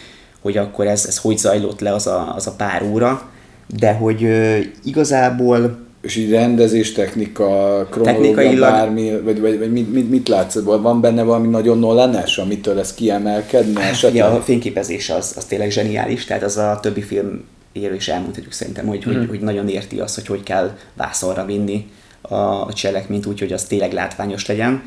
hogy 0.40 0.56
akkor 0.56 0.86
ez, 0.86 1.06
ez 1.06 1.18
hogy 1.18 1.38
zajlott 1.38 1.80
le 1.80 1.92
az 1.92 2.06
a, 2.06 2.34
az 2.34 2.46
a 2.46 2.54
pár 2.56 2.82
óra, 2.82 3.30
de 3.78 3.92
hogy 3.92 4.24
ö, 4.24 4.58
igazából 4.84 5.78
és 6.04 6.16
így 6.16 6.30
rendezés, 6.30 6.92
technika, 6.92 7.86
kronológia, 7.90 8.60
bármi, 8.60 9.20
vagy, 9.20 9.40
vagy, 9.40 9.58
vagy 9.58 9.72
mit, 9.72 9.92
mit, 9.92 10.10
mit 10.10 10.28
látsz? 10.28 10.58
Van 10.62 11.00
benne 11.00 11.22
valami 11.22 11.48
nagyon 11.48 11.78
nolenes, 11.78 12.38
amitől 12.38 12.78
ez 12.78 12.94
kiemelkedne? 12.94 13.80
Hát, 13.80 14.10
ja, 14.12 14.26
a 14.26 14.40
fényképezés 14.40 15.10
az, 15.10 15.34
az 15.36 15.44
tényleg 15.44 15.70
zseniális, 15.70 16.24
tehát 16.24 16.42
az 16.42 16.56
a 16.56 16.78
többi 16.82 17.02
film 17.02 17.44
éről 17.72 17.96
is 17.96 18.08
elmondhatjuk 18.08 18.52
szerintem, 18.52 18.86
hogy, 18.86 19.02
hmm. 19.02 19.16
hogy, 19.16 19.28
hogy 19.28 19.40
nagyon 19.40 19.68
érti 19.68 20.00
azt, 20.00 20.14
hogy 20.14 20.26
hogy 20.26 20.42
kell 20.42 20.76
vászonra 20.94 21.44
vinni 21.44 21.90
a, 22.20 22.72
cselekményt 22.72 23.26
úgy, 23.26 23.38
hogy 23.38 23.52
az 23.52 23.64
tényleg 23.64 23.92
látványos 23.92 24.46
legyen. 24.46 24.82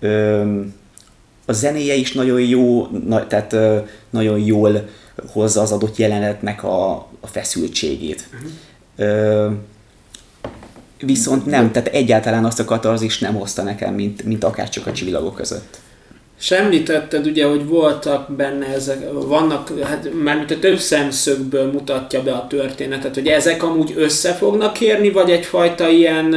Ö, 0.00 0.60
a 1.46 1.52
zenéje 1.52 1.94
is 1.94 2.12
nagyon 2.12 2.40
jó, 2.40 2.86
na, 3.06 3.26
tehát 3.26 3.52
ö, 3.52 3.78
nagyon 4.10 4.38
jól 4.38 4.88
hozza 5.32 5.60
az 5.60 5.72
adott 5.72 5.96
jelenetnek 5.96 6.64
a, 6.64 6.92
a 7.20 7.26
feszültségét. 7.26 8.28
Hmm. 8.30 8.58
Ö, 8.96 9.50
viszont 11.06 11.46
nem, 11.46 11.72
tehát 11.72 11.88
egyáltalán 11.88 12.44
azt 12.44 12.60
a 12.60 12.64
katarzis 12.64 13.18
nem 13.18 13.34
hozta 13.34 13.62
nekem, 13.62 13.94
mint, 13.94 14.24
mint 14.24 14.44
akár 14.44 14.68
csak 14.68 14.86
a 14.86 14.92
csillagok 14.92 15.34
között. 15.34 15.80
És 16.42 16.50
említetted 16.50 17.26
ugye, 17.26 17.46
hogy 17.46 17.66
voltak 17.66 18.32
benne 18.32 18.66
ezek, 18.66 19.12
vannak, 19.12 19.80
hát 19.82 20.08
már 20.22 20.36
mint 20.36 20.50
a 20.50 20.58
több 20.58 20.78
szemszögből 20.78 21.72
mutatja 21.72 22.22
be 22.22 22.32
a 22.32 22.46
történetet, 22.46 23.14
hogy 23.14 23.26
ezek 23.26 23.62
amúgy 23.62 23.94
össze 23.96 24.32
fognak 24.32 24.80
érni, 24.80 25.10
vagy 25.10 25.30
egyfajta 25.30 25.88
ilyen, 25.88 26.34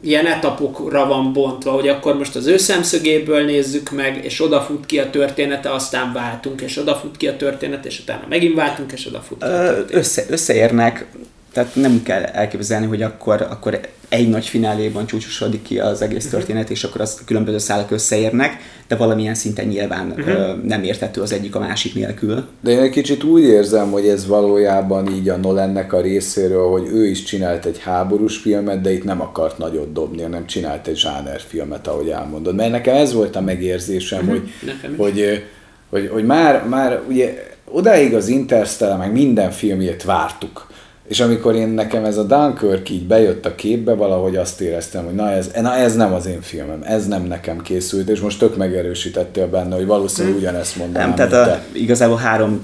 ilyen 0.00 0.26
etapokra 0.26 1.06
van 1.06 1.32
bontva, 1.32 1.70
hogy 1.70 1.88
akkor 1.88 2.16
most 2.16 2.36
az 2.36 2.46
ő 2.46 2.56
szemszögéből 2.56 3.44
nézzük 3.44 3.90
meg, 3.90 4.24
és 4.24 4.40
odafut 4.40 4.86
ki 4.86 4.98
a 4.98 5.10
története, 5.10 5.72
aztán 5.72 6.12
váltunk, 6.12 6.60
és 6.60 6.76
odafut 6.76 7.16
ki 7.16 7.26
a 7.26 7.36
történet, 7.36 7.86
és 7.86 8.00
utána 8.00 8.26
megint 8.28 8.54
váltunk, 8.54 8.92
és 8.92 9.06
odafut 9.06 9.38
ki 9.38 9.44
a 9.44 9.48
történet. 9.48 9.94
Össze, 9.94 10.24
összeérnek, 10.28 11.06
tehát 11.52 11.74
nem 11.74 12.02
kell 12.02 12.22
elképzelni, 12.22 12.86
hogy 12.86 13.02
akkor, 13.02 13.46
akkor 13.50 13.80
egy 14.10 14.28
nagy 14.28 14.46
fináléban 14.46 15.06
csúcsosodik 15.06 15.62
ki 15.62 15.78
az 15.78 16.02
egész 16.02 16.24
uh-huh. 16.24 16.40
történet, 16.40 16.70
és 16.70 16.84
akkor 16.84 17.00
az 17.00 17.22
különböző 17.24 17.58
szálak 17.58 17.90
összeérnek, 17.90 18.56
de 18.88 18.96
valamilyen 18.96 19.34
szinten 19.34 19.66
nyilván 19.66 20.10
uh-huh. 20.10 20.28
ö, 20.28 20.54
nem 20.64 20.82
értető 20.82 21.20
az 21.20 21.32
egyik 21.32 21.54
a 21.54 21.58
másik 21.58 21.94
nélkül. 21.94 22.44
De 22.60 22.70
én 22.70 22.78
egy 22.78 22.90
kicsit 22.90 23.24
úgy 23.24 23.42
érzem, 23.42 23.90
hogy 23.90 24.08
ez 24.08 24.26
valójában 24.26 25.12
így 25.12 25.28
a 25.28 25.36
Nolannek 25.36 25.92
a 25.92 26.00
részéről, 26.00 26.70
hogy 26.70 26.88
ő 26.92 27.06
is 27.06 27.22
csinált 27.22 27.64
egy 27.64 27.78
háborús 27.78 28.36
filmet, 28.36 28.80
de 28.80 28.92
itt 28.92 29.04
nem 29.04 29.20
akart 29.20 29.58
nagyot 29.58 29.92
dobni, 29.92 30.22
hanem 30.22 30.46
csinált 30.46 30.86
egy 30.86 31.06
filmet, 31.48 31.86
ahogy 31.86 32.08
elmondod. 32.08 32.54
Mert 32.54 32.70
nekem 32.70 32.96
ez 32.96 33.12
volt 33.12 33.36
a 33.36 33.40
megérzésem, 33.40 34.28
uh-huh. 34.28 34.42
hogy, 34.80 34.96
hogy, 34.96 35.44
hogy, 35.90 36.08
hogy 36.12 36.24
már, 36.24 36.68
már 36.68 37.00
ugye 37.08 37.48
odáig 37.64 38.14
az 38.14 38.28
Interstellar, 38.28 38.98
meg 38.98 39.12
minden 39.12 39.50
filmjét 39.50 40.04
vártuk 40.04 40.68
és 41.10 41.20
amikor 41.20 41.54
én 41.54 41.68
nekem 41.68 42.04
ez 42.04 42.16
a 42.16 42.22
Dunkirk 42.22 42.90
így 42.90 43.06
bejött 43.06 43.46
a 43.46 43.54
képbe, 43.54 43.94
valahogy 43.94 44.36
azt 44.36 44.60
éreztem, 44.60 45.04
hogy 45.04 45.14
na 45.14 45.30
ez, 45.30 45.50
na 45.60 45.74
ez 45.74 45.96
nem 45.96 46.12
az 46.12 46.26
én 46.26 46.40
filmem, 46.40 46.82
ez 46.82 47.06
nem 47.06 47.22
nekem 47.22 47.60
készült, 47.60 48.08
és 48.08 48.20
most 48.20 48.38
tök 48.38 48.56
megerősítettél 48.56 49.46
benne, 49.46 49.74
hogy 49.74 49.86
valószínűleg 49.86 50.36
hmm. 50.36 50.44
ugyanezt 50.44 50.76
mondanám. 50.76 51.08
Nem, 51.08 51.28
tehát 51.28 51.48
a, 51.48 51.62
igazából 51.72 52.16
három 52.16 52.62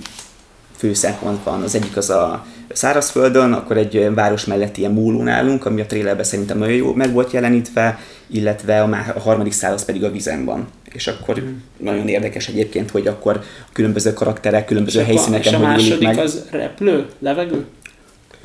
fő 0.77 0.95
szempont 0.95 1.43
van. 1.45 1.63
Az 1.63 1.75
egyik 1.75 1.97
az 1.97 2.11
a 2.11 2.47
szárazföldön, 2.73 3.53
akkor 3.53 3.77
egy 3.77 4.11
város 4.15 4.45
melletti 4.45 4.81
ilyen 4.81 4.93
múló 4.93 5.23
nálunk, 5.23 5.67
ami 5.67 5.81
a 5.81 5.87
trailerben 5.87 6.25
szerintem 6.25 6.59
nagyon 6.59 6.75
jó 6.75 6.95
meg 6.95 7.13
volt 7.13 7.33
jelenítve, 7.33 7.99
illetve 8.27 8.83
a, 8.83 8.87
má, 8.87 9.13
a 9.17 9.21
harmadik 9.21 9.53
száraz 9.53 9.85
pedig 9.85 10.05
a 10.05 10.11
vizen 10.11 10.45
van. 10.45 10.69
És 10.93 11.07
akkor 11.07 11.41
mm. 11.41 11.57
nagyon 11.77 12.09
érdekes 12.09 12.49
egyébként, 12.49 12.91
hogy 12.91 13.07
akkor 13.07 13.37
a 13.69 13.73
különböző 13.73 14.13
karakterek, 14.13 14.65
különböző 14.65 15.01
és 15.01 15.07
helyszíneken 15.07 15.53
és 15.53 15.59
a 15.59 15.63
második 15.63 16.09
meg. 16.09 16.19
az 16.19 16.47
replő, 16.51 17.07
levegő? 17.19 17.65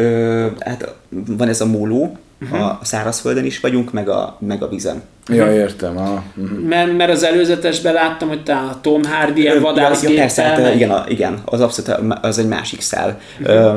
Ö, 0.01 0.47
hát 0.59 0.93
van 1.09 1.47
ez 1.47 1.61
a 1.61 1.65
móló, 1.65 2.17
uh-huh. 2.41 2.61
a 2.61 2.79
szárazföldön 2.81 3.45
is 3.45 3.59
vagyunk, 3.59 3.93
meg 3.93 4.09
a, 4.09 4.37
meg 4.39 4.63
a 4.63 4.69
vízen. 4.69 5.01
Ja, 5.27 5.53
értem. 5.53 5.97
A, 5.97 6.23
uh-huh. 6.35 6.59
mert, 6.59 6.97
mert 6.97 7.11
az 7.11 7.23
előzetesben 7.23 7.93
láttam, 7.93 8.27
hogy 8.27 8.43
talán 8.43 8.67
a 8.67 8.81
Tom 8.81 9.03
Hardy 9.03 9.41
ilyen 9.41 9.61
vadászgéppel. 9.61 10.15
Ja, 10.15 10.21
persze, 10.21 10.43
hát, 10.43 10.75
igen, 10.75 10.89
a, 10.89 11.05
igen, 11.07 11.39
az 11.45 11.61
abszolút 11.61 12.17
az 12.21 12.37
egy 12.37 12.47
másik 12.47 12.81
szál. 12.81 13.19
Uh-huh. 13.39 13.55
Ö, 13.55 13.75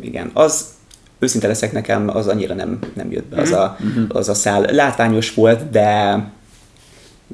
igen, 0.00 0.30
az 0.34 0.64
őszinte 1.18 1.46
leszek 1.46 1.72
nekem, 1.72 2.08
az 2.08 2.26
annyira 2.26 2.54
nem, 2.54 2.78
nem 2.94 3.12
jött 3.12 3.24
be, 3.24 3.40
az, 3.40 3.52
a, 3.52 3.76
az 4.08 4.28
a 4.28 4.34
szál. 4.34 4.66
Látványos 4.70 5.34
volt, 5.34 5.70
de 5.70 6.18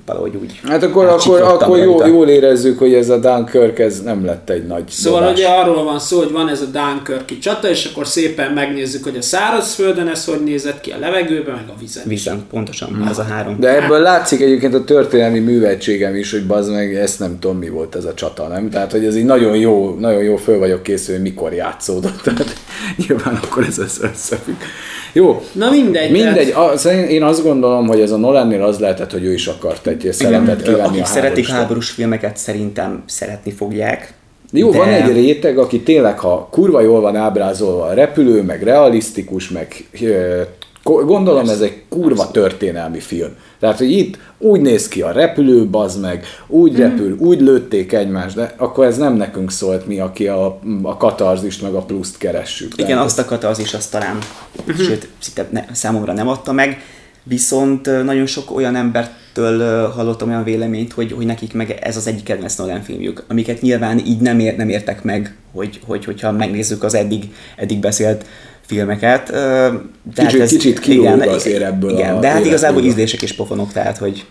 valahogy 0.07 0.37
úgy 0.43 0.61
Hát 0.65 0.83
akkor, 0.83 1.07
akkor, 1.07 1.41
akkor 1.41 1.79
jó, 1.79 2.07
jól 2.07 2.29
érezzük, 2.29 2.79
hogy 2.79 2.95
ez 2.95 3.09
a 3.09 3.19
Dunkirk 3.19 3.79
ez 3.79 4.03
nem 4.03 4.25
lett 4.25 4.51
egy 4.51 4.67
nagy 4.67 4.89
Szóval 4.89 5.21
dobás. 5.21 5.39
ugye 5.39 5.49
arról 5.49 5.85
van 5.85 5.99
szó, 5.99 6.19
hogy 6.19 6.33
van 6.33 6.49
ez 6.49 6.61
a 6.61 6.65
Dunkirki 6.65 7.39
csata, 7.39 7.69
és 7.69 7.85
akkor 7.85 8.07
szépen 8.07 8.53
megnézzük, 8.53 9.05
hogy 9.05 9.17
a 9.17 9.23
szárazföldön 9.23 10.09
ez 10.09 10.25
hogy 10.25 10.43
nézett 10.45 10.81
ki, 10.81 10.91
a 10.91 10.99
levegőben, 10.99 11.55
meg 11.55 11.65
a 11.69 11.79
vízen. 11.81 12.03
Vízen, 12.07 12.47
pontosan, 12.51 12.89
hmm. 12.89 13.07
ez 13.09 13.19
a 13.19 13.23
három. 13.23 13.61
De 13.61 13.83
ebből 13.83 13.99
látszik 13.99 14.41
egyébként 14.41 14.75
a 14.75 14.85
történelmi 14.85 15.39
műveltségem 15.39 16.15
is, 16.15 16.31
hogy 16.31 16.47
bazd 16.47 16.73
meg, 16.73 16.95
ezt 16.95 17.19
nem 17.19 17.39
tudom 17.39 17.59
mi 17.59 17.69
volt 17.69 17.95
ez 17.95 18.05
a 18.05 18.15
csata, 18.15 18.49
nem? 18.49 18.71
Tehát, 18.71 18.93
hogy 18.93 19.05
ez 19.05 19.17
így 19.17 19.25
nagyon 19.25 19.57
jó, 19.57 19.97
nagyon 19.99 20.23
jó 20.23 20.37
föl 20.37 20.59
vagyok 20.59 20.83
készül, 20.83 21.15
hogy 21.15 21.23
mikor 21.23 21.53
játszódott. 21.53 22.21
Tehát 22.25 22.55
nyilván 22.97 23.41
akkor 23.43 23.65
ez 23.65 23.79
összefügg. 23.79 24.57
Jó. 25.12 25.43
Na 25.53 25.70
mindegy. 25.70 26.11
Mindegy. 26.11 26.51
Az, 26.51 26.87
én 27.09 27.23
azt 27.23 27.43
gondolom, 27.43 27.87
hogy 27.87 28.01
ez 28.01 28.11
a 28.11 28.16
Nolannél 28.16 28.62
az 28.62 28.78
lehetett, 28.78 29.12
hogy 29.12 29.24
ő 29.24 29.32
is 29.32 29.47
akart 29.47 29.87
egy 29.87 30.09
szeretet 30.12 30.62
kivenni 30.62 30.87
Akik 30.89 31.03
a 31.03 31.05
szeretik 31.05 31.47
háborús 31.47 31.91
filmeket, 31.91 32.37
szerintem 32.37 33.03
szeretni 33.07 33.51
fogják. 33.51 34.15
Jó, 34.53 34.70
de... 34.70 34.78
van 34.78 34.89
egy 34.89 35.12
réteg, 35.12 35.59
aki 35.59 35.81
tényleg, 35.81 36.19
ha 36.19 36.49
kurva 36.51 36.81
jól 36.81 37.01
van 37.01 37.16
ábrázolva 37.16 37.85
a 37.85 37.93
repülő, 37.93 38.43
meg 38.43 38.62
realisztikus, 38.62 39.49
meg 39.49 39.89
gondolom 40.82 41.48
ez 41.48 41.61
egy 41.61 41.82
kurva 41.89 42.31
történelmi 42.31 43.01
film. 43.01 43.31
Tehát, 43.61 43.78
hogy 43.78 43.90
itt 43.90 44.19
úgy 44.39 44.61
néz 44.61 44.89
ki 44.89 45.02
a 45.02 45.12
repülő, 45.12 45.66
bazd 45.66 46.01
meg, 46.01 46.24
úgy 46.47 46.74
hmm. 46.74 46.82
repül, 46.82 47.16
úgy 47.19 47.40
lőtték 47.40 47.93
egymást, 47.93 48.35
de 48.35 48.55
akkor 48.57 48.86
ez 48.86 48.97
nem 48.97 49.15
nekünk 49.15 49.51
szólt 49.51 49.86
mi, 49.86 49.98
aki 49.98 50.28
a, 50.28 50.61
a 50.82 50.97
katarzist 50.97 51.62
meg 51.62 51.74
a 51.74 51.81
pluszt 51.81 52.19
keressük. 52.19 52.73
Igen, 52.77 52.98
azt 52.98 53.19
a 53.19 53.24
katarzist 53.24 53.74
azt 53.74 53.90
talán, 53.90 54.19
uh-huh. 54.59 54.85
sőt, 54.86 55.09
szinte 55.19 55.48
ne, 55.51 55.65
számomra 55.73 56.12
nem 56.12 56.28
adta 56.28 56.52
meg, 56.52 56.82
viszont 57.23 58.05
nagyon 58.05 58.27
sok 58.27 58.57
olyan 58.57 58.77
embertől 58.77 59.89
hallottam 59.89 60.28
olyan 60.28 60.44
véleményt, 60.44 60.93
hogy, 60.93 61.12
hogy 61.12 61.27
nekik 61.27 61.52
meg 61.52 61.70
ez 61.70 61.97
az 61.97 62.07
egyik 62.07 62.24
kedvenc 62.24 62.57
Nolan 62.57 62.82
filmjük, 62.82 63.24
amiket 63.28 63.61
nyilván 63.61 63.98
így 63.98 64.20
nem, 64.20 64.39
ér, 64.39 64.57
nem 64.57 64.69
értek 64.69 65.02
meg, 65.02 65.36
hogy, 65.52 65.81
hogy, 65.86 66.05
hogyha 66.05 66.32
megnézzük 66.32 66.82
az 66.82 66.94
eddig, 66.94 67.35
eddig 67.57 67.78
beszélt 67.81 68.24
filmeket. 68.71 69.31
De 69.31 69.73
kicsit, 70.15 70.31
hát 70.31 70.41
ez, 70.41 70.49
kicsit 70.49 70.87
igen, 70.87 71.21
azért 71.21 71.63
ebből 71.63 71.91
igen, 71.91 72.17
a 72.17 72.21
De 72.21 72.29
hát 72.29 72.45
igazából 72.45 72.83
ízlések 72.83 73.23
és 73.23 73.33
pofonok, 73.33 73.73
tehát 73.73 73.99
hogy 73.99 74.25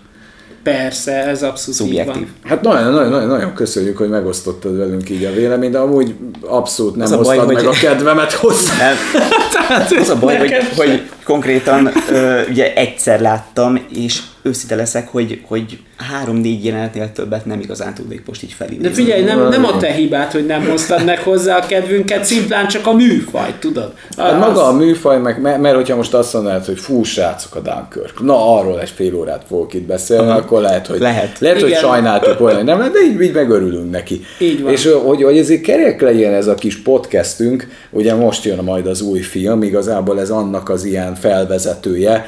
Persze, 0.63 1.11
ez 1.11 1.43
abszolút 1.43 1.79
szubjektív. 1.79 2.27
Hát 2.43 2.61
nagyon, 2.61 2.91
nagyon, 2.91 3.09
nagyon, 3.09 3.27
nagyon 3.27 3.53
köszönjük, 3.53 3.97
hogy 3.97 4.09
megosztottad 4.09 4.77
velünk 4.77 5.09
így 5.09 5.23
a 5.23 5.31
véleményt, 5.31 5.71
de 5.71 5.77
amúgy 5.77 6.15
abszolút 6.41 6.95
nem 6.95 7.07
hoztad 7.07 7.25
baj, 7.25 7.45
meg 7.45 7.55
hogy... 7.55 7.65
a 7.65 7.79
kedvemet 7.79 8.31
hozzá. 8.31 8.73
Nem. 8.77 8.95
Tehát 9.67 9.91
az 9.91 10.09
a 10.09 10.15
baj, 10.15 10.37
hogy, 10.37 10.53
hogy 10.75 11.09
konkrétan 11.23 11.91
ö, 12.11 12.41
ugye 12.49 12.73
egyszer 12.73 13.21
láttam, 13.21 13.85
és 13.89 14.21
őszinte 14.41 14.75
leszek, 14.75 15.07
hogy, 15.07 15.41
hogy 15.47 15.79
három-négy 15.97 16.65
jelenetnél 16.65 17.11
többet 17.11 17.45
nem 17.45 17.59
igazán 17.59 17.93
tudnék 17.93 18.25
most 18.25 18.43
így 18.43 18.53
felidézni. 18.53 18.87
De 18.87 18.93
figyelj, 18.93 19.23
nem, 19.23 19.49
nem 19.49 19.65
a 19.65 19.77
te 19.77 19.91
hibád, 19.91 20.31
hogy 20.31 20.45
nem 20.45 20.65
hoztad 20.65 21.05
meg 21.05 21.19
hozzá 21.19 21.57
a 21.57 21.65
kedvünket, 21.65 22.25
szimplán 22.25 22.67
csak 22.67 22.87
a 22.87 22.93
műfaj, 22.93 23.53
tudod? 23.59 23.93
Hát 24.17 24.39
maga 24.39 24.65
a 24.65 24.71
műfaj, 24.71 25.19
meg, 25.19 25.41
mert, 25.41 25.61
mert 25.61 25.75
hogyha 25.75 25.95
most 25.95 26.13
azt 26.13 26.33
mondanád, 26.33 26.65
hogy 26.65 26.79
fú, 26.79 27.03
srácok 27.03 27.55
a 27.55 27.59
Dunkirk, 27.59 28.23
na 28.23 28.57
arról 28.57 28.79
egy 28.79 28.89
fél 28.89 29.15
órát 29.15 29.43
fogok 29.47 29.73
itt 29.73 29.87
beszélni, 29.87 30.29
Aha. 30.29 30.37
akkor 30.37 30.61
lehet, 30.61 30.87
hogy, 30.87 30.99
Lehet. 30.99 31.39
lehet 31.39 31.59
hogy 31.59 31.69
Igen. 31.69 31.81
sajnáltuk 31.81 32.39
volna, 32.39 32.55
hogy 32.55 32.65
nem, 32.65 32.79
de 32.79 32.99
így, 33.05 33.21
így 33.21 33.33
megörülünk 33.33 33.91
neki. 33.91 34.21
Így 34.39 34.61
van. 34.61 34.71
És 34.71 34.89
hogy, 35.05 35.23
hogy 35.23 35.37
ezért 35.37 35.61
kerek 35.61 36.01
legyen 36.01 36.33
ez 36.33 36.47
a 36.47 36.55
kis 36.55 36.81
podcastünk, 36.81 37.67
ugye 37.89 38.15
most 38.15 38.43
jön 38.43 38.63
majd 38.63 38.87
az 38.87 39.01
új 39.01 39.19
film, 39.19 39.63
igazából 39.63 40.19
ez 40.19 40.29
annak 40.29 40.69
az 40.69 40.83
ilyen 40.83 41.15
felvezetője, 41.15 42.25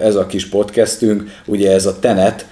ez 0.00 0.14
a 0.14 0.26
kis 0.26 0.48
podcastünk, 0.48 1.30
ugye 1.46 1.72
ez 1.72 1.86
a 1.86 1.98
Tenet, 1.98 2.46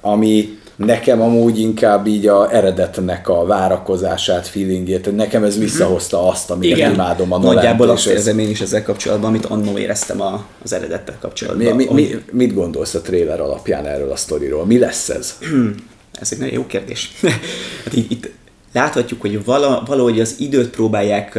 ami 0.00 0.58
nekem 0.76 1.20
amúgy 1.20 1.58
inkább 1.58 2.06
így 2.06 2.26
a 2.26 2.54
eredetnek 2.54 3.28
a 3.28 3.44
várakozását, 3.44 4.46
feelingét, 4.46 5.16
nekem 5.16 5.44
ez 5.44 5.58
visszahozta 5.58 6.28
azt, 6.28 6.50
amit 6.50 6.70
Igen. 6.70 6.92
imádom 6.92 7.32
a 7.32 7.38
Nolent, 7.38 7.54
Nagyjából 7.54 7.88
azt 7.88 8.06
érzem 8.06 8.38
én 8.38 8.48
is 8.48 8.60
ezzel 8.60 8.82
kapcsolatban, 8.82 9.28
amit 9.28 9.44
annó 9.44 9.78
éreztem 9.78 10.20
a, 10.20 10.46
az 10.62 10.72
eredettel 10.72 11.16
kapcsolatban. 11.20 11.76
Mi, 11.76 11.84
mi, 11.84 11.92
mi, 11.92 12.22
mit 12.32 12.54
gondolsz 12.54 12.94
a 12.94 13.00
trailer 13.00 13.40
alapján 13.40 13.86
erről 13.86 14.10
a 14.10 14.16
sztoriról? 14.16 14.66
Mi 14.66 14.78
lesz 14.78 15.08
ez? 15.08 15.38
Ez 16.20 16.32
egy 16.32 16.38
nagyon 16.38 16.54
jó 16.54 16.66
kérdés. 16.66 17.12
hát 17.84 17.92
itt, 17.92 18.10
itt 18.10 18.30
láthatjuk, 18.72 19.20
hogy 19.20 19.44
vala, 19.44 19.82
valahogy 19.86 20.20
az 20.20 20.34
időt 20.38 20.68
próbálják 20.68 21.38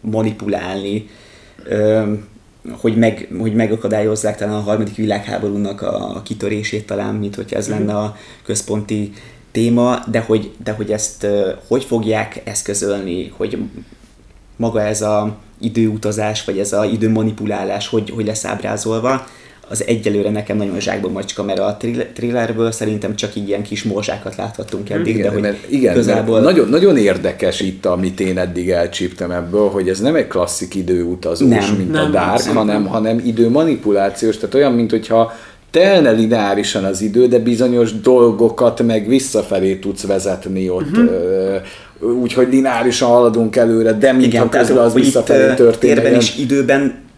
manipulálni, 0.00 1.08
hogy, 2.80 2.96
meg, 2.96 3.28
hogy 3.38 3.54
megakadályozzák 3.54 4.36
talán 4.36 4.54
a 4.54 4.60
harmadik 4.60 4.94
világháborúnak 4.94 5.82
a 5.82 6.20
kitörését 6.24 6.86
talán, 6.86 7.14
mint 7.14 7.34
hogyha 7.34 7.56
ez 7.56 7.68
lenne 7.68 7.96
a 7.96 8.16
központi 8.42 9.12
téma, 9.50 9.98
de 10.10 10.20
hogy, 10.20 10.52
de 10.64 10.72
hogy 10.72 10.92
ezt 10.92 11.26
hogy 11.68 11.84
fogják 11.84 12.40
eszközölni, 12.44 13.32
hogy 13.36 13.58
maga 14.56 14.82
ez 14.82 15.02
a 15.02 15.36
időutazás, 15.60 16.44
vagy 16.44 16.58
ez 16.58 16.72
a 16.72 16.84
időmanipulálás, 16.84 17.88
hogy, 17.88 18.10
hogy 18.10 18.26
lesz 18.26 18.44
ábrázolva, 18.44 19.26
az 19.70 19.84
egyelőre 19.86 20.30
nekem 20.30 20.56
nagyon 20.56 20.80
zsákba 20.80 21.08
macska, 21.08 21.42
mert 21.42 21.58
a 21.58 21.76
trill- 21.78 22.06
thrillerből 22.14 22.72
szerintem 22.72 23.16
csak 23.16 23.36
így 23.36 23.48
ilyen 23.48 23.62
kis 23.62 23.82
morzsákat 23.82 24.36
láthattunk 24.36 24.90
eddig, 24.90 25.22
de 25.22 25.30
hogy 25.30 25.40
mert, 25.40 25.70
igen, 25.70 25.94
igazából... 25.94 26.40
mert 26.40 26.44
nagyon, 26.44 26.68
nagyon 26.68 26.96
érdekes 26.96 27.60
itt, 27.60 27.86
amit 27.86 28.20
én 28.20 28.38
eddig 28.38 28.70
elcsíptem 28.70 29.30
ebből, 29.30 29.68
hogy 29.68 29.88
ez 29.88 30.00
nem 30.00 30.14
egy 30.14 30.26
klasszik 30.26 30.74
időutazós, 30.74 31.48
Nem, 31.48 31.76
mint 31.76 31.92
nem, 31.92 32.04
a 32.04 32.08
Dark, 32.08 32.38
szerintem. 32.38 32.66
hanem, 32.66 32.86
hanem 32.86 33.22
időmanipulációs, 33.24 34.36
tehát 34.36 34.54
olyan, 34.54 34.72
mint 34.72 34.90
hogyha 34.90 35.32
telne 35.70 36.10
lineárisan 36.10 36.84
az 36.84 37.00
idő, 37.00 37.26
de 37.26 37.38
bizonyos 37.38 38.00
dolgokat 38.00 38.82
meg 38.82 39.08
visszafelé 39.08 39.74
tudsz 39.74 40.06
vezetni 40.06 40.68
ott, 40.68 40.96
uh-huh. 40.96 42.20
úgyhogy 42.20 42.48
lineárisan 42.50 43.08
haladunk 43.08 43.56
előre, 43.56 43.92
de 43.92 44.12
mintha 44.12 44.28
Igen, 44.28 44.48
közben 44.48 44.84
az 44.84 44.94
visszafelé 44.94 45.54
történik. 45.54 45.94
Térben 45.94 46.20
és 46.20 46.38
időben 46.38 47.08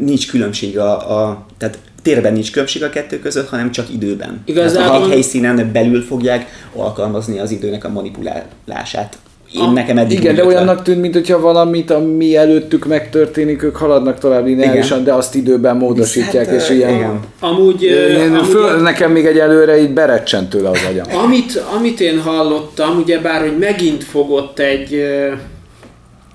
nincs 0.00 0.30
különbség 0.30 0.78
a, 0.78 1.18
a 1.20 1.46
tehát 1.58 1.78
térben 2.02 2.32
nincs 2.32 2.50
különbség 2.50 2.82
a 2.82 2.90
kettő 2.90 3.18
között, 3.18 3.48
hanem 3.48 3.70
csak 3.70 3.92
időben. 3.92 4.42
Igazából- 4.44 4.88
Tehát 4.88 5.02
egy 5.02 5.08
helyszínen 5.10 5.70
belül 5.72 6.02
fogják 6.02 6.46
alkalmazni 6.76 7.38
az 7.38 7.50
időnek 7.50 7.84
a 7.84 7.88
manipulálását. 7.88 9.18
Én 9.54 9.60
A- 9.60 9.70
nekem 9.70 9.98
eddig 9.98 10.18
Igen, 10.18 10.34
de 10.34 10.40
jött 10.42 10.50
le. 10.50 10.56
olyannak 10.56 10.82
tűnt, 10.82 11.00
mint 11.00 11.14
hogyha 11.14 11.40
valamit, 11.40 11.90
ami 11.90 12.36
előttük 12.36 12.86
megtörténik, 12.86 13.62
ők 13.62 13.76
haladnak 13.76 14.18
tovább 14.18 14.44
lineárisan, 14.46 15.04
de 15.04 15.12
azt 15.12 15.34
időben 15.34 15.76
módosítják, 15.76 16.46
Hát, 16.46 16.60
és 16.60 16.70
ilyen... 16.70 16.94
igen. 16.94 17.20
Amúgy, 17.40 17.82
Én, 17.82 18.32
amúgy 18.34 18.46
föl, 18.46 18.80
nekem 18.80 19.12
még 19.12 19.26
egy 19.26 19.38
előre 19.38 19.80
így 19.80 19.90
berecsent 19.92 20.48
tőle 20.50 20.68
az 20.68 20.78
agyam. 20.90 21.06
Amit, 21.24 21.62
amit 21.78 22.00
én 22.00 22.20
hallottam, 22.20 22.96
ugyebár, 22.98 23.40
hogy 23.40 23.58
megint 23.58 24.04
fogott 24.04 24.58
egy, 24.58 25.04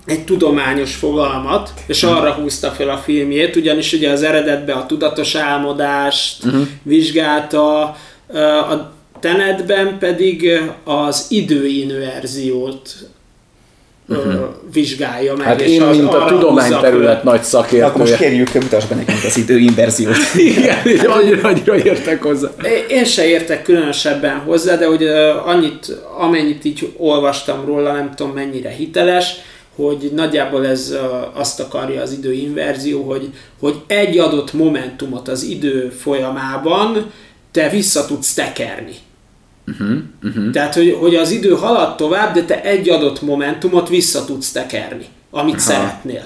egy 0.05 0.23
tudományos 0.23 0.95
fogalmat, 0.95 1.73
és 1.87 2.03
arra 2.03 2.31
húzta 2.31 2.69
fel 2.69 2.89
a 2.89 2.97
filmjét, 2.97 3.55
ugyanis 3.55 3.93
ugye 3.93 4.09
az 4.09 4.23
eredetben 4.23 4.77
a 4.77 4.85
tudatos 4.85 5.35
álmodást 5.35 6.45
uh-huh. 6.45 6.67
vizsgálta, 6.83 7.81
a 8.69 8.93
Tenetben 9.19 9.97
pedig 9.99 10.61
az 10.83 11.25
időinverziót 11.29 12.95
uh-huh. 14.07 14.33
vizsgálja 14.73 15.35
meg. 15.35 15.45
Hát 15.45 15.61
és 15.61 15.71
én, 15.71 15.81
az 15.81 15.97
mint 15.97 16.13
a 16.13 16.25
tudományterület 16.25 17.23
nagy 17.23 17.35
Akkor 17.35 17.71
most 17.71 17.83
szakértője. 17.83 18.17
kérjük, 18.17 18.53
mutasd 18.53 18.89
be 18.89 18.95
nekünk 18.95 19.23
az 19.23 19.37
időinverziót. 19.37 20.15
Igen, 20.35 20.77
így 20.87 21.05
annyira, 21.05 21.47
annyira 21.47 21.77
értek 21.77 22.23
hozzá. 22.23 22.49
Én 22.87 23.05
se 23.05 23.27
értek 23.27 23.63
különösebben 23.63 24.37
hozzá, 24.37 24.75
de 24.75 24.85
hogy 24.85 25.03
annyit, 25.45 25.97
amennyit 26.17 26.65
így 26.65 26.93
olvastam 26.97 27.65
róla, 27.65 27.91
nem 27.91 28.11
tudom 28.15 28.33
mennyire 28.33 28.69
hiteles, 28.69 29.35
hogy 29.75 30.11
nagyjából 30.15 30.67
ez 30.67 30.95
azt 31.33 31.59
akarja 31.59 32.01
az 32.01 32.11
időinverzió, 32.11 33.03
hogy, 33.03 33.29
hogy 33.59 33.75
egy 33.87 34.17
adott 34.17 34.53
momentumot 34.53 35.27
az 35.27 35.43
idő 35.43 35.89
folyamában 35.89 37.11
te 37.51 37.69
vissza 37.69 38.05
tudsz 38.05 38.33
tekerni. 38.33 38.95
Uh-huh, 39.67 39.97
uh-huh. 40.23 40.51
Tehát, 40.51 40.73
hogy, 40.73 40.97
hogy 40.99 41.15
az 41.15 41.31
idő 41.31 41.49
halad 41.49 41.95
tovább, 41.95 42.33
de 42.33 42.43
te 42.43 42.61
egy 42.63 42.89
adott 42.89 43.21
momentumot 43.21 43.89
vissza 43.89 44.25
tudsz 44.25 44.51
tekerni, 44.51 45.05
amit 45.31 45.53
Aha. 45.53 45.63
szeretnél. 45.63 46.25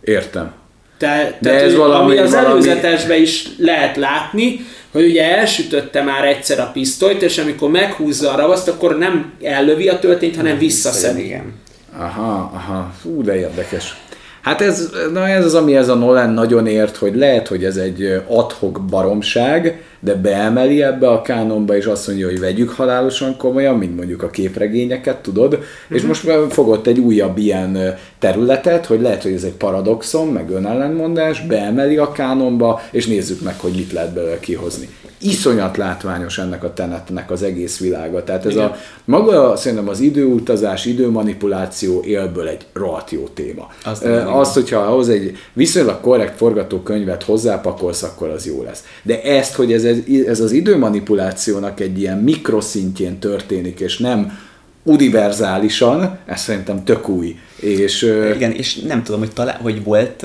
Értem. 0.00 0.52
Te, 0.98 1.38
tehát, 1.42 1.62
ez 1.62 1.74
valami- 1.74 2.10
ami 2.10 2.18
az 2.18 2.30
valami- 2.30 2.50
előzetesben 2.50 3.20
is 3.20 3.48
lehet 3.58 3.96
látni, 3.96 4.66
hogy 4.92 5.04
ugye 5.04 5.36
elsütötte 5.36 6.02
már 6.02 6.24
egyszer 6.24 6.60
a 6.60 6.70
pisztolyt, 6.72 7.22
és 7.22 7.38
amikor 7.38 7.70
meghúzza 7.70 8.32
a 8.32 8.36
ravaszt, 8.36 8.68
akkor 8.68 8.98
nem 8.98 9.32
ellövi 9.42 9.88
a 9.88 9.98
töltényt, 9.98 10.36
hanem 10.36 10.58
visszaszedi. 10.58 11.24
Igen. 11.24 11.52
Aha, 11.98 12.50
aha, 12.54 12.92
fú, 13.00 13.22
de 13.22 13.36
érdekes. 13.36 14.02
Hát 14.44 14.60
ez, 14.60 14.90
na 15.12 15.28
ez 15.28 15.44
az, 15.44 15.54
ami 15.54 15.76
ez 15.76 15.88
a 15.88 15.94
Nolan 15.94 16.30
nagyon 16.30 16.66
ért, 16.66 16.96
hogy 16.96 17.16
lehet, 17.16 17.48
hogy 17.48 17.64
ez 17.64 17.76
egy 17.76 18.22
adhok 18.26 18.80
baromság, 18.90 19.82
de 20.00 20.14
beemeli 20.14 20.82
ebbe 20.82 21.08
a 21.08 21.22
kánonba, 21.22 21.76
és 21.76 21.84
azt 21.84 22.06
mondja, 22.06 22.26
hogy 22.26 22.40
vegyük 22.40 22.70
halálosan 22.70 23.36
komolyan, 23.36 23.78
mint 23.78 23.96
mondjuk 23.96 24.22
a 24.22 24.30
képregényeket, 24.30 25.16
tudod? 25.16 25.58
És 25.88 26.02
most 26.02 26.26
már 26.26 26.38
fogott 26.48 26.86
egy 26.86 26.98
újabb 26.98 27.38
ilyen 27.38 27.98
területet, 28.18 28.86
hogy 28.86 29.00
lehet, 29.00 29.22
hogy 29.22 29.32
ez 29.32 29.42
egy 29.42 29.54
paradoxon, 29.54 30.28
meg 30.28 30.50
önellentmondás, 30.50 31.46
beemeli 31.46 31.96
a 31.96 32.12
kánonba, 32.12 32.80
és 32.90 33.06
nézzük 33.06 33.40
meg, 33.42 33.58
hogy 33.58 33.72
mit 33.72 33.92
lehet 33.92 34.14
belőle 34.14 34.40
kihozni. 34.40 34.88
Iszonyat 35.24 35.76
látványos 35.76 36.38
ennek 36.38 36.64
a 36.64 36.72
tenetnek 36.72 37.30
az 37.30 37.42
egész 37.42 37.78
világa. 37.78 38.24
Tehát 38.24 38.46
ez 38.46 38.52
Igen. 38.52 38.64
a 38.64 38.76
maga 39.04 39.56
szerintem 39.56 39.88
az 39.88 40.00
időutazás, 40.00 40.84
időmanipuláció 40.84 42.02
élből 42.04 42.48
egy 42.48 42.66
rohadt 42.72 43.10
jó 43.10 43.28
téma. 43.34 43.70
Az 43.84 44.02
Ö, 44.02 44.14
nagyon 44.14 44.32
Azt, 44.32 44.54
hogyha 44.54 44.78
ahhoz 44.78 45.08
egy 45.08 45.36
viszonylag 45.52 46.00
korrekt 46.00 46.36
forgatókönyvet 46.36 47.22
hozzápakolsz, 47.22 48.02
akkor 48.02 48.28
az 48.28 48.46
jó 48.46 48.62
lesz. 48.62 48.84
De 49.02 49.22
ezt, 49.22 49.54
hogy 49.54 49.72
ez, 49.72 49.84
ez 50.26 50.40
az 50.40 50.52
időmanipulációnak 50.52 51.80
egy 51.80 51.98
ilyen 51.98 52.18
mikroszintjén 52.18 53.18
történik, 53.18 53.80
és 53.80 53.98
nem 53.98 54.38
univerzálisan, 54.82 56.18
ez 56.26 56.40
szerintem 56.40 56.84
tök 56.84 57.08
új. 57.08 57.36
És 57.60 58.02
Igen, 58.34 58.52
és 58.52 58.76
nem 58.76 59.02
tudom, 59.02 59.20
hogy, 59.20 59.32
talán, 59.32 59.56
hogy 59.60 59.84
volt 59.84 60.22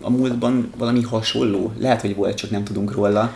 a 0.00 0.10
múltban 0.10 0.70
valami 0.78 1.02
hasonló. 1.02 1.72
Lehet, 1.78 2.00
hogy 2.00 2.14
volt, 2.14 2.36
csak 2.36 2.50
nem 2.50 2.64
tudunk 2.64 2.92
róla. 2.92 3.34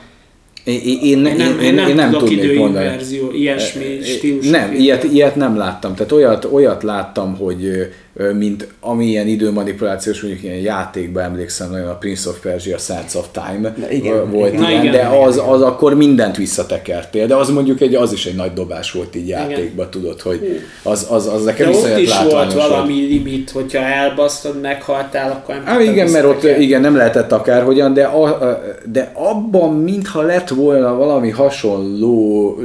Én, 0.65 0.81
én, 0.85 0.99
én, 1.03 1.19
nem, 1.19 1.61
én 1.61 1.75
nem, 1.75 1.89
én 1.89 1.95
nem 1.95 2.11
tudnék 2.11 2.59
mondani. 2.59 2.85
időinverzió, 2.85 3.33
ilyesmi 3.33 4.01
stílusú 4.03 4.51
Nem, 4.51 4.75
ilyet, 4.75 5.05
ilyet 5.05 5.37
nem 5.37 5.57
láttam. 5.57 5.95
Tehát 5.95 6.13
olyat, 6.13 6.45
olyat 6.45 6.83
láttam, 6.83 7.37
hogy 7.37 7.89
mint 8.33 8.69
ami 8.81 9.07
ilyen 9.07 9.27
időmanipulációs, 9.27 10.21
mondjuk 10.21 10.43
ilyen 10.43 10.57
játékban 10.57 11.23
emlékszem 11.23 11.71
nagyon 11.71 11.89
a 11.89 11.95
Prince 11.95 12.29
of 12.29 12.41
Persia 12.41 12.79
Sands 12.79 13.15
of 13.15 13.27
Time 13.33 13.75
Na 13.77 13.91
igen, 13.91 14.31
volt 14.31 14.53
igen. 14.53 14.63
ilyen, 14.63 14.73
Na 14.73 14.81
igen, 14.81 14.93
de 14.93 14.99
igen, 14.99 15.23
az, 15.23 15.43
az 15.49 15.63
akkor 15.63 15.95
mindent 15.95 16.37
visszatekertél, 16.37 17.27
de 17.27 17.35
az 17.35 17.49
mondjuk 17.51 17.81
egy, 17.81 17.95
az 17.95 18.13
is 18.13 18.27
egy 18.27 18.35
nagy 18.35 18.53
dobás 18.53 18.93
volt 18.93 19.17
így 19.17 19.29
játékban, 19.29 19.91
tudod, 19.91 20.21
hogy 20.21 20.61
az, 20.83 21.07
az, 21.11 21.27
az 21.27 21.45
De 21.45 21.51
nekem 21.51 21.69
ott 21.69 21.75
iszonyat 21.75 21.99
is 21.99 22.19
volt 22.31 22.53
valami 22.53 22.93
limit, 22.93 23.51
hogyha 23.51 23.79
elbasztod, 23.79 24.61
meghaltál, 24.61 25.31
akkor 25.31 25.55
nem 25.55 25.65
Á, 25.67 25.77
tudtad 25.77 25.95
igen, 25.95 26.11
mert 26.11 26.25
ott 26.25 26.45
igen, 26.45 26.81
nem 26.81 26.97
lehetett 26.97 27.33
akárhogyan, 27.33 27.95
de, 27.95 28.05
a, 28.05 28.61
de 28.93 29.11
abban 29.15 29.75
mintha 29.75 30.23
lett 30.23 30.49
volna 30.49 30.95
valami 30.95 31.31
hasonló 31.31 32.57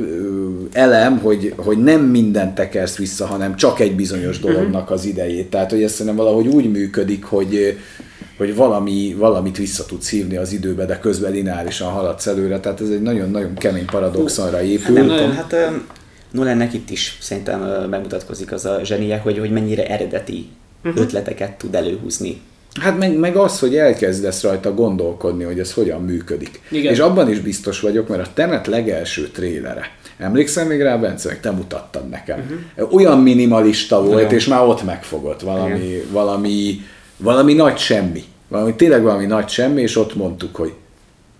elem, 0.72 1.18
hogy, 1.18 1.54
hogy 1.58 1.78
nem 1.78 2.02
mindent 2.02 2.56
tekersz 2.56 2.98
vissza, 2.98 3.26
hanem 3.26 3.56
csak 3.56 3.80
egy 3.80 3.96
bizonyos 3.96 4.40
dolognak 4.40 4.92
az 4.92 5.06
idejét. 5.06 5.37
Tehát, 5.46 5.72
hogy 5.72 5.84
ez 5.84 5.92
szerintem 5.92 6.16
valahogy 6.16 6.48
úgy 6.48 6.72
működik, 6.72 7.24
hogy 7.24 7.78
hogy 8.38 8.56
valami, 8.56 9.16
valamit 9.18 9.58
vissza 9.58 9.86
tudsz 9.86 10.10
hívni 10.10 10.36
az 10.36 10.52
időbe, 10.52 10.86
de 10.86 11.00
közben 11.00 11.32
lineárisan 11.32 11.92
haladsz 11.92 12.28
előre. 12.28 12.60
Tehát 12.60 12.82
ez 12.82 12.90
egy 12.90 13.02
nagyon-nagyon 13.02 13.54
kemény 13.54 13.86
paradoxonra 13.86 14.62
épül. 14.62 14.94
Nem 14.94 15.06
nagyon. 15.06 15.22
tudom, 15.22 15.36
hát 15.36 15.56
Nolannek 16.32 16.74
itt 16.74 16.90
is 16.90 17.18
szerintem 17.22 17.60
megmutatkozik 17.90 18.52
az 18.52 18.66
a 18.66 18.80
zsenie, 18.84 19.18
hogy, 19.18 19.38
hogy 19.38 19.52
mennyire 19.52 19.88
eredeti 19.88 20.48
uh-huh. 20.84 21.02
ötleteket 21.02 21.58
tud 21.58 21.76
előhúzni. 21.76 22.42
Hát 22.80 22.98
meg, 22.98 23.18
meg 23.18 23.36
az, 23.36 23.60
hogy 23.60 23.76
elkezdesz 23.76 24.44
rajta 24.44 24.74
gondolkodni, 24.74 25.44
hogy 25.44 25.60
ez 25.60 25.74
hogyan 25.74 26.02
működik. 26.02 26.62
Igen. 26.72 26.94
És 26.94 27.00
abban 27.00 27.30
is 27.30 27.40
biztos 27.40 27.80
vagyok, 27.80 28.08
mert 28.08 28.28
a 28.28 28.32
Tenet 28.34 28.68
legelső 28.68 29.28
trélere, 29.28 29.92
emlékszem 30.18 30.68
még 30.68 30.82
rá, 30.82 30.98
Bence, 30.98 31.28
meg 31.28 31.40
te 31.40 31.52
mutattad 31.52 32.10
nekem. 32.10 32.64
Uh-huh. 32.76 32.94
Olyan 32.94 33.20
minimalista 33.20 34.02
volt, 34.02 34.14
Nagyon. 34.14 34.34
és 34.34 34.46
már 34.46 34.62
ott 34.62 34.84
megfogott 34.84 35.42
valami, 35.42 36.04
valami, 36.12 36.82
valami 37.18 37.54
nagy 37.54 37.78
semmi. 37.78 38.24
Valami, 38.48 38.76
tényleg 38.76 39.02
valami 39.02 39.26
nagy 39.26 39.48
semmi, 39.48 39.82
és 39.82 39.96
ott 39.96 40.16
mondtuk, 40.16 40.56
hogy 40.56 40.74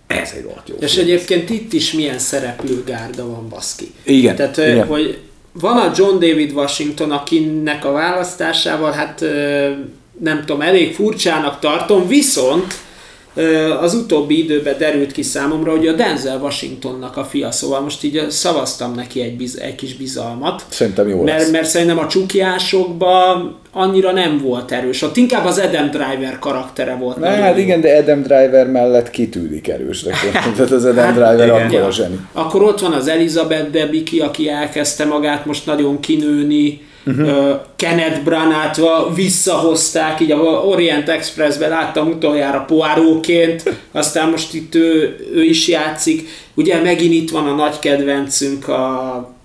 ez 0.06 0.32
egy 0.36 0.42
rohadt 0.42 0.68
jó 0.68 0.74
És 0.80 0.92
film. 0.92 1.06
egyébként 1.06 1.50
itt 1.50 1.72
is 1.72 1.92
milyen 1.92 2.18
szereplőgárda 2.18 3.26
van, 3.26 3.48
baszki. 3.48 3.92
Igen, 4.02 4.36
Tehát, 4.36 4.56
igen. 4.56 4.86
hogy 4.86 5.18
van 5.52 5.76
a 5.76 5.92
John 5.96 6.12
David 6.12 6.52
Washington, 6.52 7.10
akinek 7.10 7.84
a 7.84 7.92
választásával, 7.92 8.92
hát 8.92 9.24
nem 10.20 10.44
tudom, 10.46 10.60
elég 10.60 10.94
furcsának 10.94 11.58
tartom, 11.58 12.08
viszont 12.08 12.74
az 13.80 13.94
utóbbi 13.94 14.38
időben 14.44 14.74
derült 14.78 15.12
ki 15.12 15.22
számomra, 15.22 15.70
hogy 15.70 15.86
a 15.86 15.92
Denzel 15.92 16.38
Washingtonnak 16.40 17.16
a 17.16 17.24
fia, 17.24 17.50
szóval 17.50 17.80
most 17.80 18.04
így 18.04 18.26
szavaztam 18.30 18.94
neki 18.94 19.20
egy, 19.20 19.36
biz, 19.36 19.58
egy 19.60 19.74
kis 19.74 19.96
bizalmat. 19.96 20.64
Szerintem 20.68 21.08
jó 21.08 21.24
lesz. 21.24 21.38
Mert, 21.38 21.50
mert 21.50 21.68
szerintem 21.68 21.98
a 21.98 22.06
csukjásokban 22.06 23.56
annyira 23.72 24.12
nem 24.12 24.38
volt 24.38 24.72
erős. 24.72 25.02
Ott 25.02 25.16
inkább 25.16 25.44
az 25.44 25.58
Adam 25.58 25.90
Driver 25.90 26.38
karaktere 26.38 26.94
volt. 26.94 27.18
Na, 27.18 27.26
hát 27.26 27.56
jó. 27.56 27.62
igen, 27.62 27.80
de 27.80 27.96
Adam 27.96 28.22
Driver 28.22 28.66
mellett 28.70 29.10
kitűnik 29.10 29.68
erősnek. 29.68 30.14
Tehát 30.56 30.70
az 30.70 30.84
Adam 30.84 31.12
Driver 31.12 31.46
igen. 31.46 31.66
akkor 31.66 31.80
a 31.80 31.90
zseni. 31.90 32.18
Akkor 32.32 32.62
ott 32.62 32.80
van 32.80 32.92
az 32.92 33.08
Elizabeth 33.08 33.70
Debicki, 33.70 34.20
aki 34.20 34.48
elkezdte 34.48 35.04
magát 35.04 35.46
most 35.46 35.66
nagyon 35.66 36.00
kinőni. 36.00 36.86
Uh-huh. 37.08 37.60
Kenneth 37.76 38.20
Branagh 38.20 38.80
visszahozták, 39.14 40.20
így 40.20 40.30
a 40.30 40.38
Orient 40.66 41.08
Expressben 41.08 41.68
láttam 41.68 42.08
utoljára 42.08 42.64
Poirotként, 42.66 43.62
aztán 43.92 44.30
most 44.30 44.54
itt 44.54 44.74
ő, 44.74 45.16
ő 45.34 45.42
is 45.42 45.68
játszik. 45.68 46.28
Ugye 46.54 46.80
megint 46.82 47.12
itt 47.12 47.30
van 47.30 47.46
a 47.46 47.54
nagy 47.54 47.78
kedvencünk, 47.78 48.68
a 48.68 49.36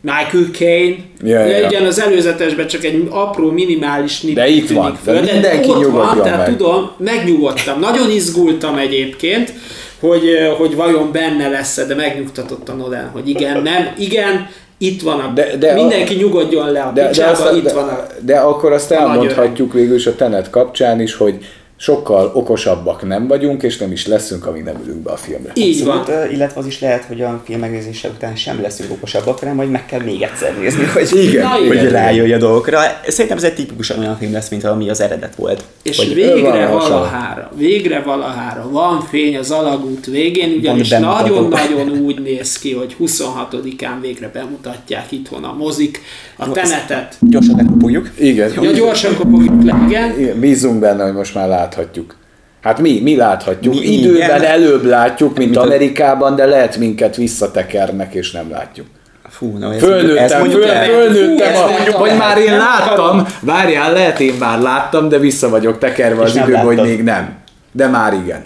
Michael 0.00 0.50
Caine. 0.52 0.96
Ja, 1.22 1.44
Ugye 1.44 1.58
ja. 1.58 1.66
Ugyan 1.66 1.86
az 1.86 2.00
előzetesben 2.00 2.66
csak 2.66 2.84
egy 2.84 3.06
apró, 3.10 3.50
minimális 3.50 4.12
snip 4.12 4.34
De 4.34 4.48
itt 4.48 4.70
van, 4.70 4.98
föl, 5.04 5.20
de 5.20 5.32
mindenki 5.32 5.68
ott 5.68 5.90
van, 5.90 6.22
tehát 6.22 6.46
meg. 6.46 6.56
tudom, 6.56 6.90
megnyugodtam. 6.96 7.80
Nagyon 7.80 8.10
izgultam 8.10 8.76
egyébként, 8.76 9.52
hogy, 10.00 10.24
hogy 10.58 10.74
vajon 10.74 11.12
benne 11.12 11.48
lesz 11.48 11.86
de 11.86 11.94
megnyugtatott 11.94 12.68
a 12.68 12.72
Nolan, 12.72 13.08
hogy 13.12 13.28
igen, 13.28 13.62
nem, 13.62 13.88
igen, 13.98 14.48
itt 14.82 15.02
van 15.02 15.20
a, 15.20 15.32
De- 15.34 15.56
de 15.58 15.70
a- 15.70 15.74
mindenki 15.74 16.14
nyugodjon 16.14 16.70
le 16.70 16.80
a 16.80 16.90
De, 16.92 17.00
de, 17.02 17.08
picsába, 17.08 17.30
azt, 17.30 17.56
itt 17.56 17.62
de, 17.64 17.72
van 17.72 17.88
a... 17.88 18.06
de 18.20 18.36
akkor 18.38 18.72
azt 18.72 18.90
a 18.90 18.94
elmondhatjuk 18.94 19.72
végül 19.72 19.94
is 19.94 20.06
a 20.06 20.14
Tenet 20.14 20.50
kapcsán 20.50 21.00
is, 21.00 21.14
hogy 21.14 21.38
sokkal 21.80 22.30
okosabbak 22.34 23.06
nem 23.06 23.26
vagyunk, 23.26 23.62
és 23.62 23.78
nem 23.78 23.92
is 23.92 24.06
leszünk, 24.06 24.46
amíg 24.46 24.62
nem 24.62 24.74
ülünk 24.84 24.98
be 24.98 25.10
a 25.10 25.16
filmre. 25.16 25.52
Így 25.54 25.84
van. 25.84 25.98
Abszolút, 25.98 26.24
ö, 26.24 26.32
illetve 26.32 26.60
az 26.60 26.66
is 26.66 26.80
lehet, 26.80 27.04
hogy 27.04 27.20
a 27.20 27.42
film 27.44 27.60
megnézése 27.60 28.08
után 28.08 28.36
sem 28.36 28.60
leszünk 28.62 28.90
okosabbak, 28.90 29.38
hanem 29.38 29.54
majd 29.54 29.70
meg 29.70 29.86
kell 29.86 30.00
még 30.00 30.22
egyszer 30.22 30.58
nézni, 30.58 30.84
hogy, 30.84 31.08
Igen, 31.28 31.42
Na, 31.42 31.48
hogy 31.48 31.66
igen. 31.66 31.88
rájöjj 31.88 32.32
a 32.32 32.38
dolgokra. 32.38 32.80
Szerintem 33.06 33.36
ez 33.36 33.44
egy 33.44 33.54
tipikusan 33.54 33.98
olyan 33.98 34.16
film 34.16 34.32
lesz, 34.32 34.48
mint 34.48 34.64
ami 34.64 34.90
az 34.90 35.00
eredet 35.00 35.34
volt. 35.34 35.64
És 35.82 35.96
Hogy 35.96 36.14
végre 36.14 36.66
van 36.66 36.88
valahára, 36.88 37.50
végre 37.56 38.00
valahára 38.00 38.70
van 38.70 39.00
fény 39.00 39.36
az 39.36 39.50
alagút 39.50 40.06
végén, 40.06 40.52
ugyanis 40.58 40.88
nagyon-nagyon 40.88 41.88
úgy 42.06 42.20
néz 42.22 42.58
ki, 42.58 42.72
hogy 42.72 42.96
26-án 43.00 44.00
végre 44.00 44.30
bemutatják 44.32 45.12
itthon 45.12 45.44
a 45.44 45.52
mozik, 45.52 46.00
a 46.36 46.50
tenetet. 46.50 47.16
Gyorsan 47.20 47.56
lekupuljuk. 47.56 48.10
Igen, 48.18 48.52
Ja, 48.62 48.70
gyorsan 48.70 49.16
kopogjuk 49.16 49.62
le, 49.62 49.84
igen. 49.88 50.18
Igen, 50.18 50.40
bízunk 50.40 50.80
benne, 50.80 51.04
hogy 51.04 51.12
most 51.12 51.34
már 51.34 51.48
láthatjuk. 51.70 52.14
Hát 52.62 52.78
mi, 52.78 53.00
mi 53.02 53.16
láthatjuk. 53.16 53.74
Mi, 53.74 53.80
Időben 53.80 54.16
igen. 54.40 54.42
előbb 54.44 54.84
látjuk, 54.84 55.36
mint 55.36 55.50
Mint 55.50 55.62
Amerikában, 55.64 56.36
de 56.36 56.44
lehet 56.44 56.76
minket 56.76 57.16
visszatekernek, 57.16 58.14
és 58.14 58.30
nem 58.30 58.50
látjuk. 58.50 58.86
Fú, 59.28 59.56
na, 59.58 59.74
ez, 59.74 59.80
Fölnőttem, 59.80 60.24
ezt 60.24 60.38
mondjuk 60.38 60.62
föl, 60.62 60.74
fölnőttem, 60.74 61.52
Fú, 61.52 61.92
a, 61.94 61.98
hogy 61.98 62.08
el. 62.10 62.16
már 62.16 62.38
én 62.38 62.56
láttam, 62.56 63.26
várjál, 63.40 63.92
lehet 63.92 64.20
én 64.20 64.34
már 64.38 64.60
láttam, 64.60 65.08
de 65.08 65.18
vissza 65.18 65.48
vagyok 65.48 65.78
tekerve 65.78 66.22
az 66.22 66.34
nem 66.34 66.42
időben, 66.48 66.64
hogy 66.64 66.80
még 66.80 67.02
nem. 67.02 67.34
De 67.72 67.86
már 67.86 68.12
igen. 68.12 68.42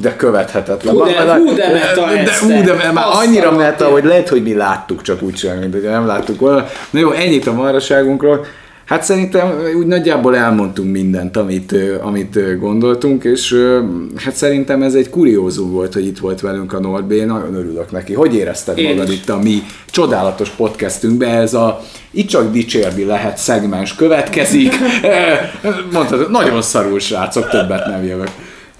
De 0.00 0.16
követhetetlen. 0.16 0.94
Hú, 0.94 1.04
de- 1.04 1.24
Már- 1.24 1.36
hú, 1.36 1.54
de 1.54 1.72
meta 1.72 2.06
de, 2.06 2.18
ez, 2.18 2.38
hú, 2.38 2.48
de 2.48 2.92
már 2.92 3.04
annyira 3.12 3.50
meta, 3.52 3.84
hogy 3.88 4.04
lehet, 4.04 4.28
hogy 4.28 4.42
mi 4.42 4.54
láttuk 4.54 5.02
csak 5.02 5.22
úgy 5.22 5.36
sem, 5.36 5.58
mint 5.58 5.72
hogy 5.72 5.82
nem 5.82 6.06
láttuk 6.06 6.40
volna. 6.40 6.66
Na 6.90 6.98
jó, 6.98 7.10
ennyit 7.10 7.46
a 7.46 7.52
maraságunkról. 7.52 8.46
Hát 8.86 9.02
szerintem 9.02 9.62
úgy 9.78 9.86
nagyjából 9.86 10.36
elmondtunk 10.36 10.92
mindent, 10.92 11.36
amit, 11.36 11.74
amit 12.02 12.58
gondoltunk, 12.58 13.24
és 13.24 13.54
hát 14.16 14.34
szerintem 14.34 14.82
ez 14.82 14.94
egy 14.94 15.10
kuriózum 15.10 15.70
volt, 15.70 15.92
hogy 15.94 16.06
itt 16.06 16.18
volt 16.18 16.40
velünk 16.40 16.72
a 16.72 16.80
Norbé, 16.80 17.24
nagyon 17.24 17.54
örülök 17.54 17.90
neki. 17.90 18.14
Hogy 18.14 18.34
érezted 18.34 18.78
Én 18.78 18.88
magad 18.88 19.08
is. 19.12 19.14
itt 19.14 19.28
a 19.28 19.38
mi 19.38 19.62
csodálatos 19.90 20.48
podcastünkbe? 20.48 21.26
Ez 21.26 21.54
a 21.54 21.80
itt 22.10 22.28
csak 22.28 22.52
dicsérni 22.52 23.04
lehet 23.04 23.36
szegmens 23.36 23.94
következik. 23.94 24.74
Mondtad, 25.92 26.30
nagyon 26.30 26.62
szarul 26.62 26.98
srácok, 26.98 27.48
többet 27.48 27.86
nem 27.86 28.04
jövök. 28.04 28.30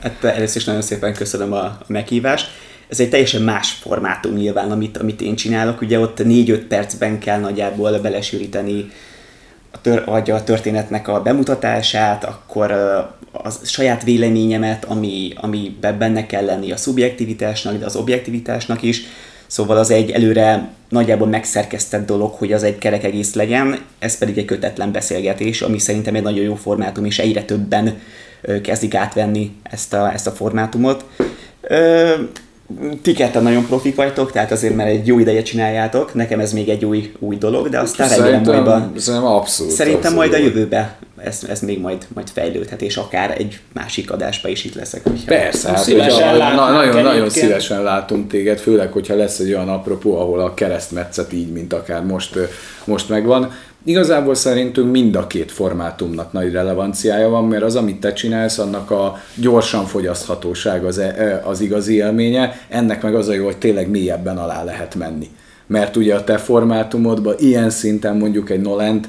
Hát 0.02 0.24
először 0.24 0.56
is 0.56 0.64
nagyon 0.64 0.82
szépen 0.82 1.14
köszönöm 1.14 1.52
a, 1.52 1.64
a 1.64 1.84
meghívást. 1.86 2.48
Ez 2.88 3.00
egy 3.00 3.10
teljesen 3.10 3.42
más 3.42 3.70
formátum 3.80 4.34
nyilván, 4.34 4.70
amit, 4.70 4.96
amit 4.96 5.20
én 5.20 5.34
csinálok. 5.34 5.80
Ugye 5.80 5.98
ott 5.98 6.18
4-5 6.24 6.60
percben 6.68 7.18
kell 7.18 7.40
nagyjából 7.40 7.98
belesűríteni 7.98 8.90
a, 9.76 9.80
tör, 9.80 10.04
vagy 10.04 10.30
a 10.30 10.44
történetnek 10.44 11.08
a 11.08 11.22
bemutatását, 11.22 12.24
akkor 12.24 12.70
a 13.32 13.50
saját 13.64 14.02
véleményemet, 14.02 14.84
ami, 14.84 15.32
ami 15.36 15.76
benne 15.98 16.26
kell 16.26 16.44
lenni 16.44 16.72
a 16.72 16.76
szubjektivitásnak, 16.76 17.78
de 17.78 17.84
az 17.84 17.96
objektivitásnak 17.96 18.82
is. 18.82 19.02
Szóval 19.46 19.76
az 19.76 19.90
egy 19.90 20.10
előre 20.10 20.68
nagyjából 20.88 21.28
megszerkesztett 21.28 22.06
dolog, 22.06 22.32
hogy 22.32 22.52
az 22.52 22.62
egy 22.62 22.78
kerek 22.78 23.04
egész 23.04 23.34
legyen, 23.34 23.78
ez 23.98 24.18
pedig 24.18 24.38
egy 24.38 24.44
kötetlen 24.44 24.92
beszélgetés, 24.92 25.62
ami 25.62 25.78
szerintem 25.78 26.14
egy 26.14 26.22
nagyon 26.22 26.44
jó 26.44 26.54
formátum, 26.54 27.04
és 27.04 27.18
egyre 27.18 27.42
többen 27.42 28.00
kezdik 28.62 28.94
átvenni 28.94 29.56
ezt 29.62 29.92
a, 29.94 30.12
ezt 30.12 30.26
a 30.26 30.30
formátumot. 30.30 31.04
Ti 33.02 33.12
ketten 33.12 33.42
nagyon 33.42 33.66
profik 33.66 33.94
vagytok, 33.94 34.32
tehát 34.32 34.52
azért 34.52 34.74
mert 34.76 34.88
egy 34.90 35.06
jó 35.06 35.18
ideje 35.18 35.42
csináljátok, 35.42 36.14
nekem 36.14 36.40
ez 36.40 36.52
még 36.52 36.68
egy 36.68 36.84
új, 36.84 37.12
új 37.18 37.36
dolog, 37.36 37.68
de 37.68 37.78
aztán 37.78 38.08
remélem 38.08 38.42
majd 38.42 38.66
a, 38.66 38.90
Szerintem, 38.96 39.28
abszolút. 39.30 39.72
Szerintem 39.72 40.00
abszolút. 40.12 40.16
majd 40.18 40.32
a 40.32 40.44
jövőben 40.44 40.90
ez, 41.24 41.40
ez 41.48 41.60
még 41.60 41.80
majd, 41.80 42.06
majd 42.14 42.28
fejlődhet, 42.32 42.82
és 42.82 42.96
akár 42.96 43.34
egy 43.38 43.58
másik 43.72 44.10
adásba 44.10 44.48
is 44.48 44.64
itt 44.64 44.74
leszek. 44.74 45.02
hogyha- 45.02 45.24
Persze, 45.26 45.68
hát, 45.68 45.78
Szívesen 45.78 46.28
hogyha, 46.30 46.54
na, 46.54 46.70
nagyon, 46.70 47.02
nagyon 47.02 47.30
szívesen 47.30 47.82
látunk 47.82 48.28
téged, 48.30 48.58
főleg, 48.58 48.92
hogyha 48.92 49.14
lesz 49.14 49.38
egy 49.38 49.52
olyan 49.52 49.68
apropó, 49.68 50.18
ahol 50.20 50.40
a 50.40 50.54
keresztmetszet 50.54 51.32
így, 51.32 51.52
mint 51.52 51.72
akár 51.72 52.02
most, 52.04 52.38
most 52.84 53.08
megvan. 53.08 53.52
Igazából 53.86 54.34
szerintünk 54.34 54.90
mind 54.90 55.16
a 55.16 55.26
két 55.26 55.52
formátumnak 55.52 56.32
nagy 56.32 56.52
relevanciája 56.52 57.28
van, 57.28 57.44
mert 57.44 57.62
az, 57.62 57.76
amit 57.76 58.00
te 58.00 58.12
csinálsz, 58.12 58.58
annak 58.58 58.90
a 58.90 59.18
gyorsan 59.34 59.84
fogyaszthatóság 59.84 60.84
az, 60.84 60.98
e- 60.98 61.42
az 61.44 61.60
igazi 61.60 61.94
élménye, 61.94 62.60
ennek 62.68 63.02
meg 63.02 63.14
az 63.14 63.28
a 63.28 63.32
jó, 63.32 63.44
hogy 63.44 63.56
tényleg 63.56 63.90
mélyebben 63.90 64.38
alá 64.38 64.64
lehet 64.64 64.94
menni. 64.94 65.28
Mert 65.66 65.96
ugye 65.96 66.14
a 66.14 66.24
te 66.24 66.36
formátumodban 66.36 67.34
ilyen 67.38 67.70
szinten 67.70 68.16
mondjuk 68.16 68.50
egy 68.50 68.60
Nolent 68.60 69.08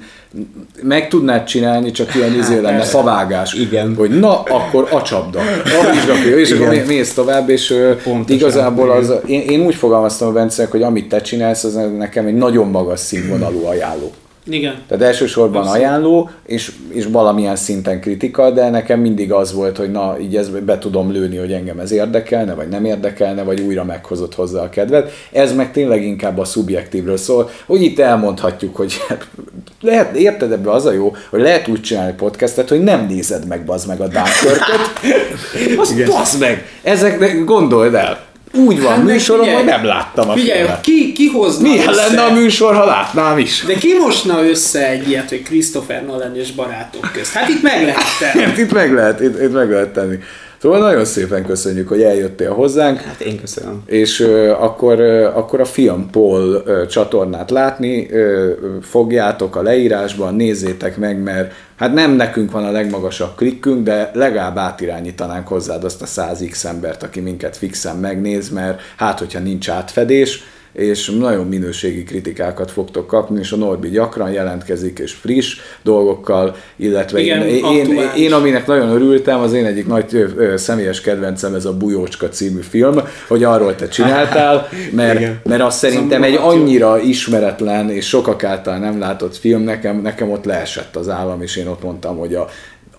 meg 0.82 1.08
tudnád 1.08 1.44
csinálni, 1.44 1.92
csak 1.92 2.16
ilyen 2.16 2.34
izé 2.34 2.60
lenne 2.60 2.84
favágás. 2.84 3.54
Igen. 3.54 3.96
Hogy 3.96 4.20
na, 4.20 4.42
akkor 4.42 4.88
a 4.92 5.02
csapda. 5.02 5.40
A 5.40 5.92
vizsgafő, 5.94 6.40
és 6.40 6.52
akkor 6.52 6.74
Igen. 6.74 6.76
mé- 6.76 6.88
mész 6.88 7.14
tovább, 7.14 7.50
és 7.50 7.74
Pontosan, 8.04 8.36
igazából 8.36 8.92
az, 8.92 9.14
én, 9.26 9.42
én 9.42 9.62
úgy 9.62 9.76
fogalmaztam 9.76 10.28
a 10.28 10.32
Bence, 10.32 10.68
hogy 10.70 10.82
amit 10.84 11.10
te 11.10 11.22
csinálsz, 11.22 11.64
az 11.64 11.80
nekem 11.98 12.26
egy 12.26 12.36
nagyon 12.36 12.68
magas 12.68 13.00
színvonalú 13.00 13.66
ajánló. 13.66 14.12
Igen. 14.50 14.76
Tehát 14.88 15.04
elsősorban 15.04 15.68
ajánló, 15.68 16.30
és, 16.46 16.72
és 16.90 17.06
valamilyen 17.12 17.56
szinten 17.56 18.02
kritika, 18.02 18.52
de 18.52 18.70
nekem 18.70 19.00
mindig 19.00 19.32
az 19.32 19.54
volt, 19.54 19.78
hogy 19.78 19.92
na, 19.92 20.16
így 20.20 20.36
ezt 20.36 20.64
be 20.64 20.78
tudom 20.78 21.12
lőni, 21.12 21.38
hogy 21.38 21.52
engem 21.52 21.80
ez 21.80 21.92
érdekelne, 21.92 22.54
vagy 22.54 22.68
nem 22.68 22.86
érdekelne, 22.86 23.44
vagy 23.44 23.60
újra 23.60 23.84
meghozott 23.84 24.36
hozzá 24.36 24.62
a 24.62 24.70
kedvet. 24.70 25.12
Ez 25.32 25.56
meg 25.56 25.72
tényleg 25.72 26.04
inkább 26.04 26.38
a 26.38 26.46
szubjektívről 26.46 27.18
szól, 27.18 27.50
hogy 27.66 27.82
itt 27.82 28.00
elmondhatjuk, 28.00 28.76
hogy 28.76 28.98
lehet, 29.82 30.16
érted 30.16 30.52
ebbe 30.52 30.72
az 30.72 30.86
a 30.86 30.92
jó, 30.92 31.16
hogy 31.30 31.42
lehet 31.42 31.68
úgy 31.68 31.82
csinálni 31.82 32.14
podcastet, 32.14 32.70
hogy 32.70 32.84
nem 32.84 33.06
nézed 33.06 33.48
meg, 33.48 33.66
bazd 33.66 33.88
meg 33.88 34.00
a 34.00 34.08
Dunkirköt. 34.08 35.80
Azt 35.80 36.06
bazd 36.06 36.40
meg! 36.40 36.66
Ezeknek 36.84 37.44
gondold 37.44 37.94
el. 37.94 38.26
Úgy 38.54 38.82
van 38.82 38.92
Hát 38.94 39.04
műsorom, 39.04 39.44
figyelj, 39.44 39.62
hogy 39.64 39.72
nem 39.72 39.86
láttam 39.86 40.30
a 40.30 40.34
Figyelj, 40.34 40.60
filmet. 40.60 40.82
ki, 40.82 41.12
ki 41.12 41.28
hozna 41.28 41.68
Milyen 41.70 41.88
össze, 41.90 42.06
lenne 42.08 42.22
a 42.22 42.32
műsor, 42.34 42.76
ha 42.76 42.86
látnám 42.86 43.38
is? 43.38 43.64
De 43.68 43.74
ki 43.74 43.94
mosna 44.00 44.44
össze 44.48 44.88
egy 44.90 45.08
ilyet, 45.10 45.30
hogy 45.30 45.42
Christopher 45.44 46.06
Nolan 46.06 46.36
és 46.36 46.52
barátok 46.52 47.10
közt? 47.14 47.34
Hát 47.34 47.50
itt 47.50 47.62
meg 47.62 47.84
lehet 47.84 48.04
tenni. 48.20 48.44
Hát 48.44 48.58
itt 48.58 48.72
meg 48.74 48.94
lehet, 48.94 49.22
itt, 49.22 49.42
itt 49.42 49.54
meg 49.54 49.70
lehet 49.72 49.90
tenni. 49.90 50.16
Szóval 50.62 50.80
nagyon 50.80 51.06
szépen 51.06 51.46
köszönjük, 51.46 51.88
hogy 51.88 52.02
eljöttél 52.02 52.54
hozzánk. 52.54 53.00
Hát 53.00 53.22
én 53.22 53.40
köszönöm. 53.40 53.84
És 53.86 54.20
ö, 54.20 54.52
akkor, 54.52 55.00
ö, 55.00 55.26
akkor 55.26 55.60
a 55.60 55.66
Film 55.66 56.10
Paul 56.12 56.62
ö, 56.66 56.86
csatornát 56.86 57.52
látni 57.52 58.12
ö, 58.12 58.52
fogjátok 58.82 59.56
a 59.56 59.62
leírásban, 59.62 60.36
nézzétek 60.36 60.98
meg, 60.98 61.24
mert 61.24 61.54
hát 61.76 61.94
nem 61.94 62.12
nekünk 62.12 62.52
van 62.52 62.66
a 62.66 62.72
legmagasabb 62.72 63.36
klikkünk, 63.36 63.84
de 63.84 64.12
legalább 64.14 64.58
átirányítanánk 64.58 65.48
hozzád 65.48 65.84
azt 65.84 66.02
a 66.02 66.06
100x 66.06 66.66
embert, 66.66 67.04
aki 67.04 67.20
minket 67.20 67.58
fixen 67.58 67.96
megnéz, 67.96 68.50
mert 68.50 68.82
hát, 68.98 69.20
hogyha 69.20 69.40
nincs 69.40 69.70
átfedés, 69.70 70.44
és 70.78 71.10
nagyon 71.20 71.48
minőségi 71.48 72.04
kritikákat 72.04 72.72
fogtok 72.72 73.08
kapni, 73.08 73.40
és 73.40 73.52
a 73.52 73.56
Norbi 73.56 73.90
gyakran 73.90 74.32
jelentkezik, 74.32 75.00
és 75.00 75.12
friss 75.12 75.58
dolgokkal, 75.84 76.56
illetve 76.76 77.20
Igen, 77.20 77.42
én, 77.42 77.66
én, 77.66 78.12
én, 78.16 78.34
aminek 78.34 78.68
nagyon 78.68 78.90
örültem, 78.90 79.40
az 79.40 79.54
én 79.54 79.66
egyik 79.66 79.88
nagy 79.88 80.06
ö, 80.12 80.26
ö, 80.36 80.58
személyes 80.58 81.02
kedvencem 81.02 81.54
ez 81.54 81.66
a 81.66 81.78
Bujócska 81.78 82.30
című 82.30 82.62
film, 82.62 83.00
hogy 83.28 83.44
arról 83.44 83.76
te 83.76 83.88
csináltál, 83.88 84.68
mert, 84.92 85.20
Igen. 85.20 85.40
mert 85.44 85.62
az 85.62 85.76
szerintem 85.76 86.24
egy 86.24 86.36
annyira 86.36 87.00
ismeretlen 87.00 87.90
és 87.90 88.08
sokak 88.08 88.44
által 88.44 88.78
nem 88.78 89.00
látott 89.00 89.38
film, 89.38 89.62
nekem, 89.62 90.02
nekem 90.02 90.32
ott 90.32 90.46
leesett 90.46 90.96
az 90.96 91.10
állam, 91.10 91.42
és 91.42 91.56
én 91.56 91.68
ott 91.68 91.84
mondtam, 91.84 92.18
hogy 92.18 92.36
a, 92.36 92.48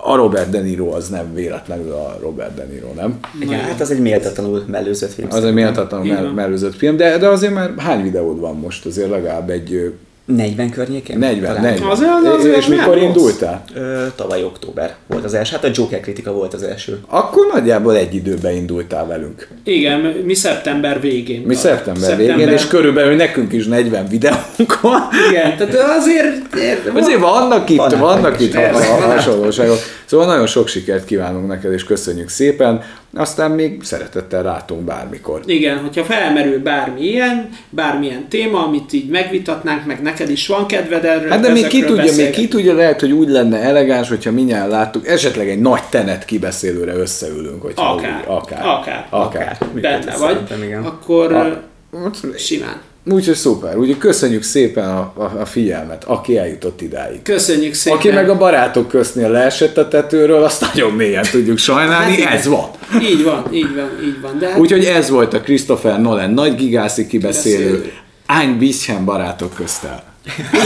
a 0.00 0.14
Robert 0.16 0.50
De 0.50 0.60
Niro 0.60 0.90
az 0.90 1.08
nem 1.08 1.34
véletlenül 1.34 1.92
a 1.92 2.18
Robert 2.20 2.54
De 2.54 2.64
Niro, 2.64 2.92
nem? 2.94 3.18
Igen, 3.40 3.60
hát 3.60 3.80
az 3.80 3.90
egy 3.90 4.00
méltatlanul 4.00 4.64
mellőzött 4.66 5.12
film. 5.12 5.28
Az 5.30 5.44
egy 5.44 5.52
méltatlanul 5.54 6.06
mell- 6.06 6.34
mellőzött 6.34 6.74
film, 6.74 6.96
de, 6.96 7.18
de 7.18 7.28
azért 7.28 7.54
már 7.54 7.72
hány 7.76 8.02
videód 8.02 8.40
van 8.40 8.56
most? 8.56 8.86
Azért 8.86 9.10
legalább 9.10 9.50
egy 9.50 9.92
40 10.36 10.70
környékén? 10.70 11.18
40, 11.18 11.54
Talán. 11.54 11.62
40. 11.72 11.88
Az- 11.90 12.00
az- 12.00 12.34
az 12.38 12.44
és 12.44 12.66
mikor 12.66 12.94
rossz. 12.94 13.02
indultál? 13.02 13.64
Ö, 13.74 14.06
tavaly 14.16 14.44
október 14.44 14.94
volt 15.06 15.24
az 15.24 15.34
első. 15.34 15.54
Hát 15.54 15.64
a 15.64 15.68
Joker 15.74 16.00
kritika 16.00 16.32
volt 16.32 16.54
az 16.54 16.62
első. 16.62 16.98
Akkor 17.06 17.46
nagyjából 17.52 17.96
egy 17.96 18.14
időben 18.14 18.54
indultál 18.54 19.06
velünk. 19.06 19.48
Igen, 19.64 20.00
mi 20.24 20.34
szeptember 20.34 21.00
végén. 21.00 21.40
Mi 21.46 21.54
szeptember, 21.54 22.16
végén, 22.16 22.48
és 22.48 22.66
körülbelül 22.66 23.14
nekünk 23.16 23.52
is 23.52 23.66
40 23.66 24.08
videónk 24.08 24.80
van. 24.80 25.00
Igen, 25.30 25.56
tehát 25.56 25.74
azért... 25.98 26.54
ér- 26.56 26.92
Azért 26.94 27.20
vannak 27.20 27.70
itt, 27.70 27.76
Vannak 27.76 27.98
vannak 27.98 28.40
itt 28.40 28.54
hasonlóságok. 28.54 29.78
Szóval 30.04 30.26
nagyon 30.26 30.46
sok 30.46 30.68
sikert 30.68 31.04
kívánunk 31.04 31.46
neked, 31.48 31.72
és 31.72 31.84
köszönjük 31.84 32.28
szépen. 32.28 32.82
Aztán 33.14 33.50
még 33.50 33.82
szeretettel 33.82 34.42
látunk 34.42 34.80
bármikor. 34.82 35.40
Igen, 35.46 35.78
hogyha 35.78 36.04
felmerül 36.04 36.58
bármi 36.62 37.00
ilyen, 37.00 37.48
bármilyen 37.70 38.28
téma, 38.28 38.66
amit 38.66 38.92
így 38.92 39.08
megvitatnánk, 39.08 39.86
meg 39.86 40.02
neked 40.02 40.30
is 40.30 40.46
van 40.46 40.66
kedved 40.66 41.04
erről, 41.04 41.30
Hát 41.30 41.40
de 41.40 41.52
még 41.52 41.66
ki 41.66 41.84
tudja, 41.84 42.12
még 42.16 42.30
ki 42.30 42.48
tudja, 42.48 42.74
lehet, 42.74 43.00
hogy 43.00 43.10
úgy 43.12 43.28
lenne 43.28 43.58
elegáns, 43.58 44.08
hogyha 44.08 44.30
minnyáján 44.32 44.68
láttuk, 44.68 45.06
esetleg 45.08 45.48
egy 45.48 45.60
nagy 45.60 45.82
tenet 45.90 46.24
kibeszélőre 46.24 46.94
összeülünk, 46.94 47.62
hogyha 47.62 47.92
Akár, 47.92 48.20
úgy, 48.20 48.24
akár. 48.36 48.66
akár. 48.66 49.06
akár. 49.10 49.58
Benne 49.80 50.16
vagy, 50.16 50.40
igen. 50.62 50.84
akkor 50.84 51.32
A- 51.32 51.62
ö, 51.92 52.06
simán. 52.36 52.80
Úgyhogy 53.10 53.34
szuper. 53.34 53.76
Úgyhogy 53.76 53.98
köszönjük 53.98 54.42
szépen 54.42 54.88
a, 54.88 55.12
a, 55.16 55.40
a 55.40 55.44
figyelmet, 55.44 56.04
aki 56.04 56.38
eljutott 56.38 56.80
idáig. 56.80 57.22
Köszönjük 57.22 57.74
szépen. 57.74 57.98
Aki 57.98 58.10
meg 58.10 58.30
a 58.30 58.36
barátok 58.36 58.88
köznél 58.88 59.30
leesett 59.30 59.76
a 59.76 59.88
tetőről, 59.88 60.42
azt 60.42 60.60
nagyon 60.60 60.92
mélyen 60.92 61.24
tudjuk 61.30 61.58
sajnálni, 61.58 62.22
Hát 62.22 62.34
ez 62.34 62.46
van. 62.46 62.70
Így 63.02 63.22
van, 63.22 63.46
így 63.52 63.74
van, 63.74 63.90
így 64.04 64.20
van. 64.20 64.38
De 64.38 64.48
hát 64.48 64.58
Úgyhogy 64.58 64.84
ez 64.84 65.10
volt 65.10 65.34
a 65.34 65.40
Christopher 65.40 66.00
Nolan 66.00 66.30
nagy 66.30 66.54
gigászi 66.54 67.06
kibeszélő. 67.06 67.64
Kibeszélő. 67.64 67.92
Ein 68.26 68.58
bisschen 68.58 69.04
barátok 69.04 69.54
köztel. 69.54 70.02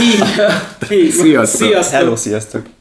így, 0.01 0.23
így 0.99 1.15
van. 1.15 1.45
Sziasztok. 1.45 1.67
Sziasztok. 1.67 1.99
Hello, 1.99 2.15
sziasztok! 2.15 2.72